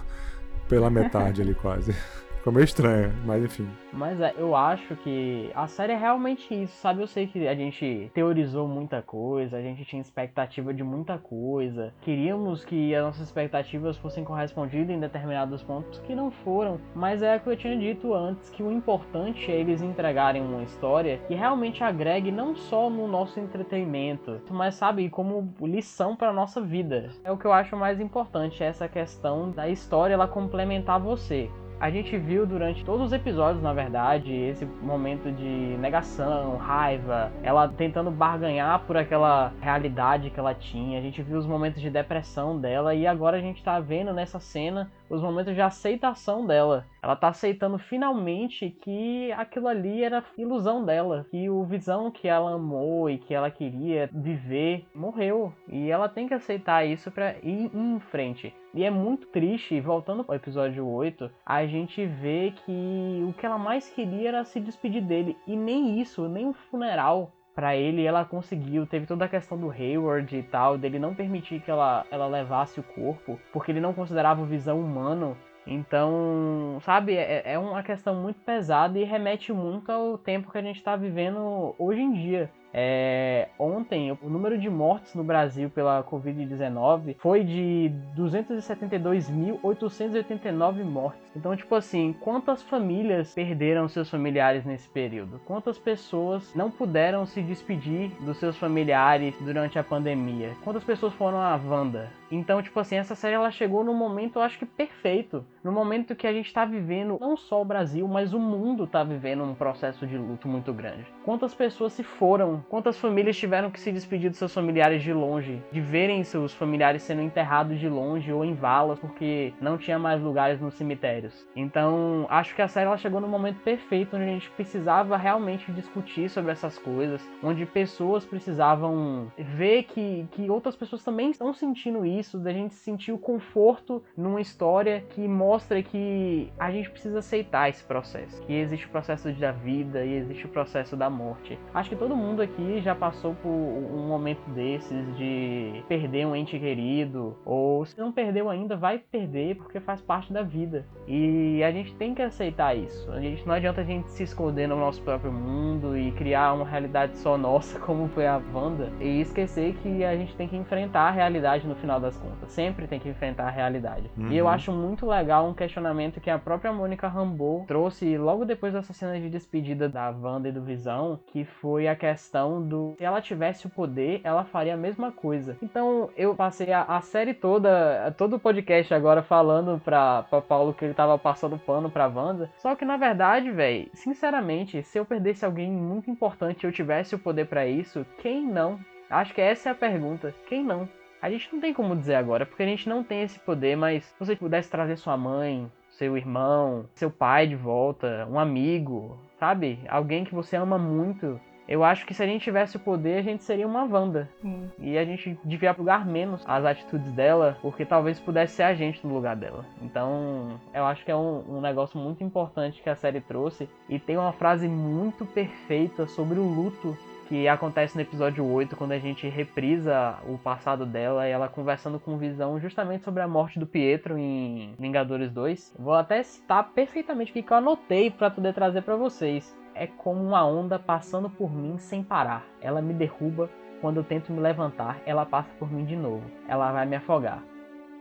pela 0.68 0.90
metade 0.90 1.41
ali 1.41 1.53
quase. 1.53 1.95
Ficou 2.44 2.52
meio 2.52 2.65
estranho, 2.65 3.14
mas 3.24 3.41
enfim. 3.41 3.65
Mas 3.94 4.20
é, 4.20 4.34
eu 4.38 4.53
acho 4.53 4.98
que 4.98 5.49
a 5.56 5.65
série 5.65 5.94
é 5.94 5.98
realmente 5.98 6.53
isso, 6.53 6.76
sabe? 6.76 7.02
Eu 7.02 7.07
sei 7.07 7.26
que 7.26 7.48
a 7.48 7.56
gente 7.56 8.11
teorizou 8.14 8.68
muita 8.68 9.02
coisa, 9.02 9.56
a 9.56 9.61
gente 9.61 9.86
tinha 9.86 10.02
expectativa 10.02 10.74
de 10.74 10.84
muita 10.84 11.18
coisa, 11.18 11.94
queríamos 12.02 12.65
que 12.65 12.94
as 12.94 13.02
nossas 13.02 13.22
expectativas 13.28 13.95
fossem 13.95 14.26
correspondidas 14.26 14.94
em 14.94 14.99
determinados 14.99 15.64
pontos 15.64 15.99
que 15.99 16.14
não 16.14 16.32
foram, 16.32 16.82
mas 16.94 17.22
é 17.22 17.38
o 17.38 17.40
que 17.40 17.49
eu 17.49 17.56
tinha 17.56 17.78
dito 17.78 18.14
antes, 18.14 18.49
que 18.49 18.61
o 18.61 18.70
importante 18.70 19.49
é 19.49 19.56
eles 19.56 19.82
entregarem 19.82 20.41
uma 20.41 20.64
história 20.64 21.20
que 21.26 21.36
realmente 21.36 21.82
agregue 21.82 22.30
não 22.30 22.57
só 22.57 22.90
no 22.90 23.07
nosso 23.07 23.40
entretenimento, 23.40 24.41
mas 24.49 24.76
sabe, 24.76 25.10
como 25.10 25.53
lição 25.61 26.14
para 26.14 26.34
nossa 26.34 26.60
vida. 26.60 27.10
É 27.24 27.32
o 27.32 27.38
que 27.38 27.45
eu 27.45 27.53
acho 27.53 27.78
mais 27.78 28.02
importante, 28.02 28.61
essa 28.61 28.90
questão 28.90 29.49
da 29.49 29.70
história 29.70 30.14
ela 30.14 30.28
complementar 30.28 30.99
você. 30.99 31.49
A 31.79 31.89
gente 31.89 32.17
viu 32.17 32.45
durante 32.45 32.83
todos 32.85 33.07
os 33.07 33.13
episódios, 33.13 33.61
na 33.61 33.73
verdade, 33.73 34.33
esse 34.33 34.65
momento 34.65 35.31
de 35.31 35.77
negação, 35.79 36.55
raiva, 36.55 37.31
ela 37.43 37.67
tentando 37.67 38.09
barganhar 38.09 38.79
por 38.85 38.95
aquela 38.95 39.51
realidade 39.59 40.29
que 40.29 40.39
ela 40.39 40.53
tinha. 40.53 40.97
A 40.97 41.01
gente 41.01 41.21
viu 41.21 41.37
os 41.37 41.45
momentos 41.45 41.81
de 41.81 41.89
depressão 41.89 42.57
dela 42.57 42.95
e 42.95 43.05
agora 43.05 43.37
a 43.37 43.41
gente 43.41 43.61
tá 43.61 43.79
vendo 43.79 44.13
nessa 44.13 44.39
cena 44.39 44.89
os 45.09 45.21
momentos 45.21 45.53
de 45.53 45.61
aceitação 45.61 46.45
dela. 46.45 46.85
Ela 47.01 47.15
tá 47.15 47.30
aceitando 47.30 47.77
finalmente 47.77 48.69
que 48.81 49.31
aquilo 49.34 49.67
ali 49.67 50.03
era 50.03 50.23
ilusão 50.38 50.84
dela, 50.84 51.25
que 51.30 51.49
o 51.49 51.63
visão 51.63 52.09
que 52.09 52.27
ela 52.27 52.53
amou 52.53 53.09
e 53.09 53.17
que 53.17 53.34
ela 53.34 53.51
queria 53.51 54.09
viver 54.13 54.85
morreu. 54.93 55.53
E 55.67 55.89
ela 55.89 56.09
tem 56.09 56.27
que 56.27 56.34
aceitar 56.34 56.85
isso 56.85 57.11
para 57.11 57.35
ir 57.43 57.69
em 57.73 57.99
frente. 57.99 58.53
E 58.73 58.84
é 58.84 58.89
muito 58.89 59.27
triste, 59.27 59.80
voltando 59.80 60.25
ao 60.27 60.35
episódio 60.35 60.88
8, 60.88 61.30
a 61.45 61.65
gente 61.67 62.05
vê 62.05 62.53
que 62.65 63.23
o 63.27 63.34
que 63.34 63.45
ela 63.45 63.57
mais 63.57 63.89
queria 63.89 64.30
era 64.30 64.43
se 64.45 64.59
despedir 64.59 65.03
dele. 65.03 65.38
E 65.45 65.55
nem 65.55 65.99
isso, 65.99 66.27
nem 66.27 66.47
o 66.47 66.53
funeral 66.53 67.31
para 67.55 67.75
ele 67.75 68.05
ela 68.05 68.25
conseguiu. 68.25 68.85
Teve 68.85 69.05
toda 69.05 69.25
a 69.25 69.30
questão 69.30 69.57
do 69.57 69.71
Hayward 69.71 70.35
e 70.35 70.43
tal, 70.43 70.77
dele 70.77 70.99
não 70.99 71.13
permitir 71.13 71.59
que 71.61 71.71
ela, 71.71 72.05
ela 72.11 72.27
levasse 72.27 72.80
o 72.80 72.84
corpo, 72.84 73.39
porque 73.51 73.71
ele 73.71 73.81
não 73.81 73.93
considerava 73.93 74.41
o 74.41 74.45
visão 74.45 74.80
humano. 74.80 75.38
Então, 75.65 76.77
sabe, 76.81 77.15
é, 77.15 77.53
é 77.53 77.57
uma 77.57 77.81
questão 77.84 78.15
muito 78.15 78.39
pesada 78.41 78.99
e 78.99 79.03
remete 79.03 79.53
muito 79.53 79.91
ao 79.91 80.17
tempo 80.17 80.51
que 80.51 80.57
a 80.57 80.61
gente 80.61 80.77
está 80.77 80.95
vivendo 80.95 81.73
hoje 81.77 82.01
em 82.01 82.11
dia. 82.11 82.51
É, 82.73 83.49
ontem, 83.59 84.11
o 84.11 84.29
número 84.29 84.57
de 84.57 84.69
mortes 84.69 85.13
no 85.13 85.23
Brasil 85.23 85.69
pela 85.69 86.03
Covid-19 86.03 87.17
foi 87.19 87.43
de 87.43 87.91
272.889 88.17 90.83
mortes. 90.83 91.21
Então, 91.35 91.55
tipo 91.55 91.75
assim, 91.75 92.15
quantas 92.19 92.63
famílias 92.63 93.31
perderam 93.33 93.87
seus 93.87 94.09
familiares 94.09 94.65
nesse 94.65 94.89
período? 94.89 95.39
Quantas 95.45 95.77
pessoas 95.77 96.51
não 96.55 96.71
puderam 96.71 97.27
se 97.27 97.43
despedir 97.43 98.09
dos 98.21 98.37
seus 98.37 98.57
familiares 98.57 99.35
durante 99.41 99.77
a 99.77 99.83
pandemia? 99.83 100.55
Quantas 100.63 100.83
pessoas 100.83 101.13
foram 101.13 101.39
a 101.39 101.55
Wanda? 101.55 102.09
Então, 102.35 102.61
tipo 102.61 102.80
assim, 102.80 102.95
essa 102.95 103.15
série 103.15 103.35
ela 103.35 103.51
chegou 103.51 103.84
no 103.84 103.93
momento, 103.93 104.38
eu 104.38 104.41
acho 104.41 104.57
que 104.57 104.65
perfeito. 104.65 105.45
No 105.64 105.72
momento 105.72 106.15
que 106.15 106.27
a 106.27 106.34
gente 106.34 106.53
tá 106.53 106.65
vivendo, 106.65 107.18
não 107.19 107.38
só 107.38 107.61
o 107.61 107.65
Brasil, 107.65 108.07
mas 108.07 108.34
o 108.34 108.39
mundo 108.39 108.85
tá 108.88 109.03
vivendo 109.03 109.43
um 109.43 109.55
processo 109.55 110.05
de 110.05 110.18
luto 110.18 110.47
muito 110.47 110.73
grande. 110.73 111.05
Quantas 111.23 111.53
pessoas 111.53 111.93
se 111.93 112.03
foram 112.03 112.64
Quantas 112.69 112.97
famílias 112.97 113.38
tiveram 113.38 113.69
que 113.69 113.80
se 113.80 113.91
despedir 113.91 114.30
dos 114.30 114.39
seus 114.39 114.53
familiares 114.53 115.03
de 115.03 115.14
longe, 115.14 115.61
de 115.72 115.80
verem 115.80 116.23
seus 116.23 116.53
familiares 116.53 117.03
sendo 117.03 117.22
enterrados 117.22 117.80
de 117.80 117.88
longe 117.88 118.31
ou 118.31 118.43
em 118.43 118.53
valas 118.53 118.99
porque 118.99 119.53
não 119.61 119.77
tinha 119.77 119.99
mais 119.99 120.22
lugares 120.22 120.60
nos 120.60 120.73
cemitérios. 120.73 121.47
Então, 121.55 122.26
acho 122.30 122.55
que 122.55 122.61
a 122.61 122.68
série 122.68 122.88
ela 122.88 122.97
chegou 122.97 123.22
no 123.22 123.27
momento 123.27 123.60
perfeito 123.60 124.15
onde 124.15 124.26
a 124.26 124.30
gente 124.30 124.49
precisava 124.51 125.15
realmente 125.18 125.72
discutir 125.72 126.30
sobre 126.30 126.51
essas 126.51 126.77
coisas, 126.77 127.22
onde 127.43 127.65
pessoas 127.65 128.26
precisavam 128.26 129.31
ver 129.38 129.84
que, 129.84 130.26
que 130.31 130.49
outras 130.49 130.76
pessoas 130.76 131.03
também 131.03 131.30
estão 131.30 131.53
sentindo 131.53 132.05
isso, 132.05 132.22
da 132.31 132.51
gente 132.51 132.73
sentir 132.73 133.11
o 133.11 133.17
conforto 133.17 134.03
numa 134.15 134.41
história 134.41 135.01
que 135.09 135.27
mostra 135.27 135.83
que 135.83 136.51
a 136.57 136.71
gente 136.71 136.89
precisa 136.89 137.19
aceitar 137.19 137.69
esse 137.69 137.83
processo, 137.83 138.41
que 138.43 138.53
existe 138.53 138.85
o 138.85 138.89
processo 138.89 139.31
da 139.33 139.51
vida 139.51 140.03
e 140.03 140.13
existe 140.13 140.45
o 140.45 140.49
processo 140.49 140.95
da 140.95 141.09
morte. 141.09 141.59
Acho 141.73 141.89
que 141.89 141.95
todo 141.95 142.15
mundo 142.15 142.41
aqui 142.41 142.53
aqui 142.53 142.81
já 142.81 142.95
passou 142.95 143.35
por 143.35 143.49
um 143.49 144.07
momento 144.07 144.41
desses 144.51 145.17
de 145.17 145.83
perder 145.87 146.25
um 146.25 146.35
ente 146.35 146.57
querido, 146.57 147.35
ou 147.45 147.85
se 147.85 147.97
não 147.99 148.11
perdeu 148.11 148.49
ainda, 148.49 148.75
vai 148.75 148.99
perder 148.99 149.55
porque 149.55 149.79
faz 149.79 150.01
parte 150.01 150.31
da 150.31 150.41
vida. 150.41 150.85
E 151.07 151.63
a 151.63 151.71
gente 151.71 151.93
tem 151.95 152.13
que 152.13 152.21
aceitar 152.21 152.75
isso. 152.75 153.11
A 153.11 153.19
gente 153.19 153.45
não 153.45 153.53
adianta 153.53 153.81
a 153.81 153.83
gente 153.83 154.09
se 154.11 154.23
esconder 154.23 154.67
no 154.67 154.77
nosso 154.77 155.01
próprio 155.01 155.31
mundo 155.31 155.97
e 155.97 156.11
criar 156.13 156.53
uma 156.53 156.65
realidade 156.65 157.17
só 157.17 157.37
nossa, 157.37 157.79
como 157.81 158.07
foi 158.09 158.27
a 158.27 158.41
Wanda, 158.53 158.91
e 158.99 159.21
esquecer 159.21 159.75
que 159.75 160.03
a 160.03 160.15
gente 160.15 160.35
tem 160.35 160.47
que 160.47 160.55
enfrentar 160.55 161.07
a 161.07 161.11
realidade 161.11 161.67
no 161.67 161.75
final 161.75 161.99
das 161.99 162.12
contas. 162.18 162.52
Sempre 162.52 162.88
tem 162.88 162.99
que 162.99 163.10
enfrentar 163.10 163.48
a 163.48 163.52
realidade. 163.52 164.10
Uhum. 164.18 164.31
E 164.31 164.38
eu 164.38 164.48
acho 164.48 164.72
muito 164.72 165.06
legal 165.06 165.48
um 165.48 165.53
questionamento 165.53 166.19
que 166.19 166.30
a 166.30 166.40
própria 166.40 166.72
Mônica 166.72 167.07
Rambeau 167.07 167.65
trouxe 167.68 168.18
logo 168.18 168.45
depois 168.45 168.73
dessa 168.73 168.94
cena 168.94 169.19
de 169.19 169.30
despedida 169.30 169.88
da 169.88 170.10
Wanda 170.10 170.49
e 170.49 170.52
do 170.52 170.61
Visão, 170.61 171.19
que 171.27 171.45
foi 171.45 171.88
a 171.88 171.95
questão 171.95 172.34
questão 172.34 172.61
do 172.61 172.95
se 172.98 173.03
ela 173.03 173.22
tivesse 173.22 173.68
o 173.68 173.69
poder, 173.69 174.22
ela 174.23 174.44
faria 174.44 174.73
a 174.73 174.77
mesma 174.77 175.11
coisa. 175.11 175.57
Então 175.61 176.10
eu 176.15 176.35
passei 176.35 176.72
a, 176.72 176.84
a 176.84 177.02
série 177.02 177.34
toda, 177.34 178.14
todo 178.18 178.35
o 178.35 178.40
podcast 178.40 178.94
agora 178.94 179.22
falando 179.22 179.80
pra, 179.80 180.23
pra 180.23 180.41
Paulo 180.41 180.73
que 180.73 180.85
ele 180.85 180.94
tava 180.94 181.18
passando 181.18 181.57
pano 181.57 181.90
pra 181.90 182.07
Wanda. 182.07 182.49
Só 182.57 182.76
que 182.76 182.85
na 182.85 182.98
verdade, 182.98 183.52
velho, 183.52 183.90
sinceramente, 183.94 184.84
se 184.84 184.98
eu 184.98 185.06
perdesse 185.06 185.45
alguém 185.45 185.72
muito 185.72 186.10
importante 186.10 186.64
e 186.64 186.68
eu 186.68 186.72
tivesse 186.72 187.15
o 187.15 187.19
poder 187.19 187.45
para 187.48 187.65
isso, 187.68 188.06
quem 188.19 188.45
não? 188.45 188.80
Acho 189.10 189.34
que 189.34 189.41
essa 189.41 189.69
é 189.69 189.72
a 189.72 189.76
pergunta. 189.76 190.34
Quem 190.48 190.64
não? 190.64 190.88
A 191.23 191.29
gente 191.29 191.47
não 191.53 191.61
tem 191.61 191.73
como 191.73 191.95
dizer 191.95 192.15
agora, 192.15 192.45
porque 192.45 192.63
a 192.63 192.65
gente 192.65 192.89
não 192.89 193.01
tem 193.01 193.23
esse 193.23 193.39
poder, 193.39 193.77
mas 193.77 194.03
se 194.03 194.13
você 194.19 194.35
pudesse 194.35 194.69
trazer 194.69 194.97
sua 194.97 195.15
mãe, 195.15 195.71
seu 195.91 196.17
irmão, 196.17 196.85
seu 196.95 197.09
pai 197.09 197.47
de 197.47 197.55
volta, 197.55 198.27
um 198.29 198.37
amigo, 198.37 199.17
sabe? 199.39 199.79
Alguém 199.87 200.25
que 200.25 200.35
você 200.35 200.57
ama 200.57 200.77
muito 200.77 201.39
Eu 201.65 201.81
acho 201.81 202.05
que 202.05 202.13
se 202.13 202.21
a 202.21 202.25
gente 202.25 202.43
tivesse 202.43 202.75
o 202.75 202.79
poder, 202.81 203.19
a 203.19 203.21
gente 203.21 203.41
seria 203.41 203.65
uma 203.65 203.85
Wanda. 203.85 204.29
Hum. 204.43 204.67
E 204.77 204.97
a 204.97 205.05
gente 205.05 205.39
devia 205.45 205.73
julgar 205.73 206.05
menos 206.05 206.43
as 206.45 206.65
atitudes 206.65 207.09
dela, 207.13 207.57
porque 207.61 207.85
talvez 207.85 208.19
pudesse 208.19 208.55
ser 208.55 208.63
a 208.63 208.73
gente 208.73 209.07
no 209.07 209.13
lugar 209.13 209.37
dela. 209.37 209.65
Então, 209.81 210.59
eu 210.73 210.83
acho 210.83 211.05
que 211.05 211.11
é 211.11 211.15
um, 211.15 211.41
um 211.47 211.61
negócio 211.61 211.97
muito 211.97 212.21
importante 212.21 212.83
que 212.83 212.89
a 212.89 212.97
série 212.97 213.21
trouxe. 213.21 213.69
E 213.87 213.97
tem 213.97 214.17
uma 214.17 214.33
frase 214.33 214.67
muito 214.67 215.25
perfeita 215.25 216.05
sobre 216.05 216.37
o 216.37 216.43
luto 216.43 216.97
que 217.27 217.47
acontece 217.47 217.95
no 217.95 218.01
episódio 218.01 218.45
8, 218.45 218.75
quando 218.75 218.91
a 218.91 218.99
gente 218.99 219.27
reprisa 219.27 220.17
o 220.27 220.37
passado 220.37 220.85
dela 220.85 221.27
e 221.27 221.31
ela 221.31 221.47
conversando 221.47 221.99
com 221.99 222.17
Visão 222.17 222.59
justamente 222.59 223.03
sobre 223.03 223.21
a 223.21 223.27
morte 223.27 223.59
do 223.59 223.67
Pietro 223.67 224.17
em 224.17 224.75
Vingadores 224.79 225.31
2. 225.31 225.75
Vou 225.77 225.93
até 225.93 226.21
citar 226.23 226.71
perfeitamente 226.73 227.31
o 227.31 227.33
que 227.33 227.51
eu 227.51 227.57
anotei 227.57 228.11
para 228.11 228.29
poder 228.29 228.53
trazer 228.53 228.81
para 228.81 228.95
vocês. 228.95 229.55
É 229.75 229.87
como 229.87 230.23
uma 230.23 230.45
onda 230.45 230.77
passando 230.77 231.29
por 231.29 231.51
mim 231.51 231.77
sem 231.77 232.03
parar. 232.03 232.45
Ela 232.61 232.81
me 232.81 232.93
derruba, 232.93 233.49
quando 233.81 233.97
eu 233.97 234.03
tento 234.03 234.31
me 234.31 234.39
levantar, 234.39 235.01
ela 235.05 235.25
passa 235.25 235.49
por 235.59 235.71
mim 235.71 235.85
de 235.85 235.95
novo. 235.95 236.23
Ela 236.47 236.71
vai 236.71 236.85
me 236.85 236.95
afogar. 236.95 237.52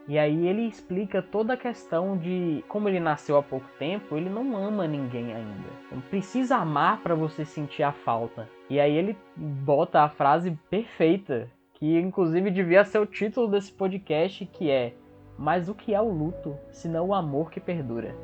E 0.08 0.18
aí 0.18 0.48
ele 0.48 0.66
explica 0.66 1.22
toda 1.22 1.54
a 1.54 1.56
questão 1.56 2.16
de 2.16 2.64
como 2.68 2.88
ele 2.88 2.98
nasceu 2.98 3.36
há 3.36 3.42
pouco 3.42 3.66
tempo, 3.78 4.16
ele 4.16 4.28
não 4.28 4.56
ama 4.56 4.86
ninguém 4.86 5.32
ainda. 5.32 5.68
Precisa 6.10 6.56
amar 6.56 7.00
para 7.02 7.14
você 7.14 7.44
sentir 7.44 7.84
a 7.84 7.92
falta. 7.92 8.48
E 8.68 8.80
aí 8.80 8.96
ele 8.96 9.16
bota 9.36 10.00
a 10.00 10.08
frase 10.08 10.58
perfeita, 10.68 11.48
que 11.74 11.98
inclusive 11.98 12.50
devia 12.50 12.84
ser 12.84 12.98
o 12.98 13.06
título 13.06 13.46
desse 13.46 13.72
podcast, 13.72 14.44
que 14.46 14.70
é: 14.70 14.94
"Mas 15.38 15.68
o 15.68 15.74
que 15.74 15.94
é 15.94 16.00
o 16.00 16.10
luto, 16.10 16.56
senão 16.70 17.08
o 17.08 17.14
amor 17.14 17.50
que 17.50 17.60
perdura?" 17.60 18.14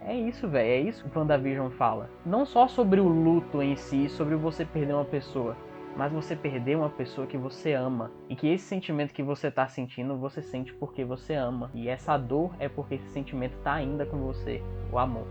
É 0.00 0.14
isso, 0.14 0.48
velho, 0.48 0.70
é 0.70 0.80
isso 0.88 1.04
que 1.04 1.16
o 1.16 1.20
WandaVision 1.20 1.70
fala. 1.70 2.08
Não 2.24 2.46
só 2.46 2.66
sobre 2.66 2.98
o 2.98 3.08
luto 3.08 3.60
em 3.60 3.76
si, 3.76 4.08
sobre 4.08 4.34
você 4.36 4.64
perder 4.64 4.94
uma 4.94 5.04
pessoa, 5.04 5.54
mas 5.98 6.12
você 6.12 6.36
perder 6.36 6.76
uma 6.76 6.88
pessoa 6.88 7.26
que 7.26 7.36
você 7.36 7.72
ama 7.72 8.12
e 8.28 8.36
que 8.36 8.46
esse 8.46 8.64
sentimento 8.64 9.12
que 9.12 9.22
você 9.22 9.50
tá 9.50 9.66
sentindo, 9.66 10.16
você 10.16 10.40
sente 10.40 10.72
porque 10.72 11.04
você 11.04 11.34
ama. 11.34 11.72
E 11.74 11.88
essa 11.88 12.16
dor 12.16 12.54
é 12.60 12.68
porque 12.68 12.94
esse 12.94 13.08
sentimento 13.08 13.58
tá 13.64 13.72
ainda 13.72 14.06
com 14.06 14.16
você, 14.18 14.62
o 14.92 14.98
amor. 14.98 15.26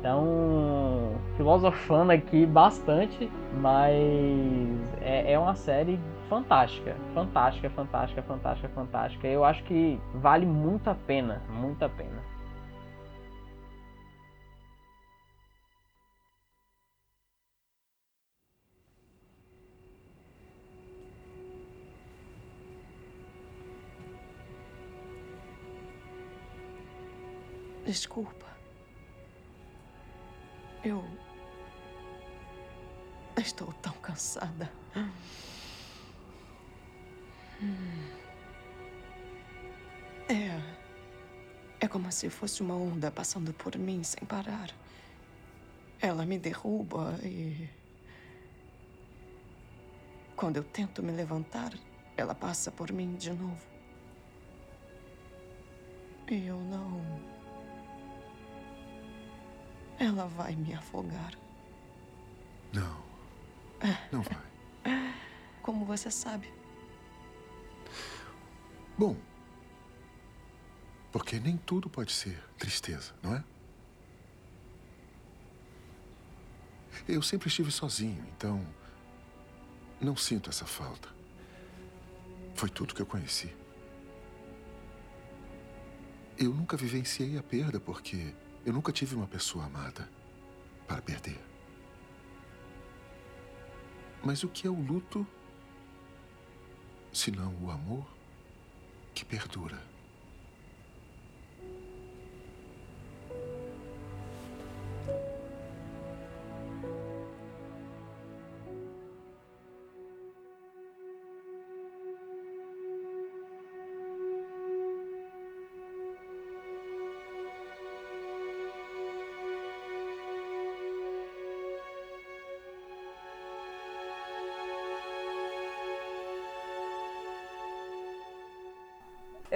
Então, 0.00 1.12
filosofando 1.36 2.10
aqui 2.10 2.44
bastante, 2.44 3.30
mas 3.60 3.94
é, 5.00 5.32
é 5.32 5.38
uma 5.38 5.54
série 5.54 6.00
fantástica, 6.28 6.96
fantástica, 7.14 7.70
fantástica, 7.70 8.22
fantástica, 8.22 8.68
fantástica. 8.70 9.26
Eu 9.28 9.44
acho 9.44 9.62
que 9.64 10.00
vale 10.14 10.46
muito 10.46 10.90
a 10.90 10.96
pena, 10.96 11.42
muito 11.48 11.84
a 11.84 11.88
pena. 11.88 12.27
Desculpa. 27.88 28.44
Eu. 30.84 31.02
Estou 33.34 33.72
tão 33.80 33.94
cansada. 33.94 34.70
É. 40.28 40.60
É 41.80 41.88
como 41.88 42.12
se 42.12 42.28
fosse 42.28 42.60
uma 42.60 42.74
onda 42.74 43.10
passando 43.10 43.54
por 43.54 43.74
mim 43.78 44.02
sem 44.02 44.22
parar. 44.26 44.70
Ela 45.98 46.26
me 46.26 46.38
derruba 46.38 47.18
e. 47.22 47.70
Quando 50.36 50.58
eu 50.58 50.62
tento 50.62 51.02
me 51.02 51.10
levantar, 51.10 51.72
ela 52.18 52.34
passa 52.34 52.70
por 52.70 52.92
mim 52.92 53.14
de 53.14 53.30
novo. 53.30 53.66
E 56.30 56.48
eu 56.48 56.60
não. 56.60 57.37
Ela 59.98 60.26
vai 60.26 60.54
me 60.54 60.74
afogar. 60.74 61.32
Não. 62.72 63.02
Não 64.12 64.22
vai. 64.22 65.14
Como 65.62 65.84
você 65.84 66.10
sabe. 66.10 66.52
Bom, 68.96 69.16
porque 71.12 71.38
nem 71.38 71.56
tudo 71.56 71.88
pode 71.88 72.12
ser 72.12 72.42
tristeza, 72.58 73.14
não 73.22 73.34
é? 73.34 73.44
Eu 77.08 77.22
sempre 77.22 77.48
estive 77.48 77.70
sozinho, 77.70 78.24
então 78.36 78.64
não 80.00 80.16
sinto 80.16 80.50
essa 80.50 80.66
falta. 80.66 81.08
Foi 82.54 82.68
tudo 82.68 82.94
que 82.94 83.02
eu 83.02 83.06
conheci. 83.06 83.54
Eu 86.36 86.52
nunca 86.52 86.76
vivenciei 86.76 87.38
a 87.38 87.42
perda 87.42 87.80
porque 87.80 88.34
eu 88.64 88.72
nunca 88.72 88.92
tive 88.92 89.14
uma 89.14 89.26
pessoa 89.26 89.64
amada 89.64 90.08
para 90.86 91.00
perder. 91.00 91.38
Mas 94.22 94.42
o 94.42 94.48
que 94.48 94.66
é 94.66 94.70
o 94.70 94.80
luto, 94.80 95.26
se 97.12 97.30
não 97.30 97.54
o 97.62 97.70
amor 97.70 98.06
que 99.14 99.24
perdura? 99.24 99.87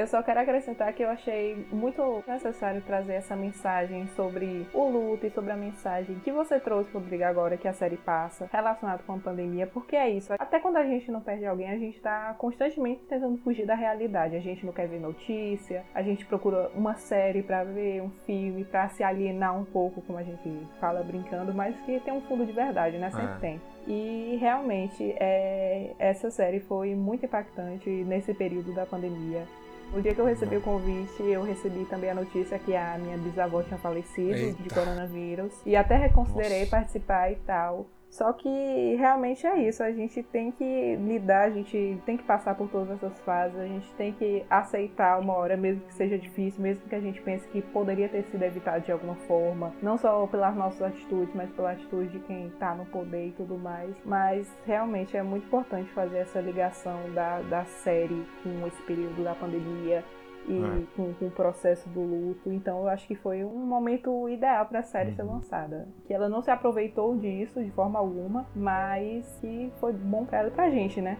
Eu 0.02 0.08
só 0.08 0.20
quero 0.20 0.40
acrescentar 0.40 0.92
que 0.94 1.04
eu 1.04 1.08
achei 1.08 1.64
muito 1.70 2.24
necessário 2.26 2.82
trazer 2.82 3.12
essa 3.12 3.36
mensagem 3.36 4.08
sobre 4.08 4.66
o 4.74 4.88
luto 4.88 5.24
e 5.24 5.30
sobre 5.30 5.52
a 5.52 5.56
mensagem 5.56 6.18
que 6.24 6.32
você 6.32 6.58
trouxe, 6.58 6.90
Rodrigo, 6.92 7.22
agora 7.22 7.56
que 7.56 7.68
a 7.68 7.72
série 7.72 7.96
passa, 7.96 8.50
relacionado 8.52 9.04
com 9.04 9.12
a 9.12 9.18
pandemia, 9.18 9.64
porque 9.64 9.94
é 9.94 10.10
isso. 10.10 10.32
Até 10.36 10.58
quando 10.58 10.78
a 10.78 10.84
gente 10.84 11.08
não 11.08 11.20
perde 11.20 11.46
alguém, 11.46 11.70
a 11.70 11.78
gente 11.78 12.00
tá 12.00 12.34
constantemente 12.36 13.04
tentando 13.04 13.38
fugir 13.44 13.64
da 13.64 13.76
realidade. 13.76 14.34
A 14.34 14.40
gente 14.40 14.66
não 14.66 14.72
quer 14.72 14.88
ver 14.88 14.98
notícia, 14.98 15.84
a 15.94 16.02
gente 16.02 16.26
procura 16.26 16.68
uma 16.74 16.96
série 16.96 17.40
para 17.40 17.62
ver, 17.62 18.02
um 18.02 18.10
filme, 18.26 18.64
para 18.64 18.88
se 18.88 19.04
alienar 19.04 19.56
um 19.56 19.64
pouco, 19.64 20.02
como 20.02 20.18
a 20.18 20.24
gente 20.24 20.66
fala 20.80 21.00
brincando, 21.04 21.54
mas 21.54 21.78
que 21.82 22.00
tem 22.00 22.12
um 22.12 22.22
fundo 22.22 22.44
de 22.44 22.50
verdade, 22.50 22.98
né? 22.98 23.08
Sempre 23.12 23.36
É. 23.36 23.38
tem. 23.38 23.60
E 23.86 24.36
realmente 24.40 25.14
é, 25.20 25.92
essa 25.96 26.28
série 26.28 26.58
foi 26.58 26.92
muito 26.96 27.24
impactante 27.24 27.88
nesse 27.88 28.34
período 28.34 28.74
da 28.74 28.84
pandemia. 28.84 29.46
No 29.92 30.00
dia 30.00 30.14
que 30.14 30.20
eu 30.20 30.24
recebi 30.24 30.56
o 30.56 30.60
convite, 30.62 31.22
eu 31.22 31.42
recebi 31.42 31.84
também 31.84 32.08
a 32.08 32.14
notícia 32.14 32.58
que 32.58 32.74
a 32.74 32.96
minha 32.98 33.18
bisavó 33.18 33.62
tinha 33.62 33.76
falecido 33.78 34.32
de 34.32 34.62
Eita. 34.62 34.74
coronavírus. 34.74 35.52
E 35.66 35.76
até 35.76 35.96
reconsiderei 35.96 36.60
Nossa. 36.60 36.70
participar 36.70 37.30
e 37.30 37.36
tal. 37.36 37.86
Só 38.12 38.30
que 38.34 38.94
realmente 38.96 39.46
é 39.46 39.66
isso, 39.66 39.82
a 39.82 39.90
gente 39.90 40.22
tem 40.22 40.52
que 40.52 40.96
lidar, 40.96 41.44
a 41.44 41.50
gente 41.50 41.98
tem 42.04 42.14
que 42.14 42.22
passar 42.22 42.54
por 42.54 42.68
todas 42.68 42.90
essas 42.90 43.18
fases, 43.20 43.58
a 43.58 43.66
gente 43.66 43.90
tem 43.94 44.12
que 44.12 44.44
aceitar 44.50 45.18
uma 45.18 45.32
hora, 45.32 45.56
mesmo 45.56 45.80
que 45.86 45.94
seja 45.94 46.18
difícil, 46.18 46.60
mesmo 46.60 46.86
que 46.86 46.94
a 46.94 47.00
gente 47.00 47.22
pense 47.22 47.48
que 47.48 47.62
poderia 47.62 48.10
ter 48.10 48.22
sido 48.24 48.42
evitado 48.42 48.84
de 48.84 48.92
alguma 48.92 49.14
forma, 49.14 49.72
não 49.80 49.96
só 49.96 50.26
pelas 50.26 50.54
nossas 50.54 50.82
atitudes, 50.82 51.34
mas 51.34 51.50
pela 51.52 51.72
atitude 51.72 52.08
de 52.08 52.18
quem 52.20 52.50
tá 52.60 52.74
no 52.74 52.84
poder 52.84 53.28
e 53.28 53.32
tudo 53.32 53.56
mais. 53.56 53.96
Mas 54.04 54.46
realmente 54.66 55.16
é 55.16 55.22
muito 55.22 55.46
importante 55.46 55.90
fazer 55.92 56.18
essa 56.18 56.38
ligação 56.38 56.98
da, 57.14 57.40
da 57.40 57.64
série 57.64 58.26
com 58.42 58.66
esse 58.66 58.82
período 58.82 59.24
da 59.24 59.34
pandemia 59.34 60.04
e 60.48 60.58
É. 60.58 60.86
com, 60.96 61.12
com 61.14 61.26
o 61.26 61.30
processo 61.30 61.88
do 61.90 62.00
luto. 62.00 62.52
Então 62.52 62.80
eu 62.80 62.88
acho 62.88 63.06
que 63.06 63.14
foi 63.14 63.44
um 63.44 63.64
momento 63.66 64.28
ideal 64.28 64.66
para 64.66 64.80
a 64.80 64.82
série 64.82 65.12
ser 65.12 65.22
lançada. 65.22 65.88
Que 66.06 66.12
ela 66.14 66.28
não 66.28 66.42
se 66.42 66.50
aproveitou 66.50 67.16
disso 67.16 67.62
de 67.62 67.70
forma 67.70 67.98
alguma, 67.98 68.46
mas 68.54 69.38
que 69.40 69.72
foi 69.80 69.92
bom 69.92 70.24
para 70.24 70.38
ela 70.38 70.48
e 70.48 70.52
pra 70.52 70.70
gente, 70.70 71.00
né? 71.00 71.18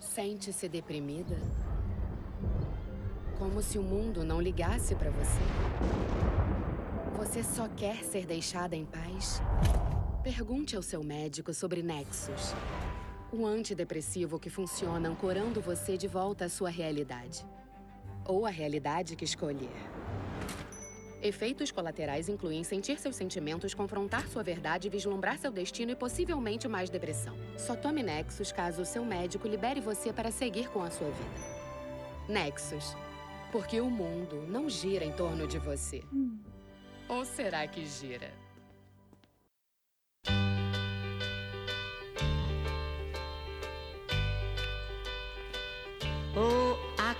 Sente-se 0.00 0.68
deprimida? 0.68 1.36
Como 3.38 3.60
se 3.60 3.78
o 3.78 3.82
mundo 3.82 4.24
não 4.24 4.40
ligasse 4.40 4.94
pra 4.94 5.10
você? 5.10 5.40
Você 7.18 7.42
só 7.42 7.68
quer 7.68 7.96
ser 8.02 8.24
deixada 8.24 8.74
em 8.74 8.84
paz? 8.86 9.42
Pergunte 10.26 10.74
ao 10.74 10.82
seu 10.82 11.04
médico 11.04 11.54
sobre 11.54 11.84
Nexus. 11.84 12.52
O 13.32 13.46
antidepressivo 13.46 14.40
que 14.40 14.50
funciona 14.50 15.08
ancorando 15.08 15.60
você 15.60 15.96
de 15.96 16.08
volta 16.08 16.46
à 16.46 16.48
sua 16.48 16.68
realidade. 16.68 17.46
Ou 18.24 18.44
a 18.44 18.50
realidade 18.50 19.14
que 19.14 19.24
escolher. 19.24 19.70
Efeitos 21.22 21.70
colaterais 21.70 22.28
incluem 22.28 22.64
sentir 22.64 22.98
seus 22.98 23.14
sentimentos, 23.14 23.72
confrontar 23.72 24.26
sua 24.26 24.42
verdade, 24.42 24.88
vislumbrar 24.88 25.38
seu 25.38 25.52
destino 25.52 25.92
e 25.92 25.94
possivelmente 25.94 26.66
mais 26.66 26.90
depressão. 26.90 27.36
Só 27.56 27.76
tome 27.76 28.02
Nexus 28.02 28.50
caso 28.50 28.82
o 28.82 28.84
seu 28.84 29.04
médico 29.04 29.46
libere 29.46 29.80
você 29.80 30.12
para 30.12 30.32
seguir 30.32 30.68
com 30.70 30.82
a 30.82 30.90
sua 30.90 31.08
vida. 31.08 32.28
Nexus. 32.28 32.96
Porque 33.52 33.80
o 33.80 33.88
mundo 33.88 34.44
não 34.48 34.68
gira 34.68 35.04
em 35.04 35.12
torno 35.12 35.46
de 35.46 35.60
você. 35.60 36.02
Ou 37.08 37.24
será 37.24 37.64
que 37.68 37.86
gira? 37.86 38.44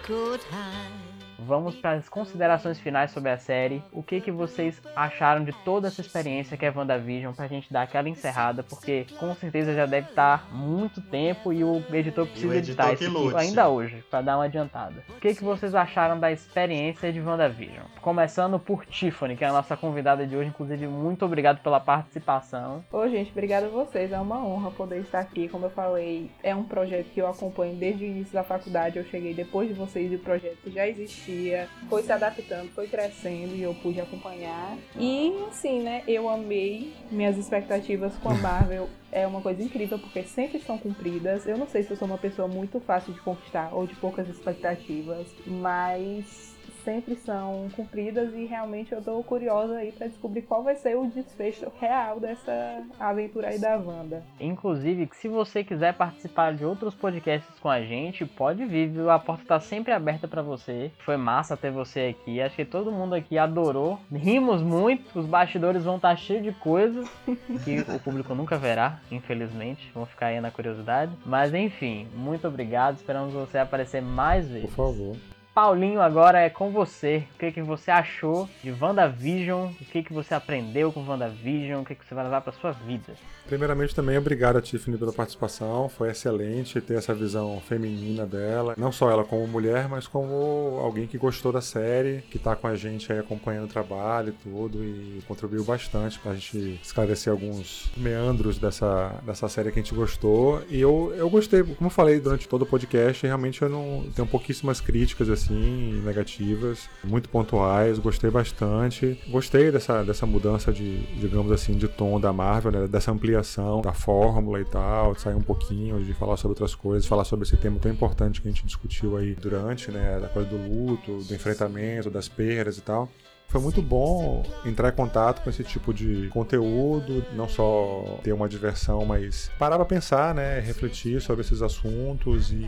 Could 0.07 0.41
hide. 0.53 1.06
Vamos 1.47 1.77
para 1.77 1.93
as 1.93 2.09
considerações 2.09 2.81
finais 2.81 3.13
sobre 3.13 3.31
a 3.31 3.39
série. 3.39 3.81
O 3.93 4.03
que, 4.03 4.21
que 4.21 4.33
vocês 4.33 4.83
acharam 4.97 5.45
de 5.45 5.53
toda 5.65 5.87
essa 5.87 6.01
experiência 6.01 6.57
que 6.57 6.67
é 6.67 6.73
WandaVision 6.75 7.33
pra 7.33 7.47
gente 7.47 7.73
dar 7.73 7.83
aquela 7.83 8.09
encerrada, 8.09 8.65
porque 8.65 9.07
com 9.21 9.33
certeza 9.33 9.73
já 9.73 9.87
deve 9.87 10.09
estar 10.09 10.53
muito 10.53 11.01
tempo 11.01 11.53
e 11.53 11.63
o 11.63 11.81
editor 11.93 12.27
precisa 12.27 12.49
o 12.49 12.55
editor 12.57 12.91
editar 12.91 13.09
isso 13.09 13.37
ainda 13.37 13.69
hoje, 13.69 14.05
para 14.11 14.23
dar 14.23 14.39
uma 14.39 14.47
adiantada. 14.47 15.05
O 15.09 15.21
que, 15.21 15.37
que 15.37 15.45
vocês 15.45 15.73
acharam 15.73 16.19
da 16.19 16.33
experiência 16.33 17.13
de 17.13 17.21
WandaVision? 17.21 17.85
Começando 18.03 18.59
por 18.59 18.85
Tiffany, 18.85 19.37
que 19.37 19.45
é 19.45 19.49
a 19.49 19.53
nossa 19.53 19.77
convidada 19.77 20.27
de 20.27 20.37
hoje, 20.37 20.49
inclusive 20.49 20.89
muito 20.89 21.25
obrigado 21.25 21.63
pela 21.63 21.79
participação. 21.79 22.85
Ô 22.91 23.09
gente, 23.09 23.31
obrigada 23.31 23.67
a 23.67 23.71
vocês, 23.71 24.11
é 24.11 24.19
uma 24.19 24.45
honra 24.45 24.73
poder 24.73 25.01
estar 25.01 25.21
aqui. 25.21 25.49
Como 25.49 25.67
eu 25.67 25.71
falei, 25.71 26.29
é 26.43 26.53
um 26.53 26.65
projeto 26.65 27.07
que 27.11 27.21
eu 27.21 27.29
acompanho 27.29 27.77
desde 27.77 28.05
o 28.05 28.07
início 28.09 28.35
da 28.35 28.43
faculdade, 28.43 28.99
eu 28.99 29.05
cheguei 29.05 29.33
depois 29.33 29.69
de 29.69 29.75
vocês 29.75 30.11
e 30.11 30.17
o 30.17 30.19
projeto 30.19 30.69
já 30.73 30.89
existia 30.89 31.36
dia, 31.37 31.69
foi 31.89 32.03
se 32.03 32.13
adaptando, 32.13 32.71
foi 32.71 32.87
crescendo 32.87 33.55
e 33.55 33.63
eu 33.63 33.75
pude 33.75 34.01
acompanhar. 34.01 34.77
E 34.99 35.33
assim, 35.49 35.83
né, 35.83 36.03
eu 36.07 36.29
amei 36.29 36.93
minhas 37.11 37.37
expectativas 37.37 38.15
com 38.17 38.31
a 38.31 38.35
Marvel. 38.41 38.89
É 39.13 39.27
uma 39.27 39.41
coisa 39.41 39.63
incrível 39.63 39.99
porque 39.99 40.23
sempre 40.25 40.61
são 40.61 40.77
cumpridas. 40.77 41.47
Eu 41.47 41.57
não 41.57 41.67
sei 41.67 41.83
se 41.83 41.91
eu 41.91 41.97
sou 41.97 42.07
uma 42.07 42.19
pessoa 42.19 42.49
muito 42.49 42.81
fácil 42.81 43.13
de 43.13 43.21
conquistar 43.21 43.71
ou 43.73 43.87
de 43.87 43.95
poucas 43.95 44.29
expectativas, 44.29 45.27
mas 45.47 46.56
sempre 46.87 47.17
são 47.17 47.69
cumpridas 47.75 48.33
e 48.33 48.47
realmente 48.47 48.93
eu 48.93 49.03
tô 49.03 49.21
curiosa 49.25 49.75
aí 49.75 49.91
para 49.91 50.07
descobrir 50.07 50.43
qual 50.43 50.63
vai 50.63 50.77
ser 50.77 50.97
o 50.97 51.07
desfecho 51.09 51.67
real 51.81 52.21
dessa 52.21 52.85
aventura 53.01 53.49
aí 53.49 53.59
da 53.59 53.77
Wanda. 53.77 54.23
Inclusive, 54.39 55.09
se 55.15 55.27
você 55.27 55.65
quiser 55.65 55.95
participar 55.95 56.55
de 56.55 56.65
outros 56.65 56.95
podcasts 56.95 57.59
com 57.59 57.69
a 57.69 57.83
gente, 57.83 58.25
pode 58.25 58.65
vir, 58.65 58.89
viu? 58.89 59.11
A 59.11 59.19
porta 59.19 59.45
tá 59.45 59.59
sempre 59.59 59.93
aberta 59.93 60.29
para 60.29 60.43
você. 60.43 60.93
Foi 61.05 61.17
massa 61.17 61.57
ter 61.57 61.73
você 61.73 62.15
aqui. 62.17 62.41
Acho 62.41 62.55
que 62.55 62.65
todo 62.65 62.93
mundo 62.93 63.17
aqui 63.17 63.37
adorou. 63.37 63.99
Rimos 64.13 64.63
muito, 64.63 65.19
os 65.19 65.27
bastidores 65.27 65.83
vão 65.83 65.97
estar 65.97 66.11
tá 66.11 66.17
cheios 66.17 66.45
de 66.45 66.53
coisas 66.53 67.09
que 67.65 67.81
o 67.81 67.99
público 67.99 68.33
nunca 68.33 68.57
verá, 68.57 69.01
infelizmente. 69.11 69.91
Vão 69.93 70.07
ficar 70.07 70.27
aí 70.27 70.41
na 70.41 70.53
curiosidade. 70.53 71.11
Mas 71.27 71.53
enfim, 71.53 72.07
muito 72.15 72.47
obrigado. 72.47 72.95
Esperamos 72.95 73.35
você 73.35 73.59
aparecer 73.59 74.01
mais 74.01 74.49
vezes. 74.49 74.71
Por 74.73 74.93
favor. 74.93 75.17
Paulinho, 75.57 76.03
agora 76.03 76.39
é 76.39 76.51
com 76.51 76.71
você. 76.71 77.25
O 77.35 77.39
que, 77.39 77.51
que 77.51 77.63
você 77.63 77.91
achou 77.91 78.47
de 78.63 78.71
WandaVision? 78.71 79.71
O 79.71 79.85
que, 79.87 80.03
que 80.03 80.13
você 80.13 80.35
aprendeu 80.35 80.93
com 80.93 81.03
WandaVision? 81.03 81.81
O 81.81 81.85
que, 81.87 81.95
que 81.95 82.05
você 82.05 82.15
vai 82.15 82.25
levar 82.25 82.43
para 82.43 82.53
sua 82.53 82.73
vida? 82.73 83.15
Primeiramente, 83.47 83.95
também 83.95 84.19
obrigado 84.19 84.57
a 84.57 84.61
Tiffany 84.61 84.99
pela 84.99 85.13
participação. 85.13 85.89
Foi 85.89 86.11
excelente 86.11 86.81
ter 86.81 86.95
essa 86.95 87.15
visão 87.15 87.63
feminina 87.67 88.27
dela. 88.27 88.75
Não 88.77 88.91
só 88.91 89.11
ela 89.11 89.25
como 89.25 89.47
mulher, 89.47 89.89
mas 89.89 90.07
como 90.07 90.79
alguém 90.81 91.07
que 91.07 91.17
gostou 91.17 91.53
da 91.53 91.61
série, 91.61 92.23
que 92.31 92.37
está 92.37 92.57
com 92.57 92.67
a 92.67 92.75
gente 92.75 93.13
aí 93.13 93.19
acompanhando 93.19 93.67
o 93.67 93.69
trabalho 93.69 94.31
e 94.31 94.33
tudo, 94.33 94.85
e 94.85 95.23
contribuiu 95.29 95.63
bastante 95.65 96.19
para 96.19 96.33
a 96.33 96.35
gente 96.35 96.81
esclarecer 96.83 97.33
alguns 97.33 97.91
meandros 97.97 98.59
dessa, 98.59 99.15
dessa 99.25 99.49
série 99.49 99.71
que 99.71 99.79
a 99.79 99.83
gente 99.83 99.95
gostou. 99.95 100.63
E 100.69 100.81
eu, 100.81 101.15
eu 101.17 101.31
gostei, 101.31 101.63
como 101.63 101.87
eu 101.87 101.91
falei 101.91 102.19
durante 102.19 102.49
todo 102.49 102.63
o 102.63 102.67
podcast, 102.67 103.25
realmente 103.25 103.63
eu 103.63 103.69
não 103.69 104.07
tenho 104.15 104.27
pouquíssimas 104.27 104.81
críticas 104.81 105.31
assim, 105.31 106.03
negativas, 106.05 106.89
muito 107.05 107.29
pontuais, 107.29 107.99
gostei 107.99 108.31
bastante. 108.31 109.21
Gostei 109.29 109.71
dessa, 109.71 110.03
dessa 110.03 110.27
mudança 110.27 110.73
de, 110.73 110.99
digamos 111.19 111.53
assim, 111.53 111.75
de 111.75 111.87
tom 111.87 112.19
da 112.19 112.33
Marvel, 112.33 112.73
né? 112.73 112.89
dessa 112.89 113.13
ampliação 113.13 113.36
da 113.83 113.93
fórmula 113.93 114.61
e 114.61 114.65
tal, 114.65 115.15
de 115.15 115.21
sair 115.21 115.35
um 115.35 115.41
pouquinho, 115.41 116.03
de 116.05 116.13
falar 116.15 116.37
sobre 116.37 116.53
outras 116.53 116.75
coisas, 116.75 117.07
falar 117.07 117.25
sobre 117.25 117.45
esse 117.45 117.57
tema 117.57 117.79
tão 117.79 117.91
importante 117.91 118.41
que 118.41 118.49
a 118.49 118.51
gente 118.51 118.65
discutiu 118.65 119.17
aí 119.17 119.35
durante, 119.35 119.91
né, 119.91 120.19
da 120.21 120.29
coisa 120.29 120.49
do 120.49 120.57
luto, 120.57 121.19
do 121.25 121.35
enfrentamento, 121.35 122.11
das 122.11 122.29
perdas 122.29 122.79
e 122.79 122.83
tal. 122.83 123.09
Foi 123.49 123.61
muito 123.61 123.81
bom 123.81 124.43
entrar 124.65 124.89
em 124.89 124.97
contato 124.97 125.43
com 125.43 125.51
esse 125.51 125.63
tipo 125.63 125.95
de 125.95 126.29
conteúdo, 126.29 127.25
não 127.33 127.49
só 127.49 128.19
ter 128.23 128.33
uma 128.33 128.49
diversão, 128.49 129.05
mas 129.05 129.51
parar 129.59 129.77
para 129.77 129.85
pensar, 129.85 130.35
né, 130.35 130.61
refletir 130.61 131.21
sobre 131.21 131.43
esses 131.43 131.63
assuntos 131.63 132.51
e, 132.51 132.67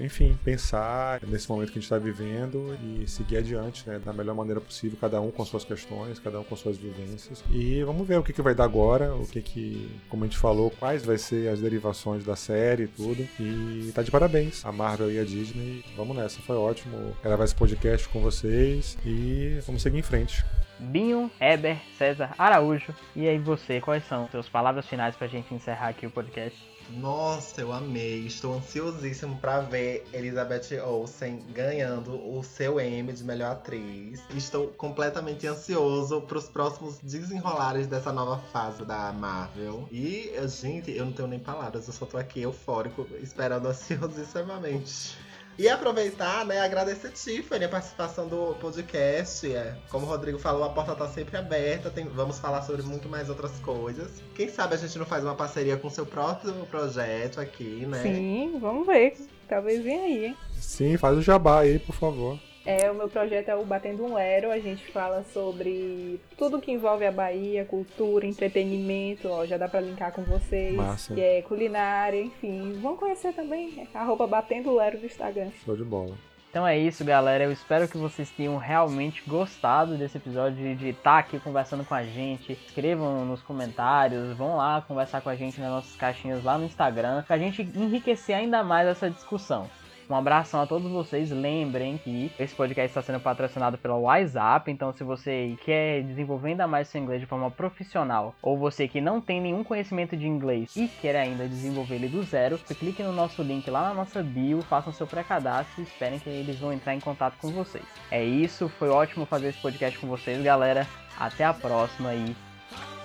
enfim, 0.00 0.36
pensar 0.42 1.20
nesse 1.26 1.48
momento 1.48 1.70
que 1.70 1.78
a 1.78 1.80
gente 1.80 1.84
está 1.84 1.98
vivendo 1.98 2.76
e 2.82 3.06
seguir 3.06 3.36
adiante, 3.36 3.86
né, 3.88 4.00
da 4.04 4.12
melhor 4.12 4.34
maneira 4.34 4.60
possível, 4.60 4.96
cada 5.00 5.20
um 5.20 5.30
com 5.30 5.44
suas 5.44 5.64
questões, 5.64 6.18
cada 6.18 6.40
um 6.40 6.44
com 6.44 6.56
suas 6.56 6.76
vivências. 6.76 7.44
E 7.50 7.82
vamos 7.84 8.06
ver 8.06 8.18
o 8.18 8.22
que, 8.22 8.32
que 8.32 8.42
vai 8.42 8.54
dar 8.54 8.64
agora, 8.64 9.14
o 9.14 9.26
que 9.26 9.42
que, 9.42 9.90
como 10.08 10.24
a 10.24 10.26
gente 10.26 10.38
falou, 10.38 10.70
quais 10.70 11.04
vai 11.04 11.18
ser 11.18 11.48
as 11.48 11.60
derivações 11.60 12.24
da 12.24 12.36
série 12.36 12.84
e 12.84 12.88
tudo. 12.88 13.28
E 13.38 13.92
tá 13.94 14.02
de 14.02 14.10
parabéns 14.10 14.64
a 14.64 14.72
Marvel 14.72 15.12
e 15.12 15.18
a 15.18 15.24
Disney. 15.24 15.84
Vamos 15.96 16.16
nessa, 16.16 16.40
foi 16.40 16.56
ótimo 16.56 17.14
gravar 17.22 17.44
esse 17.44 17.54
podcast 17.54 18.08
com 18.08 18.20
vocês 18.20 18.96
e 19.04 19.58
vamos 19.66 19.82
seguir 19.82 19.89
seguir 19.90 19.98
em 19.98 20.02
frente. 20.02 20.44
Binho, 20.78 21.30
Eber, 21.38 21.78
César, 21.98 22.32
Araújo. 22.38 22.94
E 23.14 23.28
aí 23.28 23.38
você, 23.38 23.80
quais 23.80 24.06
são 24.06 24.24
as 24.24 24.30
suas 24.30 24.48
palavras 24.48 24.86
finais 24.86 25.14
pra 25.14 25.26
gente 25.26 25.52
encerrar 25.52 25.88
aqui 25.88 26.06
o 26.06 26.10
podcast? 26.10 26.58
Nossa, 26.90 27.60
eu 27.60 27.70
amei. 27.70 28.26
Estou 28.26 28.54
ansiosíssimo 28.54 29.36
para 29.36 29.60
ver 29.60 30.06
Elizabeth 30.12 30.80
Olsen 30.82 31.44
ganhando 31.52 32.14
o 32.14 32.42
seu 32.42 32.80
Emmy 32.80 33.12
de 33.12 33.22
melhor 33.22 33.52
atriz. 33.52 34.22
Estou 34.34 34.68
completamente 34.68 35.46
ansioso 35.46 36.22
para 36.22 36.38
os 36.38 36.48
próximos 36.48 36.98
desenrolares 36.98 37.86
dessa 37.86 38.12
nova 38.12 38.38
fase 38.50 38.84
da 38.84 39.12
Marvel. 39.12 39.86
E, 39.92 40.32
gente, 40.48 40.90
eu 40.90 41.04
não 41.04 41.12
tenho 41.12 41.28
nem 41.28 41.38
palavras, 41.38 41.86
eu 41.86 41.92
só 41.92 42.06
tô 42.06 42.16
aqui 42.16 42.40
eufórico, 42.40 43.06
esperando 43.20 43.68
ansiosissimamente. 43.68 45.16
E 45.60 45.68
aproveitar, 45.68 46.46
né, 46.46 46.58
agradecer 46.58 47.10
Tiffany 47.10 47.66
a 47.66 47.68
participação 47.68 48.26
do 48.26 48.54
podcast. 48.58 49.46
É, 49.54 49.76
como 49.90 50.06
o 50.06 50.08
Rodrigo 50.08 50.38
falou, 50.38 50.64
a 50.64 50.70
porta 50.70 50.94
tá 50.94 51.06
sempre 51.06 51.36
aberta. 51.36 51.90
Tem, 51.90 52.06
vamos 52.06 52.38
falar 52.38 52.62
sobre 52.62 52.80
muito 52.80 53.10
mais 53.10 53.28
outras 53.28 53.52
coisas. 53.58 54.22
Quem 54.34 54.48
sabe 54.48 54.74
a 54.74 54.78
gente 54.78 54.98
não 54.98 55.04
faz 55.04 55.22
uma 55.22 55.34
parceria 55.34 55.76
com 55.76 55.90
seu 55.90 56.06
próprio 56.06 56.54
projeto 56.70 57.42
aqui, 57.42 57.84
né? 57.84 58.00
Sim, 58.00 58.58
vamos 58.58 58.86
ver. 58.86 59.18
Talvez 59.46 59.84
venha 59.84 60.02
aí, 60.02 60.24
hein? 60.28 60.36
Sim, 60.58 60.96
faz 60.96 61.18
o 61.18 61.20
jabá 61.20 61.60
aí, 61.60 61.78
por 61.78 61.94
favor. 61.94 62.38
É, 62.64 62.90
o 62.90 62.94
meu 62.94 63.08
projeto 63.08 63.48
é 63.48 63.56
o 63.56 63.64
Batendo 63.64 64.04
um 64.04 64.14
Lero. 64.14 64.50
A 64.50 64.58
gente 64.58 64.86
fala 64.92 65.24
sobre 65.32 66.20
tudo 66.36 66.60
que 66.60 66.70
envolve 66.70 67.06
a 67.06 67.12
Bahia, 67.12 67.64
cultura, 67.64 68.26
entretenimento. 68.26 69.28
Ó, 69.28 69.46
já 69.46 69.56
dá 69.56 69.68
pra 69.68 69.80
linkar 69.80 70.12
com 70.12 70.22
vocês. 70.22 70.74
Massa. 70.74 71.14
Que 71.14 71.20
é 71.20 71.42
culinária, 71.42 72.20
enfim. 72.20 72.78
Vão 72.80 72.96
conhecer 72.96 73.32
também. 73.32 73.88
É, 73.94 73.98
arroba 73.98 74.26
Batendo 74.26 74.74
Lero 74.74 74.98
no 74.98 75.06
Instagram. 75.06 75.50
Show 75.64 75.76
de 75.76 75.84
bola. 75.84 76.14
Então 76.50 76.66
é 76.66 76.76
isso, 76.76 77.04
galera. 77.04 77.44
Eu 77.44 77.52
espero 77.52 77.86
que 77.86 77.96
vocês 77.96 78.28
tenham 78.28 78.56
realmente 78.56 79.22
gostado 79.24 79.96
desse 79.96 80.16
episódio 80.16 80.76
de 80.76 80.88
estar 80.88 81.18
aqui 81.18 81.38
conversando 81.38 81.84
com 81.84 81.94
a 81.94 82.02
gente. 82.02 82.52
Escrevam 82.52 83.24
nos 83.24 83.40
comentários, 83.40 84.36
vão 84.36 84.56
lá 84.56 84.82
conversar 84.82 85.20
com 85.20 85.28
a 85.28 85.36
gente 85.36 85.60
nas 85.60 85.70
nossas 85.70 85.94
caixinhas 85.94 86.42
lá 86.42 86.58
no 86.58 86.64
Instagram, 86.64 87.22
pra 87.22 87.38
gente 87.38 87.62
enriquecer 87.62 88.34
ainda 88.34 88.64
mais 88.64 88.88
essa 88.88 89.08
discussão. 89.08 89.70
Um 90.10 90.16
abração 90.16 90.60
a 90.60 90.66
todos 90.66 90.90
vocês. 90.90 91.30
Lembrem 91.30 91.96
que 91.96 92.32
esse 92.36 92.52
podcast 92.52 92.90
está 92.90 93.00
sendo 93.00 93.20
patrocinado 93.20 93.78
pela 93.78 93.94
WhatsApp. 93.94 94.68
Então, 94.68 94.92
se 94.92 95.04
você 95.04 95.56
quer 95.64 96.02
desenvolver 96.02 96.48
ainda 96.48 96.66
mais 96.66 96.88
seu 96.88 97.00
inglês 97.00 97.20
de 97.20 97.26
forma 97.26 97.48
profissional, 97.48 98.34
ou 98.42 98.58
você 98.58 98.88
que 98.88 99.00
não 99.00 99.20
tem 99.20 99.40
nenhum 99.40 99.62
conhecimento 99.62 100.16
de 100.16 100.26
inglês 100.26 100.74
e 100.76 100.88
quer 100.88 101.14
ainda 101.14 101.46
desenvolver 101.46 101.94
ele 101.94 102.08
do 102.08 102.24
zero, 102.24 102.58
você 102.58 102.74
clique 102.74 103.04
no 103.04 103.12
nosso 103.12 103.40
link 103.40 103.70
lá 103.70 103.88
na 103.88 103.94
nossa 103.94 104.20
bio, 104.20 104.62
façam 104.62 104.92
seu 104.92 105.06
pré-cadastro 105.06 105.80
e 105.80 105.84
esperem 105.84 106.18
que 106.18 106.28
eles 106.28 106.58
vão 106.58 106.72
entrar 106.72 106.94
em 106.94 107.00
contato 107.00 107.36
com 107.40 107.52
vocês. 107.52 107.84
É 108.10 108.24
isso, 108.24 108.68
foi 108.68 108.88
ótimo 108.88 109.24
fazer 109.24 109.48
esse 109.48 109.58
podcast 109.58 109.96
com 109.96 110.08
vocês, 110.08 110.42
galera. 110.42 110.88
Até 111.18 111.44
a 111.44 111.54
próxima 111.54 112.12
e 112.14 112.34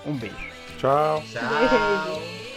um 0.04 0.14
beijo. 0.16 0.34
Tchau. 0.78 1.22
Tchau. 1.30 2.55